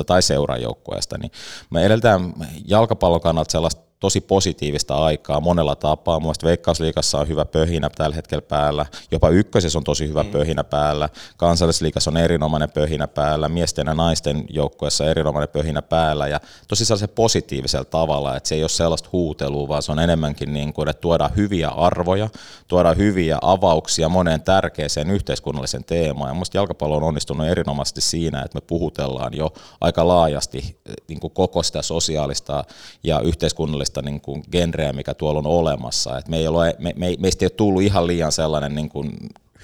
tai 0.06 0.22
seurajoukkueesta, 0.22 1.18
niin 1.18 1.32
me 1.70 1.86
eletään 1.86 2.34
jalkapallon 2.68 3.22
kannalta 3.22 3.52
sellaista 3.52 3.87
tosi 4.00 4.22
positiivista 4.22 4.96
aikaa 5.06 5.40
monella 5.40 5.76
tapaa. 5.76 6.20
Mielestäni 6.20 6.48
Veikkausliikassa 6.48 7.18
on 7.18 7.28
hyvä 7.28 7.46
pöhinä 7.46 7.90
tällä 7.96 8.16
hetkellä 8.16 8.42
päällä, 8.42 8.86
jopa 9.12 9.30
ykkösessä 9.30 9.80
on 9.80 9.84
tosi 9.84 10.08
hyvä 10.08 10.24
mm. 10.24 10.30
pöhinä 10.30 10.64
päällä, 10.64 11.10
kansallisliikassa 11.38 12.12
on 12.12 12.18
erinomainen 12.18 12.72
pöhinä 12.72 13.08
päällä, 13.08 13.50
miesten 13.50 13.88
ja 13.88 13.94
naisten 13.94 14.46
joukkueessa 14.50 15.06
erinomainen 15.06 15.50
pöhinä 15.50 15.82
päällä. 15.82 16.28
Ja 16.28 16.40
tosi 16.68 16.86
sellaisen 16.86 17.10
positiivisella 17.10 17.86
tavalla, 17.86 18.36
että 18.36 18.50
se 18.50 18.56
ei 18.56 18.64
ole 18.64 18.70
sellaista 18.70 19.10
huutelua, 19.12 19.68
vaan 19.68 19.84
se 19.84 19.92
on 19.92 20.00
enemmänkin 20.00 20.54
niin 20.54 20.74
kuin, 20.74 20.90
että 20.90 21.02
tuodaan 21.02 21.36
hyviä 21.36 21.68
arvoja, 21.68 22.30
tuodaan 22.68 22.98
hyviä 22.98 23.38
avauksia 23.42 24.10
moneen 24.10 24.42
tärkeäseen 24.42 25.12
yhteiskunnallisen 25.12 25.84
teemaan. 25.84 26.30
Ja 26.30 26.34
minusta 26.34 26.58
jalkapallo 26.58 26.98
on 26.98 27.04
onnistunut 27.04 27.48
erinomaisesti 27.48 28.02
siinä, 28.02 28.42
että 28.42 28.58
me 28.58 28.62
puhutellaan 28.62 29.34
jo 29.34 29.54
aika 29.82 30.08
laajasti 30.08 30.80
niin 31.08 31.20
kuin 31.20 31.34
koko 31.34 31.64
sitä 31.64 31.82
sosiaalista 31.82 32.64
ja 33.04 33.20
yhteiskunnallista 33.20 33.87
mahdollista 33.88 34.02
niin 34.02 34.22
kuin 34.22 34.44
genreä, 34.52 34.94
mikä 34.94 35.14
tuolla 35.14 35.40
on 35.40 35.48
olemassa. 35.48 36.18
Et 36.18 36.28
me 36.28 36.38
ei 36.38 36.48
ole, 36.48 36.76
me, 36.80 36.94
me, 36.98 37.16
meistä 37.20 37.46
ei 37.46 37.48
ole 37.48 37.52
tullut 37.58 37.82
ihan 37.82 38.08
liian 38.08 38.32
sellainen 38.32 38.76
niin 38.76 38.90
kuin 38.90 39.12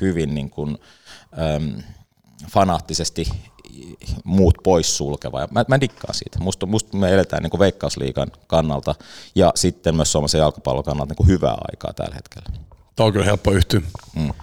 hyvin 0.02 0.36
niin 0.36 0.50
kuin, 0.50 0.78
äm, 1.56 1.84
fanaattisesti 2.52 3.26
muut 4.24 4.58
poissulkeva. 4.64 5.42
Ja 5.42 5.48
mä, 5.52 5.66
mä 5.68 5.82
dikkaan 5.82 6.14
siitä. 6.14 6.40
Musta, 6.40 6.66
musta 6.66 6.98
me 6.98 7.14
eletään 7.14 7.44
niin 7.44 7.52
kuin 7.52 7.60
veikkausliikan 7.60 8.32
kannalta 8.48 8.96
ja 9.36 9.52
sitten 9.56 9.96
myös 9.96 10.12
suomalaisen 10.12 10.40
jalkapallon 10.40 10.84
kannalta 10.84 11.12
niin 11.12 11.18
kuin 11.18 11.28
hyvää 11.28 11.58
aikaa 11.72 11.94
tällä 11.94 12.16
hetkellä. 12.16 12.50
Tämä 12.96 13.08
on 13.08 13.14
kyllä 13.14 13.26
helppo 13.26 13.52
yhtyä. 13.52 13.82
Mm. 14.16 14.34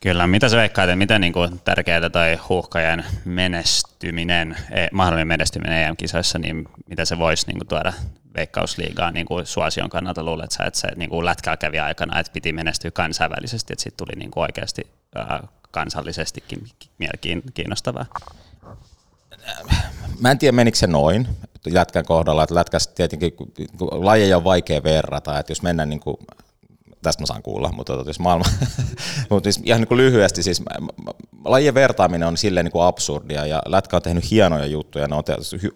Kyllä, 0.00 0.26
mitä 0.26 0.48
sä 0.48 0.56
veikkaat, 0.56 0.88
että 0.88 0.96
miten 0.96 1.20
niin 1.20 1.32
kuin 1.32 1.60
tärkeää 1.64 2.10
tai 2.10 2.38
huuhkajan 2.48 3.04
menestyminen, 3.24 4.56
e, 4.70 4.88
mahdollinen 4.92 5.28
menestyminen 5.28 5.82
EM-kisoissa, 5.82 6.38
niin 6.38 6.68
mitä 6.88 7.04
se 7.04 7.18
voisi 7.18 7.46
niin 7.46 7.58
kuin 7.58 7.68
tuoda 7.68 7.92
veikkausliigaa 8.34 9.10
niin 9.10 9.26
kuin 9.26 9.46
suosion 9.46 9.90
kannalta 9.90 10.22
luulet 10.22 10.50
sä, 10.50 10.64
että 10.64 10.80
se 10.80 10.88
niin 10.96 11.10
kuin 11.10 11.24
lätkällä 11.24 11.56
kävi 11.56 11.78
aikana, 11.78 12.20
että 12.20 12.32
piti 12.32 12.52
menestyä 12.52 12.90
kansainvälisesti, 12.90 13.72
että 13.72 13.82
sitten 13.82 14.06
tuli 14.06 14.18
niin 14.18 14.30
kuin 14.30 14.42
oikeasti 14.42 14.82
äh, 15.16 15.40
kansallisestikin 15.70 16.68
kiinnostavaa? 17.54 18.06
Mä 20.20 20.30
en 20.30 20.38
tiedä 20.38 20.52
menikö 20.52 20.78
se 20.78 20.86
noin 20.86 21.28
lätkän 21.70 22.04
kohdalla, 22.04 22.42
että 22.42 22.54
lätkässä 22.54 22.90
tietenkin 22.94 23.32
lajeja 23.80 24.36
on 24.36 24.44
vaikea 24.44 24.82
verrata, 24.82 25.38
että 25.38 25.50
jos 25.50 25.62
mennään 25.62 25.88
niin 25.88 26.00
kuin 26.00 26.16
tästä 27.02 27.22
mä 27.22 27.26
saan 27.26 27.42
kuulla, 27.42 27.72
mutta 27.72 27.96
tota, 27.96 28.10
jos 28.10 28.20
maailma, 28.20 28.44
mutta 29.30 29.52
siis 29.52 29.64
ihan 29.64 29.80
niin 29.80 29.88
kuin 29.88 29.98
lyhyesti, 29.98 30.42
siis 30.42 30.62
lajien 31.44 31.74
vertaaminen 31.74 32.28
on 32.28 32.36
silleen 32.36 32.64
niin 32.64 32.72
kuin 32.72 32.84
absurdia 32.84 33.46
ja 33.46 33.62
Lätkä 33.66 33.96
on 33.96 34.02
tehnyt 34.02 34.30
hienoja 34.30 34.66
juttuja, 34.66 35.08
ne 35.08 35.14
on 35.14 35.24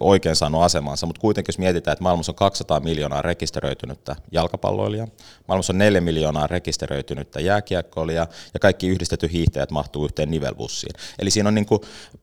oikein 0.00 0.36
saanut 0.36 0.62
asemansa, 0.62 1.06
mutta 1.06 1.20
kuitenkin 1.20 1.52
jos 1.52 1.58
mietitään, 1.58 1.92
että 1.92 2.02
maailmassa 2.02 2.32
on 2.32 2.36
200 2.36 2.80
miljoonaa 2.80 3.22
rekisteröitynyttä 3.22 4.16
jalkapalloilijaa, 4.32 5.06
maailmassa 5.48 5.72
on 5.72 5.78
4 5.78 6.00
miljoonaa 6.00 6.46
rekisteröitynyttä 6.46 7.40
jääkiekkoilijaa 7.40 8.26
ja 8.54 8.60
kaikki 8.60 8.88
yhdistetty 8.88 9.32
hiihtäjät 9.32 9.70
mahtuu 9.70 10.04
yhteen 10.04 10.30
nivelbussiin. 10.30 10.94
Eli 11.18 11.30
siinä 11.30 11.48
on 11.48 11.54
niin 11.54 11.66
kuin, 11.66 11.80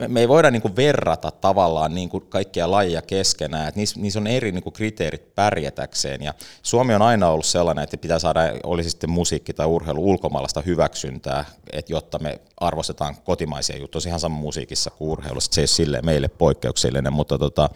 me 0.08 0.20
ei 0.20 0.28
voida 0.28 0.50
niin 0.50 0.62
kuin 0.62 0.76
verrata 0.76 1.30
tavallaan 1.30 1.94
niin 1.94 2.08
kuin 2.08 2.26
kaikkia 2.28 2.70
lajeja 2.70 3.02
keskenään, 3.02 3.68
että 3.68 3.80
niissä, 3.80 4.00
niissä 4.00 4.20
on 4.20 4.26
eri 4.26 4.52
niin 4.52 4.62
kuin 4.62 4.72
kriteerit 4.72 5.34
pärjätäkseen 5.34 6.22
ja 6.22 6.34
Suomi 6.62 6.94
on 6.94 7.02
aina 7.02 7.28
ollut 7.28 7.46
sellainen, 7.46 7.84
että 7.84 7.96
pitää 7.96 8.18
saada, 8.18 8.40
olisi 8.64 8.93
sitten 8.94 9.10
musiikki 9.10 9.52
tai 9.54 9.66
urheilu 9.66 10.10
ulkomaalaista 10.10 10.60
hyväksyntää, 10.60 11.44
että 11.72 11.92
jotta 11.92 12.18
me 12.18 12.40
arvostetaan 12.56 13.16
kotimaisia 13.24 13.78
juttuja, 13.78 14.02
ihan 14.06 14.20
sama 14.20 14.36
musiikissa 14.36 14.90
kuin 14.90 15.10
urheilussa, 15.10 15.52
se 15.54 15.60
ei 15.60 15.66
sille 15.66 16.02
meille 16.02 16.28
poikkeuksellinen, 16.28 17.12
mutta 17.12 17.38
tota, 17.38 17.68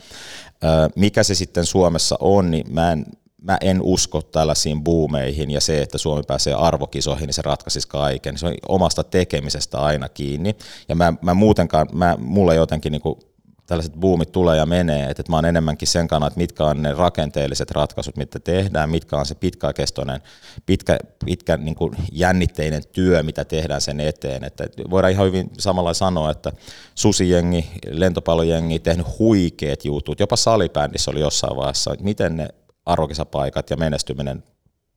mikä 0.97 1.23
se 1.23 1.35
sitten 1.35 1.67
Suomessa 1.67 2.17
on, 2.21 2.51
niin 2.51 2.75
mä 2.75 2.93
en, 2.93 3.07
mä 3.43 3.59
en 3.61 3.83
usko 3.83 4.23
tällaisiin 4.23 4.85
buumeihin 4.85 5.51
ja 5.51 5.61
se, 5.61 5.83
että 5.83 5.99
Suomi 5.99 6.23
pääsee 6.27 6.55
arvokisoihin, 6.55 7.27
niin 7.27 7.35
se 7.35 7.43
ratkaisisi 7.43 7.89
kaiken. 7.89 8.39
Se 8.39 8.47
on 8.47 8.55
omasta 8.69 9.05
tekemisestä 9.05 9.79
aina 9.79 10.09
kiinni. 10.09 10.57
Ja 10.89 10.95
mä, 10.95 11.13
mä 11.23 11.35
muutenkaan, 11.35 11.87
mä, 11.93 12.17
mulla 12.21 12.55
jotenkin 12.55 12.93
niin 12.93 13.28
tällaiset 13.69 13.95
buumit 14.01 14.33
tulee 14.33 14.57
ja 14.57 14.67
menee, 14.67 15.03
että, 15.03 15.21
että 15.21 15.33
mä 15.33 15.37
oon 15.37 15.45
enemmänkin 15.45 15.89
sen 15.89 16.09
kannalta, 16.09 16.33
että 16.33 16.41
mitkä 16.41 16.65
on 16.65 16.83
ne 16.83 16.95
rakenteelliset 16.95 17.71
ratkaisut, 17.71 18.17
mitä 18.17 18.41
tehdään, 18.41 18.91
mitkä 18.91 19.17
on 19.17 19.27
se 19.27 19.35
pitkäkestoinen, 19.35 20.21
pitkä, 20.67 20.99
pitkä 21.25 21.57
niin 21.57 21.75
kuin 21.75 21.93
jännitteinen 22.13 22.83
työ, 22.93 23.23
mitä 23.23 23.45
tehdään 23.45 23.81
sen 23.81 24.01
eteen. 24.01 24.45
Että 24.45 24.65
voidaan 24.91 25.13
ihan 25.13 25.27
hyvin 25.27 25.51
samalla 25.59 25.95
sanoa, 25.95 26.31
että 26.31 26.53
susijengi, 26.95 27.71
lentopallojengi, 27.91 28.79
tehnyt 28.79 29.19
huikeat 29.19 29.85
jutut, 29.85 30.21
jopa 30.21 30.37
salibändissä 30.37 31.11
oli 31.11 31.21
jossain 31.21 31.57
vaiheessa, 31.57 31.95
miten 32.01 32.37
ne 32.37 32.49
arvokisapaikat 32.87 33.71
ja 33.71 33.77
menestyminen 33.77 34.45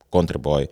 kontribuoi 0.10 0.69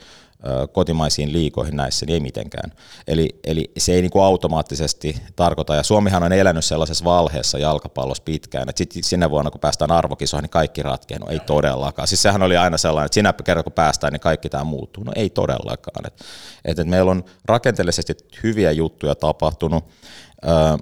kotimaisiin 0.72 1.34
liikoihin 1.34 1.76
näissä, 1.76 2.06
niin 2.06 2.14
ei 2.14 2.20
mitenkään. 2.20 2.72
Eli, 3.07 3.30
eli 3.44 3.72
se 3.78 3.94
ei 3.94 4.02
niin 4.02 4.11
kuin 4.11 4.24
automaattisesti 4.24 5.16
tarkoita, 5.36 5.76
ja 5.76 5.84
Suomihan 5.84 6.24
on 6.24 6.34
elänyt 6.34 6.66
sellaisessa 6.66 7.06
valheessa 7.06 7.57
jalkapallossa 7.57 8.24
pitkään, 8.24 8.70
että 8.70 8.78
sitten 8.78 9.03
sinä 9.03 9.30
vuonna, 9.30 9.52
kun 9.52 9.61
päästään 9.61 9.91
arvokisoihin, 9.91 10.44
niin 10.44 10.49
kaikki 10.49 10.84
ratkeen, 10.84 11.22
no 11.22 11.28
ei 11.30 11.40
todellakaan. 11.40 12.07
Siis 12.07 12.22
sehän 12.22 12.44
oli 12.44 12.57
aina 12.57 12.78
sellainen, 12.78 13.06
että 13.06 13.14
sinä 13.14 13.34
kerran 13.44 13.64
kun 13.64 13.74
päästään, 13.74 14.14
niin 14.14 14.20
kaikki 14.22 14.49
tämä 14.49 14.64
muuttuu. 14.64 15.03
No 15.03 15.11
ei 15.16 15.30
todellakaan. 15.30 16.06
Et, 16.06 16.26
et, 16.66 16.80
et 16.80 16.88
meillä 16.88 17.11
on 17.11 17.24
rakenteellisesti 17.45 18.14
hyviä 18.44 18.72
juttuja 18.72 19.16
tapahtunut, 19.16 19.86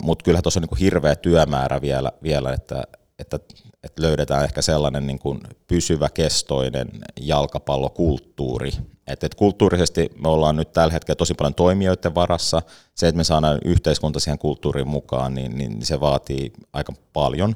mutta 0.01 0.23
kyllä 0.23 0.41
tuossa 0.41 0.59
on 0.59 0.61
niin 0.61 0.69
kuin 0.69 0.79
hirveä 0.79 1.15
työmäärä 1.15 1.81
vielä, 1.81 2.11
vielä 2.23 2.53
että, 2.53 2.83
että 3.19 3.39
että 3.83 4.01
löydetään 4.01 4.43
ehkä 4.43 4.61
sellainen 4.61 5.07
niin 5.07 5.19
kuin 5.19 5.39
pysyvä 5.67 6.09
kestoinen 6.09 6.87
jalkapallokulttuuri. 7.19 8.71
Et, 9.07 9.23
et 9.23 9.35
kulttuurisesti 9.35 10.09
me 10.23 10.27
ollaan 10.29 10.55
nyt 10.55 10.73
tällä 10.73 10.93
hetkellä 10.93 11.15
tosi 11.15 11.33
paljon 11.33 11.55
toimijoiden 11.55 12.15
varassa. 12.15 12.61
Se, 12.95 13.07
että 13.07 13.17
me 13.17 13.23
saadaan 13.23 13.59
yhteiskunta 13.65 14.19
siihen 14.19 14.39
kulttuuriin 14.39 14.87
mukaan, 14.87 15.35
niin, 15.35 15.57
niin 15.57 15.85
se 15.85 15.99
vaatii 15.99 16.53
aika 16.73 16.93
paljon. 17.13 17.55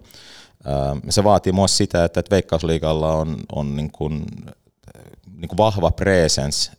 Se 1.09 1.23
vaatii 1.23 1.53
myös 1.53 1.77
sitä, 1.77 2.03
että, 2.03 2.23
Veikkausliigalla 2.31 3.13
on, 3.13 3.37
on 3.55 3.75
niin 3.75 3.91
kuin, 3.91 4.25
niin 5.37 5.49
kuin 5.49 5.57
vahva 5.57 5.91
presence 5.91 6.71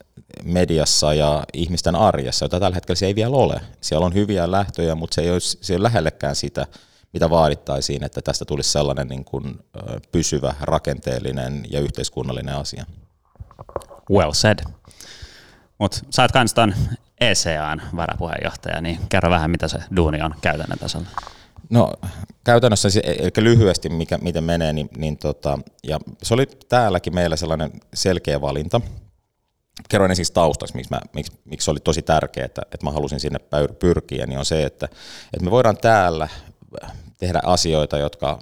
mediassa 0.45 1.15
ja 1.15 1.45
ihmisten 1.55 1.95
arjessa, 1.95 2.45
jota 2.45 2.61
tällä 2.61 2.75
hetkellä 2.75 2.99
se 2.99 3.07
ei 3.07 3.15
vielä 3.15 3.37
ole. 3.37 3.61
Siellä 3.81 4.07
on 4.07 4.15
hyviä 4.15 4.51
lähtöjä, 4.51 4.95
mutta 4.95 5.15
se 5.15 5.23
ei 5.23 5.31
ole, 5.31 5.41
se 5.41 5.73
ei 5.73 5.77
ole 5.77 5.83
lähellekään 5.83 6.37
sitä, 6.37 6.67
mitä 7.13 7.31
vaadittaisiin, 7.31 8.05
että 8.05 8.23
tästä 8.23 8.45
tulisi 8.45 8.73
sellainen 8.73 9.09
niin 9.09 9.25
kuin, 9.25 9.59
pysyvä, 10.13 10.55
rakenteellinen 10.61 11.65
ja 11.71 11.81
yhteiskunnallinen 11.81 12.55
asia. 12.55 12.85
Well 14.11 14.33
said. 14.33 14.59
Mutta 15.79 15.99
sä 16.11 16.23
oot 16.23 16.33
kans 16.33 16.55
ton 16.55 16.75
ECAn 17.21 17.83
varapuheenjohtaja, 17.97 18.81
niin 18.81 18.99
kerro 19.09 19.31
vähän, 19.31 19.51
mitä 19.51 19.69
se 19.69 19.79
duuni 19.97 20.23
on 20.23 20.35
käytännön 20.41 20.79
tasolla. 20.79 21.07
No 21.71 21.93
käytännössä, 22.45 22.89
eli 23.05 23.31
lyhyesti 23.37 23.89
mikä, 23.89 24.19
miten 24.19 24.45
menee, 24.45 24.73
niin, 24.73 24.89
niin 24.97 25.19
tota, 25.19 25.59
ja 25.85 26.01
se 26.23 26.35
oli 26.35 26.47
täälläkin 26.69 27.15
meillä 27.15 27.37
sellainen 27.37 27.73
selkeä 27.95 28.41
valinta. 28.41 28.81
Kerroin 29.89 30.11
ensin 30.11 30.27
taustaksi, 30.35 30.77
miksi, 30.77 30.91
mä, 30.91 31.01
miksi, 31.15 31.33
miksi 31.45 31.71
oli 31.71 31.81
tosi 31.81 32.03
tärkeää, 32.03 32.45
että, 32.45 32.63
että 32.73 32.87
mä 32.87 32.91
halusin 32.91 33.21
sinne 33.21 33.39
pyrkiä, 33.79 34.27
niin 34.27 34.39
on 34.39 34.45
se, 34.45 34.65
että, 34.65 34.89
että 35.33 35.45
me 35.45 35.51
voidaan 35.51 35.77
täällä 35.77 36.29
tehdä 37.23 37.41
asioita, 37.45 37.99
jotka 37.99 38.39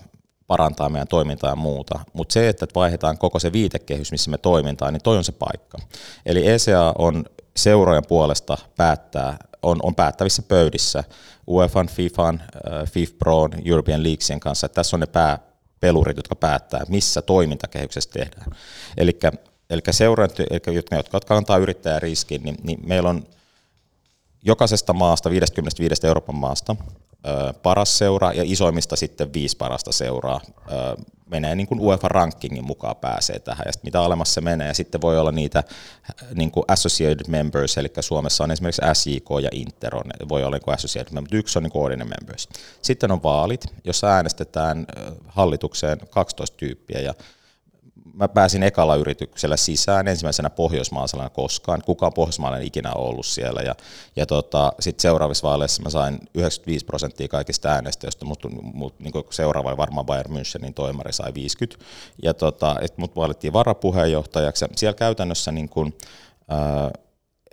parantaa 0.47 0.89
meidän 0.89 1.09
toimintaa 1.09 1.51
ja 1.51 1.57
muuta. 1.57 2.01
Mutta 2.13 2.33
se, 2.33 2.49
että 2.49 2.67
vaihdetaan 2.75 3.19
koko 3.19 3.39
se 3.39 3.53
viitekehys, 3.53 4.13
missä 4.13 4.31
me 4.31 4.39
toimintaan, 4.39 4.93
niin 4.93 5.03
toi 5.03 5.17
on 5.17 5.25
se 5.25 5.33
paikka. 5.33 5.79
Eli 6.27 6.49
ECA 6.49 6.95
on 6.99 7.25
seurojen 7.57 8.07
puolesta 8.09 8.59
päättää, 8.77 9.37
on, 9.63 9.79
on 9.83 9.95
päättävissä 9.95 10.43
pöydissä 10.43 11.05
UEFAn, 11.49 11.89
FIFAn, 11.89 12.41
äh, 12.43 12.91
FIFPROn, 12.91 13.51
European 13.65 14.03
Leaguesien 14.03 14.41
kanssa. 14.41 14.67
Että 14.67 14.75
tässä 14.75 14.97
on 14.97 15.01
ne 15.01 15.07
pääpelurit, 15.07 16.17
jotka 16.17 16.37
päättää, 16.37 16.81
missä 16.89 17.23
toimintakehyksessä 17.23 18.11
tehdään. 18.11 18.51
Eli 18.97 19.83
seurant, 19.91 20.33
jotka, 20.75 20.95
jotka 20.95 21.21
kantaa 21.21 21.59
yrittäjäriskin, 21.59 22.43
niin, 22.43 22.57
niin 22.63 22.81
meillä 22.87 23.09
on 23.09 23.27
jokaisesta 24.45 24.93
maasta, 24.93 25.31
55 25.31 26.07
Euroopan 26.07 26.37
maasta, 26.37 26.77
paras 27.63 27.99
seura 27.99 28.33
ja 28.33 28.43
isoimmista 28.47 28.97
sitten 28.97 29.33
viisi 29.33 29.57
parasta 29.57 29.93
seuraa 29.93 30.41
menee 31.31 31.55
niin 31.55 31.67
kuin 31.67 31.81
UEFA-rankingin 31.81 32.65
mukaan 32.65 32.97
pääsee 32.97 33.39
tähän, 33.39 33.63
ja 33.67 33.73
mitä 33.83 34.03
alemmas 34.03 34.35
se 34.35 34.41
menee, 34.41 34.69
ja 34.69 34.75
sitten 34.75 35.01
voi 35.01 35.19
olla 35.19 35.33
niitä 35.33 35.65
niin 36.35 36.51
kuin 36.51 36.65
associated 36.69 37.29
members, 37.29 37.79
eli 37.79 37.93
Suomessa 38.01 38.45
on 38.45 38.51
esimerkiksi 38.51 38.83
SJK 38.95 39.29
ja 39.43 39.49
Inter, 39.53 39.97
on, 39.97 40.05
voi 40.29 40.45
olla 40.45 40.57
niin 40.57 40.65
kuin 40.65 40.75
associated 40.75 41.13
members, 41.13 41.33
yksi 41.35 41.59
on 41.59 41.63
niin 41.63 41.73
kuin 41.73 41.99
members. 41.99 42.49
Sitten 42.83 43.13
on 43.13 43.23
vaalit, 43.23 43.65
jossa 43.85 44.07
äänestetään 44.07 44.87
hallitukseen 45.29 45.99
12 46.11 46.57
tyyppiä, 46.57 47.01
ja 47.01 47.15
mä 48.15 48.29
pääsin 48.29 48.63
ekalla 48.63 48.97
yrityksellä 48.97 49.57
sisään, 49.57 50.09
ensimmäisenä 50.09 50.51
pohjoismaalaisena 50.51 51.31
koskaan. 51.31 51.83
Kukaan 51.87 52.13
pohjoismaalainen 52.13 52.67
ikinä 52.67 52.93
ollut 52.93 53.27
siellä. 53.27 53.61
Ja, 53.61 53.75
ja 54.17 54.27
tota, 54.27 54.73
sitten 54.81 55.03
seuraavissa 55.03 55.49
vaaleissa 55.49 55.83
mä 55.83 55.91
sain 55.91 56.15
95 56.35 56.87
prosenttia 56.87 57.29
kaikista 57.29 57.69
äänestäjistä, 57.69 58.25
mutta 58.25 58.49
mut, 58.63 59.01
niin 59.01 59.13
seuraava 59.31 59.77
varmaan 59.77 60.07
Bayern 60.07 60.33
Münchenin 60.33 60.73
toimari 60.75 61.13
sai 61.13 61.35
50. 61.35 61.85
Ja 62.23 62.35
tota, 62.35 62.77
mut 62.97 63.17
valittiin 63.17 63.53
varapuheenjohtajaksi. 63.53 64.65
Siellä 64.77 64.97
käytännössä 64.97 65.53
niin 65.53 65.69
kun, 65.69 65.93
ää, 66.49 66.91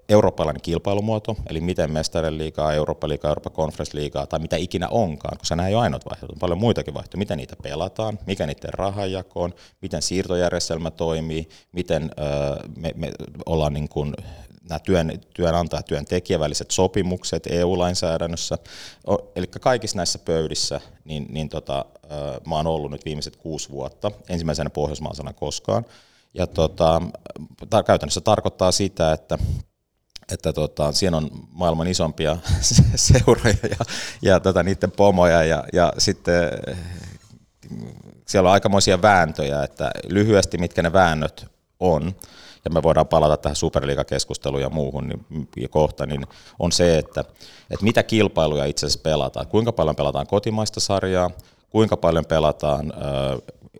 eurooppalainen 0.10 0.62
kilpailumuoto, 0.62 1.36
eli 1.50 1.62
miten 1.62 1.92
mestarien 1.92 2.38
liigaa, 2.38 2.74
Eurooppa-liigaa, 2.74 3.30
Euroopan 3.30 3.54
conference-liigaa 3.54 4.28
tai 4.28 4.40
mitä 4.40 4.56
ikinä 4.56 4.88
onkaan, 4.90 5.38
koska 5.38 5.56
nämä 5.56 5.68
ei 5.68 5.76
ole 5.76 5.84
ainoat 5.84 6.06
vaihtoehto, 6.06 6.34
on 6.34 6.40
paljon 6.40 6.60
muitakin 6.60 6.94
vaihtoehtoja, 6.94 7.20
miten 7.20 7.38
niitä 7.38 7.56
pelataan, 7.64 8.20
mikä 8.26 8.46
niiden 8.46 8.74
rahanjako 8.74 9.44
on, 9.44 9.54
miten 9.82 10.02
siirtojärjestelmä 10.02 10.92
toimii, 10.92 11.50
miten 11.72 12.12
me, 12.78 12.94
me 12.96 13.12
ollaan 13.46 13.74
niin 13.74 13.90
kuin 13.90 14.14
nämä 14.70 14.80
työn, 14.80 15.12
työnantaja- 15.34 15.80
ja 15.80 15.84
työntekijän 15.84 16.40
väliset 16.40 16.72
sopimukset 16.72 17.48
EU-lainsäädännössä. 17.52 18.58
Eli 19.36 19.48
kaikissa 19.48 19.98
näissä 19.98 20.20
pöydissä 20.20 20.82
niin, 21.06 21.26
niin 21.30 21.50
tota, 21.50 21.86
mä 22.48 22.56
oon 22.56 22.68
ollut 22.68 22.92
nyt 22.92 23.06
viimeiset 23.06 23.36
kuusi 23.36 23.70
vuotta, 23.70 24.12
ensimmäisenä 24.30 24.70
pohjoismaisena 24.70 25.34
koskaan. 25.34 25.86
Ja 26.34 26.48
tota, 26.48 27.02
käytännössä 27.86 28.22
tarkoittaa 28.22 28.72
sitä, 28.72 29.14
että 29.14 29.38
että 30.32 30.54
tota, 30.54 30.92
siinä 30.92 31.18
on 31.18 31.30
maailman 31.52 31.88
isompia 31.88 32.38
seuroja 32.96 33.56
ja, 33.70 33.86
ja 34.22 34.40
tota, 34.40 34.64
niiden 34.64 34.92
pomoja 34.92 35.44
ja, 35.44 35.64
ja 35.74 35.94
sitten 35.98 36.44
siellä 38.26 38.50
on 38.50 38.54
aikamoisia 38.54 39.02
vääntöjä, 39.02 39.64
että 39.64 39.92
lyhyesti 40.10 40.58
mitkä 40.58 40.82
ne 40.82 40.94
väännöt 40.94 41.46
on, 41.80 42.16
ja 42.66 42.72
me 42.72 42.84
voidaan 42.84 43.08
palata 43.08 43.38
tähän 43.38 43.56
superliigakeskusteluun 43.56 44.62
ja 44.62 44.70
muuhun 44.70 45.08
niin, 45.08 45.48
ja 45.58 45.70
kohta, 45.70 46.06
niin 46.06 46.28
on 46.60 46.72
se, 46.72 46.98
että, 46.98 47.22
että 47.70 47.84
mitä 47.84 48.04
kilpailuja 48.04 48.66
itse 48.66 48.86
asiassa 48.86 49.04
pelataan, 49.04 49.48
kuinka 49.48 49.72
paljon 49.72 49.96
pelataan 49.96 50.28
kotimaista 50.28 50.80
sarjaa, 50.80 51.32
kuinka 51.70 51.98
paljon 51.98 52.26
pelataan 52.26 52.94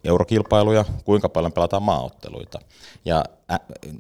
eurokilpailuja, 0.08 0.86
kuinka 1.06 1.30
paljon 1.30 1.54
pelataan 1.54 1.84
maaotteluita. 1.84 2.60
Ja 3.06 3.24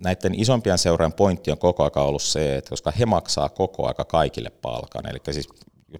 näiden 0.04 0.40
isompien 0.40 0.78
seurojen 0.78 1.14
pointti 1.14 1.52
on 1.52 1.58
koko 1.58 1.84
ajan 1.84 2.08
ollut 2.08 2.22
se, 2.22 2.56
että 2.58 2.70
koska 2.70 2.92
he 2.92 3.06
maksaa 3.06 3.50
koko 3.50 3.88
aika 3.88 4.06
kaikille 4.06 4.50
palkan, 4.50 5.10
eli 5.10 5.20
siis 5.32 5.50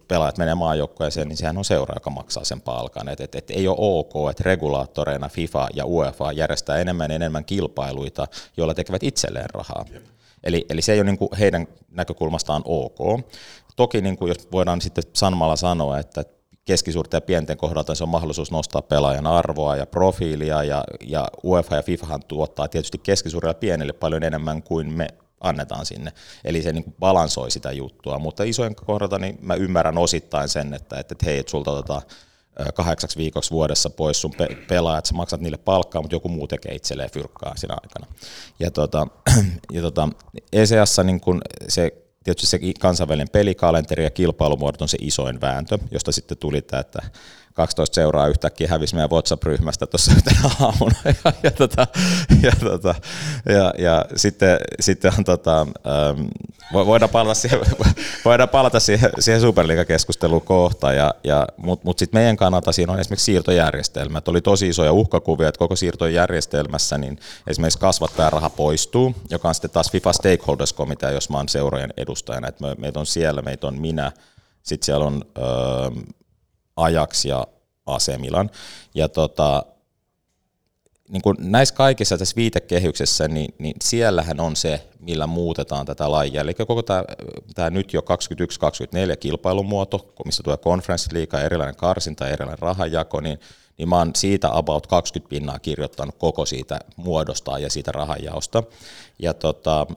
pelaajat 0.08 0.38
menee 0.38 0.56
maajoukkueeseen, 0.56 1.28
niin 1.28 1.38
sehän 1.38 1.58
on 1.58 1.66
seura, 1.66 1.96
joka 1.96 2.10
maksaa 2.10 2.44
sen 2.44 2.62
palkan. 2.62 3.10
Et, 3.10 3.22
et, 3.22 3.36
et 3.36 3.52
ei 3.52 3.68
ole 3.68 3.78
ok, 3.80 4.30
että 4.32 4.44
regulaattoreina 4.46 5.30
FIFA 5.30 5.68
ja 5.74 5.86
UEFA 5.86 6.32
järjestää 6.32 6.78
enemmän 6.78 7.12
enemmän 7.12 7.46
kilpailuita, 7.46 8.28
joilla 8.58 8.74
tekevät 8.74 9.04
itselleen 9.04 9.50
rahaa. 9.50 9.86
Eli, 10.44 10.66
eli 10.70 10.82
se 10.82 10.94
ei 10.94 11.00
ole 11.00 11.06
niin 11.06 11.18
kuin 11.18 11.30
heidän 11.40 11.68
näkökulmastaan 11.92 12.62
ok. 12.66 13.22
Toki 13.76 14.02
niin 14.02 14.18
kuin 14.18 14.30
jos 14.30 14.52
voidaan 14.52 14.82
sitten 14.82 15.04
Sanmalla 15.14 15.56
sanoa, 15.56 16.00
että 16.00 16.24
keskisuurten 16.68 17.18
ja 17.18 17.22
pienten 17.22 17.58
kohdalta 17.58 17.96
se 17.96 18.04
on 18.04 18.10
mahdollisuus 18.10 18.52
nostaa 18.52 18.82
pelaajan 18.82 19.28
arvoa 19.28 19.76
ja 19.76 19.86
profiilia, 19.86 20.64
ja, 20.64 20.84
ja 21.08 21.28
UEFA 21.44 21.76
ja 21.76 21.84
FIFAhan 21.84 22.24
tuottaa 22.28 22.68
tietysti 22.68 22.98
keskisuurille 22.98 23.50
ja 23.50 23.54
pienille 23.54 23.94
paljon 23.94 24.24
enemmän 24.24 24.64
kuin 24.64 24.94
me 24.94 25.08
annetaan 25.42 25.86
sinne. 25.86 26.12
Eli 26.44 26.62
se 26.62 26.74
niin 26.74 26.84
kuin 26.84 26.96
balansoi 27.00 27.52
sitä 27.52 27.72
juttua, 27.72 28.20
mutta 28.20 28.44
isojen 28.44 28.76
kohdalta 28.76 29.20
niin 29.20 29.38
mä 29.42 29.56
ymmärrän 29.56 29.98
osittain 29.98 30.50
sen, 30.50 30.74
että, 30.74 31.00
että 31.00 31.16
hei, 31.26 31.40
että 31.40 31.52
sulta 31.52 31.72
otetaan 31.72 32.02
kahdeksaksi 32.74 33.18
viikoksi 33.18 33.52
vuodessa 33.52 33.90
pois 33.90 34.22
sun 34.22 34.34
pe- 34.38 34.58
pelaajat, 34.68 35.06
sä 35.06 35.14
maksat 35.14 35.42
niille 35.42 35.58
palkkaa, 35.58 36.02
mutta 36.02 36.16
joku 36.16 36.30
muu 36.30 36.48
tekee 36.48 36.76
itselleen 36.76 37.12
fyrkkaa 37.12 37.58
siinä 37.58 37.76
aikana. 37.82 38.08
Ja, 38.60 38.72
tota, 38.72 39.08
ja 39.74 39.82
tota, 39.82 40.10
ECS 40.54 40.98
niin 41.04 41.22
kun 41.22 41.42
se 41.68 42.07
tietysti 42.28 42.48
se 42.48 42.60
kansainvälinen 42.80 43.30
pelikalenteri 43.30 44.04
ja 44.04 44.10
kilpailumuodot 44.10 44.82
on 44.82 44.90
se 44.90 44.98
isoin 45.02 45.42
vääntö, 45.42 45.78
josta 45.92 46.12
sitten 46.12 46.38
tuli 46.38 46.62
tämä, 46.62 46.80
että 46.80 47.00
12 47.58 47.96
seuraa 47.96 48.28
yhtäkkiä 48.28 48.68
hävisi 48.68 48.96
meidän 48.96 49.10
WhatsApp-ryhmästä 49.10 49.88
tuossa 49.88 50.12
yhtenä 50.18 50.50
aamuna. 50.60 50.96
Ja, 51.24 51.34
ja, 51.44 51.52
tota, 51.52 51.88
ja, 52.42 52.52
tota, 52.60 52.96
ja, 53.50 53.74
ja 53.78 54.06
sitten, 54.16 54.58
sitten 54.80 55.12
on, 55.18 55.24
tota, 55.24 55.62
ähm, 55.62 56.26
voidaan 56.74 57.10
palata 57.10 57.34
siihen, 57.34 57.60
voidaan 58.26 58.50
palata 58.50 58.80
siihen, 58.80 59.10
siihen 59.20 59.42
Superliga-keskusteluun 59.42 60.42
kohta, 60.42 60.94
ja, 60.94 61.14
ja, 61.24 61.48
mutta 61.58 61.86
mut 61.86 62.00
sitten 62.00 62.20
meidän 62.20 62.38
kannalta 62.38 62.72
siinä 62.72 62.94
on 62.94 63.00
esimerkiksi 63.00 63.26
siirtojärjestelmä. 63.26 64.18
Että 64.18 64.32
oli 64.32 64.42
tosi 64.42 64.68
isoja 64.68 64.92
uhkakuvia, 64.92 65.48
että 65.48 65.60
koko 65.60 65.76
siirtojärjestelmässä 65.76 66.98
niin 66.98 67.20
esimerkiksi 67.48 67.80
kasvattajaraha 67.80 68.50
poistuu, 68.50 69.16
joka 69.30 69.48
on 69.48 69.56
sitten 69.56 69.72
taas 69.72 69.92
FIFA 69.92 70.12
Stakeholders-komitea, 70.14 71.12
jos 71.12 71.30
mä 71.30 71.38
oon 71.38 71.50
seurojen 71.50 71.94
edustajana. 71.98 72.48
Että 72.48 72.68
me, 72.68 72.76
meitä 72.78 73.00
on 73.00 73.06
siellä, 73.06 73.42
meitä 73.42 73.68
on 73.68 73.82
minä, 73.82 74.12
sitten 74.64 74.86
siellä 74.86 75.06
on 75.06 75.22
öö, 75.38 75.46
Ajax 76.78 77.26
ja 77.26 77.48
AC 77.86 78.18
Milan. 78.18 78.50
Ja 78.96 79.10
tota, 79.10 79.64
niin 81.10 81.22
kuin 81.22 81.38
näissä 81.40 81.76
kaikissa 81.76 82.18
tässä 82.18 82.36
viitekehyksessä, 82.36 83.28
niin, 83.28 83.54
niin 83.60 83.76
siellähän 83.82 84.40
on 84.40 84.56
se, 84.56 84.88
millä 85.00 85.28
muutetaan 85.28 85.86
tätä 85.86 86.12
lajia. 86.12 86.42
Eli 86.42 86.54
koko 86.54 86.82
tämä, 86.82 87.04
tämä 87.56 87.70
nyt 87.70 87.94
jo 87.94 88.02
21-24 88.02 88.04
kilpailumuoto, 89.20 90.14
missä 90.26 90.44
tulee 90.44 90.58
konferenssiliiga, 90.58 91.42
erilainen 91.42 91.76
karsinta, 91.76 92.28
erilainen 92.28 92.60
rahajako, 92.60 93.22
niin, 93.22 93.40
niin 93.78 93.90
mä 93.90 93.98
oon 93.98 94.12
siitä 94.16 94.50
about 94.52 94.88
20 94.88 95.30
pinnaa 95.30 95.60
kirjoittanut 95.60 96.16
koko 96.18 96.46
siitä 96.46 96.80
muodosta 96.96 97.60
ja 97.60 97.70
siitä 97.70 97.92
rahajaosta. 97.92 98.64
Ja 99.20 99.34
tota, 99.34 99.88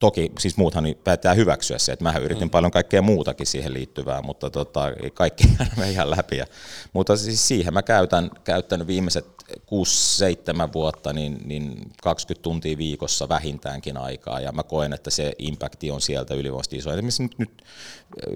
Toki 0.00 0.32
siis 0.38 0.56
muuthan 0.56 0.84
päättää 1.04 1.34
hyväksyä 1.34 1.78
se, 1.78 1.92
että 1.92 2.02
mä 2.02 2.18
yritin 2.18 2.46
mm. 2.46 2.50
paljon 2.50 2.70
kaikkea 2.72 3.02
muutakin 3.02 3.46
siihen 3.46 3.74
liittyvää, 3.74 4.22
mutta 4.22 4.50
tota, 4.50 4.80
kaikki 5.14 5.44
me 5.76 5.90
ihan 5.90 6.10
läpi. 6.10 6.36
Ja, 6.36 6.46
mutta 6.92 7.16
siis 7.16 7.48
siihen 7.48 7.74
mä 7.74 7.82
käytän, 7.82 8.30
käyttänyt 8.44 8.86
viimeiset 8.86 9.26
6-7 9.52 10.72
vuotta 10.72 11.12
niin, 11.12 11.40
niin 11.44 11.90
20 12.02 12.42
tuntia 12.42 12.78
viikossa 12.78 13.28
vähintäänkin 13.28 13.96
aikaa, 13.96 14.40
ja 14.40 14.52
mä 14.52 14.62
koen, 14.62 14.92
että 14.92 15.10
se 15.10 15.32
impakti 15.38 15.90
on 15.90 16.00
sieltä 16.00 16.34
ylivoimaisesti 16.34 16.76
iso. 16.76 16.92
Esimerkiksi 16.92 17.22
nyt, 17.22 17.38
nyt 17.38 17.62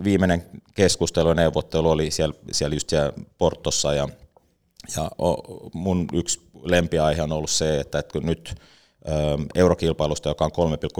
viimeinen 0.04 0.44
keskustelu 0.74 1.28
ja 1.28 1.34
neuvottelu 1.34 1.90
oli 1.90 2.10
siellä, 2.10 2.34
siellä 2.52 2.76
just 2.76 2.88
siellä 2.88 3.12
Portossa, 3.38 3.94
ja, 3.94 4.08
ja 4.96 5.10
mun 5.74 6.08
yksi 6.12 6.40
lempiaihe 6.62 7.22
on 7.22 7.32
ollut 7.32 7.50
se, 7.50 7.80
että, 7.80 7.98
että 7.98 8.12
kun 8.12 8.26
nyt– 8.26 8.54
eurokilpailusta, 9.54 10.28
joka 10.28 10.44
on 10.44 10.50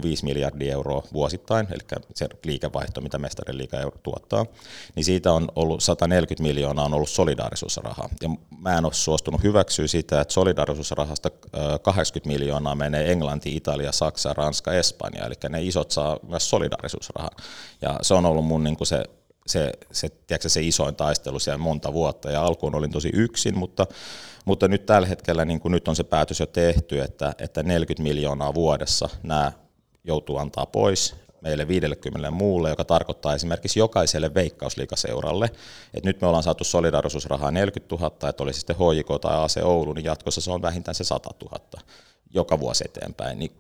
3,5 0.05 0.09
miljardia 0.23 0.73
euroa 0.73 1.03
vuosittain, 1.13 1.67
eli 1.71 2.03
se 2.15 2.29
liikevaihto, 2.45 3.01
mitä 3.01 3.19
mestarin 3.19 3.59
liiga 3.59 3.77
tuottaa, 4.03 4.47
niin 4.95 5.05
siitä 5.05 5.33
on 5.33 5.49
ollut 5.57 5.83
140 5.83 6.43
miljoonaa 6.43 6.85
on 6.85 6.95
ollut 6.95 7.09
solidaarisuusrahaa. 7.09 8.09
Ja 8.23 8.29
mä 8.59 8.79
en 8.79 8.85
ole 8.85 8.93
suostunut 8.93 9.43
hyväksyä 9.43 9.87
sitä, 9.87 10.21
että 10.21 10.35
solidaarisuusrahasta 10.35 11.31
80 11.83 12.29
miljoonaa 12.29 12.75
menee 12.75 13.13
Englanti, 13.13 13.57
Italia, 13.57 13.93
Saksa, 13.93 14.33
Ranska, 14.33 14.73
Espanja, 14.73 15.27
eli 15.27 15.35
ne 15.49 15.63
isot 15.63 15.91
saa 15.91 16.19
myös 16.29 16.51
solidaarisuusrahaa. 16.51 17.31
Ja 17.83 17.99
se 18.03 18.15
on 18.15 18.27
ollut 18.27 18.45
mun 18.45 18.65
niin 18.65 18.77
kuin 18.77 18.89
se 18.89 19.05
se, 19.47 19.73
se, 19.93 20.09
tiedätkö, 20.09 20.49
se 20.49 20.63
isoin 20.63 20.97
taistelu 20.97 21.39
siellä 21.39 21.59
monta 21.59 21.93
vuotta, 21.93 22.31
ja 22.31 22.43
alkuun 22.43 22.75
olin 22.75 22.91
tosi 22.91 23.11
yksin, 23.15 23.59
mutta 23.59 23.87
mutta 24.45 24.69
nyt 24.69 24.87
tällä 24.87 25.09
hetkellä 25.09 25.45
niin 25.45 25.61
kuin 25.61 25.73
nyt 25.73 25.89
on 25.89 25.97
se 25.97 26.05
päätös 26.05 26.41
jo 26.41 26.47
tehty, 26.47 27.01
että, 27.01 27.35
että 27.39 27.63
40 27.63 28.03
miljoonaa 28.03 28.55
vuodessa 28.55 29.09
nämä 29.23 29.53
joutuu 30.05 30.37
antaa 30.37 30.67
pois 30.67 31.15
meille 31.41 31.69
50 31.69 32.31
muulle, 32.31 32.71
joka 32.71 32.85
tarkoittaa 32.85 33.35
esimerkiksi 33.35 33.79
jokaiselle 33.79 34.35
veikkausliikaseuralle, 34.35 35.45
että 35.95 36.09
nyt 36.09 36.21
me 36.21 36.27
ollaan 36.27 36.43
saatu 36.43 36.65
solidarisuusrahaa 36.65 37.51
40 37.51 37.95
000, 37.95 38.29
että 38.29 38.43
olisi 38.43 38.59
sitten 38.59 38.77
HJK 38.77 39.21
tai 39.21 39.37
AC 39.37 39.57
Oulu, 39.63 39.93
niin 39.93 40.05
jatkossa 40.05 40.41
se 40.41 40.51
on 40.51 40.63
vähintään 40.63 40.95
se 40.95 41.05
100 41.05 41.31
000 41.45 41.61
joka 42.35 42.61
vuosi 42.61 42.85
eteenpäin. 42.87 43.39
Niin 43.39 43.53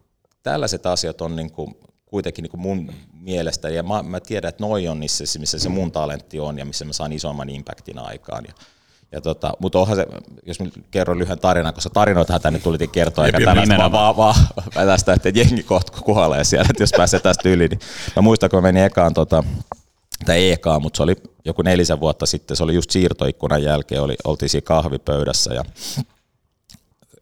tällaiset 0.42 0.86
asiat 0.86 1.20
on 1.20 1.36
niin 1.36 1.50
kuin 1.52 1.76
kuitenkin 2.14 2.42
niin 2.42 2.50
kuin 2.50 2.60
mun 2.60 2.92
mielestä, 3.20 3.68
ja 3.68 3.82
mä, 3.82 4.02
mä 4.02 4.20
tiedän, 4.20 4.48
että 4.48 4.64
noi 4.64 4.88
on 4.88 5.00
niissä, 5.00 5.38
missä 5.38 5.58
se 5.58 5.68
mun 5.68 5.92
talentti 5.92 6.40
on 6.40 6.58
ja 6.58 6.64
missä 6.64 6.84
mä 6.84 6.92
saan 6.92 7.12
isomman 7.12 7.50
impactin 7.50 7.98
aikaan. 7.98 8.44
Ja 8.48 8.52
ja 9.12 9.20
tota, 9.20 9.52
mutta 9.58 9.78
onhan 9.78 9.96
se, 9.96 10.06
jos 10.46 10.60
mä 10.60 10.66
kerron 10.90 11.18
lyhyen 11.18 11.38
tarinan, 11.38 11.74
koska 11.74 11.90
tarinoitahan 11.90 12.40
tänne 12.40 12.58
tultiin 12.58 12.90
kertoa, 12.90 13.26
eikä 13.26 13.40
tällaista 13.44 13.92
vaan, 13.92 14.16
vaan, 14.16 14.34
vaan 14.74 14.86
tästä, 14.86 15.12
että 15.12 15.28
jengi 15.28 15.62
kohta 15.62 16.00
kuolee 16.00 16.44
siellä, 16.44 16.66
että 16.70 16.82
jos 16.82 16.92
pääsee 16.96 17.20
tästä 17.20 17.48
yli. 17.48 17.68
Niin 17.68 17.80
mä 18.16 18.22
muistan, 18.22 18.50
kun 18.50 18.56
mä 18.56 18.62
menin 18.62 18.84
ekaan 18.84 19.14
tota, 19.14 19.44
tai 20.26 20.50
eka, 20.50 20.80
mutta 20.80 20.96
se 20.96 21.02
oli 21.02 21.16
joku 21.44 21.62
nelisen 21.62 22.00
vuotta 22.00 22.26
sitten, 22.26 22.56
se 22.56 22.64
oli 22.64 22.74
just 22.74 22.90
siirtoikkunan 22.90 23.62
jälkeen, 23.62 24.02
oli, 24.02 24.16
oltiin 24.24 24.48
siinä 24.48 24.64
kahvipöydässä 24.64 25.54
ja 25.54 25.64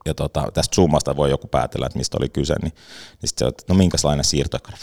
ja 0.07 0.15
tota, 0.15 0.49
tästä 0.55 0.75
summasta 0.75 1.17
voi 1.17 1.31
joku 1.31 1.47
päätellä, 1.47 1.87
että 1.87 1.99
mistä 1.99 2.17
oli 2.21 2.29
kyse, 2.29 2.55
niin, 2.63 2.73
niin 3.23 3.29
sitten 3.29 3.47
se, 3.47 3.49
että 3.49 3.65
no 3.69 3.75
minkälainen 3.75 4.25
siirtoikkuna, 4.25 4.77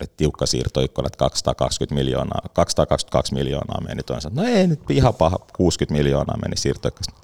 oli 0.00 0.10
tiukka 0.16 0.46
siirtoikkuna, 0.46 1.06
että 1.06 1.18
220 1.18 1.94
miljoonaa, 1.94 2.40
222 2.52 3.34
miljoonaa 3.34 3.80
meni 3.80 4.02
toinen, 4.02 4.34
no 4.34 4.44
ei 4.44 4.66
nyt 4.66 4.90
ihan 4.90 5.14
paha, 5.14 5.38
60 5.56 5.98
miljoonaa 5.98 6.36
meni 6.42 6.56
siirtoikkuna. 6.56 7.18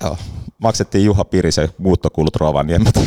Joo, 0.00 0.16
maksettiin 0.58 1.04
Juha 1.04 1.24
Pirisen 1.24 1.68
muuttokulut 1.78 2.36
Rovaniemeltä. 2.36 3.00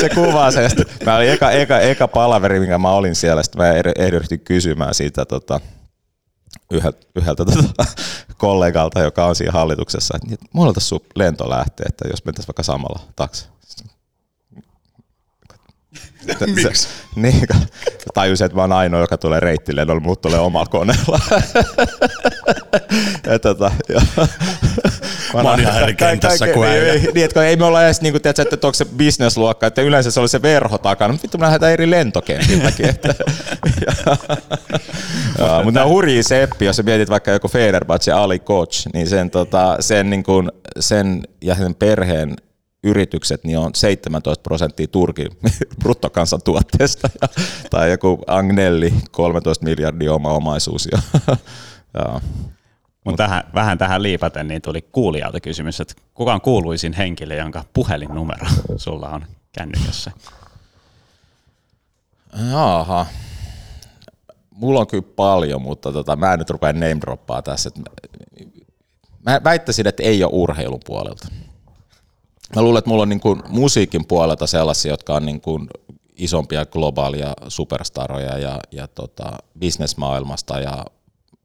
se 0.00 0.08
kuvaa 0.08 0.50
se. 0.50 0.68
Mä 1.06 1.16
olin 1.16 1.28
eka, 1.28 1.50
eka, 1.50 1.80
eka 1.80 2.08
palaveri, 2.08 2.60
minkä 2.60 2.78
mä 2.78 2.90
olin 2.90 3.14
siellä, 3.14 3.42
sitten 3.42 3.62
mä 3.62 3.72
ehdyin 3.96 4.40
kysymään 4.44 4.94
siitä 4.94 5.24
tota, 5.24 5.60
yhdeltä, 7.14 7.44
tota, 7.44 7.84
kollegalta, 8.36 9.00
joka 9.00 9.26
on 9.26 9.36
siinä 9.36 9.52
hallituksessa, 9.52 10.16
että 10.16 10.28
niin, 10.28 10.38
mulla 10.52 10.72
sun 10.78 11.00
lento 11.14 11.50
lähtee, 11.50 11.86
että 11.88 12.08
jos 12.10 12.24
mentäisiin 12.24 12.48
vaikka 12.48 12.62
samalla 12.62 13.00
taksi. 13.16 13.48
Miksi? 16.46 16.88
Niin, 17.16 17.46
tajusin, 18.14 18.44
että 18.44 18.56
mä 18.56 18.62
oon 18.62 18.72
ainoa, 18.72 19.00
joka 19.00 19.18
tulee 19.18 19.40
reittilennolle, 19.40 20.02
mutta 20.02 20.28
tulee 20.28 20.40
omalla 20.40 20.66
koneella. 20.66 21.20
ja 23.30 23.38
tota, 23.38 23.70
ja, 23.88 24.00
mä 25.34 25.50
oon 25.50 25.60
ihan 25.60 25.82
eri 25.82 25.94
kentässä 25.94 26.48
kuin 26.48 26.68
ei, 26.68 26.98
niin, 27.14 27.24
että 27.24 27.44
ei 27.44 27.56
me 27.56 27.64
olla 27.64 27.84
edes, 27.84 28.00
niin 28.00 28.12
kuin, 28.12 28.22
tiedätkö, 28.22 28.54
että 28.54 28.66
onko 28.66 28.74
se 28.74 28.84
bisnesluokka, 28.84 29.66
että 29.66 29.82
yleensä 29.82 30.10
se 30.10 30.20
oli 30.20 30.28
se 30.28 30.42
verho 30.42 30.78
takana, 30.78 31.12
mutta 31.12 31.22
vittu 31.22 31.38
me 31.38 31.44
lähdetään 31.44 31.72
eri 31.72 31.90
lentokentiltäkin. 31.90 32.88
Että, 32.88 33.14
ja, 33.86 34.16
ja, 35.38 35.64
mutta 35.64 35.84
on 35.84 35.90
hurjia 35.90 36.22
seppi, 36.22 36.64
jos 36.64 36.76
sä 36.76 36.82
mietit 36.82 37.10
vaikka 37.10 37.30
joku 37.30 37.48
Federbach 37.48 38.08
ja 38.08 38.22
Ali 38.22 38.38
Koch, 38.38 38.86
niin 38.94 39.06
sen, 39.06 39.30
tota, 39.30 39.76
sen, 39.80 40.10
niin 40.10 40.22
kuin, 40.22 40.50
sen 40.80 41.22
ja 41.42 41.54
sen 41.54 41.74
perheen 41.74 42.36
yritykset 42.82 43.44
niin 43.44 43.58
on 43.58 43.70
17 43.74 44.42
prosenttia 44.42 44.86
Turkin 44.86 45.28
bruttokansantuotteesta 45.82 47.10
ja, 47.22 47.28
tai 47.70 47.90
joku 47.90 48.18
Agnelli 48.26 48.94
13 49.10 49.64
miljardia 49.64 50.14
oma 50.14 50.32
omaisuus. 50.32 50.88
Ja, 50.92 51.02
ja. 51.98 52.20
Mut 53.04 53.16
tähän, 53.16 53.44
vähän 53.54 53.78
tähän 53.78 54.02
liipaten 54.02 54.48
niin 54.48 54.62
tuli 54.62 54.82
kuulijalta 54.82 55.40
kysymys, 55.40 55.80
että 55.80 55.94
kuka 56.14 56.34
on 56.34 56.40
kuuluisin 56.40 56.92
henkilö, 56.92 57.34
jonka 57.34 57.64
puhelinnumero 57.74 58.46
sulla 58.76 59.08
on 59.08 59.26
kännykässä? 59.52 60.10
Jaha. 62.50 63.06
Mulla 64.50 64.80
on 64.80 64.86
kyllä 64.86 65.08
paljon, 65.16 65.62
mutta 65.62 65.92
tota, 65.92 66.16
mä 66.16 66.32
en 66.32 66.38
nyt 66.38 66.50
rupea 66.50 66.72
name 66.72 67.00
droppaa 67.00 67.42
tässä. 67.42 67.70
Mä 69.26 69.40
väittäisin, 69.44 69.86
että 69.86 70.02
ei 70.02 70.24
ole 70.24 70.30
urheilun 70.34 70.80
puolelta 70.86 71.28
mä 72.56 72.62
luulen, 72.62 72.78
että 72.78 72.88
mulla 72.88 73.02
on 73.02 73.08
niin 73.08 73.20
kuin 73.20 73.42
musiikin 73.48 74.06
puolelta 74.06 74.46
sellaisia, 74.46 74.92
jotka 74.92 75.14
on 75.14 75.26
niin 75.26 75.40
kuin 75.40 75.68
isompia 76.16 76.66
globaalia 76.66 77.34
superstaroja 77.48 78.38
ja, 78.38 78.60
ja 78.70 78.88
tota, 78.88 79.38
bisnesmaailmasta 79.58 80.60
ja 80.60 80.84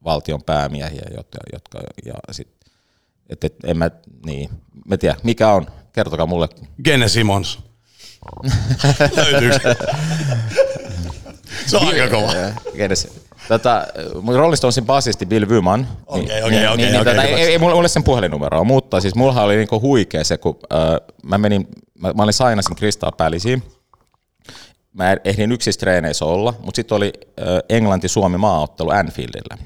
valtion 0.04 0.44
päämiehiä, 0.44 1.06
jotka, 1.18 1.38
jotka 1.54 1.80
ja 2.06 2.14
sit, 2.32 2.48
et, 3.30 3.44
et, 3.44 3.56
en 3.64 3.78
mä, 3.78 3.92
niin, 4.26 4.50
mä 4.86 4.98
tiedä, 4.98 5.16
mikä 5.24 5.52
on, 5.52 5.68
kertokaa 5.94 6.26
mulle. 6.26 6.50
Gene 6.84 7.08
Simons. 7.08 7.60
Löytyykö? 9.16 9.76
Se 11.66 11.78
on 11.78 11.88
aika 11.88 12.10
kova. 12.10 12.32
Gene, 12.76 12.96
Tätä, 13.48 13.88
Rolling 14.36 14.56
Stonesin 14.56 14.86
basisti 14.86 15.26
Bill 15.26 15.50
Wyman. 15.50 15.88
Okei, 16.06 16.44
okei, 16.44 16.68
okei. 16.68 17.44
Ei 17.44 17.58
mulla 17.58 17.88
sen 17.88 18.04
puhelinnumeroa, 18.04 18.64
mutta 18.64 19.02
siis 19.02 19.16
mulla 19.16 19.42
oli 19.42 19.56
niinku 19.56 19.82
huikea 19.82 20.24
se, 20.24 20.38
kun 20.38 20.60
äh, 20.74 21.08
mä 21.24 21.38
menin, 21.38 21.68
mä, 22.00 22.14
mä 22.14 22.24
olin 22.24 22.34
sainasin 22.34 22.76
Kristaa 22.76 23.12
Pälisiin. 23.12 23.64
Mä 24.94 25.18
ehdin 25.24 25.52
yksissä 25.52 25.80
treeneissä 25.80 26.26
olla, 26.26 26.54
mutta 26.60 26.76
sitten 26.76 26.96
oli 26.96 27.14
äh, 27.42 27.46
Englanti-Suomi 27.70 28.38
maaottelu 28.38 28.90
Anfieldillä. 28.90 29.58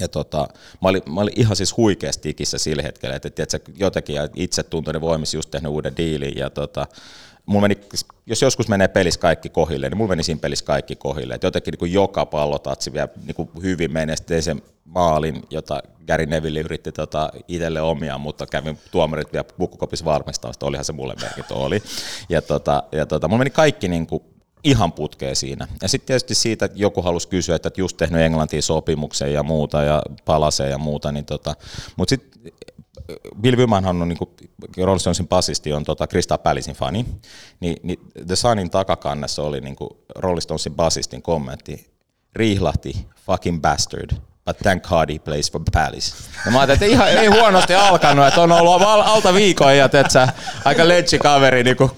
Ja 0.00 0.08
tota, 0.08 0.48
mä, 0.82 0.88
olin, 0.88 1.02
mä 1.06 1.20
olin 1.20 1.40
ihan 1.40 1.56
siis 1.56 1.76
huikeasti 1.76 2.28
ikissä 2.30 2.58
sillä 2.58 2.82
hetkellä, 2.82 3.16
että, 3.16 3.42
että 3.42 3.60
jotenkin 3.76 4.16
itse 4.36 4.62
tuntui 4.62 5.00
voimissa 5.00 5.36
just 5.36 5.50
tehnyt 5.50 5.72
uuden 5.72 5.96
diilin 5.96 6.32
ja 6.36 6.50
tota, 6.50 6.86
mulla 7.46 7.68
meni, 7.68 7.80
jos 8.26 8.42
joskus 8.42 8.68
menee 8.68 8.88
pelissä 8.88 9.20
kaikki 9.20 9.48
kohille, 9.48 9.88
niin 9.88 9.96
mulla 9.96 10.08
meni 10.08 10.22
siinä 10.22 10.40
pelissä 10.40 10.64
kaikki 10.64 10.96
kohille. 10.96 11.34
Et 11.34 11.42
jotenkin 11.42 11.72
niin 11.72 11.78
kuin 11.78 11.92
joka 11.92 12.26
pallotatsi 12.26 12.92
vielä 12.92 13.08
niin 13.24 13.34
kuin 13.34 13.50
hyvin 13.62 13.92
meni. 13.92 14.16
Sitten 14.16 14.42
sen 14.42 14.62
maalin, 14.84 15.42
jota 15.50 15.82
Gary 16.06 16.26
Neville 16.26 16.60
yritti 16.60 16.92
tota 16.92 17.30
itselle 17.48 17.80
omia, 17.80 18.18
mutta 18.18 18.46
kävin 18.46 18.78
tuomarit 18.90 19.32
vielä 19.32 19.44
bukkukopissa 19.58 20.04
varmistamasta. 20.04 20.66
Olihan 20.66 20.84
se 20.84 20.92
mulle 20.92 21.14
merkitty 21.22 21.54
oli. 21.54 21.82
Ja, 22.28 22.42
tota, 22.42 22.82
ja 22.92 23.06
tota, 23.06 23.28
mulla 23.28 23.38
meni 23.38 23.50
kaikki 23.50 23.88
niin 23.88 24.06
kuin 24.06 24.22
ihan 24.64 24.92
putkeen 24.92 25.36
siinä. 25.36 25.68
Ja 25.82 25.88
sitten 25.88 26.06
tietysti 26.06 26.34
siitä, 26.34 26.64
että 26.64 26.78
joku 26.78 27.02
halusi 27.02 27.28
kysyä, 27.28 27.56
että 27.56 27.70
just 27.76 27.96
tehnyt 27.96 28.20
Englantiin 28.20 28.62
sopimuksen 28.62 29.32
ja 29.32 29.42
muuta 29.42 29.82
ja 29.82 30.02
palaseen 30.24 30.70
ja 30.70 30.78
muuta, 30.78 31.12
niin 31.12 31.24
tota, 31.24 31.54
mutta 31.96 32.10
sitten 32.10 32.52
Bill 33.40 33.56
Wymanhan 33.56 34.02
on, 34.02 34.08
niin 34.08 34.18
kuin 34.18 34.30
Rolling 34.76 35.00
Stonesin 35.00 35.28
basisti, 35.28 35.72
on 35.72 35.84
tota 35.84 36.06
Krista 36.06 36.38
Pälisin 36.38 36.74
fani, 36.74 37.06
niin, 37.60 37.76
niin 37.82 37.98
The 38.26 38.36
Sunin 38.36 38.70
takakannessa 38.70 39.42
oli 39.42 39.60
niin 39.60 39.76
kuin 39.76 39.90
Rolling 40.16 40.40
Stonesin 40.40 40.74
basistin 40.74 41.22
kommentti, 41.22 41.90
riihlahti 42.34 43.06
fucking 43.26 43.60
bastard, 43.60 44.10
but 44.44 44.58
thank 44.58 44.82
God 44.82 45.12
he 45.12 45.18
plays 45.18 45.52
for 45.52 45.60
Palace. 45.72 46.14
Ja 46.46 46.52
mä 46.52 46.60
ajattelin, 46.60 46.92
että 46.92 47.08
ihan, 47.08 47.24
ei 47.24 47.26
huonosti 47.26 47.74
alkanut, 47.74 48.26
että 48.26 48.40
on 48.40 48.52
ollut 48.52 48.82
alta 48.82 49.34
viikon 49.34 49.76
ja 49.76 49.88
sä, 50.08 50.28
aika 50.64 50.88
ledgi 50.88 51.18
kaveri 51.18 51.64
niin 51.64 51.76
kuin 51.76 51.90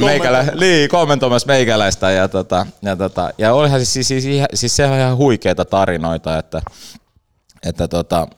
meikälä, 0.00 0.44
niin, 0.60 0.88
kommentoimassa 0.88 1.46
meikäläistä. 1.46 2.10
Ja, 2.10 2.28
tota, 2.28 2.66
ja, 2.82 2.96
tota, 2.96 3.30
ja 3.38 3.54
olihan 3.54 3.80
siis, 3.86 4.08
siis, 4.08 4.22
siis, 4.24 4.44
siis, 4.54 4.76
se 4.76 4.86
on 4.86 4.98
ihan 4.98 5.16
huikeita 5.16 5.64
tarinoita, 5.64 6.38
että, 6.38 6.62
että 7.66 7.88
tota, 7.88 8.28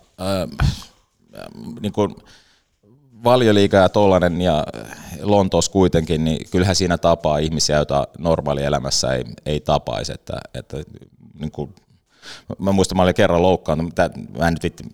niin 1.80 1.92
kuin 1.92 2.14
valioliiga 3.24 3.76
ja 3.76 3.88
tollanen 3.88 4.40
ja 4.40 4.66
Lontoos 5.22 5.68
kuitenkin, 5.68 6.24
niin 6.24 6.50
kyllähän 6.50 6.76
siinä 6.76 6.98
tapaa 6.98 7.38
ihmisiä, 7.38 7.76
joita 7.76 8.08
normaalielämässä 8.18 9.14
ei, 9.14 9.24
ei 9.46 9.60
tapaisi. 9.60 10.12
Että, 10.12 10.40
että 10.54 10.76
niin 11.40 11.50
kuin, 11.50 11.74
mä 12.58 12.72
muistan, 12.72 12.96
mä 12.96 13.02
olin 13.02 13.14
kerran 13.14 13.42
loukkaantunut, 13.42 13.94
mä 14.38 14.48
en 14.48 14.54
nyt 14.54 14.62
vitti, 14.62 14.84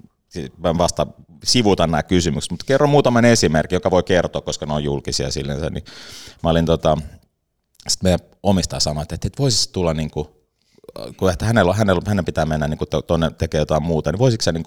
mä 0.59 0.79
vasta 0.79 1.07
sivutan 1.45 1.91
nämä 1.91 2.03
kysymykset, 2.03 2.51
mutta 2.51 2.67
kerro 2.67 2.87
muutaman 2.87 3.25
esimerkin, 3.25 3.77
joka 3.77 3.91
voi 3.91 4.03
kertoa, 4.03 4.43
koska 4.43 4.67
ne 4.67 4.73
on 4.73 4.85
julkisia 4.85 5.31
sillensä, 5.31 5.71
niin 5.71 5.85
mä 6.43 6.51
olin 6.51 6.67
tota, 6.67 6.97
sitten 7.89 8.07
meidän 8.07 8.21
omistaja 8.43 8.81
sanoi, 8.81 9.03
että, 9.03 9.15
että 9.15 9.31
voisi 9.39 9.73
tulla 9.73 9.95
niin 9.95 10.11
kuin, 10.11 10.29
kun 11.17 11.31
että 11.31 11.45
hänellä, 11.45 11.75
hänellä, 11.75 12.03
hänen 12.07 12.25
pitää 12.25 12.47
mennä 12.47 12.69
niin 12.69 12.79
tuonne 13.07 13.31
tekemään 13.31 13.63
jotain 13.63 13.83
muuta, 13.83 14.13
niin 14.13 14.19
voisiko 14.19 14.43
se 14.43 14.53
niin 14.53 14.65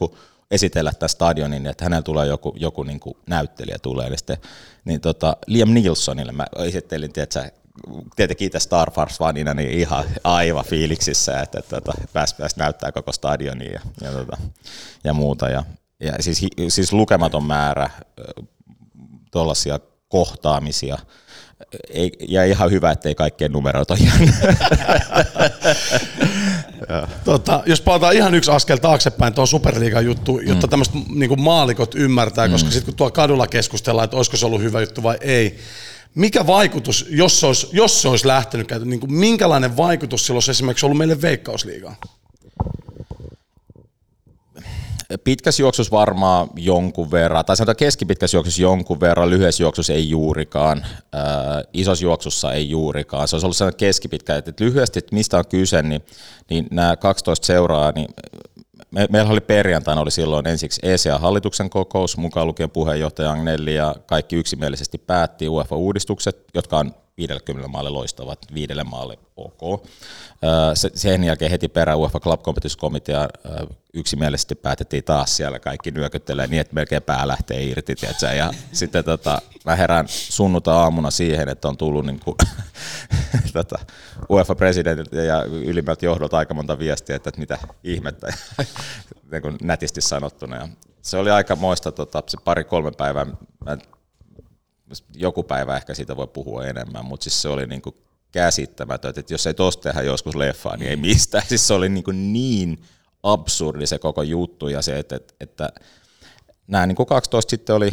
esitellä 0.53 0.91
tämä 0.99 1.07
stadionin, 1.07 1.63
niin 1.63 1.71
että 1.71 1.85
hänellä 1.85 2.01
tulee 2.01 2.27
joku, 2.27 2.53
joku 2.57 2.83
niin 2.83 2.99
kuin 2.99 3.17
näyttelijä 3.27 3.77
tulee. 3.81 4.09
Niin, 4.09 4.17
sitten, 4.17 4.37
niin 4.85 5.01
tota, 5.01 5.37
Liam 5.47 5.73
Nilssonille 5.73 6.31
mä 6.31 6.45
esittelin, 6.57 7.13
tiedätkö, 7.13 7.51
tietenkin 8.15 8.45
itse 8.45 8.59
Star 8.59 8.89
Wars-fanina 8.89 9.53
niin 9.53 9.69
ihan 9.69 10.05
aivan 10.23 10.65
fiiliksissä, 10.65 11.41
että, 11.41 11.59
että, 11.59 11.77
että 11.77 11.93
pääsi, 12.13 12.35
pääsi 12.35 12.59
näyttää 12.59 12.91
koko 12.91 13.11
stadionia 13.11 13.71
ja, 13.71 13.79
ja, 14.01 14.11
tota, 14.11 14.37
ja 15.03 15.13
muuta. 15.13 15.49
Ja, 15.49 15.63
ja 15.99 16.13
siis, 16.19 16.45
siis 16.69 16.93
lukematon 16.93 17.43
määrä 17.43 17.89
tuollaisia 19.31 19.79
kohtaamisia, 20.07 20.97
ei, 21.89 22.11
ja 22.27 22.43
ihan 22.45 22.71
hyvä, 22.71 22.91
ettei 22.91 23.15
kaikkien 23.15 23.51
numerot 23.51 23.91
ole 23.91 23.99
tota, 27.23 27.63
jos 27.65 27.81
palataan 27.81 28.15
ihan 28.15 28.35
yksi 28.35 28.51
askel 28.51 28.77
taaksepäin 28.77 29.33
tuon 29.33 29.47
Superliigan 29.47 30.05
juttu, 30.05 30.39
jotta 30.39 30.67
mm. 30.67 30.69
tämmöistä 30.69 30.97
niin 31.09 31.41
maalikot 31.41 31.95
ymmärtää, 31.95 32.49
koska 32.49 32.69
mm. 32.69 32.71
sitten 32.71 32.85
kun 32.85 32.95
tuolla 32.95 33.11
kadulla 33.11 33.47
keskustellaan, 33.47 34.05
että 34.05 34.17
olisiko 34.17 34.37
se 34.37 34.45
ollut 34.45 34.61
hyvä 34.61 34.81
juttu 34.81 35.03
vai 35.03 35.17
ei, 35.21 35.59
mikä 36.15 36.47
vaikutus, 36.47 37.05
jos 37.09 37.39
se 37.39 37.45
olisi, 37.45 37.67
jos 37.71 38.01
se 38.01 38.07
olisi 38.07 38.27
lähtenyt 38.27 38.67
niin 38.85 38.99
kuin 38.99 39.13
minkälainen 39.13 39.77
vaikutus 39.77 40.25
sillä 40.25 40.37
olisi 40.37 40.51
esimerkiksi 40.51 40.85
ollut 40.85 40.97
meille 40.97 41.21
Veikkausliigaan? 41.21 41.95
Pitkässä 45.23 45.63
juoksussa 45.63 45.97
varmaan 45.97 46.49
jonkun 46.55 47.11
verran, 47.11 47.45
tai 47.45 47.57
sanotaan 47.57 47.75
keskipitkässä 47.75 48.37
juoksussa 48.37 48.61
jonkun 48.61 48.99
verran, 48.99 49.29
lyhyessä 49.29 49.63
juoksussa 49.63 49.93
ei 49.93 50.09
juurikaan, 50.09 50.85
äh, 50.85 51.21
isossa 51.73 52.05
juoksussa 52.05 52.53
ei 52.53 52.69
juurikaan. 52.69 53.27
Se 53.27 53.35
olisi 53.35 53.45
ollut 53.45 53.57
sellainen 53.57 53.77
keskipitkä, 53.77 54.35
että 54.35 54.53
lyhyesti, 54.59 54.99
että 54.99 55.15
mistä 55.15 55.37
on 55.37 55.47
kyse, 55.49 55.81
niin, 55.81 56.01
niin 56.49 56.67
nämä 56.71 56.95
12 56.95 57.45
seuraa, 57.45 57.91
niin 57.91 58.07
me, 58.91 59.07
meillä 59.09 59.31
oli 59.31 59.41
perjantaina 59.41 60.01
oli 60.01 60.11
silloin 60.11 60.47
ensiksi 60.47 60.81
ECA-hallituksen 60.83 61.69
kokous, 61.69 62.17
mukaan 62.17 62.47
lukien 62.47 62.69
puheenjohtaja 62.69 63.31
Agnelli 63.31 63.75
ja 63.75 63.95
kaikki 64.05 64.35
yksimielisesti 64.35 64.97
päätti 64.97 65.49
UEFA-uudistukset, 65.49 66.45
jotka 66.53 66.77
on 66.77 66.91
50 67.17 67.67
maalle 67.67 67.89
loistavat, 67.89 68.39
viidelle 68.53 68.83
maalle 68.83 69.17
ok. 69.37 69.87
Sen 70.95 71.23
jälkeen 71.23 71.51
heti 71.51 71.67
perään 71.69 71.97
UEFA 71.97 72.19
Club 72.19 72.41
Competition 72.41 72.79
Komitea 72.79 73.29
yksimielisesti 73.93 74.55
päätettiin 74.55 75.03
taas 75.03 75.37
siellä 75.37 75.59
kaikki 75.59 75.91
nyökyttelee 75.91 76.47
niin, 76.47 76.61
että 76.61 76.75
melkein 76.75 77.03
pää 77.03 77.27
lähtee 77.27 77.63
irti, 77.63 77.95
ja 78.37 78.51
sitten 78.71 79.03
tota, 79.03 79.41
mä 79.65 79.75
herään 79.75 80.05
sunnunta-aamuna 80.07 81.11
siihen, 81.11 81.49
että 81.49 81.67
on 81.67 81.77
tullut 81.77 82.05
niin 82.05 82.19
kuin, 82.19 82.35
tota, 83.53 83.79
UEFA-presidentiltä 84.29 85.21
ja 85.21 85.43
ylimmältä 85.43 86.05
johdolta 86.05 86.37
aika 86.37 86.53
monta 86.53 86.79
viestiä, 86.79 87.15
että, 87.15 87.29
että 87.29 87.39
mitä 87.39 87.57
ihmettä, 87.83 88.27
niin 89.31 89.41
kuin 89.41 89.57
nätisti 89.61 90.01
sanottuna. 90.01 90.55
Ja 90.55 90.67
se 91.01 91.17
oli 91.17 91.31
aika 91.31 91.55
moista 91.55 91.91
tota, 91.91 92.23
se 92.27 92.37
pari-kolme 92.43 92.91
päivää, 92.91 93.25
mä 93.65 93.77
joku 95.15 95.43
päivä 95.43 95.77
ehkä 95.77 95.93
siitä 95.93 96.17
voi 96.17 96.27
puhua 96.27 96.65
enemmän, 96.65 97.05
mutta 97.05 97.23
siis 97.23 97.41
se 97.41 97.49
oli 97.49 97.67
niin 97.67 97.81
kuin 97.81 97.95
käsittämätöntä, 98.31 99.19
että 99.19 99.33
jos 99.33 99.47
ei 99.47 99.53
tosta 99.53 99.83
tehdä 99.83 100.01
joskus 100.01 100.35
leffaa, 100.35 100.77
niin 100.77 100.89
ei 100.89 100.95
mistään. 100.95 101.43
Siis 101.49 101.67
se 101.67 101.73
oli 101.73 101.89
niin, 101.89 102.03
kuin 102.03 102.33
niin 102.33 102.83
absurdi 103.23 103.87
se 103.87 103.99
koko 103.99 104.23
juttu 104.23 104.67
ja 104.67 104.81
se, 104.81 104.99
että, 104.99 105.15
että, 105.15 105.33
että 105.39 105.71
nämä 106.67 106.85
niin 106.87 106.95
kuin 106.95 107.07
12 107.07 107.49
sitten 107.49 107.75
oli 107.75 107.89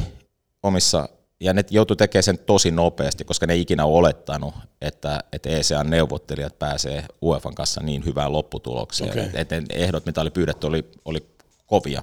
omissa, 0.63 1.09
ja 1.41 1.53
ne 1.53 1.65
joutui 1.71 1.97
tekemään 1.97 2.23
sen 2.23 2.39
tosi 2.39 2.71
nopeasti, 2.71 3.25
koska 3.25 3.47
ne 3.47 3.53
ei 3.53 3.61
ikinä 3.61 3.85
olettanut, 3.85 4.55
että, 4.81 5.25
että 5.33 5.49
ECA-neuvottelijat 5.49 6.59
pääsee 6.59 7.05
UEFan 7.23 7.55
kanssa 7.55 7.81
niin 7.83 8.05
hyvään 8.05 8.33
lopputulokseen. 8.33 9.11
Okay. 9.11 9.31
Että 9.35 9.57
et 9.57 9.65
ehdot, 9.71 10.07
mitä 10.07 10.21
oli 10.21 10.31
pyydetty, 10.31 10.67
oli, 10.67 10.91
oli 11.05 11.27
kovia. 11.67 12.03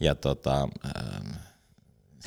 Ja 0.00 0.14
tota, 0.14 0.68
ähm, 0.86 1.30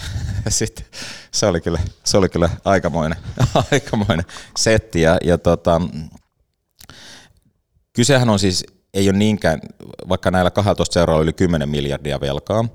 sitten 0.50 0.86
se 1.32 1.46
oli 1.46 1.62
kyllä, 1.62 1.80
se 2.04 2.18
oli 2.18 2.30
kyllä 2.30 2.50
aikamoinen, 2.66 3.20
aikamoinen 3.72 4.26
setti. 4.58 5.02
Ja, 5.02 5.18
ja 5.24 5.38
tota, 5.38 5.82
kysehän 7.94 8.30
on 8.30 8.40
siis, 8.40 8.66
ei 8.94 9.10
ole 9.10 9.18
niinkään, 9.18 9.60
vaikka 10.10 10.32
näillä 10.32 10.52
12 10.52 10.94
seuraalla 10.94 11.24
yli 11.24 11.34
10 11.34 11.70
miljardia 11.70 12.20
velkaa, 12.20 12.66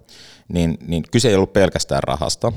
niin, 0.52 0.78
niin 0.86 1.02
kyse 1.10 1.28
ei 1.28 1.34
ollut 1.34 1.52
pelkästään 1.52 2.02
rahasta. 2.02 2.52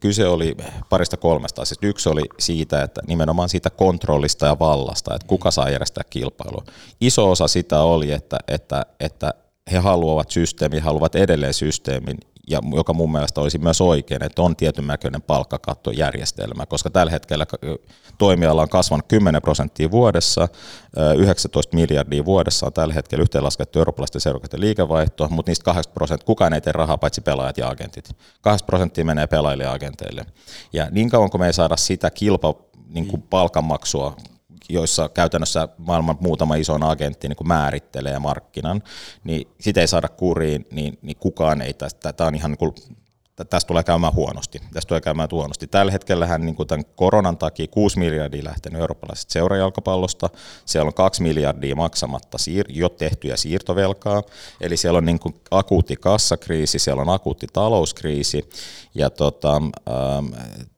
Kyse 0.00 0.26
oli 0.26 0.56
parista 0.88 1.16
kolmesta. 1.16 1.64
Siis 1.64 1.78
yksi 1.82 2.08
oli 2.08 2.22
siitä, 2.38 2.82
että 2.82 3.00
nimenomaan 3.06 3.48
siitä 3.48 3.70
kontrollista 3.70 4.46
ja 4.46 4.58
vallasta, 4.58 5.14
että 5.14 5.26
kuka 5.26 5.50
saa 5.50 5.70
järjestää 5.70 6.04
kilpailua. 6.10 6.64
Iso 7.00 7.30
osa 7.30 7.48
sitä 7.48 7.80
oli, 7.80 8.12
että, 8.12 8.38
että, 8.48 8.86
että 9.00 9.34
he 9.72 9.78
haluavat 9.78 10.30
systeemin, 10.30 10.82
haluavat 10.82 11.14
edelleen 11.14 11.54
systeemin, 11.54 12.18
ja 12.50 12.60
joka 12.74 12.92
mun 12.92 13.12
mielestä 13.12 13.40
olisi 13.40 13.58
myös 13.58 13.80
oikein, 13.80 14.24
että 14.24 14.42
on 14.42 14.56
tietyn 14.56 14.86
näköinen 14.86 15.22
palkkakattojärjestelmä, 15.22 16.66
koska 16.66 16.90
tällä 16.90 17.10
hetkellä 17.10 17.46
toimiala 18.18 18.62
on 18.62 18.68
kasvanut 18.68 19.08
10 19.08 19.42
prosenttia 19.42 19.90
vuodessa, 19.90 20.48
19 21.16 21.76
miljardia 21.76 22.24
vuodessa 22.24 22.66
on 22.66 22.72
tällä 22.72 22.94
hetkellä 22.94 23.22
yhteenlaskettu 23.22 23.78
eurooppalaisten 23.78 24.20
seurakuntien 24.20 24.60
liikevaihto, 24.60 25.28
mutta 25.30 25.50
niistä 25.50 25.64
8 25.64 25.94
prosenttia, 25.94 26.26
kukaan 26.26 26.52
ei 26.52 26.60
tee 26.60 26.72
rahaa 26.72 26.98
paitsi 26.98 27.20
pelaajat 27.20 27.58
ja 27.58 27.68
agentit. 27.68 28.16
8 28.40 28.66
prosenttia 28.66 29.04
menee 29.04 29.26
pelaajille 29.26 29.64
ja 29.64 29.72
agenteille. 29.72 30.26
Ja 30.72 30.88
niin 30.90 31.10
kauan 31.10 31.30
kun 31.30 31.40
me 31.40 31.46
ei 31.46 31.52
saada 31.52 31.76
sitä 31.76 32.10
kilpa, 32.10 32.54
niin 32.88 33.06
kuin 33.06 33.22
palkanmaksua 33.22 34.16
joissa 34.68 35.08
käytännössä 35.08 35.68
maailman 35.78 36.16
muutama 36.20 36.54
iso 36.54 36.74
agentti 36.80 37.28
niin 37.28 37.48
määrittelee 37.48 38.18
markkinan, 38.18 38.82
niin 39.24 39.48
sitä 39.60 39.80
ei 39.80 39.86
saada 39.88 40.08
kuriin, 40.08 40.66
niin, 40.70 40.98
niin 41.02 41.16
kukaan 41.16 41.62
ei 41.62 41.74
tästä, 41.74 42.12
tämä 42.12 42.28
on 42.28 42.34
ihan 42.34 42.50
niin 42.60 42.74
tästä 43.36 43.68
tulee 43.68 43.84
käymään 43.84 44.14
huonosti. 44.14 44.58
Tästä 44.72 44.88
tulee 44.88 45.00
käymään 45.00 45.28
huonosti. 45.32 45.66
Tällä 45.66 45.92
hetkellä 45.92 46.38
niin 46.38 46.56
tämän 46.66 46.84
koronan 46.96 47.38
takia 47.38 47.66
6 47.66 47.98
miljardia 47.98 48.44
lähtenyt 48.44 48.80
eurooppalaisesta 48.80 49.32
seurajalkapallosta. 49.32 50.30
Siellä 50.64 50.88
on 50.88 50.94
2 50.94 51.22
miljardia 51.22 51.76
maksamatta 51.76 52.38
siir- 52.38 52.72
jo 52.72 52.88
tehtyjä 52.88 53.36
siirtovelkaa. 53.36 54.22
Eli 54.60 54.76
siellä 54.76 54.96
on 54.98 55.04
niin 55.04 55.18
kuin 55.18 55.34
akuutti 55.50 55.96
kassakriisi, 55.96 56.78
siellä 56.78 57.02
on 57.02 57.08
akuutti 57.08 57.46
talouskriisi 57.52 58.48
ja 58.94 59.10
tota, 59.10 59.56
ähm, 59.56 60.26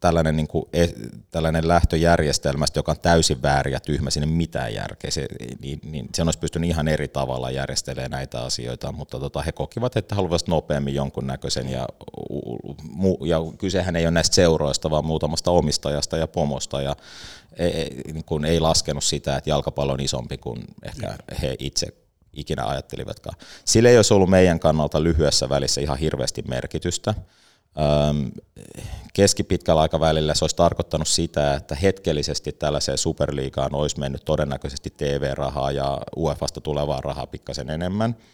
tällainen, 0.01 0.37
niin 0.37 0.49
kuin, 0.49 0.65
e, 0.73 0.87
tällainen 1.31 1.69
lähtöjärjestelmästä, 1.69 2.78
joka 2.78 2.93
on 2.93 3.01
täysin 3.03 3.43
väärin 3.43 3.73
ja 3.73 3.81
tyhmä, 3.81 4.11
sinne 4.11 4.27
mitään 4.27 4.74
järkeä. 4.74 5.11
Se, 5.11 5.27
niin, 5.61 5.81
niin 5.83 6.09
sen 6.15 6.28
olisi 6.28 6.39
pystynyt 6.39 6.70
ihan 6.70 6.89
eri 6.89 7.09
tavalla 7.09 7.51
järjestelemään 7.51 8.11
näitä 8.11 8.41
asioita, 8.45 8.93
mutta 8.93 9.20
tota, 9.20 9.43
he 9.43 9.53
kokivat, 9.53 9.97
että 9.97 10.15
haluaisivat 10.15 10.49
nopeammin 10.49 10.95
jonkunnäköisen 10.95 11.69
ja 11.69 11.87
ja 13.24 13.40
kysehän 13.59 13.97
ei 13.97 14.05
ole 14.05 14.10
näistä 14.10 14.35
seuroista, 14.35 14.90
vaan 14.90 15.05
muutamasta 15.05 15.51
omistajasta 15.51 16.16
ja 16.16 16.27
pomosta, 16.27 16.82
ja 16.82 16.97
ei, 17.59 18.02
niin 18.12 18.24
kun 18.24 18.44
ei 18.44 18.60
laskenut 18.60 19.05
sitä, 19.05 19.36
että 19.36 19.51
jalkapallo 19.51 19.93
on 19.93 20.01
isompi 20.01 20.39
kuin 20.39 20.64
ehkä 20.82 21.18
he 21.43 21.56
itse 21.59 21.86
ikinä 22.32 22.66
ajattelivatkaan. 22.66 23.39
Sillä 23.64 23.89
ei 23.89 23.97
olisi 23.97 24.14
ollut 24.14 24.31
meidän 24.31 24.60
kannalta 24.60 25.02
lyhyessä 25.02 25.48
välissä 25.48 25.81
ihan 25.81 25.98
hirveästi 25.98 26.43
merkitystä. 26.48 27.14
Keskipitkällä 29.12 29.81
aikavälillä 29.81 30.35
se 30.35 30.44
olisi 30.44 30.56
tarkoittanut 30.56 31.09
sitä, 31.09 31.55
että 31.55 31.74
hetkellisesti 31.74 32.52
tällaiseen 32.52 32.98
superliigaan 32.98 33.74
olisi 33.74 33.98
mennyt 33.98 34.24
todennäköisesti 34.24 34.94
TV-rahaa 34.97 35.73
ja 35.73 36.01
UEFasta 36.16 36.60
tulevaa 36.60 37.01
rahaa 37.01 37.27
pikkasen 37.27 37.70
enemmän– 37.70 38.16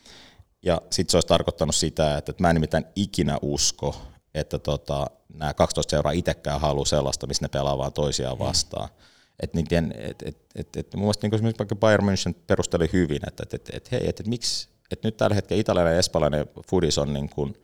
ja 0.63 0.83
sitten 0.91 1.11
se 1.11 1.17
olisi 1.17 1.29
tarkoittanut 1.29 1.75
sitä, 1.75 2.17
että, 2.17 2.33
että 2.33 2.43
mä 2.43 2.51
en 2.51 2.55
nimittäin 2.55 2.85
ikinä 2.97 3.39
usko, 3.43 3.97
että 4.35 4.59
tota, 4.59 5.07
nämä 5.35 5.55
12 5.55 5.91
seuraa 5.91 6.13
itsekään 6.13 6.61
haluaa 6.61 6.85
sellaista, 6.85 7.27
missä 7.27 7.45
ne 7.45 7.49
pelaa 7.49 7.79
vaan 7.79 7.93
toisiaan 7.93 8.39
mm. 8.39 8.45
vastaan. 8.45 8.89
Mm. 8.89 9.03
Et, 9.41 9.55
niin, 9.55 9.93
et, 9.97 10.23
et, 10.25 10.37
et, 10.55 10.77
et, 10.77 10.95
mun 10.95 11.05
mielestä 11.05 11.27
niin 11.27 11.35
esimerkiksi 11.35 11.59
vaikka 11.59 11.77
Bayern 11.77 12.05
München 12.05 12.35
perusteli 12.47 12.91
hyvin, 12.93 13.21
että 13.29 13.43
et, 13.43 13.55
et, 13.55 13.71
et, 13.73 13.93
hei, 13.93 14.09
et, 14.09 14.21
et, 14.21 14.27
miksi, 14.27 14.69
et 14.91 15.03
nyt 15.05 15.17
tällä 15.17 15.35
hetkellä 15.35 15.61
italialainen 15.61 15.97
ja 15.97 15.99
espanjalainen 15.99 16.49
fudis 16.71 16.99
on 16.99 17.13
niin 17.13 17.29
kuin, 17.29 17.55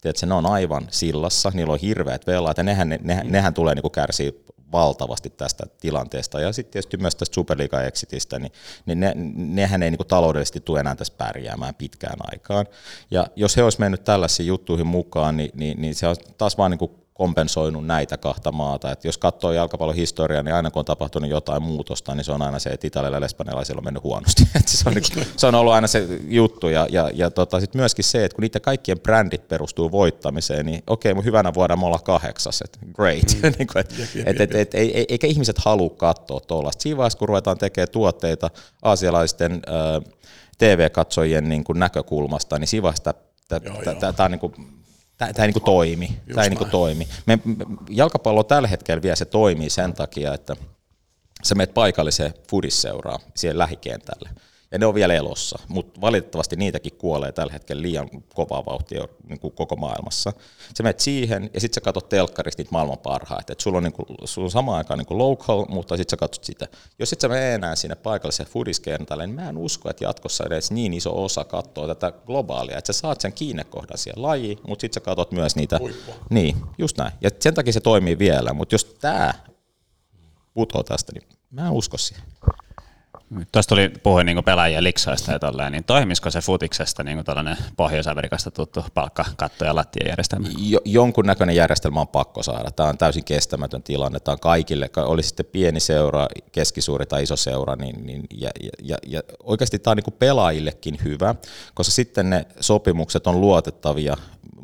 tiedätkö, 0.00 0.26
ne 0.26 0.34
on 0.34 0.46
aivan 0.46 0.86
sillassa, 0.90 1.50
niillä 1.54 1.72
on 1.72 1.78
hirveät 1.78 2.26
velaat 2.26 2.56
ja 2.56 2.62
nehän, 2.62 2.88
ne, 2.88 3.00
nehän, 3.02 3.32
nehän 3.32 3.54
tulee 3.54 3.74
niin 3.74 3.90
kärsiä 3.90 4.32
valtavasti 4.72 5.30
tästä 5.30 5.66
tilanteesta. 5.80 6.40
Ja 6.40 6.52
sitten 6.52 6.72
tietysti 6.72 6.96
myös 6.96 7.16
tästä 7.16 7.34
Superliga 7.34 7.82
Exitistä, 7.82 8.38
niin, 8.38 8.52
niin 8.86 9.00
ne, 9.00 9.12
nehän 9.34 9.82
ei 9.82 9.90
niin 9.90 9.98
kuin 9.98 10.06
taloudellisesti 10.06 10.60
tule 10.60 10.80
enää 10.80 10.94
tässä 10.94 11.14
pärjäämään 11.18 11.74
pitkään 11.74 12.18
aikaan. 12.32 12.66
Ja 13.10 13.26
jos 13.36 13.56
he 13.56 13.62
olisivat 13.62 13.80
mennyt 13.80 14.04
tällaisiin 14.04 14.46
juttuihin 14.46 14.86
mukaan, 14.86 15.36
niin, 15.36 15.50
niin, 15.54 15.80
niin 15.80 15.94
se 15.94 16.06
on 16.06 16.16
taas 16.38 16.58
vaan 16.58 16.70
niin 16.70 16.78
kuin 16.78 17.05
kompensoinut 17.16 17.86
näitä 17.86 18.16
kahta 18.16 18.52
maata. 18.52 18.92
Et 18.92 19.04
jos 19.04 19.18
katsoo 19.18 19.52
jalkapallon 19.52 19.96
historiaa, 19.96 20.42
niin 20.42 20.54
aina 20.54 20.70
kun 20.70 20.80
on 20.80 20.84
tapahtunut 20.84 21.30
jotain 21.30 21.62
muutosta, 21.62 22.14
niin 22.14 22.24
se 22.24 22.32
on 22.32 22.42
aina 22.42 22.58
se, 22.58 22.70
että 22.70 22.86
Italialla 22.86 23.18
ja 23.18 23.24
Espanjalaisilla 23.24 23.78
on 23.78 23.84
mennyt 23.84 24.02
huonosti. 24.02 24.42
Et 24.60 24.68
se, 24.68 24.88
on, 24.88 24.94
niin, 24.94 25.26
se 25.36 25.46
on 25.46 25.54
ollut 25.54 25.72
aina 25.72 25.86
se 25.86 26.06
juttu. 26.28 26.68
Ja, 26.68 26.86
ja, 26.90 27.10
ja 27.14 27.30
tota, 27.30 27.60
sit 27.60 27.74
myöskin 27.74 28.04
se, 28.04 28.24
että 28.24 28.36
kun 28.36 28.42
niiden 28.42 28.60
kaikkien 28.60 29.00
brändit 29.00 29.48
perustuu 29.48 29.92
voittamiseen, 29.92 30.66
niin 30.66 30.82
okei, 30.86 31.12
okay, 31.12 31.24
hyvänä 31.24 31.54
vuonna 31.54 31.76
me 31.76 31.86
ollaan 31.86 32.02
kahdeksas. 32.04 32.62
Et 32.62 32.78
great. 32.94 33.36
Mm. 33.42 33.52
niin 33.58 33.68
kuin, 33.72 33.80
et, 33.80 33.94
et, 34.26 34.40
et, 34.40 34.54
et, 34.54 34.74
ei, 34.74 35.06
eikä 35.08 35.26
ihmiset 35.26 35.58
halua 35.58 35.90
katsoa 35.90 36.40
tuollaista. 36.40 36.82
Siinä 36.82 36.96
vaiheessa, 36.96 37.18
kun 37.18 37.28
ruvetaan 37.28 37.58
tekemään 37.58 37.90
tuotteita 37.92 38.50
aasialaisten 38.82 39.52
äh, 39.52 40.14
TV-katsojien 40.58 41.48
niin 41.48 41.64
kuin 41.64 41.78
näkökulmasta, 41.78 42.58
niin 42.58 42.68
siinä 42.68 42.82
vaiheessa 42.82 43.14
tämä 43.48 44.24
on 44.24 44.30
niin 44.30 44.40
kuin 44.40 44.54
Tämä, 45.18 45.32
tämä 45.32 45.46
ei 45.46 45.52
niin 45.52 45.62
toimi. 45.64 46.20
tämä 46.34 46.42
ei 46.42 46.50
niin 46.50 46.70
toimi. 46.70 47.08
Me, 47.26 47.38
me, 47.44 47.64
jalkapallo 47.90 48.42
tällä 48.42 48.68
hetkellä 48.68 49.02
vielä 49.02 49.16
se 49.16 49.24
toimii 49.24 49.70
sen 49.70 49.92
takia, 49.92 50.34
että 50.34 50.56
sä 51.42 51.54
menet 51.54 51.74
paikalliseen 51.74 52.34
fudisseuraa 52.50 53.18
siihen 53.34 53.58
lähikentälle 53.58 54.30
ja 54.72 54.78
ne 54.78 54.86
on 54.86 54.94
vielä 54.94 55.14
elossa, 55.14 55.58
mutta 55.68 56.00
valitettavasti 56.00 56.56
niitäkin 56.56 56.92
kuolee 56.98 57.32
tällä 57.32 57.52
hetkellä 57.52 57.82
liian 57.82 58.08
kovaa 58.34 58.66
vauhtia 58.66 59.08
niin 59.28 59.40
kuin 59.40 59.52
koko 59.52 59.76
maailmassa. 59.76 60.32
Sä 60.76 60.82
menet 60.82 61.00
siihen 61.00 61.50
ja 61.54 61.60
sitten 61.60 61.74
sä 61.74 61.80
katsot 61.80 62.08
telkkarista 62.08 62.60
niitä 62.60 62.72
maailman 62.72 62.98
parhaita, 62.98 63.52
että 63.52 63.62
sulla 63.62 63.76
on, 63.76 63.84
niin 63.84 63.92
kuin, 63.92 64.06
sulla 64.24 64.46
on 64.46 64.50
samaan 64.50 64.78
aikaan 64.78 64.98
niin 64.98 65.06
kuin 65.06 65.18
local, 65.18 65.64
mutta 65.68 65.96
sitten 65.96 66.10
sä 66.10 66.16
katsot 66.16 66.44
sitä. 66.44 66.68
Jos 66.98 67.12
et 67.12 67.20
sä 67.20 67.28
mene 67.28 67.54
enää 67.54 67.76
sinne 67.76 67.94
paikalliseen 67.94 68.48
fudiskentälle, 68.48 69.26
niin 69.26 69.36
mä 69.36 69.48
en 69.48 69.56
usko, 69.56 69.90
että 69.90 70.04
jatkossa 70.04 70.44
edes 70.46 70.70
niin 70.70 70.94
iso 70.94 71.24
osa 71.24 71.44
katsoo 71.44 71.86
tätä 71.86 72.12
globaalia, 72.26 72.78
että 72.78 72.92
sä 72.92 73.00
saat 73.00 73.20
sen 73.20 73.32
kiinnekohdan 73.32 73.98
siihen 73.98 74.22
lajiin, 74.22 74.58
mutta 74.68 74.80
sitten 74.80 75.02
sä 75.02 75.04
katsot 75.04 75.32
myös 75.32 75.56
niitä. 75.56 75.78
Huippua. 75.78 76.14
Niin, 76.30 76.56
just 76.78 76.98
näin. 76.98 77.12
Ja 77.20 77.30
sen 77.40 77.54
takia 77.54 77.72
se 77.72 77.80
toimii 77.80 78.18
vielä, 78.18 78.52
mutta 78.52 78.74
jos 78.74 78.84
tämä 78.84 79.34
putoo 80.54 80.82
tästä, 80.82 81.12
niin 81.12 81.28
mä 81.50 81.66
en 81.66 81.72
usko 81.72 81.98
siihen. 81.98 82.24
Tuosta 83.52 83.68
tuli 83.68 83.92
puhuin 84.02 84.26
niin 84.26 84.44
pelaajien 84.44 84.84
liksoista 84.84 85.32
ja 85.32 85.38
tolleen, 85.38 85.72
niin 85.72 85.84
toimisiko 85.84 86.30
se 86.30 86.40
futiksesta 86.40 87.04
niin 87.04 87.24
tällainen 87.24 87.56
Pohjois-Amerikasta 87.76 88.50
tuttu 88.50 88.84
palkka, 88.94 89.24
katto- 89.36 89.64
ja 89.64 89.74
lattiajärjestelmä? 89.74 90.48
Jo, 90.58 90.80
jonkunnäköinen 90.84 91.56
järjestelmä 91.56 92.00
on 92.00 92.08
pakko 92.08 92.42
saada. 92.42 92.70
Tämä 92.70 92.88
on 92.88 92.98
täysin 92.98 93.24
kestämätön 93.24 93.82
tilanne. 93.82 94.20
Tämä 94.20 94.32
on 94.32 94.40
kaikille, 94.40 94.90
oli 94.96 95.22
sitten 95.22 95.46
pieni 95.46 95.80
seura, 95.80 96.28
keskisuuri 96.52 97.06
tai 97.06 97.22
iso 97.22 97.36
seura, 97.36 97.76
niin, 97.76 98.06
niin 98.06 98.22
ja, 98.34 98.50
ja, 98.82 98.96
ja, 99.06 99.22
oikeasti 99.42 99.78
tämä 99.78 99.92
on 99.92 99.96
niin 99.96 100.18
pelaajillekin 100.18 100.98
hyvä, 101.04 101.34
koska 101.74 101.92
sitten 101.92 102.30
ne 102.30 102.46
sopimukset 102.60 103.26
on 103.26 103.40
luotettavia 103.40 104.16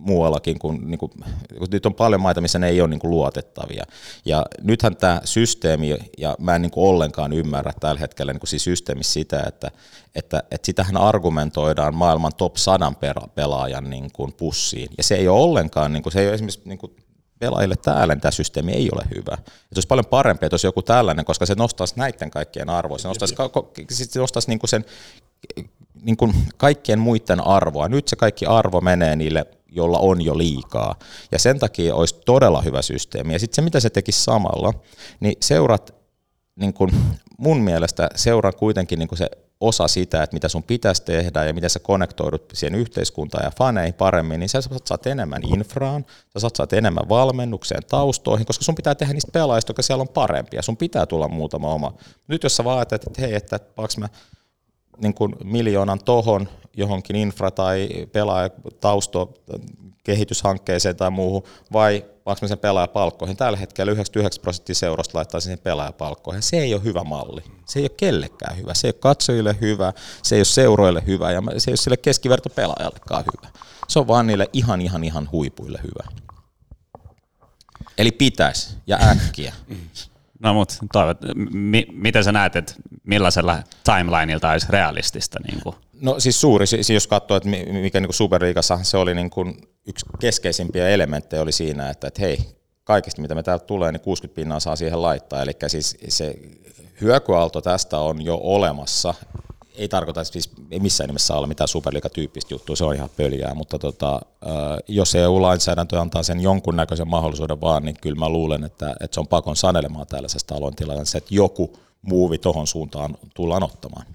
muuallakin, 0.02 0.58
kun, 0.58 0.90
niin 0.90 0.98
kuin, 0.98 1.12
kun 1.58 1.68
nyt 1.70 1.86
on 1.86 1.94
paljon 1.94 2.20
maita, 2.20 2.40
missä 2.40 2.58
ne 2.58 2.68
ei 2.68 2.80
ole 2.80 2.88
niin 2.88 3.00
kuin 3.00 3.10
luotettavia. 3.10 3.84
Ja 4.24 4.46
nythän 4.62 4.96
tämä 4.96 5.20
systeemi, 5.24 5.96
ja 6.18 6.36
mä 6.38 6.54
en 6.54 6.62
niin 6.62 6.70
kuin 6.70 6.88
ollenkaan 6.88 7.32
ymmärrä 7.32 7.72
tällä 7.80 8.00
hetkellä 8.00 8.32
niin 8.32 8.40
kuin 8.40 8.48
systeemissä 8.58 9.12
sitä, 9.12 9.42
että, 9.46 9.70
että, 10.14 10.42
että 10.50 10.66
sitähän 10.66 10.96
argumentoidaan 10.96 11.94
maailman 11.94 12.32
top 12.36 12.56
100 12.56 12.92
pelaajan 13.34 13.90
niin 13.90 14.12
kuin 14.12 14.32
pussiin. 14.32 14.88
Ja 14.96 15.02
se 15.02 15.14
ei 15.14 15.28
ole 15.28 15.40
ollenkaan, 15.40 15.92
niin 15.92 16.02
kuin, 16.02 16.12
se 16.12 16.20
ei 16.20 16.26
ole 16.26 16.34
esimerkiksi 16.34 16.60
niin 16.64 16.78
kuin 16.78 16.96
pelaajille 17.38 17.76
täällä 17.76 18.14
niin 18.14 18.20
tämä 18.20 18.32
systeemi 18.32 18.72
ei 18.72 18.88
ole 18.92 19.02
hyvä. 19.14 19.34
Että 19.34 19.74
olisi 19.74 19.88
paljon 19.88 20.06
parempi, 20.06 20.46
että 20.46 20.54
olisi 20.54 20.66
joku 20.66 20.82
tällainen, 20.82 21.24
koska 21.24 21.46
se 21.46 21.54
nostaisi 21.54 21.94
näiden 21.96 22.30
kaikkien 22.30 22.70
arvoa. 22.70 22.98
Se 22.98 23.08
nostaisi, 23.08 23.34
se 23.90 24.18
nostaisi 24.18 24.48
niin 24.48 24.58
kuin 24.58 24.70
sen 24.70 24.84
niin 26.02 26.16
kuin 26.16 26.34
kaikkien 26.56 26.98
muiden 26.98 27.46
arvoa. 27.46 27.88
Nyt 27.88 28.08
se 28.08 28.16
kaikki 28.16 28.46
arvo 28.46 28.80
menee 28.80 29.16
niille 29.16 29.46
jolla 29.72 29.98
on 29.98 30.22
jo 30.22 30.38
liikaa. 30.38 30.94
Ja 31.32 31.38
sen 31.38 31.58
takia 31.58 31.94
olisi 31.94 32.20
todella 32.26 32.62
hyvä 32.62 32.82
systeemi. 32.82 33.32
Ja 33.32 33.38
sitten 33.38 33.56
se, 33.56 33.62
mitä 33.62 33.80
se 33.80 33.90
tekisi 33.90 34.22
samalla, 34.22 34.74
niin 35.20 35.36
seurat, 35.42 35.94
niin 36.56 36.74
kun 36.74 36.90
mun 37.38 37.60
mielestä 37.60 38.08
seura 38.14 38.52
kuitenkin 38.52 38.98
niin 38.98 39.08
se 39.14 39.30
osa 39.60 39.88
sitä, 39.88 40.22
että 40.22 40.34
mitä 40.34 40.48
sun 40.48 40.62
pitäisi 40.62 41.04
tehdä 41.04 41.44
ja 41.44 41.54
miten 41.54 41.70
sä 41.70 41.78
konnektoidut 41.78 42.50
siihen 42.52 42.74
yhteiskuntaan 42.74 43.44
ja 43.44 43.52
faneihin 43.58 43.94
paremmin, 43.94 44.40
niin 44.40 44.48
sä 44.48 44.60
saat 44.84 45.06
enemmän 45.06 45.42
infraan, 45.44 46.06
sä 46.38 46.48
saat 46.56 46.72
enemmän 46.72 47.08
valmennukseen, 47.08 47.82
taustoihin, 47.90 48.46
koska 48.46 48.64
sun 48.64 48.74
pitää 48.74 48.94
tehdä 48.94 49.12
niistä 49.12 49.32
pelaajista, 49.32 49.70
jotka 49.70 49.82
siellä 49.82 50.02
on 50.02 50.08
parempia. 50.08 50.62
Sun 50.62 50.76
pitää 50.76 51.06
tulla 51.06 51.28
muutama 51.28 51.74
oma. 51.74 51.94
Nyt 52.28 52.42
jos 52.42 52.56
sä 52.56 52.64
vaatit, 52.64 53.06
että 53.06 53.20
hei, 53.20 53.34
että 53.34 53.60
mä 53.98 54.08
niin 55.02 55.14
kuin 55.14 55.34
miljoonan 55.44 55.98
tohon 56.04 56.48
johonkin 56.76 57.16
infra- 57.16 57.50
tai 57.50 57.88
pelaajatausto 58.12 59.34
kehityshankkeeseen 60.04 60.96
tai 60.96 61.10
muuhun, 61.10 61.42
vai 61.72 62.04
maksamme 62.26 62.48
sen 62.48 62.58
pelaajapalkkoihin. 62.58 63.36
Tällä 63.36 63.58
hetkellä 63.58 63.92
99 63.92 64.42
prosenttia 64.42 64.74
seurasta 64.74 65.18
laittaa 65.18 65.40
sen 65.40 65.58
pelaajapalkkoihin. 65.58 66.42
Se 66.42 66.56
ei 66.56 66.74
ole 66.74 66.84
hyvä 66.84 67.04
malli. 67.04 67.42
Se 67.66 67.78
ei 67.78 67.82
ole 67.82 67.90
kellekään 67.96 68.56
hyvä. 68.56 68.74
Se 68.74 68.86
ei 68.86 68.92
ole 68.94 69.00
katsojille 69.00 69.56
hyvä, 69.60 69.92
se 70.22 70.34
ei 70.34 70.38
ole 70.38 70.44
seuroille 70.44 71.02
hyvä 71.06 71.32
ja 71.32 71.42
se 71.58 71.70
ei 71.70 71.72
ole 71.72 71.76
sille 71.76 71.96
keskivertopelaajallekaan 71.96 73.24
hyvä. 73.24 73.52
Se 73.88 73.98
on 73.98 74.08
vaan 74.08 74.26
niille 74.26 74.50
ihan 74.52 74.80
ihan 74.80 75.04
ihan 75.04 75.28
huipuille 75.32 75.80
hyvä. 75.82 76.22
Eli 77.98 78.12
pitäisi 78.12 78.76
ja 78.86 78.98
äkkiä. 79.02 79.54
No 80.40 80.54
mutta 80.54 80.74
toivot, 80.92 81.18
mi, 81.52 81.86
miten 81.92 82.24
sä 82.24 82.32
näet, 82.32 82.56
että 82.56 82.74
millaisella 83.04 83.62
timelineilta 83.84 84.50
olisi 84.50 84.66
realistista? 84.70 85.38
Niin 85.46 85.62
kuin? 85.62 85.76
No 86.02 86.20
siis 86.20 86.40
suuri, 86.40 86.66
siis 86.66 86.90
jos 86.90 87.06
katsoo, 87.06 87.36
että 87.36 87.48
mikä 87.48 88.00
niin 88.00 88.14
Superliigassa 88.14 88.78
se 88.82 88.96
oli 88.96 89.14
niin 89.14 89.30
kuin 89.30 89.56
yksi 89.86 90.06
keskeisimpiä 90.20 90.88
elementtejä 90.88 91.42
oli 91.42 91.52
siinä, 91.52 91.90
että, 91.90 92.06
että 92.06 92.20
hei, 92.20 92.38
kaikista 92.84 93.22
mitä 93.22 93.34
me 93.34 93.42
täältä 93.42 93.64
tulee, 93.64 93.92
niin 93.92 94.00
60 94.00 94.36
pinnaa 94.36 94.60
saa 94.60 94.76
siihen 94.76 95.02
laittaa. 95.02 95.42
Eli 95.42 95.52
siis 95.66 95.96
se 96.08 96.34
hyökyaalto 97.00 97.60
tästä 97.60 97.98
on 97.98 98.22
jo 98.22 98.40
olemassa, 98.42 99.14
ei 99.76 99.88
tarkoita 99.88 100.24
siis 100.24 100.50
ei 100.70 100.80
missään 100.80 101.08
nimessä 101.08 101.34
olla 101.34 101.46
mitään 101.46 101.68
superliigatyyppistä 101.68 102.54
juttua, 102.54 102.76
se 102.76 102.84
on 102.84 102.94
ihan 102.94 103.10
pöljää, 103.16 103.54
mutta 103.54 103.78
tota, 103.78 104.20
jos 104.88 105.14
EU-lainsäädäntö 105.14 106.00
antaa 106.00 106.22
sen 106.22 106.40
jonkunnäköisen 106.40 107.08
mahdollisuuden 107.08 107.60
vaan, 107.60 107.84
niin 107.84 107.96
kyllä 108.00 108.18
mä 108.18 108.28
luulen, 108.28 108.64
että, 108.64 108.94
että 109.00 109.14
se 109.14 109.20
on 109.20 109.28
pakon 109.28 109.56
sanelemaan 109.56 110.06
tällaisesta 110.06 110.54
alointilanteesta, 110.54 111.18
että 111.18 111.34
joku 111.34 111.78
muuvi 112.02 112.38
tuohon 112.38 112.66
suuntaan 112.66 113.18
tullaan 113.34 113.62
ottamaan. 113.62 114.06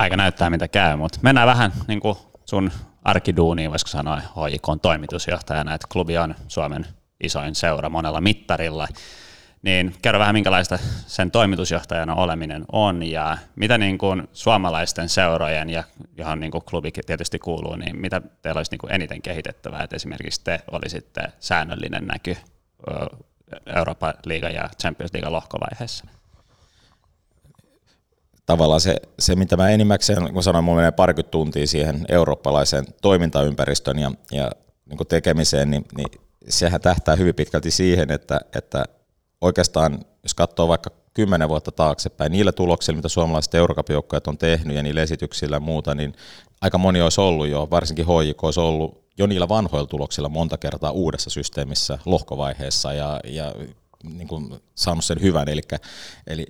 Aika 0.00 0.16
näyttää 0.16 0.50
mitä 0.50 0.68
käy, 0.68 0.96
mutta 0.96 1.18
mennään 1.22 1.46
vähän 1.46 1.72
niin 1.88 2.00
kuin 2.00 2.18
sun 2.44 2.70
arkiduuniin, 3.04 3.70
voisiko 3.70 3.88
sanoa 3.88 4.16
HJK 4.16 4.68
on 4.68 4.80
toimitusjohtajana, 4.80 5.74
että 5.74 5.86
klubi 5.92 6.18
on 6.18 6.34
Suomen 6.48 6.86
isoin 7.24 7.54
seura 7.54 7.88
monella 7.88 8.20
mittarilla 8.20 8.88
niin 9.62 9.94
kerro 10.02 10.20
vähän 10.20 10.34
minkälaista 10.34 10.78
sen 11.06 11.30
toimitusjohtajana 11.30 12.14
oleminen 12.14 12.64
on 12.72 13.02
ja 13.02 13.38
mitä 13.56 13.78
niin 13.78 13.98
kuin 13.98 14.28
suomalaisten 14.32 15.08
seurojen 15.08 15.70
ja 15.70 15.84
johon 16.16 16.40
niin 16.40 16.50
kuin 16.50 16.64
klubi 16.64 16.92
tietysti 17.06 17.38
kuuluu, 17.38 17.76
niin 17.76 18.00
mitä 18.00 18.22
teillä 18.42 18.58
olisi 18.58 18.70
niin 18.70 18.78
kuin 18.78 18.92
eniten 18.92 19.22
kehitettävää, 19.22 19.82
että 19.82 19.96
esimerkiksi 19.96 20.44
te 20.44 20.60
olisitte 20.70 21.22
säännöllinen 21.40 22.06
näky 22.06 22.36
Euroopan 23.76 24.14
liiga 24.24 24.48
ja 24.48 24.68
Champions 24.80 25.12
League 25.12 25.30
lohkovaiheessa? 25.30 26.19
Tavallaan 28.50 28.80
se, 28.80 28.96
se 29.18 29.36
mitä 29.36 29.56
mä 29.56 29.68
enimmäkseen, 29.68 30.32
kun 30.32 30.42
sanoin, 30.42 30.64
mulla 30.64 30.76
menee 30.76 30.90
parikymmentä 30.90 31.30
tuntia 31.30 31.66
siihen 31.66 32.04
eurooppalaiseen 32.08 32.84
toimintaympäristön 33.02 33.98
ja, 33.98 34.10
ja 34.32 34.50
niin 34.86 35.06
tekemiseen, 35.08 35.70
niin, 35.70 35.84
niin 35.96 36.08
sehän 36.48 36.80
tähtää 36.80 37.16
hyvin 37.16 37.34
pitkälti 37.34 37.70
siihen, 37.70 38.10
että, 38.10 38.40
että 38.54 38.84
oikeastaan, 39.40 40.04
jos 40.22 40.34
katsoo 40.34 40.68
vaikka 40.68 40.90
kymmenen 41.14 41.48
vuotta 41.48 41.72
taaksepäin, 41.72 42.32
niillä 42.32 42.52
tuloksilla, 42.52 42.96
mitä 42.96 43.08
suomalaiset 43.08 43.54
eurokapijoukkoja 43.54 44.20
on 44.26 44.38
tehnyt 44.38 44.76
ja 44.76 44.82
niillä 44.82 45.02
esityksillä 45.02 45.56
ja 45.56 45.60
muuta, 45.60 45.94
niin 45.94 46.14
aika 46.60 46.78
moni 46.78 47.02
olisi 47.02 47.20
ollut 47.20 47.48
jo, 47.48 47.68
varsinkin 47.70 48.06
HJK 48.06 48.44
olisi 48.44 48.60
ollut 48.60 49.04
jo 49.18 49.26
niillä 49.26 49.48
vanhoilla 49.48 49.86
tuloksilla 49.86 50.28
monta 50.28 50.58
kertaa 50.58 50.90
uudessa 50.90 51.30
systeemissä 51.30 51.98
lohkovaiheessa 52.04 52.92
ja, 52.92 53.20
ja 53.24 53.54
niin 54.04 54.28
kuin 54.28 54.54
saanut 54.74 55.04
sen 55.04 55.20
hyvän, 55.20 55.48
eli, 55.48 55.60
eli 56.26 56.46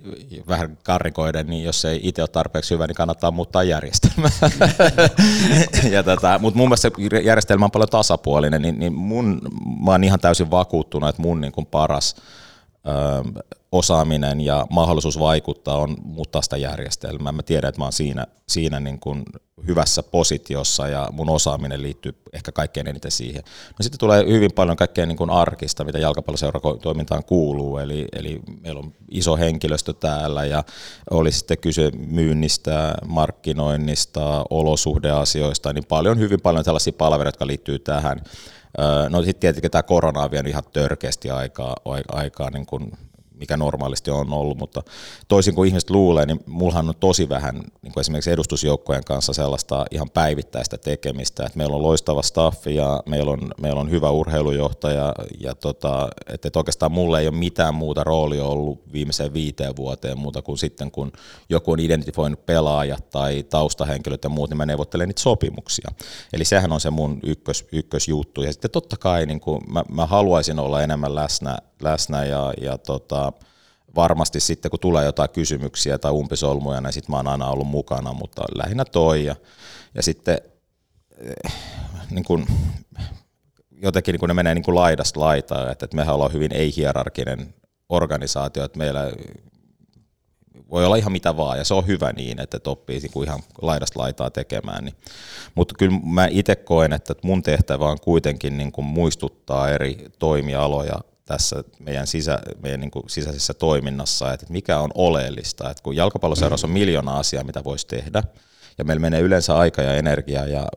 vähän 0.47 0.77
karrikoiden, 0.83 1.47
niin 1.47 1.63
jos 1.63 1.85
ei 1.85 1.99
itse 2.03 2.21
ole 2.21 2.27
tarpeeksi 2.27 2.73
hyvä, 2.73 2.87
niin 2.87 2.95
kannattaa 2.95 3.31
muuttaa 3.31 3.63
järjestelmää. 3.63 4.31
ja 5.95 6.03
tota, 6.03 6.39
mutta 6.39 6.57
mun 6.57 6.69
mielestä 6.69 6.89
se 7.09 7.19
järjestelmä 7.19 7.65
on 7.65 7.71
paljon 7.71 7.89
tasapuolinen, 7.89 8.61
niin, 8.61 8.79
niin 8.79 8.93
mun, 8.93 9.41
mä 9.85 9.91
oon 9.91 10.03
ihan 10.03 10.19
täysin 10.19 10.51
vakuuttunut, 10.51 11.09
että 11.09 11.21
mun 11.21 11.41
niin 11.41 11.53
kuin 11.53 11.65
paras 11.65 12.15
osaaminen 13.71 14.41
ja 14.41 14.67
mahdollisuus 14.69 15.19
vaikuttaa 15.19 15.77
on 15.77 15.95
muuttaa 16.03 16.41
sitä 16.41 16.57
järjestelmää. 16.57 17.31
Mä 17.31 17.43
tiedän, 17.43 17.69
että 17.69 17.81
mä 17.81 17.85
oon 17.85 17.93
siinä, 17.93 18.27
siinä 18.47 18.79
niin 18.79 18.99
kuin 18.99 19.23
hyvässä 19.67 20.03
positiossa 20.03 20.87
ja 20.87 21.09
mun 21.11 21.29
osaaminen 21.29 21.81
liittyy 21.81 22.15
ehkä 22.33 22.51
kaikkein 22.51 22.87
eniten 22.87 23.11
siihen. 23.11 23.43
No 23.79 23.83
sitten 23.83 23.99
tulee 23.99 24.25
hyvin 24.27 24.51
paljon 24.55 24.77
kaikkea 24.77 25.05
niin 25.05 25.17
kuin 25.17 25.29
arkista, 25.29 25.83
mitä 25.83 25.99
jalkapalloseuratoimintaan 25.99 27.23
kuuluu, 27.23 27.77
eli, 27.77 28.05
eli 28.13 28.39
meillä 28.61 28.79
on 28.79 28.93
iso 29.11 29.37
henkilöstö 29.37 29.93
täällä 29.93 30.45
ja 30.45 30.63
oli 31.09 31.31
sitten 31.31 31.57
kyse 31.57 31.91
myynnistä, 31.91 32.95
markkinoinnista, 33.07 34.45
olosuhdeasioista, 34.49 35.73
niin 35.73 35.85
paljon, 35.85 36.19
hyvin 36.19 36.41
paljon 36.41 36.65
tällaisia 36.65 36.93
palveluita, 36.93 37.27
jotka 37.27 37.47
liittyy 37.47 37.79
tähän 37.79 38.21
No 39.09 39.21
sitten 39.21 39.39
tietenkin 39.39 39.71
tämä 39.71 39.83
korona 39.83 40.19
on 40.21 40.31
vienyt 40.31 40.49
ihan 40.49 40.63
törkeästi 40.73 41.29
aikaa, 41.29 41.75
aikaa 42.11 42.49
niin 42.49 42.65
kuin 42.65 42.91
mikä 43.41 43.57
normaalisti 43.57 44.11
on 44.11 44.33
ollut, 44.33 44.57
mutta 44.57 44.83
toisin 45.27 45.55
kuin 45.55 45.67
ihmiset 45.67 45.89
luulee, 45.89 46.25
niin 46.25 46.39
mullahan 46.45 46.89
on 46.89 46.95
tosi 46.99 47.29
vähän 47.29 47.55
niin 47.55 47.93
kuin 47.93 48.01
esimerkiksi 48.01 48.31
edustusjoukkojen 48.31 49.03
kanssa 49.03 49.33
sellaista 49.33 49.85
ihan 49.91 50.09
päivittäistä 50.09 50.77
tekemistä, 50.77 51.45
että 51.45 51.57
meillä 51.57 51.75
on 51.75 51.83
loistava 51.83 52.21
staffi 52.21 52.75
ja 52.75 53.03
meillä 53.05 53.31
on, 53.31 53.51
meillä 53.61 53.81
on 53.81 53.89
hyvä 53.89 54.09
urheilujohtaja 54.09 55.13
ja 55.39 55.55
tota, 55.55 56.09
että, 56.27 56.59
oikeastaan 56.59 56.91
mulle 56.91 57.19
ei 57.19 57.27
ole 57.27 57.35
mitään 57.35 57.75
muuta 57.75 58.03
roolia 58.03 58.45
ollut 58.45 58.81
viimeiseen 58.93 59.33
viiteen 59.33 59.75
vuoteen 59.75 60.19
muuta 60.19 60.41
kuin 60.41 60.57
sitten 60.57 60.91
kun 60.91 61.11
joku 61.49 61.71
on 61.71 61.79
identifioinut 61.79 62.45
pelaajat 62.45 63.09
tai 63.09 63.43
taustahenkilöt 63.43 64.23
ja 64.23 64.29
muut, 64.29 64.49
niin 64.49 64.57
mä 64.57 64.65
neuvottelen 64.65 65.07
niitä 65.07 65.21
sopimuksia. 65.21 65.91
Eli 66.33 66.45
sehän 66.45 66.71
on 66.71 66.81
se 66.81 66.89
mun 66.89 67.19
ykkös, 67.23 67.65
ykkösjuttu 67.71 68.43
ja 68.43 68.51
sitten 68.51 68.71
totta 68.71 68.97
kai 68.97 69.25
niin 69.25 69.39
kuin 69.39 69.61
mä, 69.71 69.83
mä 69.91 70.05
haluaisin 70.05 70.59
olla 70.59 70.81
enemmän 70.81 71.15
läsnä, 71.15 71.57
läsnä 71.81 72.25
ja, 72.25 72.53
ja 72.61 72.77
tota, 72.77 73.30
varmasti 73.95 74.39
sitten 74.39 74.71
kun 74.71 74.79
tulee 74.79 75.05
jotain 75.05 75.29
kysymyksiä 75.29 75.97
tai 75.97 76.11
umpisolmuja, 76.11 76.81
niin 76.81 76.93
sitten 76.93 77.11
mä 77.13 77.17
oon 77.17 77.27
aina 77.27 77.47
ollut 77.47 77.67
mukana, 77.67 78.13
mutta 78.13 78.41
lähinnä 78.55 78.85
toi 78.85 79.25
ja, 79.25 79.35
ja 79.95 80.03
sitten 80.03 80.37
eh, 81.17 81.53
niin 82.11 82.23
kun, 82.23 82.45
jotenkin 83.81 84.13
niin 84.13 84.19
kun 84.19 84.29
ne 84.29 84.33
menee 84.33 84.55
niin 84.55 84.75
laidasta 84.75 85.19
laitaan, 85.19 85.71
että, 85.71 85.85
että 85.85 85.95
mehän 85.95 86.15
ollaan 86.15 86.33
hyvin 86.33 86.53
ei-hierarkinen 86.53 87.53
organisaatio, 87.89 88.63
että 88.63 88.77
meillä 88.77 89.11
voi 90.71 90.85
olla 90.85 90.95
ihan 90.95 91.11
mitä 91.11 91.37
vaan, 91.37 91.57
ja 91.57 91.63
se 91.63 91.73
on 91.73 91.87
hyvä 91.87 92.11
niin, 92.11 92.39
että 92.41 92.57
et 92.57 92.67
oppii 92.67 92.99
niin 92.99 93.11
kuin 93.11 93.27
ihan 93.27 93.39
laidasta 93.61 93.99
laitaa 93.99 94.29
tekemään. 94.29 94.85
Niin. 94.85 94.95
Mutta 95.55 95.75
kyllä 95.77 95.99
mä 96.03 96.27
itse 96.31 96.55
koen, 96.55 96.93
että 96.93 97.13
mun 97.23 97.43
tehtävä 97.43 97.89
on 97.89 97.97
kuitenkin 98.01 98.57
niin 98.57 98.71
kuin 98.71 98.85
muistuttaa 98.85 99.69
eri 99.69 100.05
toimialoja 100.19 100.99
tässä 101.25 101.63
meidän, 101.79 102.07
sisä, 102.07 102.39
meidän 102.63 102.79
niin 102.79 102.91
kuin 102.91 103.09
sisäisessä 103.09 103.53
toiminnassa, 103.53 104.33
että 104.33 104.45
mikä 104.49 104.79
on 104.79 104.91
oleellista. 104.95 105.69
Että 105.69 105.83
kun 105.83 105.95
jalkapalloseurassa 105.95 106.67
on 106.67 106.71
miljoona 106.71 107.17
asiaa, 107.17 107.43
mitä 107.43 107.63
voisi 107.63 107.87
tehdä, 107.87 108.23
ja 108.77 108.83
meillä 108.83 109.01
menee 109.01 109.21
yleensä 109.21 109.57
aika 109.57 109.81
ja 109.81 109.95
energia, 109.95 110.47
ja, 110.47 110.67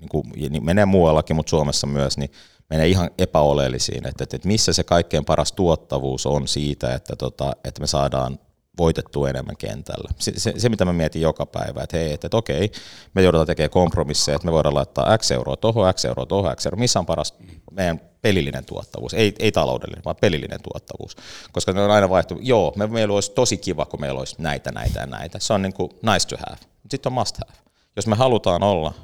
niin 0.00 0.08
kuin, 0.08 0.32
niin 0.50 0.64
menee 0.64 0.84
muuallakin, 0.84 1.36
mutta 1.36 1.50
Suomessa 1.50 1.86
myös, 1.86 2.18
niin 2.18 2.30
menee 2.70 2.88
ihan 2.88 3.10
epäoleellisiin, 3.18 4.06
että, 4.06 4.24
että 4.24 4.48
missä 4.48 4.72
se 4.72 4.84
kaikkein 4.84 5.24
paras 5.24 5.52
tuottavuus 5.52 6.26
on 6.26 6.48
siitä, 6.48 6.94
että, 6.94 7.16
tota, 7.16 7.52
että 7.64 7.80
me 7.80 7.86
saadaan 7.86 8.38
voitettua 8.78 9.30
enemmän 9.30 9.56
kentällä. 9.56 10.10
Se, 10.18 10.32
se, 10.36 10.54
se, 10.56 10.68
mitä 10.68 10.84
mä 10.84 10.92
mietin 10.92 11.22
joka 11.22 11.46
päivä, 11.46 11.82
että 11.82 11.96
hei, 11.96 12.12
että, 12.12 12.26
että 12.26 12.36
okei, 12.36 12.70
me 13.14 13.22
joudutaan 13.22 13.46
tekemään 13.46 13.70
kompromisseja, 13.70 14.36
että 14.36 14.46
me 14.46 14.52
voidaan 14.52 14.74
laittaa 14.74 15.18
X 15.18 15.30
euroa 15.30 15.56
tuohon, 15.56 15.94
X 15.94 16.04
euroa 16.04 16.26
tuohon, 16.26 16.56
X 16.56 16.66
euroa. 16.66 16.80
Missä 16.80 16.98
on 16.98 17.06
paras 17.06 17.34
meidän 17.74 18.00
pelillinen 18.22 18.64
tuottavuus? 18.64 19.14
Ei, 19.14 19.34
ei 19.38 19.52
taloudellinen, 19.52 20.04
vaan 20.04 20.16
pelillinen 20.20 20.58
tuottavuus. 20.62 21.16
Koska 21.52 21.72
ne 21.72 21.82
on 21.82 21.90
aina 21.90 22.10
vaihtu, 22.10 22.38
joo, 22.40 22.72
me, 22.76 22.86
meillä 22.86 23.14
olisi 23.14 23.32
tosi 23.32 23.56
kiva, 23.56 23.86
kun 23.86 24.00
meillä 24.00 24.18
olisi 24.18 24.36
näitä, 24.38 24.72
näitä 24.72 25.00
ja 25.00 25.06
näitä. 25.06 25.38
Se 25.38 25.52
on 25.52 25.62
niin 25.62 25.74
kuin 25.74 25.90
nice 25.90 26.28
to 26.28 26.36
have. 26.36 26.58
Sitten 26.90 27.10
on 27.10 27.14
must 27.14 27.36
have. 27.36 27.58
Jos 27.96 28.06
me 28.06 28.16
halutaan 28.16 28.62
olla, 28.62 28.94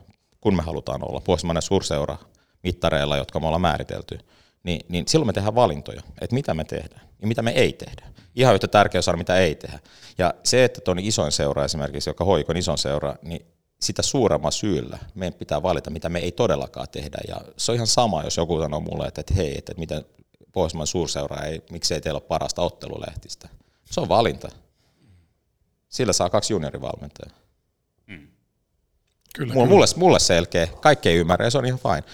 kun 0.41 0.57
me 0.57 0.63
halutaan 0.63 1.09
olla, 1.09 1.21
pohjoismainen 1.21 1.63
suurseura 1.63 2.17
mittareilla, 2.63 3.17
jotka 3.17 3.41
me 3.41 3.47
ollaan 3.47 3.61
määritelty, 3.61 4.19
niin, 4.63 4.81
niin 4.89 5.05
silloin 5.09 5.27
me 5.27 5.33
tehdään 5.33 5.55
valintoja, 5.55 6.03
että 6.21 6.35
mitä 6.35 6.55
me 6.55 6.65
tehdään 6.65 7.09
ja 7.23 7.27
mitä 7.27 7.43
me 7.43 7.51
ei 7.51 7.73
tehdä. 7.73 8.07
Ihan 8.35 8.55
yhtä 8.55 8.69
tärkeä 8.69 9.03
saada, 9.03 9.19
mitä 9.19 9.37
ei 9.37 9.55
tehdä. 9.55 9.79
Ja 10.19 10.35
se, 10.45 10.65
että 10.65 10.81
tuon 10.81 10.99
isoin 10.99 11.33
seura 11.33 11.65
esimerkiksi, 11.65 12.11
joka 12.11 12.25
hoikon 12.25 12.57
ison 12.57 12.79
seura, 12.79 13.15
niin 13.23 13.47
sitä 13.83 14.03
suuremman 14.03 14.53
syyllä 14.53 14.99
meidän 15.15 15.39
pitää 15.39 15.63
valita, 15.63 15.91
mitä 15.91 16.09
me 16.09 16.19
ei 16.19 16.33
todellakaan 16.33 16.89
tehdä. 16.93 17.19
Ja 17.29 17.41
se 17.57 17.73
on 17.73 17.77
ihan 17.77 17.87
sama, 17.87 18.23
jos 18.23 18.37
joku 18.37 18.61
sanoo 18.61 18.81
mulle, 18.81 19.07
että, 19.07 19.21
että 19.21 19.35
hei, 19.35 19.59
että, 19.59 19.73
että 19.73 19.81
mitä 19.81 20.03
Pohjoismainen 20.53 20.87
suurseura 20.87 21.43
ei, 21.43 21.63
miksei 21.71 22.01
teillä 22.01 22.19
ole 22.19 22.27
parasta 22.29 22.63
ottelulehtistä. 22.63 23.49
Se 23.91 24.01
on 24.01 24.09
valinta. 24.09 24.49
Sillä 25.89 26.13
saa 26.13 26.31
kaksi 26.31 26.53
juniorivalmentajaa. 26.53 27.41
Kyllä, 29.35 29.55
Mulle, 29.55 29.69
mulle, 29.69 29.87
mulle 29.97 30.19
selkeä, 30.19 30.67
kaikki 30.81 31.09
ei 31.09 31.17
ymmärrä 31.17 31.47
ja 31.47 31.51
se 31.51 31.59
on 31.59 31.67
ihan 31.67 31.79
fine. 31.79 32.05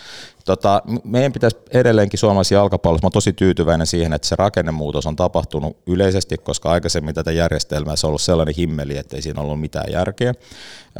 Tota, 0.47 0.83
meidän 1.05 1.33
pitäisi 1.33 1.57
edelleenkin 1.71 2.19
suomalaisia 2.19 2.59
jalkapallossa, 2.59 3.05
mä 3.05 3.07
olen 3.07 3.13
tosi 3.13 3.33
tyytyväinen 3.33 3.87
siihen, 3.87 4.13
että 4.13 4.29
se 4.29 4.37
rakennemuutos 4.37 5.07
on 5.07 5.17
tapahtunut 5.17 5.77
yleisesti, 5.87 6.39
koska 6.39 6.71
aikaisemmin 6.71 7.15
tätä 7.15 7.33
järjestelmää 7.33 7.97
se 7.97 8.07
on 8.07 8.09
ollut 8.09 8.21
sellainen 8.21 8.55
himmeli, 8.59 8.99
että 8.99 9.17
ei 9.17 9.23
siinä 9.23 9.41
ollut 9.41 9.61
mitään 9.61 9.93
järkeä. 9.93 10.35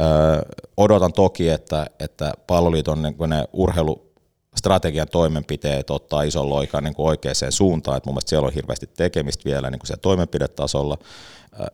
Öö, 0.01 0.41
odotan 0.77 1.13
toki, 1.13 1.49
että, 1.49 1.87
että 1.99 2.33
palloliiton 2.47 3.01
niin 3.01 3.15
ne 3.27 3.47
urheilu 3.53 4.11
strategian 4.55 5.07
toimenpiteet 5.11 5.89
ottaa 5.89 6.23
ison 6.23 6.49
loikan 6.49 6.83
niin 6.83 6.95
kuin 6.95 7.07
oikeaan 7.07 7.35
suuntaan, 7.49 7.97
että 7.97 8.07
mun 8.07 8.13
mielestä 8.13 8.29
siellä 8.29 8.47
on 8.47 8.53
hirveästi 8.53 8.89
tekemistä 8.97 9.45
vielä 9.45 9.69
niin 9.71 9.79
kuin 9.79 9.87
siellä 9.87 10.01
toimenpidetasolla. 10.01 10.97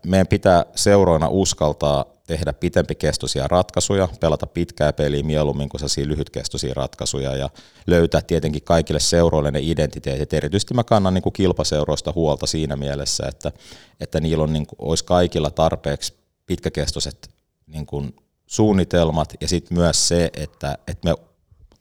Meidän 0.05 0.27
pitää 0.27 0.65
seuroina 0.75 1.27
uskaltaa 1.27 2.05
tehdä 2.27 2.53
pitempikestoisia 2.53 3.47
ratkaisuja, 3.47 4.09
pelata 4.19 4.47
pitkää 4.47 4.93
peliä 4.93 5.23
mieluummin 5.23 5.69
kuin 5.69 5.79
sellaisia 5.79 6.07
lyhytkestoisia 6.07 6.73
ratkaisuja 6.73 7.35
ja 7.35 7.49
löytää 7.87 8.21
tietenkin 8.21 8.63
kaikille 8.63 8.99
seuroille 8.99 9.51
ne 9.51 9.59
identiteetit. 9.61 10.33
Erityisesti 10.33 10.73
mä 10.73 10.83
kannan 10.83 11.13
niin 11.13 11.21
kuin 11.21 11.33
kilpaseuroista 11.33 12.13
huolta 12.15 12.47
siinä 12.47 12.75
mielessä, 12.75 13.23
että, 13.27 13.51
että 13.99 14.19
niillä 14.19 14.43
on, 14.43 14.53
niin 14.53 14.67
kuin, 14.67 14.79
olisi 14.79 15.05
kaikilla 15.05 15.51
tarpeeksi 15.51 16.13
pitkäkestoiset 16.45 17.29
niin 17.67 17.85
kuin, 17.85 18.15
suunnitelmat 18.53 19.33
ja 19.41 19.47
sitten 19.47 19.77
myös 19.77 20.07
se, 20.07 20.29
että, 20.33 20.77
että 20.87 21.09
me 21.09 21.15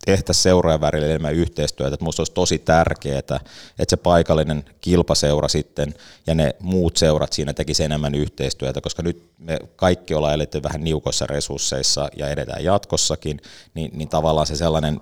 tehtäisiin 0.05 0.43
seurojen 0.43 0.81
välillä 0.81 1.07
enemmän 1.07 1.33
yhteistyötä. 1.33 1.93
Että 1.93 2.03
minusta 2.03 2.21
olisi 2.21 2.33
tosi 2.33 2.59
tärkeää, 2.59 3.19
että 3.19 3.39
se 3.87 3.97
paikallinen 3.97 4.65
kilpaseura 4.81 5.47
sitten 5.47 5.93
ja 6.27 6.35
ne 6.35 6.55
muut 6.59 6.97
seurat 6.97 7.33
siinä 7.33 7.53
tekisi 7.53 7.83
enemmän 7.83 8.15
yhteistyötä, 8.15 8.81
koska 8.81 9.03
nyt 9.03 9.23
me 9.37 9.59
kaikki 9.75 10.13
ollaan 10.13 10.33
eletty 10.33 10.63
vähän 10.63 10.83
niukoissa 10.83 11.27
resursseissa 11.27 12.09
ja 12.15 12.29
edetään 12.29 12.63
jatkossakin, 12.63 13.41
niin, 13.73 13.91
niin 13.93 14.09
tavallaan 14.09 14.47
se 14.47 14.55
sellainen 14.55 14.99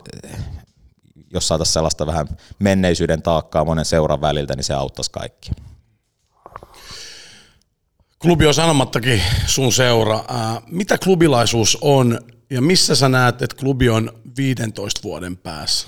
jos 1.34 1.48
saataisiin 1.48 1.74
sellaista 1.74 2.06
vähän 2.06 2.28
menneisyyden 2.60 3.22
taakkaa 3.22 3.66
monen 3.66 3.86
seuran 3.86 4.22
väliltä, 4.22 4.56
niin 4.56 4.64
se 4.64 4.74
auttaisi 4.74 5.12
kaikki. 5.12 5.52
Klubi 8.20 8.48
on 8.48 8.54
sanomattakin 8.54 9.22
sun 9.46 9.74
seura. 9.74 10.24
mitä 10.68 10.98
klubilaisuus 10.98 11.78
on 11.82 12.20
ja 12.52 12.62
missä 12.62 12.96
sä 12.96 13.10
näet, 13.10 13.42
että 13.42 13.56
klubi 13.56 13.90
on 13.90 14.12
15 14.38 15.04
vuoden 15.04 15.38
päässä? 15.38 15.88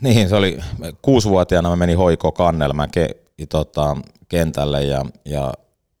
Niin, 0.00 0.28
se 0.28 0.34
oli 0.34 0.58
kuusivuotiaana 1.02 1.68
mä 1.68 1.76
menin 1.76 1.98
hoiko 1.98 2.32
Kannelmän 2.32 2.90
ke, 2.90 3.08
tota, 3.48 3.96
kentälle 4.28 4.84
ja, 4.84 5.04
ja 5.24 5.52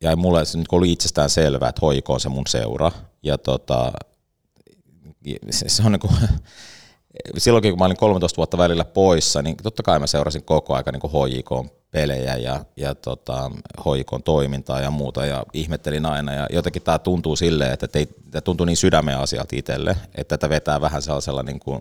ja 0.02 0.16
mulle 0.16 0.44
se 0.44 0.58
nyt 0.58 0.66
oli 0.72 0.92
itsestään 0.92 1.30
selvää, 1.30 1.68
että 1.68 1.80
hoiko 1.82 2.12
on 2.12 2.20
se 2.20 2.28
mun 2.28 2.46
seura. 2.48 2.90
Ja 3.22 3.38
tota, 3.38 3.92
se, 5.50 5.68
se 5.68 5.82
on 5.82 5.92
niin 5.92 6.00
kuin, 6.00 6.14
silloinkin 7.38 7.72
kun 7.72 7.78
mä 7.78 7.84
olin 7.84 7.96
13 7.96 8.36
vuotta 8.36 8.58
välillä 8.58 8.84
poissa, 8.84 9.42
niin 9.42 9.56
totta 9.62 9.82
kai 9.82 9.98
mä 9.98 10.06
seurasin 10.06 10.42
koko 10.42 10.74
aika 10.74 10.92
niin 10.92 11.02
HJK 11.02 11.72
pelejä 11.90 12.36
ja, 12.36 12.64
ja 12.76 12.94
tota, 12.94 13.50
HJK 13.80 14.24
toimintaa 14.24 14.80
ja 14.80 14.90
muuta 14.90 15.26
ja 15.26 15.44
ihmettelin 15.52 16.06
aina. 16.06 16.32
Ja 16.32 16.46
jotenkin 16.52 16.82
tämä 16.82 16.98
tuntuu 16.98 17.36
silleen, 17.36 17.72
että 17.72 17.88
tuntuu 18.44 18.66
niin 18.66 18.76
sydämen 18.76 19.18
asialta 19.18 19.56
itselle, 19.56 19.96
että 20.14 20.38
tätä 20.38 20.48
vetää 20.48 20.80
vähän 20.80 21.02
sellaisella 21.02 21.42
niin 21.42 21.60
kuin, 21.60 21.80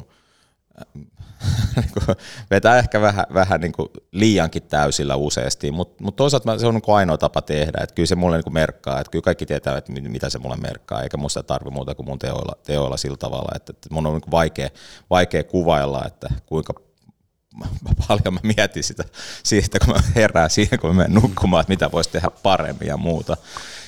vetää 2.51 2.77
ehkä 2.77 3.01
vähän, 3.01 3.25
vähän 3.33 3.61
niin 3.61 3.71
kuin 3.71 3.89
liiankin 4.11 4.63
täysillä 4.63 5.15
useasti, 5.15 5.71
mutta 5.71 6.03
mut 6.03 6.15
toisaalta 6.15 6.59
se 6.59 6.67
on 6.67 6.73
niin 6.73 6.95
ainoa 6.95 7.17
tapa 7.17 7.41
tehdä, 7.41 7.77
että 7.83 7.95
kyllä 7.95 8.07
se 8.07 8.15
mulle 8.15 8.35
niin 8.35 8.43
kuin 8.43 8.53
merkkaa, 8.53 8.99
että 8.99 9.11
kyllä 9.11 9.23
kaikki 9.23 9.45
tietää, 9.45 9.77
että 9.77 9.91
mitä 9.91 10.29
se 10.29 10.39
mulle 10.39 10.57
merkkaa, 10.57 11.01
eikä 11.03 11.17
musta 11.17 11.43
tarvi 11.43 11.69
muuta 11.69 11.95
kuin 11.95 12.05
mun 12.05 12.19
teoilla, 12.19 12.55
teoilla 12.63 12.97
sillä 12.97 13.17
tavalla, 13.17 13.51
että, 13.55 13.71
että 13.71 13.89
mun 13.91 14.07
on 14.07 14.13
niin 14.13 14.21
kuin 14.21 14.31
vaikea, 14.31 14.69
vaikea 15.09 15.43
kuvailla, 15.43 16.03
että 16.07 16.29
kuinka 16.45 16.73
paljon 18.07 18.33
mä 18.33 18.39
mietin 18.43 18.83
sitä 18.83 19.03
siitä, 19.43 19.79
kun 19.79 19.93
mä 19.93 20.01
herään 20.15 20.49
siihen, 20.49 20.79
kun 20.79 20.89
mä 20.89 21.03
menen 21.03 21.21
nukkumaan, 21.21 21.61
että 21.61 21.71
mitä 21.71 21.91
voisi 21.91 22.09
tehdä 22.09 22.29
paremmin 22.43 22.87
ja 22.87 22.97
muuta. 22.97 23.37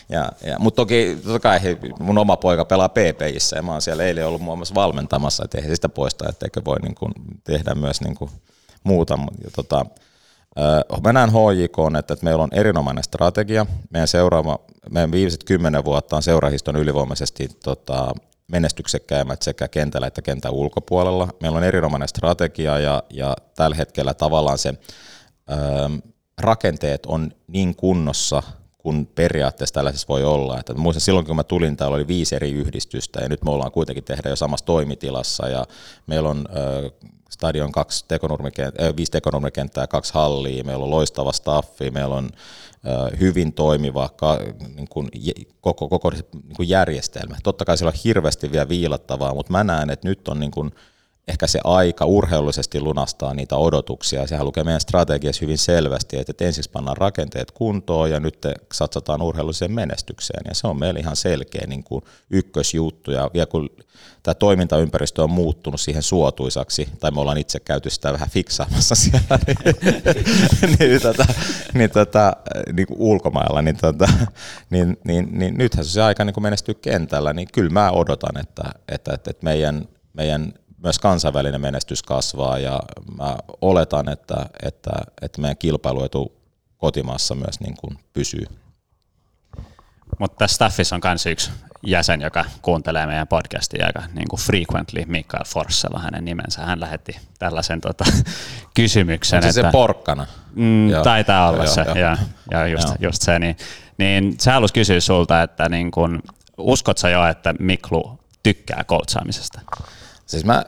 Ja, 0.09 0.31
ja, 0.45 0.59
mutta 0.59 0.75
toki 0.75 1.17
totta 1.23 1.39
kai 1.39 1.59
mun 1.99 2.17
oma 2.17 2.38
poika 2.38 2.65
pelaa 2.65 2.89
PPissä 2.89 3.55
ja 3.55 3.61
mä 3.61 3.71
oon 3.71 3.81
siellä 3.81 4.03
eilen 4.03 4.27
ollut 4.27 4.41
muun 4.41 4.57
muassa 4.57 4.75
valmentamassa, 4.75 5.43
että 5.43 5.75
sitä 5.75 5.89
poista, 5.89 6.30
etteikö 6.30 6.61
voi 6.65 6.80
niin 6.80 6.95
kuin 6.95 7.13
tehdä 7.43 7.75
myös 7.75 8.01
niin 8.01 8.15
kuin 8.15 8.31
muuta. 8.84 9.19
Ja 9.43 9.49
tota, 9.55 9.85
Mä 11.03 11.13
näen 11.13 11.30
HJK, 11.30 11.77
että, 11.99 12.13
että 12.13 12.23
meillä 12.23 12.43
on 12.43 12.49
erinomainen 12.51 13.03
strategia. 13.03 13.65
Meidän, 13.89 14.07
seuraava, 14.07 14.59
meidän 14.89 15.11
viimeiset 15.11 15.43
kymmenen 15.43 15.85
vuotta 15.85 16.15
on 16.15 16.23
seurahiston 16.23 16.75
ylivoimaisesti 16.75 17.49
tota, 17.63 18.13
menestyksekkäimmät 18.47 19.41
sekä 19.41 19.67
kentällä 19.67 20.07
että 20.07 20.21
kentän 20.21 20.53
ulkopuolella. 20.53 21.27
Meillä 21.41 21.57
on 21.57 21.63
erinomainen 21.63 22.07
strategia 22.07 22.80
ja, 22.80 23.03
ja 23.09 23.35
tällä 23.55 23.75
hetkellä 23.75 24.13
tavallaan 24.13 24.57
se 24.57 24.69
ö, 24.69 25.55
rakenteet 26.41 27.05
on 27.05 27.31
niin 27.47 27.75
kunnossa, 27.75 28.43
kun 28.84 29.07
periaatteessa 29.15 29.73
tällaisessa 29.73 30.07
voi 30.07 30.23
olla. 30.23 30.60
Että 30.60 30.73
muistan 30.73 31.01
silloin, 31.01 31.26
kun 31.26 31.35
mä 31.35 31.43
tulin, 31.43 31.77
täällä 31.77 31.95
oli 31.95 32.07
viisi 32.07 32.35
eri 32.35 32.51
yhdistystä 32.51 33.19
ja 33.22 33.30
nyt 33.30 33.43
me 33.43 33.51
ollaan 33.51 33.72
kuitenkin 33.72 34.03
tehdä 34.03 34.30
jo 34.30 34.35
samassa 34.35 34.65
toimitilassa 34.65 35.47
ja 35.47 35.65
meillä 36.07 36.30
on 36.30 36.45
ö, 36.55 36.91
stadion 37.30 37.72
kaksi 37.72 38.05
tekonurmikent- 38.14 38.84
äh, 38.84 38.95
viisi 38.97 39.11
tekonurmikenttää, 39.11 39.88
kaksi 39.88 40.14
hallia, 40.14 40.64
meillä 40.64 40.84
on 40.84 40.91
loistava 40.91 41.31
staffi, 41.31 41.91
meillä 41.91 42.15
on 42.15 42.30
äh, 42.88 43.19
hyvin 43.19 43.53
toimiva 43.53 44.10
ka, 44.15 44.39
niin 44.76 44.88
kuin, 44.88 45.10
koko, 45.61 45.89
koko 45.89 46.10
niin 46.10 46.55
kuin 46.55 46.69
järjestelmä. 46.69 47.38
Totta 47.43 47.65
kai 47.65 47.77
siellä 47.77 47.93
on 47.95 48.01
hirveästi 48.03 48.51
vielä 48.51 48.69
viilattavaa, 48.69 49.34
mutta 49.34 49.51
mä 49.51 49.64
näen, 49.64 49.89
että 49.89 50.07
nyt 50.07 50.27
on 50.27 50.39
niin 50.39 50.51
kuin, 50.51 50.72
ehkä 51.28 51.48
se 51.48 51.60
aika 51.64 52.06
urheilullisesti 52.06 52.82
lunastaa 52.82 53.34
niitä 53.34 53.56
odotuksia. 53.56 54.28
Sehän 54.28 54.45
lukee 54.45 54.64
meidän 54.64 54.82
strategiassa 54.82 55.41
hyvin 55.41 55.58
selvästi, 55.58 56.18
että 56.18 56.45
ensiksi 56.45 56.72
pannaan 56.72 56.98
rakenteet 56.98 57.52
kuntoon 57.52 58.12
ja 58.12 58.20
nyt 58.20 58.38
satsataan 58.74 59.22
urheilulliseen 59.22 59.72
menestykseen. 59.72 60.41
Ja 60.48 60.56
se 60.56 60.68
on 60.68 60.80
meillä 60.80 61.00
ihan 61.00 61.16
selkeä 61.16 61.68
niin 61.68 61.84
kuin 61.84 62.04
ykkösjuttu. 62.30 63.12
Ja 63.12 63.30
vielä 63.34 63.45
kun 63.45 63.70
tämä 64.24 64.36
toimintaympäristö 64.36 65.24
on 65.24 65.30
muuttunut 65.30 65.82
siihen 65.82 66.04
suotuisaksi, 66.04 66.90
tai 67.00 67.12
me 67.12 67.22
ollaan 67.22 67.38
itse 67.38 67.60
käyty 67.60 67.90
sitä 67.90 68.14
vähän 68.14 68.30
fiksaamassa 68.30 68.95
siellä 68.95 69.40
niin, 69.48 69.58
niin, 70.80 71.02
tota, 71.02 71.26
niin, 71.74 71.90
tota, 71.90 72.34
niin 72.74 72.88
kuin 72.88 73.00
ulkomailla, 73.00 73.62
niin, 73.62 73.78
tota, 73.78 74.08
niin, 74.70 74.98
niin, 75.04 75.30
niin 75.32 75.58
nythän 75.58 75.86
se 75.86 76.02
aika 76.02 76.26
niin 76.26 76.34
kuin 76.34 76.44
menestyy 76.44 76.74
kentällä, 76.74 77.34
niin 77.34 77.48
kyllä 77.54 77.70
mä 77.70 77.91
odotan, 77.91 78.41
että, 78.41 78.64
että, 78.90 79.14
että 79.14 79.34
meidän, 79.41 79.88
meidän 80.14 80.54
myös 80.84 80.99
kansainvälinen 80.99 81.61
menestys 81.61 82.03
kasvaa 82.03 82.60
ja 82.60 82.80
mä 83.18 83.35
oletan, 83.61 84.10
että, 84.10 84.45
että, 84.64 84.91
että 85.22 85.41
meidän 85.41 85.57
kilpailuetu 85.57 86.34
kotimaassa 86.77 87.35
myös 87.35 87.60
niin 87.60 87.77
kuin 87.77 87.99
pysyy. 88.14 88.45
Mutta 90.19 90.38
tässä 90.38 90.55
staffissa 90.55 90.95
on 90.95 91.01
myös 91.03 91.26
yksi 91.26 91.51
jäsen, 91.85 92.22
joka 92.22 92.45
kuuntelee 92.61 93.05
meidän 93.05 93.27
podcastia 93.27 93.85
aika 93.85 94.03
niin 94.14 94.27
kuin 94.30 94.39
frequently, 94.39 95.03
Mikael 95.05 95.43
Forssella 95.45 95.99
hänen 95.99 96.26
nimensä. 96.26 96.61
Hän 96.61 96.80
lähetti 96.80 97.19
tällaisen 97.39 97.81
tota, 97.81 98.05
kysymyksen. 98.76 99.38
On 99.38 99.43
se 99.43 99.49
että, 99.49 99.61
se 99.61 99.72
porkkana? 99.72 100.27
Mm, 100.55 100.89
Joo. 100.89 101.03
taitaa 101.03 101.49
olla 101.49 101.64
Joo, 101.64 101.73
se, 101.73 101.81
joo. 101.81 101.95
ja, 101.95 102.18
ja 102.51 102.68
just, 102.68 102.88
Joo. 102.88 102.95
just 102.99 103.22
se. 103.22 103.39
Niin, 103.39 103.57
niin 103.97 104.35
se 104.39 104.51
halusi 104.51 104.73
kysyä 104.73 104.99
sulta, 104.99 105.41
että 105.41 105.69
niin 105.69 105.91
kun, 105.91 106.22
uskot 106.57 106.97
sä 106.97 107.10
jo, 107.10 107.27
että 107.27 107.53
Miklu 107.60 108.19
tykkää 108.43 108.84
koutsaamisesta? 108.84 109.61
Siis 110.26 110.45
mä, 110.45 110.66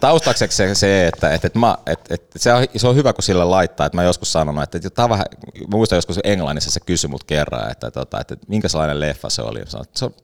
taustakseksi 0.00 0.56
se, 0.56 0.74
se 0.74 1.06
että, 1.06 1.34
että, 1.34 1.46
että, 1.46 1.58
mä, 1.58 1.78
että, 1.86 2.14
että 2.14 2.38
se, 2.38 2.52
on, 2.52 2.66
se 2.76 2.88
on 2.88 2.96
hyvä, 2.96 3.12
kun 3.12 3.22
sillä 3.22 3.50
laittaa, 3.50 3.86
että 3.86 3.96
mä 3.96 4.02
joskus 4.02 4.32
sanonut, 4.32 4.62
että, 4.62 4.80
että 4.84 5.04
on 5.04 5.10
vähän, 5.10 5.26
muistan 5.70 5.96
joskus 5.96 6.18
Englannissa 6.24 6.70
se 6.70 6.80
kysyi 6.80 7.10
mut 7.10 7.24
kerran, 7.24 7.70
että, 7.70 7.86
että, 7.86 8.00
että, 8.02 8.18
että 8.20 8.36
minkä 8.48 8.68
sellainen 8.68 9.00
leffa 9.00 9.30
se 9.30 9.42
oli. 9.42 9.62
Sanoin, 9.66 9.88
että 9.88 9.98
se 9.98 10.04
on, 10.04 10.14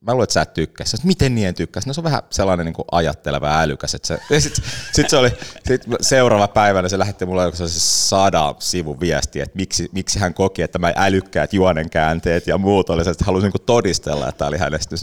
mä 0.00 0.12
luulen, 0.12 0.24
että 0.24 0.32
sä 0.32 0.42
et 0.42 0.54
tykkää. 0.54 0.86
Sä, 0.86 0.96
miten 1.04 1.34
niin 1.34 1.48
en 1.48 1.54
tykkää? 1.54 1.82
No 1.86 1.92
se 1.92 2.00
on 2.00 2.04
vähän 2.04 2.22
sellainen 2.30 2.66
niin 2.66 2.74
kuin 2.74 2.86
ajatteleva 2.92 3.46
ja 3.46 3.60
älykäs. 3.60 3.94
Että 3.94 4.08
se, 4.08 4.20
sit, 4.40 4.62
sit 4.92 5.10
se 5.10 5.16
oli 5.16 5.30
sit 5.66 5.82
seuraava 6.00 6.48
päivänä, 6.48 6.88
se 6.88 6.98
lähetti 6.98 7.26
mulle 7.26 7.42
sellaisen 7.42 7.80
sadan 7.80 8.54
sivun 8.58 9.00
viesti, 9.00 9.40
että 9.40 9.56
miksi, 9.56 9.88
miksi 9.92 10.18
hän 10.18 10.34
koki, 10.34 10.62
että 10.62 10.78
mä 10.78 10.92
älykkäät 10.96 11.52
juonenkäänteet 11.52 12.46
ja 12.46 12.58
muut 12.58 12.90
oli 12.90 13.04
se, 13.04 13.10
että 13.10 13.24
halusin 13.24 13.50
niin 13.54 13.66
todistella, 13.66 14.28
että 14.28 14.38
tämä 14.38 14.48
oli 14.48 14.58
hänestä. 14.58 14.96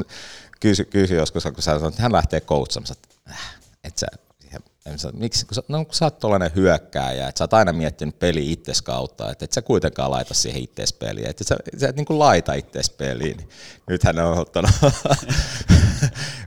Kysy, 0.60 0.86
kysy 0.86 1.16
joskus, 1.16 1.44
kun 1.44 1.54
sä 1.56 1.62
sanoit, 1.62 1.94
että 1.94 2.02
hän 2.02 2.12
lähtee 2.12 2.42
coachamaan, 2.42 2.92
että, 2.92 3.08
äh, 3.32 3.56
että 3.84 4.00
sä, 4.00 4.08
miksi, 5.14 5.46
kun 5.46 5.56
sä, 5.56 5.64
no, 5.68 5.86
kun 5.86 5.94
sä 5.94 6.06
oot 6.06 6.20
tollainen 6.20 6.52
hyökkääjä, 6.56 7.28
että 7.28 7.40
sä 7.40 7.44
oot 7.44 7.54
aina 7.54 7.74
miettinyt 7.74 8.20
peli 8.20 8.52
itses 8.52 8.82
kautta, 8.82 9.32
että 9.32 9.46
et 9.46 9.54
sä 9.54 9.62
kuitenkaan 9.62 10.12
laita 10.12 10.34
siihen 10.34 10.62
itses 10.62 10.94
peliin, 10.94 11.30
että 11.30 11.44
sä, 11.44 11.56
sä 11.78 11.90
et 11.90 11.96
niin 11.96 12.06
kuin 12.06 12.20
laita 12.20 12.54
itses 12.54 12.90
peliin. 12.90 13.50
Nyt 13.88 14.04
hän 14.04 14.20
on 14.20 14.38
ottanut. 14.38 14.72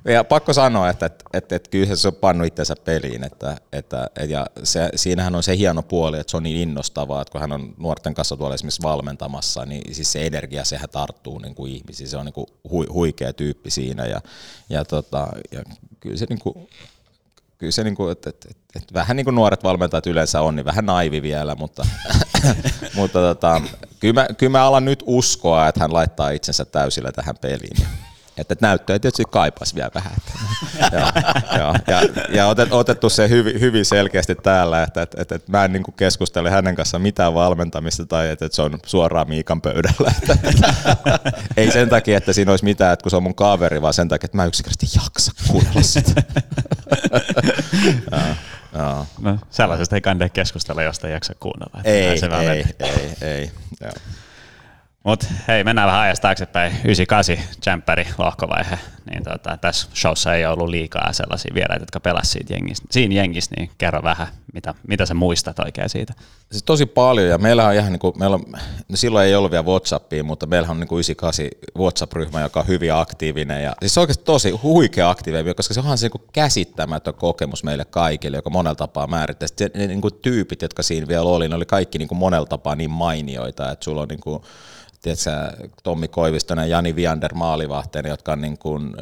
ja 0.04 0.24
pakko 0.24 0.52
sanoa, 0.52 0.90
että, 0.90 1.06
että, 1.06 1.24
että, 1.32 1.56
että 1.56 1.70
kyllä 1.70 1.96
se 1.96 2.08
on 2.08 2.14
pannut 2.14 2.46
itsensä 2.46 2.74
peliin, 2.84 3.24
että, 3.24 3.56
että, 3.72 4.10
ja 4.28 4.46
se, 4.62 4.88
siinähän 4.96 5.34
on 5.34 5.42
se 5.42 5.56
hieno 5.56 5.82
puoli, 5.82 6.18
että 6.18 6.30
se 6.30 6.36
on 6.36 6.42
niin 6.42 6.68
innostavaa, 6.68 7.22
että 7.22 7.32
kun 7.32 7.40
hän 7.40 7.52
on 7.52 7.74
nuorten 7.78 8.14
kanssa 8.14 8.36
tuolla 8.36 8.54
esimerkiksi 8.54 8.82
valmentamassa, 8.82 9.66
niin 9.66 9.94
siis 9.94 10.12
se 10.12 10.26
energia, 10.26 10.64
sehän 10.64 10.88
tarttuu 10.88 11.38
niin 11.38 11.54
kuin 11.54 11.72
ihmisiin, 11.72 12.08
se 12.08 12.16
on 12.16 12.24
niin 12.24 12.32
kuin 12.32 12.46
hui, 12.70 12.86
huikea 12.92 13.32
tyyppi 13.32 13.70
siinä, 13.70 14.06
ja, 14.06 14.20
ja, 14.68 14.84
tota, 14.84 15.28
ja 15.52 15.62
kyllä 16.00 16.16
se 16.16 16.26
niin 16.28 16.38
kuin, 16.38 16.68
kyllä 17.58 17.72
se, 17.72 17.84
niinku, 17.84 18.08
että 18.08 18.30
et, 18.30 18.46
et, 18.50 18.56
et, 18.76 18.94
vähän 18.94 19.16
niin 19.16 19.24
kuin 19.24 19.34
nuoret 19.34 19.64
valmentajat 19.64 20.06
yleensä 20.06 20.40
on, 20.40 20.56
niin 20.56 20.66
vähän 20.66 20.86
naivi 20.86 21.22
vielä, 21.22 21.54
mutta, 21.54 21.86
mutta 22.96 23.18
tota, 23.18 23.62
kyllä, 24.00 24.14
mä, 24.14 24.28
kyllä 24.38 24.50
mä 24.50 24.64
alan 24.64 24.84
nyt 24.84 25.02
uskoa, 25.06 25.68
että 25.68 25.80
hän 25.80 25.92
laittaa 25.92 26.30
itsensä 26.30 26.64
täysillä 26.64 27.12
tähän 27.12 27.36
peliin. 27.40 27.86
Että 28.40 28.52
et 28.52 28.60
näyttöä 28.60 28.98
tietysti 28.98 29.24
kaipaisi 29.30 29.74
vielä 29.74 29.90
vähän. 29.94 30.12
Että, 30.16 30.32
joo, 30.96 31.10
joo, 31.58 31.74
ja, 31.86 32.02
ja 32.28 32.46
otet, 32.46 32.72
otettu 32.72 33.10
se 33.10 33.28
hyvin, 33.28 33.60
hyvin 33.60 33.84
selkeästi 33.84 34.34
täällä, 34.34 34.82
että 34.82 35.02
et, 35.02 35.14
et, 35.18 35.32
et 35.32 35.48
mä 35.48 35.64
en 35.64 35.72
niinku 35.72 35.92
keskustele 35.92 36.50
hänen 36.50 36.76
kanssaan 36.76 37.02
mitään 37.02 37.34
valmentamista 37.34 38.06
tai 38.06 38.28
että 38.28 38.44
et 38.44 38.52
se 38.52 38.62
on 38.62 38.78
suoraan 38.86 39.28
Miikan 39.28 39.60
pöydällä. 39.60 40.12
Että, 40.22 40.36
ei 41.56 41.70
sen 41.70 41.88
takia, 41.88 42.18
että 42.18 42.32
siinä 42.32 42.50
olisi 42.50 42.64
mitään, 42.64 42.92
että 42.92 43.02
kun 43.02 43.10
se 43.10 43.16
on 43.16 43.22
mun 43.22 43.34
kaveri, 43.34 43.82
vaan 43.82 43.94
sen 43.94 44.08
takia, 44.08 44.24
että 44.24 44.36
mä 44.36 44.44
yksinkertaisesti 44.44 44.98
jaksa 45.04 45.32
kuunnella 45.48 45.82
sitä. 45.82 46.22
Joo. 48.74 49.06
No, 49.20 49.38
sellaisesta 49.50 49.96
ei 49.96 50.00
kannata 50.00 50.28
keskustella, 50.28 50.82
josta 50.82 51.06
ei 51.08 51.12
jaksa 51.12 51.34
kuunnella. 51.40 51.78
että 51.78 51.90
Ei, 51.90 52.06
ei, 52.06 52.20
menee. 52.20 52.64
ei, 52.80 53.16
ei, 53.20 53.50
joo. 55.04 55.10
Mut 55.10 55.26
hei, 55.48 55.64
mennään 55.64 55.86
vähän 55.86 56.00
ajasta 56.00 56.22
taaksepäin. 56.22 56.72
98 56.84 57.36
jämppäri 57.66 58.06
lohkovaihe. 58.18 58.78
Niin 59.10 59.24
tota, 59.24 59.56
tässä 59.56 59.88
showssa 59.94 60.34
ei 60.34 60.46
ollut 60.46 60.68
liikaa 60.68 61.12
sellaisia 61.12 61.54
vieraita, 61.54 61.82
jotka 61.82 62.00
pelasivat 62.00 62.32
siitä 62.32 62.54
jengistä, 62.54 62.86
siinä 62.90 63.14
jengissä, 63.14 63.54
niin 63.56 63.70
kerro 63.78 64.02
vähän, 64.02 64.26
mitä, 64.54 64.74
mitä 64.88 65.06
sä 65.06 65.14
muistat 65.14 65.58
oikein 65.58 65.88
siitä. 65.88 66.14
Siis 66.50 66.62
tosi 66.62 66.86
paljon 66.86 67.28
ja 67.28 67.38
meillä 67.38 67.66
on 67.66 67.74
ihan 67.74 67.92
niin 67.92 68.00
kuin, 68.00 68.18
meillä 68.18 68.34
on, 68.34 68.44
no 68.88 68.96
silloin 68.96 69.26
ei 69.26 69.34
ollut 69.34 69.50
vielä 69.50 69.64
Whatsappia, 69.64 70.24
mutta 70.24 70.46
meillä 70.46 70.68
on 70.68 70.80
niin 70.80 70.88
kuin 70.88 70.98
98 70.98 71.46
WhatsApp-ryhmä, 71.78 72.40
joka 72.40 72.60
on 72.60 72.66
hyvin 72.66 72.94
aktiivinen 72.94 73.62
ja 73.62 73.72
siis 73.80 73.94
se 73.94 74.00
on 74.00 74.02
oikeasti 74.02 74.24
tosi 74.24 74.50
huikea 74.50 75.10
aktiivinen, 75.10 75.54
koska 75.54 75.74
se 75.74 75.80
onhan 75.80 75.98
se 75.98 76.04
niin 76.04 76.10
kuin 76.10 76.22
käsittämätön 76.32 77.14
kokemus 77.14 77.64
meille 77.64 77.84
kaikille, 77.84 78.36
joka 78.36 78.50
monella 78.50 78.74
tapaa 78.74 79.06
määrittää. 79.06 79.48
Sitten 79.48 79.70
ne 79.74 79.86
niin 79.86 80.00
kuin 80.00 80.14
tyypit, 80.22 80.62
jotka 80.62 80.82
siinä 80.82 81.08
vielä 81.08 81.22
oli, 81.22 81.48
ne 81.48 81.54
oli 81.54 81.66
kaikki 81.66 81.98
niin 81.98 82.08
kuin 82.08 82.18
monella 82.18 82.46
tapaa 82.46 82.76
niin 82.76 82.90
mainioita, 82.90 83.70
että 83.70 83.84
sulla 83.84 84.02
on 84.02 84.08
niin 84.08 84.20
kuin, 84.20 84.42
tiedätkö, 85.02 85.30
Tommi 85.82 86.08
Koivistonen 86.08 86.70
ja 86.70 86.76
Jani 86.76 86.96
Viander 86.96 87.34
maalivahteena, 87.34 88.08
jotka 88.08 88.32
on 88.32 88.40
niin 88.40 88.58
kuin, 88.58 88.96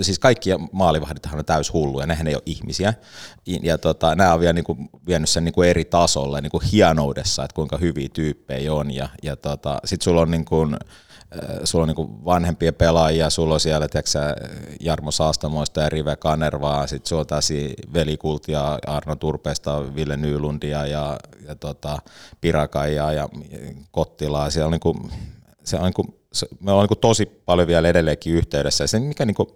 siis 0.00 0.18
kaikki 0.18 0.50
maalivahdithan 0.72 1.38
on 1.38 1.44
täys 1.44 1.72
hulluja, 1.72 2.06
nehän 2.06 2.26
ei 2.26 2.34
ole 2.34 2.42
ihmisiä. 2.46 2.94
Ja 3.62 3.78
tota, 3.78 4.14
nämä 4.14 4.34
on 4.34 4.40
vielä 4.40 4.52
niin 4.52 4.64
kuin 4.64 4.90
vienyt 5.06 5.28
sen 5.28 5.44
niin 5.44 5.52
kuin 5.52 5.68
eri 5.68 5.84
tasolle 5.84 6.40
niin 6.40 6.50
kuin 6.50 6.64
hienoudessa, 6.72 7.44
että 7.44 7.54
kuinka 7.54 7.76
hyviä 7.76 8.08
tyyppejä 8.12 8.74
on. 8.74 8.90
Ja, 8.90 9.08
ja 9.22 9.36
tota, 9.36 9.80
sitten 9.84 10.04
sulla 10.04 10.20
on 10.20 10.30
niin 10.30 10.44
kuin, 10.44 10.76
sulla 11.64 11.82
on 11.82 11.88
niin 11.88 12.24
vanhempia 12.24 12.72
pelaajia, 12.72 13.30
sulla 13.30 13.54
on 13.54 13.60
siellä 13.60 13.88
tiedätkö, 13.88 14.18
Jarmo 14.80 15.10
Saastamoista 15.10 15.80
ja 15.80 15.88
Rive 15.88 16.16
Kanervaa, 16.16 16.86
sitten 16.86 17.08
sulla 17.08 17.20
on 17.20 17.26
täsi 17.26 17.74
Veli 17.94 18.16
Kultia, 18.16 18.78
Arno 18.86 19.16
Turpeesta, 19.16 19.94
Ville 19.94 20.16
Nylundia 20.16 20.86
ja, 20.86 21.18
ja 21.46 21.54
tota, 21.54 21.98
Pirakaijaa 22.40 23.12
ja 23.12 23.28
Kottilaa. 23.90 24.50
Siellä 24.50 24.66
on 24.66 24.72
niin 24.72 24.80
kuin, 24.80 25.10
se 25.64 25.76
on 25.76 25.82
niin 25.82 25.94
kuin, 25.94 26.14
se, 26.32 26.48
me 26.60 26.72
ollaan 26.72 26.88
niin 26.90 27.00
tosi 27.00 27.26
paljon 27.26 27.68
vielä 27.68 27.88
edelleenkin 27.88 28.34
yhteydessä. 28.34 28.84
Ja 28.84 28.88
se, 28.88 29.00
mikä 29.00 29.26
niin 29.26 29.34
kuin, 29.34 29.48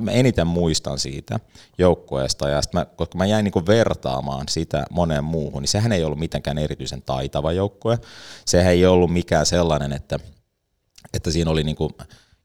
mä 0.00 0.10
eniten 0.10 0.46
muistan 0.46 0.98
siitä 0.98 1.40
joukkueesta, 1.78 2.48
ja 2.48 2.62
sit 2.62 2.72
mä, 2.72 2.84
koska 2.84 3.18
mä 3.18 3.26
jäin 3.26 3.44
niin 3.44 3.52
kuin 3.52 3.66
vertaamaan 3.66 4.48
sitä 4.48 4.84
moneen 4.90 5.24
muuhun, 5.24 5.62
niin 5.62 5.68
sehän 5.68 5.92
ei 5.92 6.04
ollut 6.04 6.18
mitenkään 6.18 6.58
erityisen 6.58 7.02
taitava 7.02 7.52
joukkue. 7.52 7.98
Sehän 8.44 8.72
ei 8.72 8.86
ollut 8.86 9.12
mikään 9.12 9.46
sellainen, 9.46 9.92
että, 9.92 10.18
että 11.12 11.30
siinä 11.30 11.50
oli 11.50 11.64
niin 11.64 11.76
kuin, 11.76 11.90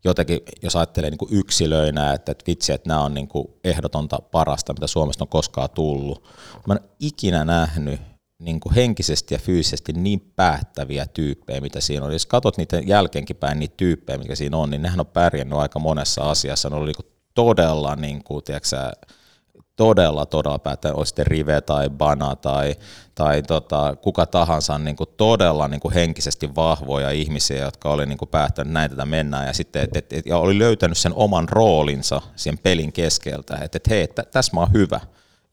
jotenkin, 0.04 0.40
jos 0.62 0.76
ajattelee 0.76 1.10
niin 1.10 1.18
kuin 1.18 1.34
yksilöinä, 1.34 2.14
että, 2.14 2.32
että 2.32 2.44
vitsi, 2.48 2.74
että 2.74 2.90
nämä 2.90 3.02
on 3.02 3.14
niin 3.14 3.28
kuin 3.28 3.48
ehdotonta 3.64 4.20
parasta, 4.32 4.74
mitä 4.74 4.88
Suomesta 4.88 5.24
on 5.24 5.28
koskaan 5.28 5.70
tullut. 5.70 6.28
Mä 6.68 6.74
en 6.74 6.80
ikinä 7.00 7.46
nähnyt 7.46 8.00
niin 8.40 8.60
kuin 8.60 8.76
henkisesti 8.76 9.34
ja 9.36 9.40
fyysisesti 9.40 9.94
niin 9.94 10.32
päättäviä 10.36 11.06
tyyppejä, 11.06 11.62
mitä 11.62 11.82
siinä 11.82 12.06
on. 12.06 12.14
Jos 12.14 12.26
katsot 12.26 12.58
niitä 12.58 12.80
jälkeenkin 12.80 13.36
päin 13.36 13.60
niitä 13.60 13.74
tyyppejä, 13.78 14.18
mikä 14.18 14.36
siinä 14.36 14.58
on, 14.58 14.70
niin 14.70 14.82
nehän 14.82 15.00
on 15.00 15.06
pärjännyt 15.06 15.60
aika 15.60 15.80
monessa 15.80 16.22
asiassa. 16.22 16.70
Ne 16.70 16.76
oli 16.76 16.86
niin 16.86 16.96
kuin 16.96 17.14
todella, 17.34 17.96
niin 17.96 18.24
kuin, 18.24 18.44
tiedätkö, 18.44 18.78
todella, 19.76 20.26
todella 20.26 20.60
päättä, 20.60 20.94
olisi 20.94 21.10
sitten 21.10 21.28
Rive 21.28 21.62
tai 21.62 21.90
Bana 21.90 22.36
tai, 22.36 22.76
tai 23.16 23.44
tota, 23.44 23.96
kuka 24.02 24.26
tahansa 24.26 24.78
niin 24.78 24.96
kuin 24.96 25.10
todella 25.18 25.68
niin 25.68 25.80
kuin 25.80 25.94
henkisesti 25.94 26.56
vahvoja 26.56 27.12
ihmisiä, 27.12 27.64
jotka 27.64 27.90
oli 27.90 28.06
niin 28.06 28.18
kuin 28.18 28.30
päättänyt 28.30 28.74
näin 28.74 28.90
tätä 28.90 29.06
mennään 29.06 29.48
ja 29.48 29.54
sitten 29.54 29.82
et, 29.82 29.98
et, 29.98 30.14
et, 30.14 30.26
ja 30.26 30.38
oli 30.38 30.60
löytänyt 30.60 30.98
sen 30.98 31.14
oman 31.16 31.50
roolinsa 31.50 32.22
sen 32.36 32.58
pelin 32.58 32.94
keskeltä, 32.94 33.58
että 33.62 33.78
et, 33.78 33.90
hei, 33.90 34.08
tä, 34.08 34.24
tässä 34.24 34.52
mä 34.54 34.60
oon 34.60 34.74
hyvä. 34.74 35.00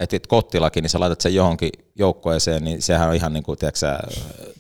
Että 0.00 0.16
et 0.16 0.26
Kottilakin, 0.26 0.82
niin 0.82 0.90
sä 0.90 1.00
laitat 1.00 1.20
sen 1.20 1.34
johonkin 1.34 1.70
joukkueeseen, 1.94 2.64
niin 2.64 2.82
sehän 2.82 3.08
on 3.08 3.14
ihan 3.14 3.32
niin 3.32 3.42
kuin, 3.42 3.58
tiedätkö, 3.58 3.98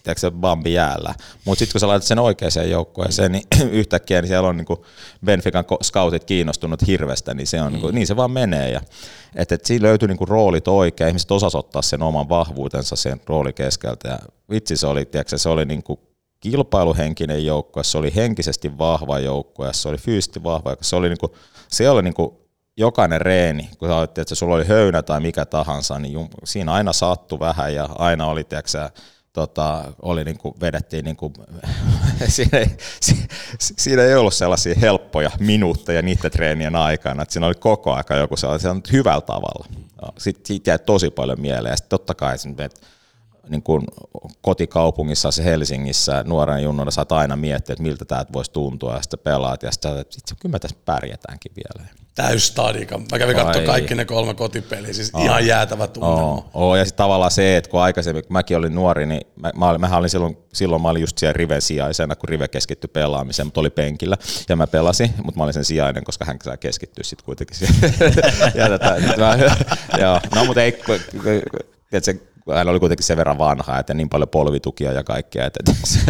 tiedätkö, 0.02 0.30
bambi 0.30 0.72
jäällä. 0.72 1.14
Mutta 1.44 1.58
sitten 1.58 1.72
kun 1.72 1.80
sä 1.80 1.88
laitat 1.88 2.06
sen 2.06 2.18
oikeaan 2.18 2.70
joukkueeseen, 2.70 3.32
niin 3.32 3.44
yhtäkkiä 3.70 4.22
niin 4.22 4.28
siellä 4.28 4.48
on 4.48 4.56
niin 4.56 4.66
kuin 4.66 4.80
Benfican 5.24 5.64
scoutit 5.82 6.24
kiinnostunut 6.24 6.86
hirvestä, 6.86 7.34
niin 7.34 7.46
se 7.46 7.62
on 7.62 7.72
niin, 7.72 7.80
kuin, 7.80 7.94
niin 7.94 8.06
se 8.06 8.16
vaan 8.16 8.30
menee. 8.30 8.70
Ja, 8.70 8.80
et, 9.34 9.52
et 9.52 9.64
siinä 9.64 9.82
löytyy 9.82 10.08
niin 10.08 10.18
kuin 10.18 10.28
roolit 10.28 10.68
oikein, 10.68 11.08
ihmiset 11.08 11.30
osas 11.30 11.54
ottaa 11.54 11.82
sen 11.82 12.02
oman 12.02 12.28
vahvuutensa 12.28 12.96
sen 12.96 13.20
rooli 13.26 13.52
keskeltä. 13.52 14.08
Ja 14.08 14.18
vitsi 14.50 14.76
se 14.76 14.86
oli, 14.86 15.04
tiedätkö, 15.04 15.38
se 15.38 15.48
oli 15.48 15.64
niin 15.64 15.82
kuin 15.82 16.00
kilpailuhenkinen 16.40 17.46
joukkue, 17.46 17.84
se 17.84 17.98
oli 17.98 18.14
henkisesti 18.14 18.78
vahva 18.78 19.18
joukkue, 19.18 19.72
se 19.72 19.88
oli 19.88 19.98
fyysisesti 19.98 20.42
vahva, 20.42 20.76
se 20.80 20.96
oli, 20.96 21.08
niin 21.08 21.18
kuin, 21.18 21.32
se 21.68 21.90
oli 21.90 22.02
niin 22.02 22.14
kuin 22.14 22.39
jokainen 22.80 23.20
reeni, 23.20 23.70
kun 23.78 23.88
sä 23.88 24.02
että 24.02 24.34
sulla 24.34 24.54
oli 24.54 24.66
höynä 24.66 25.02
tai 25.02 25.20
mikä 25.20 25.44
tahansa, 25.44 25.98
niin 25.98 26.12
jum, 26.12 26.28
siinä 26.44 26.72
aina 26.72 26.92
sattui 26.92 27.38
vähän 27.38 27.74
ja 27.74 27.88
aina 27.98 28.26
oli, 28.26 28.44
tiedätkö, 28.44 28.90
tota, 29.32 29.84
oli 30.02 30.24
niin 30.24 30.38
kuin, 30.38 30.54
vedettiin, 30.60 31.04
niin 31.04 31.16
kuin, 31.16 31.32
siinä, 32.28 32.58
ei, 32.58 32.66
si, 33.00 33.26
siinä 33.58 34.02
ei 34.02 34.14
ollut 34.14 34.34
sellaisia 34.34 34.74
helppoja 34.80 35.30
minuutteja 35.38 36.02
niiden 36.02 36.30
treenien 36.30 36.76
aikana, 36.76 37.22
että 37.22 37.32
siinä 37.32 37.46
oli 37.46 37.54
koko 37.54 37.94
aika 37.94 38.16
joku 38.16 38.36
sellainen 38.36 38.82
hyvällä 38.92 39.20
tavalla. 39.20 39.66
Sitten 40.18 40.46
siitä 40.46 40.70
jäi 40.70 40.78
tosi 40.78 41.10
paljon 41.10 41.40
mieleen 41.40 41.72
ja 41.72 41.76
sitten 41.76 41.90
totta 41.90 42.14
kai, 42.14 42.36
että 42.64 42.80
niin 43.48 43.62
kuin 43.62 43.86
kotikaupungissa 44.40 45.30
se 45.30 45.44
Helsingissä 45.44 46.24
nuoren 46.26 46.62
junnuna 46.62 46.90
saat 46.90 47.12
aina 47.12 47.36
miettiä, 47.36 47.72
että 47.72 47.82
miltä 47.82 48.04
tämä 48.04 48.24
voisi 48.32 48.52
tuntua, 48.52 48.94
ja 48.94 49.02
sitten 49.02 49.18
pelaat, 49.18 49.62
ja 49.62 49.72
sitten 49.72 50.04
sit, 50.10 50.24
kyllä 50.40 50.52
me 50.52 50.58
tässä 50.58 50.76
pärjätäänkin 50.84 51.52
vielä. 51.56 51.88
Täystadika. 52.14 52.98
Mä 52.98 53.18
kävin 53.18 53.36
katsomaan 53.36 53.64
kaikki 53.64 53.94
ne 53.94 54.04
kolme 54.04 54.34
kotipeliä, 54.34 54.92
siis 54.92 55.10
oh. 55.12 55.24
ihan 55.24 55.46
jäätävä 55.46 55.86
tunnelma. 55.86 56.22
Oh. 56.22 56.50
Oh. 56.54 56.76
Ja 56.76 56.84
sitten 56.84 56.96
tavallaan 56.96 57.30
se, 57.30 57.56
että 57.56 57.70
kun 57.70 57.80
aikaisemmin, 57.80 58.24
kun 58.24 58.32
mäkin 58.32 58.56
olin 58.56 58.74
nuori, 58.74 59.06
niin 59.06 59.20
mä, 59.36 59.52
mä, 59.56 59.68
olin, 59.68 59.80
mä 59.80 59.96
olin 59.96 60.10
silloin, 60.10 60.38
silloin 60.52 60.82
mä 60.82 60.88
olin 60.88 61.00
just 61.00 61.18
siellä 61.18 61.32
Riven 61.32 61.62
sijaisena, 61.62 62.16
kun 62.16 62.28
Rive 62.28 62.48
keskittyi 62.48 62.90
pelaamiseen, 62.92 63.46
mutta 63.46 63.60
oli 63.60 63.70
penkillä, 63.70 64.16
ja 64.48 64.56
mä 64.56 64.66
pelasin, 64.66 65.14
mutta 65.24 65.38
mä 65.38 65.44
olin 65.44 65.54
sen 65.54 65.64
sijainen, 65.64 66.04
koska 66.04 66.24
hän 66.24 66.36
saa 66.42 66.56
keskittyä 66.56 67.04
sitten 67.04 67.24
kuitenkin 67.24 67.56
siihen. 67.56 67.94
ja 68.54 68.68
tätä, 68.68 68.96
mä, 69.16 69.38
joo, 69.98 70.20
no 70.34 70.44
mutta 70.44 70.62
ei, 70.62 70.80
että 71.92 72.12
hän 72.54 72.68
oli 72.68 72.80
kuitenkin 72.80 73.06
sen 73.06 73.16
verran 73.16 73.38
vanha, 73.38 73.78
että 73.78 73.94
niin 73.94 74.08
paljon 74.08 74.28
polvitukia 74.28 74.92
ja 74.92 75.04
kaikkea, 75.04 75.46
että, 75.46 75.60
että, 75.60 75.86
se, 75.86 76.00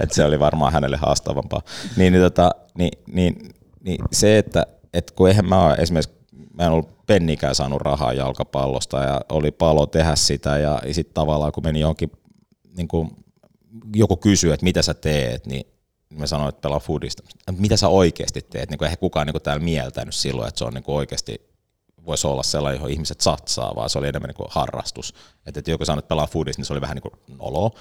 että 0.00 0.14
se 0.14 0.24
oli 0.24 0.40
varmaan 0.40 0.72
hänelle 0.72 0.96
haastavampaa. 0.96 1.62
Niin, 1.96 2.12
niin, 2.12 2.22
tota, 2.22 2.50
niin, 2.78 2.98
niin, 3.12 3.54
niin 3.80 3.98
se, 4.12 4.38
että, 4.38 4.66
että 4.94 5.14
kun 5.16 5.28
eihän 5.28 5.48
mä 5.48 5.66
ole 5.66 5.74
esimerkiksi, 5.74 6.14
mä 6.54 6.66
en 6.66 6.72
ollut 6.72 7.06
pennikään 7.06 7.54
saanut 7.54 7.82
rahaa 7.82 8.12
jalkapallosta 8.12 9.02
ja 9.02 9.20
oli 9.28 9.50
palo 9.50 9.86
tehdä 9.86 10.16
sitä 10.16 10.58
ja 10.58 10.82
sitten 10.92 11.14
tavallaan 11.14 11.52
kun 11.52 11.64
meni 11.64 11.80
johonkin, 11.80 12.12
niin 12.76 12.88
kuin 12.88 13.10
joku 13.96 14.16
kysyy, 14.16 14.52
että 14.52 14.64
mitä 14.64 14.82
sä 14.82 14.94
teet, 14.94 15.46
niin 15.46 15.66
mä 16.10 16.26
sanoin, 16.26 16.48
että 16.48 16.60
pelaa 16.60 16.80
foodista. 16.80 17.22
Mitä 17.58 17.76
sä 17.76 17.88
oikeasti 17.88 18.42
teet? 18.50 18.70
Niin 18.70 18.84
eihän 18.84 18.98
kukaan 18.98 19.26
niin 19.26 19.34
kuin 19.34 19.42
täällä 19.42 19.64
mieltänyt 19.64 20.14
silloin, 20.14 20.48
että 20.48 20.58
se 20.58 20.64
on 20.64 20.74
niin 20.74 20.84
kuin 20.84 20.96
oikeasti 20.96 21.52
voisi 22.06 22.26
olla 22.26 22.42
sellainen, 22.42 22.78
johon 22.78 22.90
ihmiset 22.90 23.20
satsaa, 23.20 23.74
vaan 23.76 23.90
se 23.90 23.98
oli 23.98 24.08
enemmän 24.08 24.28
niin 24.28 24.36
kuin 24.36 24.48
harrastus. 24.50 25.14
Että, 25.46 25.58
että 25.60 25.70
joku 25.70 25.84
sanoi, 25.84 25.98
että 25.98 26.08
pelaa 26.08 26.26
foodista, 26.26 26.60
niin 26.60 26.66
se 26.66 26.72
oli 26.72 26.80
vähän 26.80 26.94
niin 26.94 27.02
kuin 27.02 27.38
nolo. 27.38 27.74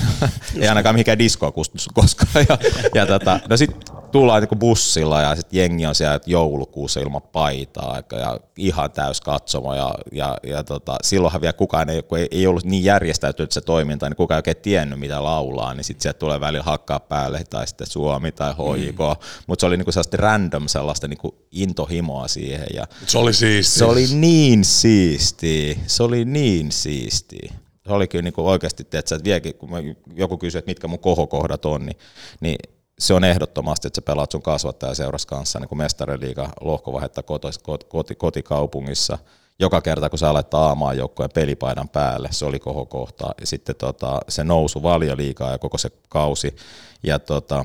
Ei 0.60 0.68
ainakaan 0.68 0.94
mikään 0.94 1.18
diskoa 1.18 1.52
koskaan. 1.94 2.46
Ja, 2.48 2.58
ja 2.94 3.06
tota, 3.06 3.40
no 3.48 3.56
sitten 3.56 3.96
tullaan 4.12 4.42
niin 4.42 4.58
bussilla 4.58 5.22
ja 5.22 5.36
sitten 5.36 5.58
jengi 5.58 5.86
on 5.86 5.94
siellä 5.94 6.20
joulukuussa 6.26 7.00
ilman 7.00 7.22
paitaa 7.22 8.02
ja 8.12 8.40
ihan 8.56 8.90
täys 8.90 9.20
katsomo. 9.20 9.74
Ja, 9.74 9.94
ja, 10.12 10.38
ja 10.42 10.64
tota, 10.64 10.96
silloinhan 11.02 11.40
vielä 11.40 11.52
kukaan 11.52 11.90
ei, 11.90 12.02
kun 12.02 12.18
ei, 12.18 12.28
ei 12.30 12.46
ollut 12.46 12.64
niin 12.64 12.84
järjestäytynyt 12.84 13.52
se 13.52 13.60
toiminta, 13.60 14.08
niin 14.08 14.16
kukaan 14.16 14.36
ei 14.36 14.38
oikein 14.38 14.56
tiennyt 14.56 14.98
mitä 14.98 15.24
laulaa, 15.24 15.74
niin 15.74 15.84
sitten 15.84 16.02
sieltä 16.02 16.18
tulee 16.18 16.40
välillä 16.40 16.64
hakkaa 16.64 17.00
päälle 17.00 17.44
tai 17.50 17.66
sitten 17.66 17.86
Suomi 17.86 18.32
tai 18.32 18.52
HJK. 18.52 18.98
Mm. 18.98 19.26
Mutta 19.46 19.60
se 19.60 19.66
oli 19.66 19.76
niin 19.76 19.84
kuin 19.84 19.92
sellaista 19.92 20.16
random 20.16 20.68
sellaista 20.68 21.08
niin 21.08 21.18
kuin 21.18 21.34
intohimoa 21.50 22.28
siihen. 22.28 22.66
Ja 22.74 22.86
se 23.06 23.18
oli 23.18 23.32
siistiä. 23.32 23.78
Se 23.78 23.84
oli 23.84 24.06
niin 24.14 24.64
siistiä. 24.64 25.76
Se 25.86 26.02
oli 26.02 26.24
niin 26.24 26.72
siistiä 26.72 27.03
se 27.10 27.92
oli 27.92 28.08
kyllä 28.08 28.22
niin 28.22 28.34
kuin 28.34 28.46
oikeasti, 28.46 28.82
että 28.82 29.24
vieläkin, 29.24 29.54
kun 29.54 29.70
joku 30.14 30.38
kysyy, 30.38 30.58
että 30.58 30.70
mitkä 30.70 30.88
mun 30.88 30.98
kohokohdat 30.98 31.64
on, 31.64 31.86
niin, 31.86 31.96
niin 32.40 32.56
se 32.98 33.14
on 33.14 33.24
ehdottomasti, 33.24 33.86
että 33.86 33.96
sä 33.96 34.02
pelaat 34.02 34.30
sun 34.30 34.42
kasvattajaseurassa 34.42 35.28
kanssa 35.28 35.60
niin 35.60 35.78
mestariliiga 35.78 36.48
lohkovaihetta 36.60 37.22
koti, 37.22 37.48
koti, 37.88 38.14
kotikaupungissa. 38.14 39.18
Joka 39.58 39.80
kerta, 39.80 40.10
kun 40.10 40.18
sä 40.18 40.30
alet 40.30 40.54
aamaan 40.54 40.96
joukkojen 40.96 41.30
pelipaidan 41.34 41.88
päälle, 41.88 42.28
se 42.30 42.44
oli 42.44 42.58
kohokohta. 42.58 43.34
Ja 43.40 43.46
sitten 43.46 43.76
tota, 43.76 44.20
se 44.28 44.44
nousu 44.44 44.82
valioliikaa 44.82 45.50
ja 45.50 45.58
koko 45.58 45.78
se 45.78 45.90
kausi. 46.08 46.56
Ja, 47.02 47.18
tota, 47.18 47.64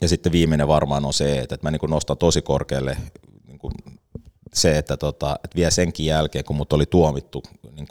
ja 0.00 0.08
sitten 0.08 0.32
viimeinen 0.32 0.68
varmaan 0.68 1.04
on 1.04 1.12
se, 1.12 1.38
että 1.38 1.58
mä 1.62 1.70
niin 1.70 1.80
nostan 1.88 2.18
tosi 2.18 2.42
korkealle 2.42 2.96
niin 3.46 3.58
se, 4.52 4.78
että, 4.78 4.96
tota, 4.96 5.36
että 5.44 5.56
vielä 5.56 5.70
senkin 5.70 6.06
jälkeen, 6.06 6.44
kun 6.44 6.56
mut 6.56 6.72
oli 6.72 6.86
tuomittu 6.86 7.42
niin 7.76 7.88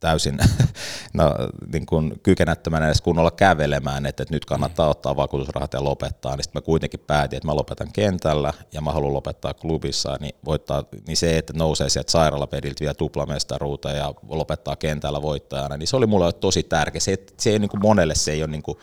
täysin 0.00 0.38
no, 1.14 1.34
niin 1.72 1.86
kuin 1.86 2.20
kykenättömänä 2.22 2.86
edes 2.86 3.00
kunnolla 3.00 3.30
kävelemään, 3.30 4.06
että, 4.06 4.22
että 4.22 4.34
nyt 4.34 4.44
kannattaa 4.44 4.88
ottaa 4.88 5.16
vakuutusrahat 5.16 5.72
ja 5.72 5.84
lopettaa, 5.84 6.36
niin 6.36 6.44
sitten 6.44 6.62
mä 6.62 6.64
kuitenkin 6.64 7.00
päätin, 7.00 7.36
että 7.36 7.46
mä 7.46 7.56
lopetan 7.56 7.92
kentällä 7.92 8.52
ja 8.72 8.80
mä 8.80 8.92
haluan 8.92 9.12
lopettaa 9.12 9.54
klubissa, 9.54 10.16
niin, 10.20 10.34
voittaa, 10.44 10.84
niin 11.06 11.16
se, 11.16 11.38
että 11.38 11.52
nousee 11.52 11.88
sieltä 11.88 12.12
sairaalapediltä 12.12 12.80
vielä 12.80 12.94
tuplamestaruuta 12.94 13.90
ja 13.90 14.14
lopettaa 14.28 14.76
kentällä 14.76 15.22
voittajana, 15.22 15.76
niin 15.76 15.86
se 15.86 15.96
oli 15.96 16.06
mulle 16.06 16.32
tosi 16.32 16.62
tärkeä. 16.62 17.00
Se, 17.00 17.16
se 17.38 17.50
ei 17.50 17.58
niin 17.58 17.70
kuin 17.70 17.82
monelle 17.82 18.14
se 18.14 18.32
ei 18.32 18.42
ole 18.42 18.50
niin 18.50 18.62
kuin 18.62 18.78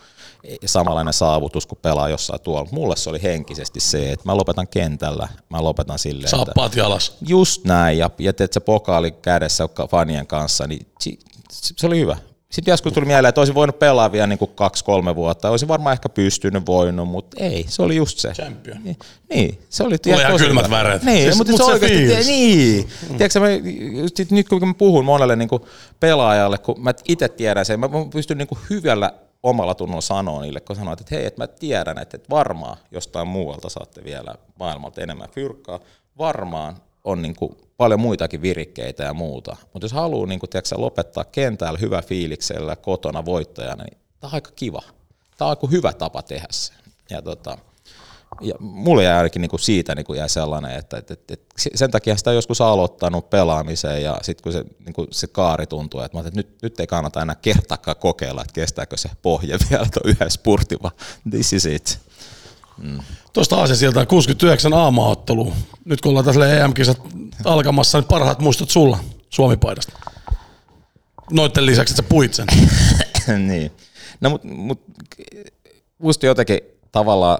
samanlainen 0.66 1.12
saavutus 1.12 1.66
kuin 1.66 1.78
pelaa 1.82 2.08
jossain 2.08 2.40
tuolla. 2.40 2.68
Mulle 2.72 2.96
se 2.96 3.10
oli 3.10 3.22
henkisesti 3.22 3.80
se, 3.80 4.12
että 4.12 4.28
mä 4.28 4.36
lopetan 4.36 4.68
kentällä, 4.68 5.28
mä 5.50 5.64
lopetan 5.64 5.98
silleen, 5.98 6.30
Saappaat 6.30 6.72
että, 6.72 6.80
jalas. 6.80 7.16
Just 7.26 7.64
näin, 7.64 7.98
ja, 7.98 8.10
ja 8.18 8.30
että 8.30 8.48
se 8.50 8.60
pokaali 8.60 9.10
kädessä 9.10 9.68
fanien 9.90 10.26
kanssa, 10.26 10.66
niin 10.66 10.86
se 11.52 11.86
oli 11.86 12.00
hyvä. 12.00 12.16
Sitten 12.50 12.72
joskus 12.72 12.92
tuli 12.92 13.06
mieleen, 13.06 13.28
että 13.28 13.40
olisin 13.40 13.54
voinut 13.54 13.78
pelaa 13.78 14.12
vielä 14.12 14.26
niin 14.26 14.38
kaksi-kolme 14.54 15.14
vuotta. 15.16 15.50
Olisin 15.50 15.68
varmaan 15.68 15.92
ehkä 15.92 16.08
pystynyt 16.08 16.66
voinut, 16.66 17.08
mutta 17.08 17.36
ei, 17.44 17.64
se 17.68 17.82
oli 17.82 17.96
just 17.96 18.18
se. 18.18 18.32
Champion. 18.32 18.84
Niin, 18.84 18.96
niin 19.30 19.58
se 19.68 19.82
oli 19.82 19.98
Tulee 19.98 20.20
ihan 20.20 20.36
kylmät 20.36 20.70
väreet. 20.70 21.02
Niin, 21.02 21.22
siis, 21.22 21.36
mutta, 21.36 21.52
se, 21.52 21.56
se 21.56 21.64
oikeasti, 21.64 22.32
niin. 22.32 22.88
Mm. 23.10 23.16
Tiedätkö, 23.16 23.40
mä, 23.40 23.46
sit 24.14 24.30
nyt 24.30 24.48
kun 24.48 24.68
mä 24.68 24.74
puhun 24.74 25.04
monelle 25.04 25.36
niin 25.36 25.48
pelaajalle, 26.00 26.58
kun 26.58 26.82
mä 26.82 26.94
itse 27.04 27.28
tiedän 27.28 27.64
sen, 27.64 27.80
mä 27.80 27.88
pystyn 28.12 28.38
niin 28.38 28.48
hyvällä 28.70 29.12
omalla 29.46 29.74
tunnolla 29.74 30.00
sanoa 30.00 30.42
niille, 30.42 30.60
kun 30.60 30.76
sanoit, 30.76 31.00
että 31.00 31.14
hei, 31.14 31.26
että 31.26 31.42
mä 31.42 31.46
tiedän, 31.46 31.98
että, 31.98 32.16
että 32.16 32.30
varmaan 32.30 32.76
jostain 32.90 33.28
muualta 33.28 33.68
saatte 33.68 34.04
vielä 34.04 34.34
maailmalta 34.58 35.00
enemmän 35.00 35.30
fyrkkaa, 35.30 35.80
varmaan 36.18 36.76
on 37.04 37.22
niin 37.22 37.36
kuin 37.36 37.56
paljon 37.76 38.00
muitakin 38.00 38.42
virikkeitä 38.42 39.04
ja 39.04 39.14
muuta. 39.14 39.56
Mutta 39.72 39.84
jos 39.84 39.92
haluaa 39.92 40.26
niin 40.26 40.40
kuin, 40.40 40.50
tiedätkö, 40.50 40.74
lopettaa 40.78 41.24
kentällä 41.24 41.78
hyvä 41.78 42.02
fiiliksellä 42.02 42.76
kotona 42.76 43.24
voittajana, 43.24 43.84
niin 43.84 43.98
tämä 44.20 44.28
on 44.28 44.34
aika 44.34 44.50
kiva. 44.56 44.82
Tämä 45.38 45.46
on 45.46 45.50
aika 45.50 45.66
hyvä 45.66 45.92
tapa 45.92 46.22
tehdä 46.22 46.46
se. 46.50 46.72
Ja, 47.10 47.22
tota, 47.22 47.58
ja 48.40 48.54
mulle 48.60 49.04
jäi 49.04 49.16
ainakin 49.16 49.42
niin 49.42 49.50
kuin 49.50 49.60
siitä 49.60 49.94
niin 49.94 50.06
kuin 50.06 50.18
jäi 50.18 50.28
sellainen, 50.28 50.70
että, 50.70 50.96
että, 50.96 51.14
että, 51.14 51.34
että 51.34 51.54
sen 51.74 51.90
takia 51.90 52.16
sitä 52.16 52.30
on 52.30 52.36
joskus 52.36 52.60
aloittanut 52.60 53.30
pelaamiseen 53.30 54.02
ja 54.02 54.18
sitten 54.22 54.42
kun 54.42 54.52
se, 54.52 54.64
niin 54.84 54.92
kuin 54.92 55.08
se 55.10 55.26
kaari 55.26 55.66
tuntuu, 55.66 56.00
että, 56.00 56.18
että 56.18 56.30
nyt, 56.34 56.62
nyt 56.62 56.80
ei 56.80 56.86
kannata 56.86 57.22
enää 57.22 57.34
kertaakaan 57.34 57.96
kokeilla, 57.96 58.40
että 58.40 58.52
kestääkö 58.52 58.96
se 58.96 59.10
pohja 59.22 59.58
vielä 59.70 59.86
tuon 59.94 60.10
yhden 60.10 60.30
spurtin, 60.30 60.78
vaan 60.82 60.94
this 61.30 61.52
is 61.52 61.66
it. 61.66 61.98
Mm. 62.78 62.98
Tuosta 63.32 63.56
Aasiasilta 63.56 64.06
69 64.06 64.72
aamaaottelu. 64.72 65.52
Nyt 65.84 66.00
kun 66.00 66.10
ollaan 66.10 66.24
tässä 66.24 66.56
EM-kisat 66.56 67.00
alkamassa, 67.44 67.98
niin 67.98 68.08
parhaat 68.08 68.38
muistot 68.38 68.70
sulla 68.70 68.98
Suomi-paidasta. 69.30 69.92
Noitten 71.30 71.66
lisäksi, 71.66 71.92
että 71.92 72.02
sä 72.02 72.08
puit 72.08 72.34
sen. 72.34 72.46
niin. 73.48 73.72
No 74.20 74.30
mut, 74.30 74.44
mut 74.44 74.82
musta 75.98 76.26
jotenkin 76.26 76.60
tavallaan, 76.92 77.38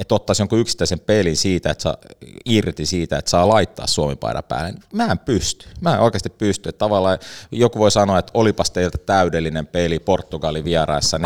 että 0.00 0.14
ottaisi 0.14 0.42
jonkun 0.42 0.58
yksittäisen 0.58 1.00
pelin 1.00 1.36
siitä, 1.36 1.70
että 1.70 1.82
saa 1.82 1.96
irti 2.44 2.86
siitä, 2.86 3.18
että 3.18 3.30
saa 3.30 3.48
laittaa 3.48 3.86
Suomi-paidan 3.86 4.44
päälle. 4.44 4.78
Mä 4.92 5.06
en 5.06 5.18
pysty. 5.18 5.68
Mä 5.80 5.94
en 5.94 6.00
oikeasti 6.00 6.30
pysty. 6.30 6.68
Että 6.68 6.78
tavallaan 6.78 7.18
joku 7.52 7.78
voi 7.78 7.90
sanoa, 7.90 8.18
että 8.18 8.30
olipas 8.34 8.70
teiltä 8.70 8.98
täydellinen 8.98 9.66
peli 9.66 9.98
Portugali 9.98 10.64
vieraissa 10.64 11.18
4-1, 11.18 11.20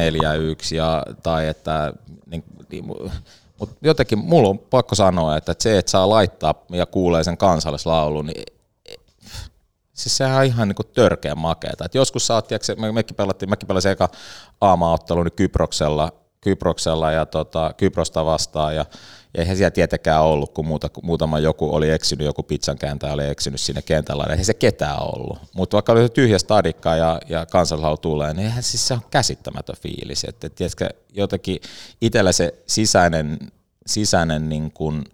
ja, 0.75 1.03
tai 1.23 1.49
että 1.49 1.93
niin, 2.27 2.45
niin, 2.71 2.85
mutta 3.59 3.77
jotenkin 3.83 4.19
mulla 4.19 4.49
on 4.49 4.59
pakko 4.59 4.95
sanoa, 4.95 5.37
että 5.37 5.55
se, 5.59 5.79
että 5.79 5.91
saa 5.91 6.09
laittaa 6.09 6.55
ja 6.71 6.87
kuulee 6.87 7.25
sen 7.25 7.37
kansallislaulun, 7.37 8.27
niin 8.27 8.45
siis 9.93 10.17
sehän 10.17 10.39
on 10.39 10.45
ihan 10.45 10.69
niin 10.69 10.93
törkeä 10.95 11.35
makeeta. 11.35 11.85
Et 11.85 11.95
joskus 11.95 12.31
oot, 12.31 12.49
tiiäks, 12.49 12.69
me, 12.77 12.93
mekin 12.93 13.17
pelattiin, 13.17 13.51
mekin 13.51 13.69
pelasin 13.69 13.93
eka 13.93 14.09
aama-ottelu 14.61 15.23
niin 15.23 15.33
Kyproksella, 15.33 16.13
Kyproksella 16.45 17.12
ja 17.12 17.27
tota, 17.27 17.75
Kyprosta 17.77 18.25
vastaan 18.25 18.77
ja 18.77 18.87
eihän 19.35 19.57
siellä 19.57 19.71
tietenkään 19.71 20.23
ollut, 20.23 20.53
kun 20.53 20.66
muuta, 20.66 20.91
muutama 21.03 21.39
joku 21.39 21.75
oli 21.75 21.91
eksynyt, 21.91 22.25
joku 22.25 22.43
pizzan 22.43 22.79
kääntäjä 22.79 23.12
oli 23.12 23.27
eksynyt 23.27 23.61
sinne 23.61 23.83
kentällä, 23.83 24.25
eihän 24.31 24.45
se 24.45 24.55
ketään 24.55 25.03
ollut. 25.03 25.39
Mutta 25.55 25.75
vaikka 25.75 25.93
oli 25.93 26.09
tyhjä 26.09 26.39
stadikka 26.39 26.97
ja, 26.97 27.21
ja 27.29 27.47
kansallishalu 27.47 27.97
tulee, 27.97 28.35
niin 28.35 28.47
eihän 28.47 28.62
siis 28.62 28.89
se 28.89 28.95
on 28.95 29.01
käsittämätön 29.11 29.77
fiilis. 29.81 30.25
Että 30.25 30.47
et, 30.47 30.55
tiedätkö, 30.55 30.89
jotenkin 31.12 31.59
itsellä 32.01 32.33
se 32.33 32.55
sisäinen, 32.66 33.39
sisäinen 33.87 34.49
niin 34.49 34.73
kuin 34.73 35.05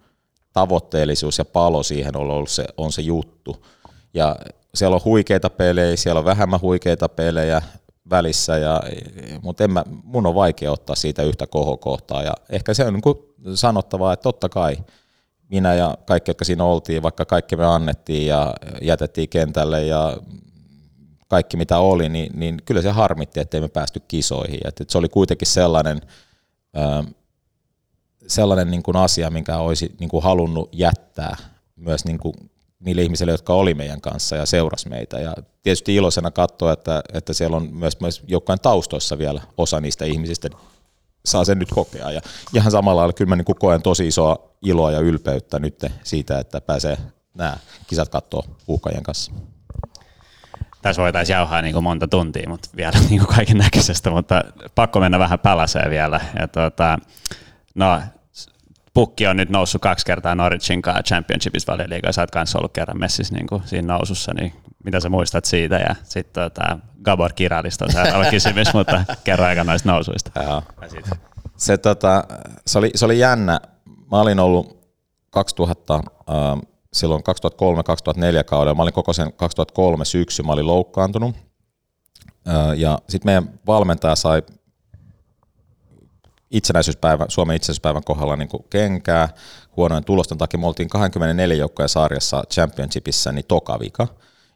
tavoitteellisuus 0.53 1.39
ja 1.39 1.45
palo 1.45 1.83
siihen 1.83 2.17
on 2.17 2.31
ollut 2.31 2.51
se, 2.51 2.65
on 2.77 2.93
se 2.93 3.03
juttu. 3.03 3.67
Ja 4.15 4.37
siellä 4.75 4.95
on 4.95 5.05
huikeita 5.05 5.51
pelejä, 5.51 5.97
siellä 5.97 6.19
on 6.19 6.25
vähemmän 6.25 6.61
huikeita 6.61 7.09
pelejä, 7.09 7.63
välissä, 8.11 8.59
ja, 8.59 8.81
mutta 9.43 9.65
en 9.65 9.73
mä, 9.73 9.85
mun 10.05 10.27
on 10.27 10.35
vaikea 10.35 10.73
ottaa 10.73 10.97
siitä 10.97 11.23
yhtä 11.23 11.47
kohokohtaa. 11.47 12.23
Ja 12.23 12.35
ehkä 12.51 12.75
se 12.75 12.85
on 12.85 12.93
niin 12.95 13.57
sanottavaa, 13.57 14.13
että 14.13 14.23
totta 14.23 14.49
kai 14.49 14.77
minä 15.49 15.75
ja 15.75 15.99
kaikki, 16.07 16.31
jotka 16.31 16.45
siinä 16.45 16.65
oltiin, 16.65 17.03
vaikka 17.03 17.25
kaikki 17.25 17.57
me 17.57 17.67
annettiin 17.67 18.27
ja 18.27 18.55
jätettiin 18.83 19.29
kentälle 19.29 19.87
ja 19.87 20.17
kaikki 21.29 21.57
mitä 21.57 21.79
oli, 21.79 22.09
niin, 22.09 22.33
niin 22.35 22.59
kyllä 22.65 22.83
se 22.83 22.91
harmitti, 22.91 23.41
ettei 23.41 23.61
me 23.61 23.69
päästy 23.69 24.03
kisoihin. 24.09 24.61
Et, 24.65 24.81
et 24.81 24.91
se 24.91 24.99
oli 24.99 25.09
kuitenkin 25.09 25.49
sellainen, 25.49 26.01
ö, 26.77 27.11
sellainen 28.27 28.71
niin 28.71 28.83
kuin 28.83 28.97
asia, 28.97 29.31
minkä 29.31 29.59
olisi 29.59 29.95
niin 30.01 30.11
kuin 30.11 30.23
halunnut 30.23 30.69
jättää 30.73 31.37
myös 31.77 32.05
niin 32.05 32.19
kuin 32.19 32.35
niille 32.81 33.03
ihmisille, 33.03 33.33
jotka 33.33 33.55
oli 33.55 33.75
meidän 33.75 34.01
kanssa 34.01 34.37
ja 34.37 34.47
seurasi 34.47 34.89
meitä. 34.89 35.19
Ja 35.19 35.35
tietysti 35.63 35.95
iloisena 35.95 36.31
katsoa, 36.31 36.73
että, 36.73 37.03
että 37.13 37.33
siellä 37.33 37.57
on 37.57 37.69
myös, 37.73 38.01
myös 38.01 38.23
joukkojen 38.27 38.61
taustoissa 38.61 39.19
vielä 39.19 39.41
osa 39.57 39.81
niistä 39.81 40.05
ihmisistä 40.05 40.49
saa 41.25 41.45
sen 41.45 41.59
nyt 41.59 41.71
kokea. 41.71 42.11
Ja 42.11 42.21
ihan 42.55 42.71
samalla 42.71 43.01
lailla 43.01 43.13
kyllä 43.13 43.29
mä 43.29 43.37
niin 43.37 43.57
koen 43.59 43.83
tosi 43.83 44.07
isoa 44.07 44.51
iloa 44.63 44.93
ja 44.93 45.01
ylpeyttä 45.01 45.59
nyt 45.59 45.85
siitä, 46.03 46.39
että 46.39 46.61
pääsee 46.61 46.99
nämä 47.35 47.57
kisat 47.87 48.09
katsoa 48.09 48.43
uhkajien 48.69 49.03
kanssa. 49.03 49.33
Tässä 50.83 51.03
voitaisiin 51.03 51.35
jauhaa 51.35 51.63
niin 51.63 51.73
kuin 51.73 51.85
monta 51.85 52.09
tuntia, 52.09 52.49
mutta 52.49 52.69
vielä 52.77 52.93
niin 53.09 53.19
kuin 53.21 53.37
kaiken 53.37 53.59
näköisestä, 53.59 54.11
mutta 54.11 54.45
pakko 54.75 55.01
mennä 55.01 55.19
vähän 55.19 55.39
palaseen 55.39 55.91
vielä. 55.91 56.21
Ja 56.39 56.49
tuota, 56.49 56.99
no, 57.75 58.01
pukki 58.95 59.27
on 59.27 59.37
nyt 59.37 59.51
noussut 59.51 59.83
kaksi 59.83 60.07
kertaa 60.07 60.35
Norwichin 60.35 60.83
kanssa 60.83 61.03
Championshipissa 61.03 61.73
valioliigaa, 61.73 62.13
sä 62.13 62.23
oot 62.23 62.31
kanssa 62.31 62.59
ollut 62.59 62.73
kerran 62.73 62.99
messissä 62.99 63.35
niin 63.35 63.47
kuin 63.47 63.63
siinä 63.65 63.95
nousussa, 63.95 64.35
niin 64.35 64.53
mitä 64.85 65.01
sä 65.01 65.09
muistat 65.09 65.45
siitä? 65.45 65.77
Ja 65.77 65.95
sitten 66.03 66.43
tota, 66.43 66.79
Gabor 67.05 67.33
Kiralista 67.33 67.85
on 67.85 67.93
seuraava 67.93 68.31
kysymys, 68.37 68.75
mutta 68.75 69.05
kerro 69.25 69.45
aika 69.45 69.65
noista 69.65 69.93
nousuista. 69.93 70.43
Joo. 70.43 70.63
Se, 71.57 71.79
tota, 71.79 72.25
se, 72.67 72.79
oli, 72.79 72.91
se 72.95 73.05
oli 73.05 73.19
jännä. 73.19 73.61
Mä 74.11 74.21
olin 74.21 74.41
ollut 74.41 74.81
2000, 75.31 75.95
äh, 75.95 76.03
silloin 76.93 77.23
2003-2004 78.41 78.45
kaudella, 78.45 78.75
mä 78.75 78.83
olin 78.83 78.95
koko 78.95 79.13
sen 79.13 79.33
2003 79.33 80.05
syksy, 80.05 80.43
mä 80.43 80.53
olin 80.53 80.67
loukkaantunut. 80.67 81.37
Äh, 82.49 82.79
ja 82.79 82.99
sitten 83.09 83.29
meidän 83.29 83.61
valmentaja 83.67 84.17
sai 84.17 84.43
itsenäisyyspäivän, 86.51 87.31
Suomen 87.31 87.57
itsenäisyyspäivän 87.57 88.05
kohdalla 88.05 88.37
niin 88.37 88.49
kuin 88.49 88.65
kenkää. 88.71 89.29
Huonojen 89.77 90.05
tulosten 90.05 90.39
takia 90.39 90.61
me 90.61 90.67
oltiin 90.67 90.89
24 90.89 91.57
joukkojen 91.57 91.89
sarjassa 91.89 92.45
championshipissa 92.53 93.33
niin 93.33 93.45
toka 93.49 93.79
vika. 93.81 94.07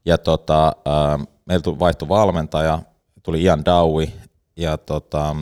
Ja 0.04 0.18
tota, 0.18 0.66
äh, 0.66 1.26
meillä 1.46 1.78
vaihtui 1.78 2.08
valmentaja, 2.08 2.78
tuli 3.22 3.42
Ian 3.42 3.64
Dowie, 3.64 4.12
ja 4.56 4.78
tota, 4.78 5.36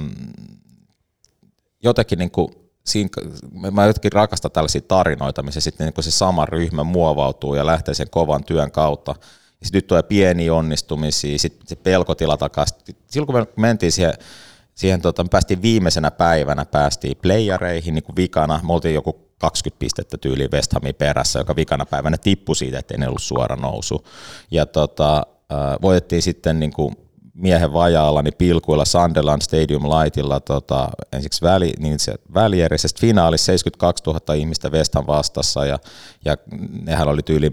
jotenkin 1.83 2.19
niin 2.19 2.31
kuin, 2.31 2.49
siinä, 2.85 3.09
mä 3.71 3.87
jotenkin 3.87 4.13
rakastan 4.13 4.51
tällaisia 4.51 4.81
tarinoita, 4.81 5.43
missä 5.43 5.61
sitten 5.61 5.93
niin 5.97 6.05
se 6.05 6.11
sama 6.11 6.47
ryhmä 6.47 6.85
muovautuu 6.85 7.55
ja 7.55 7.67
lähtee 7.67 7.95
sen 7.95 8.11
kovan 8.11 8.45
työn 8.45 8.71
kautta. 8.71 9.15
Sitten 9.63 9.79
nyt 9.79 9.87
tulee 9.87 10.03
pieniä 10.03 10.55
onnistumisia, 10.55 11.39
sitten 11.39 11.67
se 11.67 11.77
pelkotila 11.77 12.37
takaisin. 12.37 12.97
Silloin 13.07 13.27
kun 13.27 13.35
me 13.35 13.47
mentiin 13.57 13.93
siihen 13.93 14.15
siihen 14.75 15.01
tota, 15.03 15.27
päästiin 15.31 15.63
viimeisenä 15.63 16.11
päivänä, 16.11 16.65
päästiin 16.65 17.17
playareihin 17.23 17.95
niin 17.95 18.05
kuin 18.05 18.17
vikana, 18.17 18.61
me 18.67 18.73
oltiin 18.73 18.95
joku 18.95 19.33
20 19.39 19.79
pistettä 19.79 20.19
tyyli 20.19 20.49
West 20.53 20.73
Hamin 20.73 20.95
perässä, 20.95 21.39
joka 21.39 21.57
vikana 21.57 21.87
päivänä 21.87 22.17
tippui 22.19 22.57
siitä, 22.57 22.79
ettei 22.79 22.99
ne 22.99 23.09
ollut 23.09 23.23
suora 23.23 23.57
nousu. 23.57 24.07
Ja 24.51 24.67
tota, 24.67 25.27
voitettiin 25.83 26.23
sitten 26.23 26.61
niin 26.61 26.73
kuin 26.73 26.97
miehen 27.35 27.73
vajaalla 27.73 28.23
niin 28.23 28.35
pilkuilla 28.39 28.85
Sunderland 28.85 29.43
Stadium 29.43 29.83
Lightilla 29.83 30.41
tota, 30.41 30.89
ensiksi 31.13 31.43
väli, 31.43 31.73
niin 31.79 31.99
se 31.99 32.15
välierisessä 32.35 32.97
finaalissa 33.01 33.47
72 33.47 34.05
000 34.07 34.35
ihmistä 34.35 34.71
West 34.71 34.95
vastassa 35.07 35.67
ja, 35.67 35.79
ja 36.25 36.37
nehän 36.83 37.09
oli 37.09 37.23
tyyli 37.23 37.51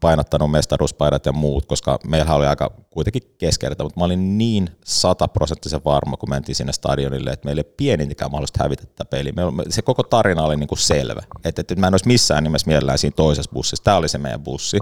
painottanut 0.00 0.50
mestaruuspaidat 0.50 1.26
ja 1.26 1.32
muut, 1.32 1.66
koska 1.66 1.98
meillä 2.06 2.34
oli 2.34 2.46
aika 2.46 2.70
kuitenkin 2.90 3.22
keskeistä, 3.38 3.82
mutta 3.84 4.00
mä 4.00 4.04
olin 4.04 4.38
niin 4.38 4.70
sataprosenttisen 4.84 5.80
varma, 5.84 6.16
kun 6.16 6.30
mentiin 6.30 6.56
sinne 6.56 6.72
stadionille, 6.72 7.30
että 7.30 7.46
meillä 7.46 7.60
ei 7.60 7.74
pienintäkään 7.76 8.30
mahdollista 8.30 8.62
hävitä 8.62 8.86
tätä 8.86 9.04
peliä. 9.04 9.32
Se 9.68 9.82
koko 9.82 10.02
tarina 10.02 10.42
oli 10.42 10.56
niin 10.56 10.68
kuin 10.68 10.78
selvä, 10.78 11.22
että, 11.44 11.60
että 11.60 11.76
mä 11.76 11.86
en 11.86 11.94
olisi 11.94 12.06
missään 12.06 12.44
nimessä 12.44 12.68
mielellään 12.68 12.98
siinä 12.98 13.14
toisessa 13.16 13.50
bussissa. 13.54 13.84
Tämä 13.84 13.96
oli 13.96 14.08
se 14.08 14.18
meidän 14.18 14.44
bussi. 14.44 14.78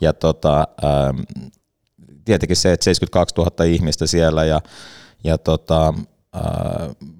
Ja 0.00 0.12
tota, 0.12 0.68
ähm, 0.84 1.20
tietenkin 2.24 2.56
se, 2.56 2.72
että 2.72 2.84
72 2.84 3.34
000 3.34 3.64
ihmistä 3.64 4.06
siellä 4.06 4.44
ja, 4.44 4.60
ja 5.24 5.38
tota, 5.38 5.94
äh, 6.36 6.42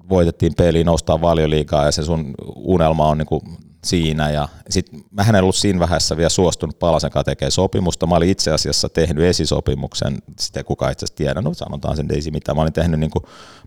voitettiin 0.09 0.53
peli, 0.57 0.83
noustaa 0.83 1.21
valioliigaa 1.21 1.85
ja 1.85 1.91
se 1.91 2.03
sun 2.03 2.33
unelma 2.55 3.07
on 3.07 3.17
niin 3.17 3.25
kuin 3.25 3.41
siinä 3.83 4.29
ja 4.29 4.49
sitten 4.69 5.03
mä 5.11 5.25
en 5.29 5.43
ollut 5.43 5.55
siinä 5.55 5.79
vähässä 5.79 6.17
vielä 6.17 6.29
suostunut 6.29 6.79
Palasen 6.79 7.11
kanssa 7.11 7.23
tekemään 7.23 7.51
sopimusta. 7.51 8.07
Mä 8.07 8.15
olin 8.15 8.29
itse 8.29 8.51
asiassa 8.51 8.89
tehnyt 8.89 9.23
esisopimuksen, 9.23 10.17
sitä 10.39 10.63
kuka 10.63 10.89
itse 10.89 11.05
asiassa 11.05 11.17
tiedä, 11.17 11.41
no 11.41 11.53
sanotaan 11.53 11.95
sen 11.95 12.07
ei 12.11 12.31
mitään. 12.31 12.55
Mä 12.55 12.61
olin 12.61 12.73
tehnyt 12.73 12.99
niin 12.99 13.11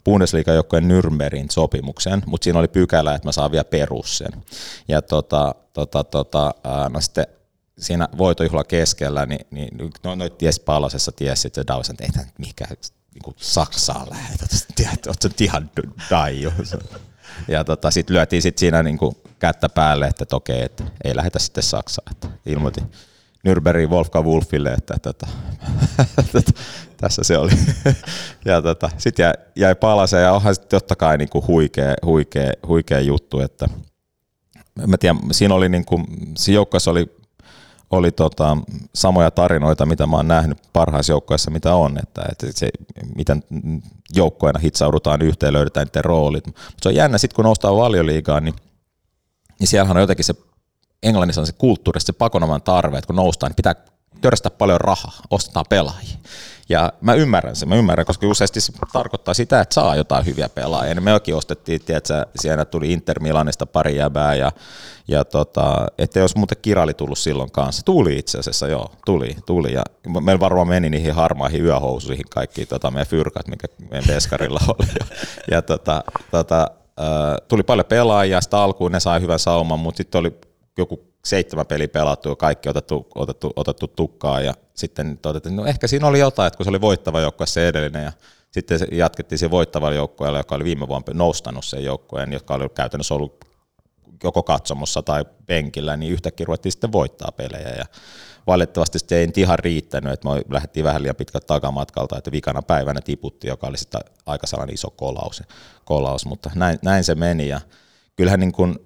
Bundesliga-joukkojen 0.04 0.88
Nürnbergin 0.88 1.46
sopimuksen, 1.50 2.22
mutta 2.26 2.44
siinä 2.44 2.58
oli 2.58 2.68
pykälä, 2.68 3.14
että 3.14 3.28
mä 3.28 3.32
saan 3.32 3.50
vielä 3.50 3.64
perus 3.64 4.18
sen. 4.18 4.44
Ja 4.88 5.02
tota, 5.02 5.54
tota, 5.72 6.04
tota, 6.04 6.54
no 6.88 7.00
sitten 7.00 7.26
siinä 7.78 8.08
voitojuhla 8.18 8.64
keskellä, 8.64 9.26
niin, 9.26 9.46
niin 9.50 9.92
no, 10.04 10.14
no 10.14 10.28
ties 10.28 10.60
Palasessa 10.60 11.12
tiesi, 11.12 11.48
että 11.48 11.66
Dawson, 11.66 11.96
että 12.00 12.20
ei 12.20 12.26
mikä 12.38 12.66
niin 13.24 13.34
Saksaan 13.36 14.10
lähetä, 14.10 14.46
että 14.94 15.10
oot 15.10 15.40
ihan 15.40 15.70
daiju. 16.10 16.52
Ja 17.48 17.64
tota, 17.64 17.90
sitten 17.90 18.14
lyötiin 18.14 18.42
sit 18.42 18.58
siinä 18.58 18.82
niinku 18.82 19.16
kättä 19.38 19.68
päälle, 19.68 20.06
että, 20.06 20.36
okei, 20.36 20.62
että 20.62 20.84
ei 21.04 21.16
lähetä 21.16 21.38
sitten 21.38 21.62
Saksaan. 21.62 22.12
Että 22.12 22.28
ilmoitin 22.46 22.84
Nürnbergin 23.48 23.90
Wolfgang 23.90 24.26
Wolfille, 24.26 24.72
että, 24.72 24.94
että 24.96 25.26
tässä 26.96 27.24
se 27.24 27.38
oli. 27.38 27.50
ja 28.44 28.62
tota, 28.62 28.90
sitten 28.98 29.24
jäi, 29.24 29.32
jäi 29.56 29.74
palaseen 29.74 30.22
ja 30.22 30.32
onhan 30.32 30.54
sitten 30.54 30.80
totta 30.80 30.96
kai 30.96 31.18
niinku 31.18 31.44
huikea, 31.46 31.94
huikea, 32.04 32.52
huikea 32.66 33.00
juttu, 33.00 33.40
että 33.40 33.66
mä 34.86 34.98
tiedän, 34.98 35.20
siinä 35.32 35.54
oli 35.54 35.68
niinku, 35.68 36.02
siinä 36.36 36.54
joukkueessa 36.54 36.90
oli 36.90 37.15
oli 37.90 38.10
tota, 38.10 38.56
samoja 38.94 39.30
tarinoita, 39.30 39.86
mitä 39.86 40.06
mä 40.06 40.16
oon 40.16 40.28
nähnyt 40.28 40.58
parhaissa 40.72 41.12
joukkoissa, 41.12 41.50
mitä 41.50 41.74
on, 41.74 41.98
että, 41.98 42.22
että 42.32 42.46
se, 42.54 42.70
miten 43.16 43.44
joukkoina 44.14 44.58
hitsaudutaan 44.58 45.22
yhteen, 45.22 45.52
löydetään 45.52 45.86
niiden 45.86 46.04
roolit. 46.04 46.46
Mutta 46.46 46.62
se 46.82 46.88
on 46.88 46.94
jännä, 46.94 47.18
sitten 47.18 47.36
kun 47.36 47.44
noustaan 47.44 47.76
valioliigaan, 47.76 48.44
niin, 48.44 48.54
niin 49.58 49.68
siellähän 49.68 49.96
on 49.96 50.00
jotenkin 50.00 50.24
se, 50.24 50.34
Englannissa 51.02 51.40
on 51.40 51.46
se 51.46 51.52
kulttuuri, 51.52 52.00
se 52.00 52.12
pakonoman 52.12 52.62
tarve, 52.62 52.98
että 52.98 53.06
kun 53.06 53.16
noustaan, 53.16 53.50
niin 53.50 53.56
pitää 53.56 53.74
törstää 54.20 54.50
paljon 54.50 54.80
rahaa, 54.80 55.20
ostetaan 55.30 55.66
pelaajia. 55.68 56.16
Ja 56.68 56.92
mä 57.00 57.14
ymmärrän 57.14 57.56
sen, 57.56 57.68
mä 57.68 57.76
ymmärrän, 57.76 58.06
koska 58.06 58.26
useasti 58.26 58.60
se 58.60 58.72
tarkoittaa 58.92 59.34
sitä, 59.34 59.60
että 59.60 59.74
saa 59.74 59.96
jotain 59.96 60.26
hyviä 60.26 60.48
pelaajia. 60.48 60.94
Ja 60.94 61.00
mekin 61.00 61.36
ostettiin, 61.36 61.80
tiedätkö, 61.80 62.26
siellä 62.36 62.64
tuli 62.64 62.92
Inter 62.92 63.20
Milanista 63.20 63.66
pari 63.66 63.96
jäbää, 63.96 64.34
ja, 64.34 64.52
ja 65.08 65.24
tota, 65.24 65.86
että 65.98 66.18
jos 66.18 66.36
muuten 66.36 66.58
kirali 66.62 66.94
tullut 66.94 67.18
silloin 67.18 67.50
kanssa. 67.50 67.82
Tuli 67.84 68.18
itse 68.18 68.38
asiassa, 68.38 68.68
joo, 68.68 68.92
tuli, 69.04 69.36
tuli. 69.46 69.72
Ja 69.72 69.82
meillä 70.20 70.40
varmaan 70.40 70.68
meni 70.68 70.90
niihin 70.90 71.14
harmaihin 71.14 71.64
yöhousuihin 71.64 72.26
kaikki 72.30 72.66
tota, 72.66 72.90
meidän 72.90 73.06
fyrkat, 73.06 73.48
mikä 73.48 73.66
meidän 73.90 74.08
veskarilla 74.08 74.60
oli. 74.78 74.88
Ja, 75.00 75.06
ja 75.50 75.62
tota, 75.62 76.04
tota, 76.30 76.70
tuli 77.48 77.62
paljon 77.62 77.86
pelaajia, 77.86 78.40
sitä 78.40 78.58
alkuun 78.58 78.92
ne 78.92 79.00
sai 79.00 79.20
hyvän 79.20 79.38
sauman, 79.38 79.80
mutta 79.80 79.96
sitten 79.96 80.18
oli 80.18 80.32
joku 80.78 81.15
seitsemän 81.26 81.66
peliä 81.66 81.88
pelattu 81.88 82.28
ja 82.28 82.36
kaikki 82.36 82.68
otettu, 82.68 83.06
otettu, 83.14 83.52
otettu 83.56 83.88
tukkaan 83.88 84.44
ja 84.44 84.54
sitten 84.74 85.18
todettiin, 85.22 85.56
no 85.56 85.66
ehkä 85.66 85.86
siinä 85.86 86.06
oli 86.06 86.18
jotain, 86.18 86.46
että 86.46 86.56
kun 86.56 86.64
se 86.64 86.70
oli 86.70 86.80
voittava 86.80 87.20
joukkue 87.20 87.46
se 87.46 87.68
edellinen 87.68 88.04
ja 88.04 88.12
sitten 88.50 88.80
jatkettiin 88.92 89.38
se 89.38 89.50
voittavalla 89.50 89.96
joukkueella, 89.96 90.38
joka 90.38 90.54
oli 90.54 90.64
viime 90.64 90.88
vuonna 90.88 91.12
noustanut 91.14 91.64
sen 91.64 91.84
joukkueen, 91.84 92.32
jotka 92.32 92.54
oli 92.54 92.68
käytännössä 92.68 93.14
ollut 93.14 93.44
joko 94.24 94.42
katsomossa 94.42 95.02
tai 95.02 95.24
penkillä, 95.46 95.96
niin 95.96 96.12
yhtäkkiä 96.12 96.46
ruvettiin 96.46 96.72
sitten 96.72 96.92
voittaa 96.92 97.32
pelejä 97.32 97.68
ja 97.68 97.84
valitettavasti 98.46 98.98
se 98.98 99.16
ei 99.16 99.28
ihan 99.36 99.58
riittänyt, 99.58 100.12
että 100.12 100.28
me 100.28 100.42
lähdettiin 100.50 100.84
vähän 100.84 101.02
liian 101.02 101.16
pitkältä 101.16 101.46
takamatkalta, 101.46 102.18
että 102.18 102.32
vikana 102.32 102.62
päivänä 102.62 103.00
tiputti, 103.00 103.48
joka 103.48 103.66
oli 103.66 103.78
sitten 103.78 104.00
aika 104.26 104.46
sellainen 104.46 104.74
iso 104.74 104.90
kolaus, 104.90 105.42
kolaus 105.84 106.26
mutta 106.26 106.50
näin, 106.54 106.78
näin 106.82 107.04
se 107.04 107.14
meni 107.14 107.48
ja 107.48 107.60
kyllähän 108.16 108.40
niin 108.40 108.52
kuin, 108.52 108.78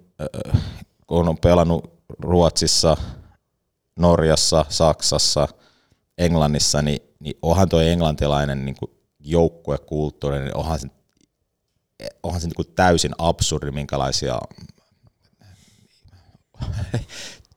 kun 1.07 1.29
on 1.29 1.37
pelannut 1.37 2.00
Ruotsissa, 2.19 2.97
Norjassa, 3.99 4.65
Saksassa, 4.69 5.47
Englannissa, 6.17 6.81
niin, 6.81 6.99
niin 7.19 7.37
onhan 7.41 7.69
tuo 7.69 7.79
englantilainen 7.79 8.65
niin 8.65 8.75
joukkuekulttuuri, 9.19 10.39
niin 10.39 10.57
onhan 10.57 10.79
se, 10.79 10.87
onhan 12.23 12.41
se 12.41 12.47
niin 12.47 12.73
täysin 12.75 13.11
absurdi, 13.17 13.71
minkälaisia 13.71 14.39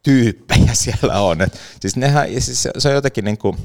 tyyppejä 0.03 0.75
siellä 0.75 1.21
on. 1.21 1.43
Et 1.43 1.61
siis 1.81 1.97
nehän, 1.97 2.29
siis 2.39 2.69
se 2.79 2.89
on 2.89 2.95
jotenkin 2.95 3.25
niin 3.25 3.39
kuin, 3.39 3.57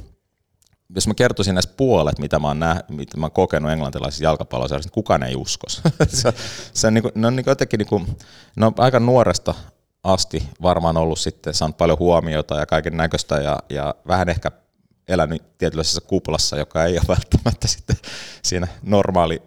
jos 0.95 1.07
mä 1.07 1.13
kertoisin 1.13 1.55
näistä 1.55 1.73
puolet, 1.77 2.19
mitä 2.19 2.39
mä 2.39 2.47
oon, 2.47 2.59
näh, 2.59 2.79
mitä 2.89 3.17
mä 3.17 3.25
oon 3.25 3.31
kokenut 3.31 3.71
englantilaisissa 3.71 4.23
jalkapalloissa, 4.23 4.77
niin 4.77 4.91
kukaan 4.91 5.23
ei 5.23 5.35
uskos. 5.35 5.81
se, 6.07 6.33
se 6.73 6.87
on, 6.87 6.93
niin 6.93 7.01
kuin, 7.01 7.11
ne 7.15 7.27
on 7.27 7.35
niin 7.35 7.43
jotenkin 7.47 7.77
niin 7.77 7.87
kuin, 7.87 8.17
no 8.55 8.73
aika 8.77 8.99
nuoresta 8.99 9.55
asti 10.03 10.49
varmaan 10.61 10.97
ollut 10.97 11.19
sitten 11.19 11.53
saanut 11.53 11.77
paljon 11.77 11.99
huomiota 11.99 12.55
ja 12.55 12.65
kaiken 12.65 12.97
näköistä 12.97 13.35
ja, 13.35 13.59
ja 13.69 13.95
vähän 14.07 14.29
ehkä 14.29 14.51
elänyt 15.07 15.57
tietynlaisessa 15.57 16.01
kuplassa, 16.01 16.57
joka 16.57 16.85
ei 16.85 16.93
ole 16.93 17.07
välttämättä 17.17 17.67
sitten 17.67 17.95
siinä 18.41 18.67
normaali 18.81 19.41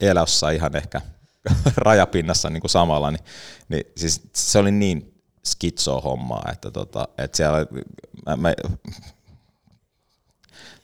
elässä 0.00 0.50
ihan 0.50 0.76
ehkä 0.76 1.00
rajapinnassa 1.76 2.50
niin 2.50 2.60
kuin 2.60 2.70
samalla, 2.70 3.10
niin, 3.10 3.24
niin 3.68 3.84
siis 3.96 4.22
se 4.34 4.58
oli 4.58 4.70
niin 4.70 5.14
skitso-hommaa, 5.46 6.48
että, 6.52 6.70
tota, 6.70 7.08
että 7.18 7.36
siellä, 7.36 7.66
mä, 8.26 8.36
mä, 8.36 8.54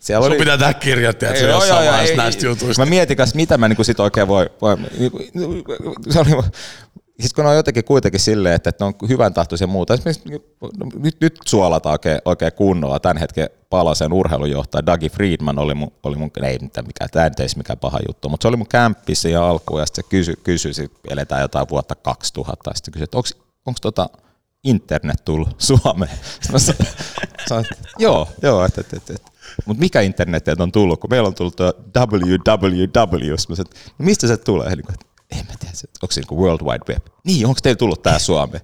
siellä 0.00 0.24
Sun 0.24 0.32
oli... 0.32 0.38
pitää 0.38 0.58
tehdä 0.58 0.74
kirjat, 0.74 1.22
että 1.22 1.38
se 1.38 1.48
jossain 1.48 1.84
joo, 1.84 1.92
vaiheessa 1.92 2.16
näistä 2.16 2.46
jutuista. 2.46 2.84
Mä 2.84 2.90
mietin 2.90 3.16
kanssa, 3.16 3.36
mitä 3.36 3.58
mä 3.58 3.68
niinku 3.68 3.84
sit 3.84 4.00
oikein 4.00 4.28
voi, 4.28 4.50
voi 4.62 4.76
niinku, 4.98 5.18
se 6.10 6.20
oli, 6.20 6.30
siis 7.20 7.34
kun 7.34 7.46
on 7.46 7.56
jotenkin 7.56 7.84
kuitenkin 7.84 8.20
silleen, 8.20 8.54
että, 8.54 8.70
että 8.70 8.84
ne 8.84 8.86
on 8.86 9.08
hyvän 9.08 9.34
tahtoisia 9.34 9.64
ja 9.64 9.68
muuta. 9.68 9.94
Esimerkiksi 9.94 10.28
no, 10.60 10.68
nyt, 10.98 11.16
nyt 11.20 11.38
suolataan 11.46 11.92
oikein, 11.92 12.18
oikein 12.24 12.52
kunnolla. 12.52 13.00
Tämän 13.00 13.16
hetken 13.16 13.50
palasen 13.70 14.12
urheilujohtaja 14.12 14.86
Dagi 14.86 15.08
Friedman 15.08 15.58
oli 15.58 15.74
mun, 15.74 15.92
oli 16.02 16.16
mun 16.16 16.30
ei 16.42 16.58
mitään 16.58 16.86
mikään, 16.86 17.10
tämä 17.10 17.26
ei 17.26 17.46
mikään 17.56 17.78
paha 17.78 17.98
juttu, 18.08 18.28
mutta 18.28 18.44
se 18.44 18.48
oli 18.48 18.56
mun 18.56 18.68
kämppissä 18.68 19.28
ja 19.28 19.48
alkuun 19.48 19.80
ja 19.80 19.86
sitten 19.86 20.04
se 20.04 20.08
kysyi, 20.08 20.34
kysyi, 20.44 20.90
eletään 21.10 21.42
jotain 21.42 21.66
vuotta 21.70 21.94
2000, 21.94 22.70
ja 22.70 22.74
sitten 22.74 22.92
kysyi, 22.92 23.04
että 23.04 23.18
onko 23.66 23.78
tota 23.82 24.08
internet 24.64 25.24
tullut 25.24 25.48
Suomeen? 25.68 26.18
Mä 26.52 26.58
sanoin, 27.48 27.66
että 27.72 27.88
joo, 27.98 28.28
joo, 28.42 28.64
että, 28.64 28.80
että, 28.80 28.96
että, 28.96 29.12
että. 29.14 29.30
mutta 29.66 29.80
mikä 29.80 30.00
internet 30.00 30.48
on 30.58 30.72
tullut, 30.72 31.00
kun 31.00 31.10
meillä 31.10 31.26
on 31.26 31.34
tullut 31.34 31.60
www, 31.60 33.30
mä 33.48 33.56
sanoin, 33.56 33.74
no 33.98 34.04
mistä 34.04 34.26
se 34.26 34.36
tulee? 34.36 34.76
Niin 34.76 34.86
en 35.30 35.46
mä 35.46 35.52
tiedä, 35.60 35.74
onko 36.02 36.12
se 36.12 36.20
niin 36.20 36.40
World 36.40 36.60
Wide 36.60 36.94
Web? 36.94 37.06
Niin, 37.24 37.46
onko 37.46 37.60
teillä 37.62 37.78
tullut 37.78 38.02
tää 38.02 38.18
Suomeen? 38.18 38.62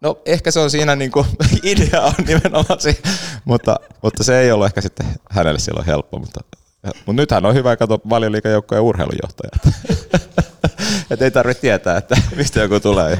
No 0.00 0.18
ehkä 0.26 0.50
se 0.50 0.60
on 0.60 0.70
siinä 0.70 0.96
niin 0.96 1.10
kuin, 1.10 1.26
idea 1.62 2.02
on 2.02 2.24
nimenomaan 2.26 2.80
se, 2.80 2.98
mutta, 3.44 3.76
mutta 4.02 4.24
se 4.24 4.40
ei 4.40 4.52
ollut 4.52 4.66
ehkä 4.66 4.80
sitten 4.80 5.06
hänelle 5.30 5.58
silloin 5.58 5.86
helppo, 5.86 6.18
mutta, 6.18 6.40
mutta 6.82 7.12
nythän 7.12 7.46
on 7.46 7.54
hyvä 7.54 7.76
katsoa 7.76 7.98
valioliikajoukkojen 8.10 8.82
urheilujohtaja. 8.82 9.50
että 11.10 11.24
ei 11.24 11.30
tarvitse 11.30 11.60
tietää, 11.60 11.96
että 11.96 12.16
mistä 12.36 12.60
joku 12.60 12.80
tulee. 12.80 13.18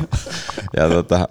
Ja, 0.76 0.82
ja 0.82 0.88
tota, 0.88 1.28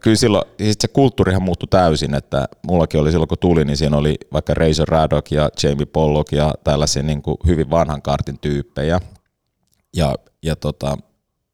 kyllä 0.00 0.16
silloin, 0.16 0.44
siis 0.58 0.76
se 0.80 0.88
kulttuurihan 0.88 1.42
muuttui 1.42 1.68
täysin, 1.70 2.14
että 2.14 2.48
mullakin 2.62 3.00
oli 3.00 3.10
silloin 3.10 3.28
kun 3.28 3.38
tuli, 3.38 3.64
niin 3.64 3.76
siinä 3.76 3.96
oli 3.96 4.18
vaikka 4.32 4.54
Razor 4.54 4.88
Raddock 4.88 5.32
ja 5.32 5.50
Jamie 5.62 5.86
Pollock 5.86 6.32
ja 6.32 6.54
tällaisia 6.64 7.02
niin 7.02 7.22
kuin 7.22 7.36
hyvin 7.46 7.70
vanhan 7.70 8.02
kartin 8.02 8.38
tyyppejä. 8.38 9.00
Ja, 9.96 10.14
ja 10.42 10.56
tota, 10.56 10.98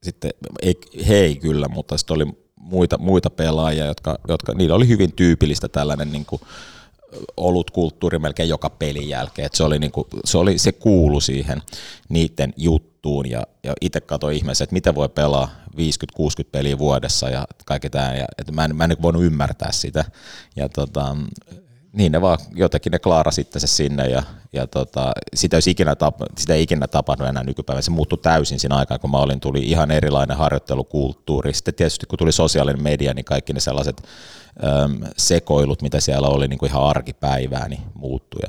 sitten, 0.02 0.30
ei, 0.62 0.74
he 1.08 1.14
ei 1.14 1.36
kyllä, 1.36 1.68
mutta 1.68 1.98
sitten 1.98 2.14
oli 2.14 2.26
muita, 2.56 2.98
muita 2.98 3.30
pelaajia, 3.30 3.86
jotka, 3.86 4.18
jotka, 4.28 4.54
niillä 4.54 4.74
oli 4.74 4.88
hyvin 4.88 5.12
tyypillistä 5.12 5.68
tällainen 5.68 6.12
niin 6.12 6.26
kuin, 6.26 6.42
olutkulttuuri 7.36 8.18
melkein 8.18 8.48
joka 8.48 8.70
pelin 8.70 9.08
jälkeen. 9.08 9.46
Et 9.46 9.54
se, 9.54 9.64
oli 9.64 9.78
niinku, 9.78 10.08
se, 10.24 10.38
oli, 10.38 10.58
se 10.58 10.72
kuulu 10.72 11.20
siihen 11.20 11.62
niiden 12.08 12.54
juttuun 12.56 13.30
ja, 13.30 13.46
ja 13.62 13.72
itse 13.80 14.00
katsoin 14.00 14.36
ihmeessä, 14.36 14.64
että 14.64 14.74
miten 14.74 14.94
voi 14.94 15.08
pelaa 15.08 15.50
50-60 15.76 15.78
peliä 16.52 16.78
vuodessa 16.78 17.28
ja 17.28 17.44
kaikki 17.64 17.90
tämä. 17.90 18.14
Ja, 18.14 18.24
että 18.38 18.52
mä 18.52 18.64
en, 18.64 18.76
mä 18.76 18.84
en 18.84 18.96
voinut 19.02 19.24
ymmärtää 19.24 19.72
sitä. 19.72 20.04
Ja 20.56 20.68
tota, 20.68 21.16
niin 21.94 22.12
ne 22.12 22.20
vaan 22.20 22.38
jotenkin 22.54 22.90
ne 22.90 22.98
klaara 22.98 23.30
sitten 23.30 23.60
se 23.60 23.66
sinne 23.66 24.08
ja, 24.08 24.22
ja 24.52 24.66
tota, 24.66 25.12
sitä, 25.34 25.56
ei 25.56 25.62
ikinä 25.66 25.94
tap, 25.94 26.16
sitä 26.38 26.54
ei 26.54 26.62
ikinä 26.62 26.88
tapahtunut 26.88 27.30
enää 27.30 27.44
nykypäivänä. 27.44 27.82
Se 27.82 27.90
muuttui 27.90 28.18
täysin 28.18 28.60
siinä 28.60 28.76
aikaan, 28.76 29.00
kun 29.00 29.10
mä 29.10 29.18
olin, 29.18 29.40
tuli 29.40 29.62
ihan 29.62 29.90
erilainen 29.90 30.36
harjoittelukulttuuri. 30.36 31.54
Sitten 31.54 31.74
tietysti 31.74 32.06
kun 32.06 32.18
tuli 32.18 32.32
sosiaalinen 32.32 32.82
media, 32.82 33.14
niin 33.14 33.24
kaikki 33.24 33.52
ne 33.52 33.60
sellaiset 33.60 34.02
äm, 34.64 35.00
sekoilut, 35.16 35.82
mitä 35.82 36.00
siellä 36.00 36.28
oli 36.28 36.48
niin 36.48 36.58
kuin 36.58 36.70
ihan 36.70 36.84
arkipäivää, 36.84 37.68
niin 37.68 37.82
muuttui. 37.94 38.48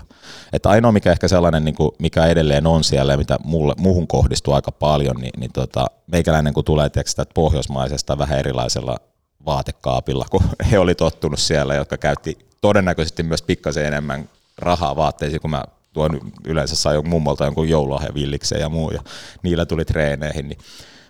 Että 0.53 0.69
ainoa 0.69 0.91
mikä 0.91 1.11
ehkä 1.11 1.27
sellainen, 1.27 1.65
niin 1.65 1.75
kuin, 1.75 1.91
mikä 1.99 2.25
edelleen 2.25 2.67
on 2.67 2.83
siellä 2.83 3.13
ja 3.13 3.17
mitä 3.17 3.37
mulle, 3.43 3.73
muuhun 3.77 4.07
kohdistuu 4.07 4.53
aika 4.53 4.71
paljon, 4.71 5.15
niin, 5.15 5.39
niin 5.39 5.51
tota, 5.53 5.85
meikäläinen 6.07 6.53
kun 6.53 6.65
tulee 6.65 6.89
tietysti 6.89 7.21
pohjoismaisesta 7.33 8.17
vähän 8.17 8.39
erilaisella 8.39 8.97
vaatekaapilla, 9.45 10.25
kun 10.31 10.43
he 10.71 10.79
oli 10.79 10.95
tottunut 10.95 11.39
siellä, 11.39 11.75
jotka 11.75 11.97
käytti 11.97 12.37
todennäköisesti 12.67 13.23
myös 13.23 13.41
pikkasen 13.41 13.85
enemmän 13.85 14.29
rahaa 14.57 14.95
vaatteisiin, 14.95 15.41
kun 15.41 15.49
mä 15.49 15.63
tuon 15.93 16.19
yleensä 16.45 16.75
sai 16.75 17.01
mummolta 17.01 17.45
jonkun 17.45 17.69
joululahja 17.69 18.13
villikseen 18.13 18.61
ja 18.61 18.69
muu, 18.69 18.91
ja 18.91 19.01
niillä 19.43 19.65
tuli 19.65 19.85
treeneihin, 19.85 20.49
niin 20.49 20.57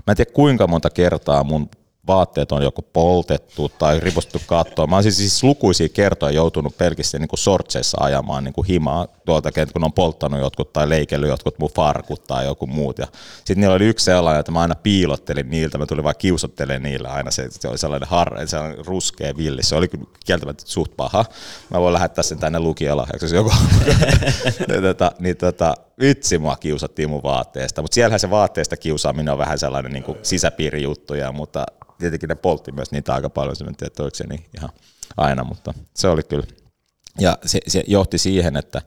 mä 0.08 0.12
en 0.12 0.16
tiedä 0.16 0.32
kuinka 0.32 0.68
monta 0.68 0.90
kertaa 0.90 1.44
mun 1.44 1.70
vaatteet 2.08 2.52
on 2.52 2.64
joku 2.64 2.82
poltettu 2.82 3.70
tai 3.70 4.00
ripustettu 4.00 4.42
kattoon. 4.48 4.90
Mä 4.90 4.96
oon 4.96 5.04
siis, 5.04 5.18
siis 5.18 5.44
lukuisia 5.44 5.90
kertoja 5.90 6.32
joutunut 6.32 6.78
pelkissä 6.78 7.20
niin 7.20 7.30
sortseissa 7.36 7.98
ajamaan 8.00 8.44
niin 8.44 8.54
kuin 8.54 8.68
himaa 8.68 9.08
tuolta, 9.26 9.52
kun 9.74 9.84
on 9.84 9.94
polttanut 9.94 10.40
jotkut 10.40 10.74
tai 10.74 10.90
leikellyt 10.90 11.30
jotkut 11.30 11.60
mun 11.60 11.70
farkut 11.76 12.24
tai 12.28 12.46
joku 12.46 12.68
muut. 12.68 12.98
Sitten 13.36 13.60
niillä 13.60 13.76
oli 13.76 13.86
yksi 13.86 14.06
sellainen, 14.06 14.40
että 14.40 14.52
mä 14.52 14.62
aina 14.62 14.76
piilottelin 14.76 15.50
niiltä, 15.50 15.78
mä 15.78 15.86
tulin 15.86 16.04
vaan 16.04 16.16
kiusottelemaan 16.18 16.84
niillä 16.84 17.10
aina. 17.10 17.32
Se, 17.32 17.48
se 17.50 17.68
oli 17.68 17.78
sellainen, 17.78 18.10
har, 18.10 18.48
sellainen 18.48 18.86
ruskea 18.86 19.38
villi, 19.38 19.64
se 19.64 19.76
oli 19.76 19.90
kieltämättä 20.26 20.64
suht 20.66 20.92
paha. 20.98 21.26
Mä 21.70 21.82
voin 21.82 21.94
lähettää 21.94 22.24
sen 22.24 22.40
tänne 22.40 22.60
lukiolla, 22.60 23.08
jos 23.22 23.32
joku 23.32 23.52
niin, 24.70 24.82
tota, 24.82 25.12
niin 25.20 25.38
tota, 25.38 25.74
vitsi 26.00 26.38
mua 26.38 26.56
kiusattiin 26.56 27.10
mun 27.10 27.24
vaatteesta, 27.24 27.82
mutta 27.82 27.96
siellähän 27.96 28.20
se 28.20 28.30
vaatteesta 28.30 28.78
kiusaaminen 28.78 29.32
on 29.32 29.38
vähän 29.38 29.60
sellainen 29.60 29.92
niin 29.92 30.04
kuin 30.04 30.18
sisäpiirijuttuja, 30.22 31.32
mutta 31.32 31.66
tietenkin 31.98 32.30
ne 32.30 32.36
poltti 32.36 32.72
myös 32.72 32.92
niitä 32.92 33.14
aika 33.14 33.30
paljon, 33.30 33.56
en 33.68 33.76
tiedä, 33.76 34.10
se 34.14 34.28
niin 34.28 34.46
ihan 34.58 34.70
aina, 35.18 35.44
mutta 35.44 35.74
se 35.96 36.08
oli 36.08 36.24
kyllä. 36.24 36.46
Ja 37.20 37.38
se, 37.46 37.60
se 37.68 37.84
johti 37.88 38.18
siihen, 38.18 38.58
että 38.58 38.82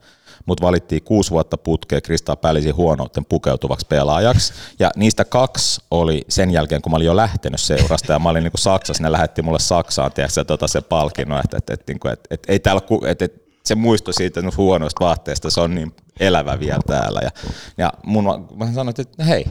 mut 0.45 0.61
valittiin 0.61 1.03
kuusi 1.03 1.31
vuotta 1.31 1.57
putkeen 1.57 2.01
Krista 2.01 2.35
Pälisi 2.35 2.69
huonouten 2.69 3.25
pukeutuvaksi 3.25 3.85
pelaajaksi. 3.89 4.53
Ja 4.79 4.91
niistä 4.95 5.25
kaksi 5.25 5.81
oli 5.91 6.21
sen 6.29 6.51
jälkeen, 6.51 6.81
kun 6.81 6.91
mä 6.91 6.95
olin 6.95 7.05
jo 7.05 7.15
lähtenyt 7.15 7.61
seurasta 7.61 8.13
ja 8.13 8.19
mä 8.19 8.29
olin 8.29 8.43
niin 8.43 8.51
kuin 8.51 8.61
Saksassa, 8.61 9.03
ne 9.03 9.11
lähetti 9.11 9.41
mulle 9.41 9.59
Saksaan, 9.59 10.11
tiedätkö, 10.11 10.43
tota 10.43 10.67
se 10.67 10.81
palkinnon, 10.81 11.41
että, 11.43 11.57
että, 11.57 11.73
että, 11.73 11.91
että, 11.93 12.11
että, 12.11 12.27
että 12.31 12.51
ei 12.51 12.59
täällä, 12.59 12.81
että, 13.07 13.25
että 13.25 13.39
se 13.65 13.75
muisto 13.75 14.13
siitä 14.13 14.41
huonoista 14.57 15.05
vaatteista, 15.05 15.49
se 15.49 15.61
on 15.61 15.75
niin 15.75 15.95
elävä 16.19 16.59
vielä 16.59 16.81
täällä. 16.87 17.19
Ja, 17.23 17.31
ja 17.77 17.93
mun, 18.05 18.47
mä 18.55 18.73
sanoin, 18.73 18.93
että 18.97 19.23
hei, 19.23 19.45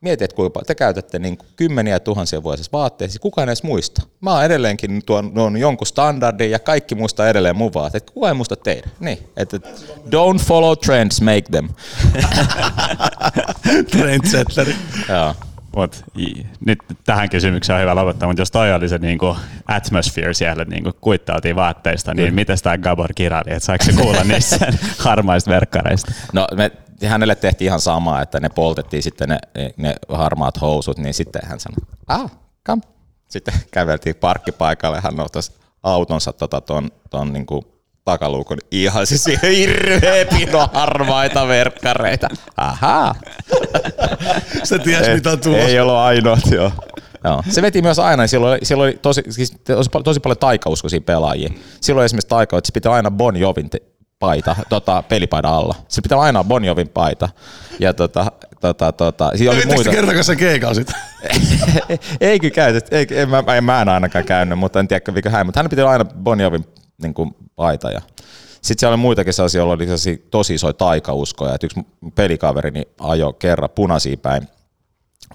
Mietit, 0.00 0.22
että 0.22 0.34
kuinka 0.36 0.60
te 0.66 0.74
käytätte 0.74 1.18
niin 1.18 1.38
kymmeniä 1.56 2.00
tuhansia 2.00 2.42
vuosissa 2.42 2.72
vaatteissa, 2.72 3.18
kukaan 3.18 3.48
ei 3.48 3.50
edes 3.50 3.62
muista. 3.62 4.02
Mä 4.20 4.32
oon 4.32 4.44
edelleenkin 4.44 5.02
tuon, 5.06 5.34
tuon 5.34 5.56
jonkun 5.56 5.86
standardin 5.86 6.50
ja 6.50 6.58
kaikki 6.58 6.94
muistaa 6.94 7.28
edelleen 7.28 7.56
mun 7.56 7.74
vaatteet. 7.74 8.10
Kukaan 8.10 8.30
ei 8.30 8.34
muista 8.34 8.56
teidän. 8.56 8.90
Niin, 9.00 9.18
että 9.36 9.56
don't 10.06 10.38
follow 10.38 10.78
trends, 10.84 11.20
make 11.20 11.42
them. 11.50 11.68
Trendsetteri. 13.92 14.74
Joo. 15.08 15.34
Mut, 15.76 16.04
nyt 16.66 16.78
tähän 17.04 17.30
kysymykseen 17.30 17.74
on 17.76 17.82
hyvä 17.82 17.94
lopettaa, 17.94 18.28
mutta 18.28 18.42
jos 18.42 18.50
toi 18.50 18.74
oli 18.74 18.88
se 18.88 18.98
niinku 18.98 19.36
atmosphere 19.66 20.34
siellä, 20.34 20.64
niinku 20.64 20.90
kuittautiin 21.00 21.56
vaatteista, 21.56 22.14
niin 22.14 22.34
miten 22.34 22.58
tämä 22.62 22.78
Gabor 22.78 23.10
kiraili, 23.14 23.50
että 23.50 23.66
saiko 23.66 23.84
se 23.84 23.92
kuulla 23.92 24.24
niistä 24.24 24.72
harmaista 24.98 25.50
verkkareista? 25.50 26.12
No 26.32 26.46
me 26.56 26.70
hänelle 27.08 27.34
tehtiin 27.34 27.66
ihan 27.66 27.80
samaa, 27.80 28.22
että 28.22 28.40
ne 28.40 28.48
poltettiin 28.48 29.02
sitten 29.02 29.28
ne, 29.28 29.38
ne 29.76 29.94
harmaat 30.08 30.60
housut, 30.60 30.98
niin 30.98 31.14
sitten 31.14 31.42
hän 31.44 31.60
sanoi, 31.60 31.86
ah, 32.06 32.30
kam. 32.62 32.80
Sitten 33.28 33.54
käveltiin 33.70 34.14
parkkipaikalle, 34.16 35.00
hän 35.00 35.20
ottaisi 35.20 35.52
autonsa 35.82 36.32
tota, 36.32 36.60
ton, 36.60 36.90
ton 37.10 37.32
niin 37.32 37.46
kuin 37.46 37.62
takaluukun, 38.04 38.58
ihan 38.70 39.06
siis 39.06 39.26
hirveä 39.42 40.24
pino 40.24 40.68
harmaita 40.72 41.48
verkkareita. 41.48 42.28
Ahaa. 42.56 43.14
Se 44.64 44.78
tiesi 44.78 45.14
mitä 45.14 45.36
tuossa. 45.36 45.62
Ei 45.62 45.80
ollut 45.80 45.94
ainoat, 45.94 46.46
joo. 46.50 46.72
Joo. 47.24 47.42
Se 47.48 47.62
veti 47.62 47.82
myös 47.82 47.98
aina, 47.98 48.26
silloin, 48.26 48.58
silloin 48.62 48.88
oli 48.88 48.98
tosi, 49.02 49.22
siis 49.30 49.52
tosi, 49.64 49.90
tosi 50.04 50.20
paljon 50.20 50.38
taikauskoisia 50.38 51.00
pelaajia. 51.00 51.50
Silloin 51.80 52.04
esimerkiksi 52.04 52.28
taika, 52.28 52.58
että 52.58 52.66
se 52.66 52.72
pitää 52.72 52.92
aina 52.92 53.10
Bon 53.10 53.36
Jovin 53.36 53.70
paita, 54.20 54.56
tota, 54.68 55.02
pelipaidan 55.02 55.52
alla. 55.52 55.74
Se 55.88 56.00
pitää 56.02 56.20
aina 56.20 56.44
Bon 56.44 56.64
Jovin 56.64 56.88
paita. 56.88 57.28
Ja 57.78 57.94
tota, 57.94 58.32
tota, 58.60 58.92
tota, 58.92 59.30
siinä 59.34 59.52
oli 59.52 59.66
muita. 59.66 59.90
kertakaan 59.90 60.24
se 60.24 60.36
keikalla 60.36 60.74
sit? 60.74 60.92
ei 62.20 62.40
kyllä 62.40 62.54
käytetty, 62.54 62.96
ei, 62.96 63.06
en, 63.10 63.28
mä, 63.28 63.44
en, 63.56 63.64
mä 63.64 63.82
en 63.82 63.88
ainakaan 63.88 64.24
käynyt, 64.24 64.58
mutta 64.58 64.80
en 64.80 64.88
tiedä 64.88 65.12
mikä 65.12 65.30
hän, 65.30 65.46
mutta 65.46 65.60
hän 65.60 65.70
pitää 65.70 65.88
aina 65.88 66.04
Bon 66.04 66.40
Jovin 66.40 66.64
niin 67.02 67.14
kuin, 67.14 67.34
paita. 67.56 67.90
Ja 67.90 68.00
sitten 68.62 68.80
siellä 68.80 68.94
oli 68.94 69.00
muitakin 69.00 69.32
sellaisia, 69.32 69.58
joilla 69.58 69.74
oli 69.74 69.86
tosi 70.30 70.54
isoja 70.54 70.72
taikauskoja. 70.72 71.54
Et 71.54 71.64
yksi 71.64 71.80
pelikaverini 72.14 72.82
ajoi 73.00 73.34
kerran 73.38 73.70
punaisiin 73.74 74.18
päin 74.18 74.48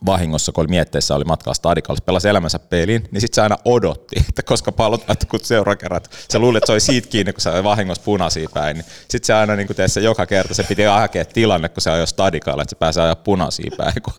vahingossa, 0.05 0.51
kun 0.51 0.61
oli 0.61 0.69
mietteissä, 0.69 1.15
oli 1.15 1.23
matkalla 1.23 1.53
stadikalle, 1.53 1.99
pelasi 2.05 2.29
elämänsä 2.29 2.59
pelin, 2.59 3.07
niin 3.11 3.21
sitten 3.21 3.35
se 3.35 3.41
aina 3.41 3.57
odotti, 3.65 4.15
että 4.29 4.43
koska 4.43 4.71
pallot 4.71 5.03
kun 5.29 5.39
seura 5.43 5.75
kerrat, 5.75 6.09
se 6.29 6.39
luuli, 6.39 6.57
että 6.57 6.65
se 6.65 6.71
oli 6.71 6.79
siitä 6.79 7.07
kiinni, 7.07 7.33
kun 7.33 7.41
se 7.41 7.49
oli 7.49 7.63
vahingossa 7.63 8.03
punaisia 8.03 8.49
päin, 8.53 8.77
niin 8.77 8.85
sitten 9.07 9.25
se 9.25 9.33
aina 9.33 9.55
niin 9.55 9.67
se 9.87 10.01
joka 10.01 10.25
kerta, 10.25 10.53
se 10.53 10.63
piti 10.63 10.83
hakea 10.83 11.25
tilanne, 11.25 11.69
kun 11.69 11.81
se 11.81 11.91
ajoi 11.91 12.07
stadikalle, 12.07 12.61
että 12.61 12.69
se 12.69 12.75
pääsee 12.75 13.03
ajaa 13.03 13.15
punaisia 13.15 13.71
päin. 13.77 14.01
Kun... 14.01 14.13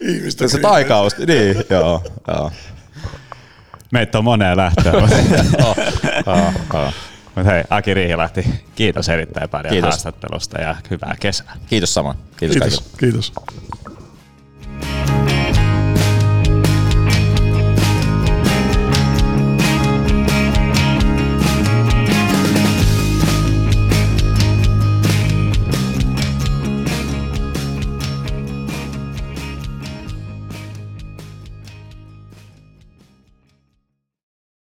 Ihmistä 0.14 0.48
se 0.48 0.58
taikaus, 0.58 1.18
niin, 1.18 1.64
joo, 1.70 2.02
joo. 2.28 2.52
Meitä 3.90 4.18
on 4.18 4.24
moneen 4.24 4.56
lähtöä. 4.56 4.92
oh, 5.66 5.78
oh, 6.26 6.54
oh. 6.74 6.94
Mutta 7.34 7.50
hei, 7.50 7.64
Aki 7.70 7.94
Riihilahti, 7.94 8.64
kiitos 8.74 9.08
erittäin 9.08 9.48
paljon 9.48 9.72
kiitos. 9.72 9.88
haastattelusta 9.88 10.60
ja 10.60 10.76
hyvää 10.90 11.16
kesää. 11.20 11.56
Kiitos 11.66 11.94
samoin. 11.94 12.16
Kiitos, 12.36 12.58
kiitos. 12.58 12.84
Kiitos. 12.98 13.32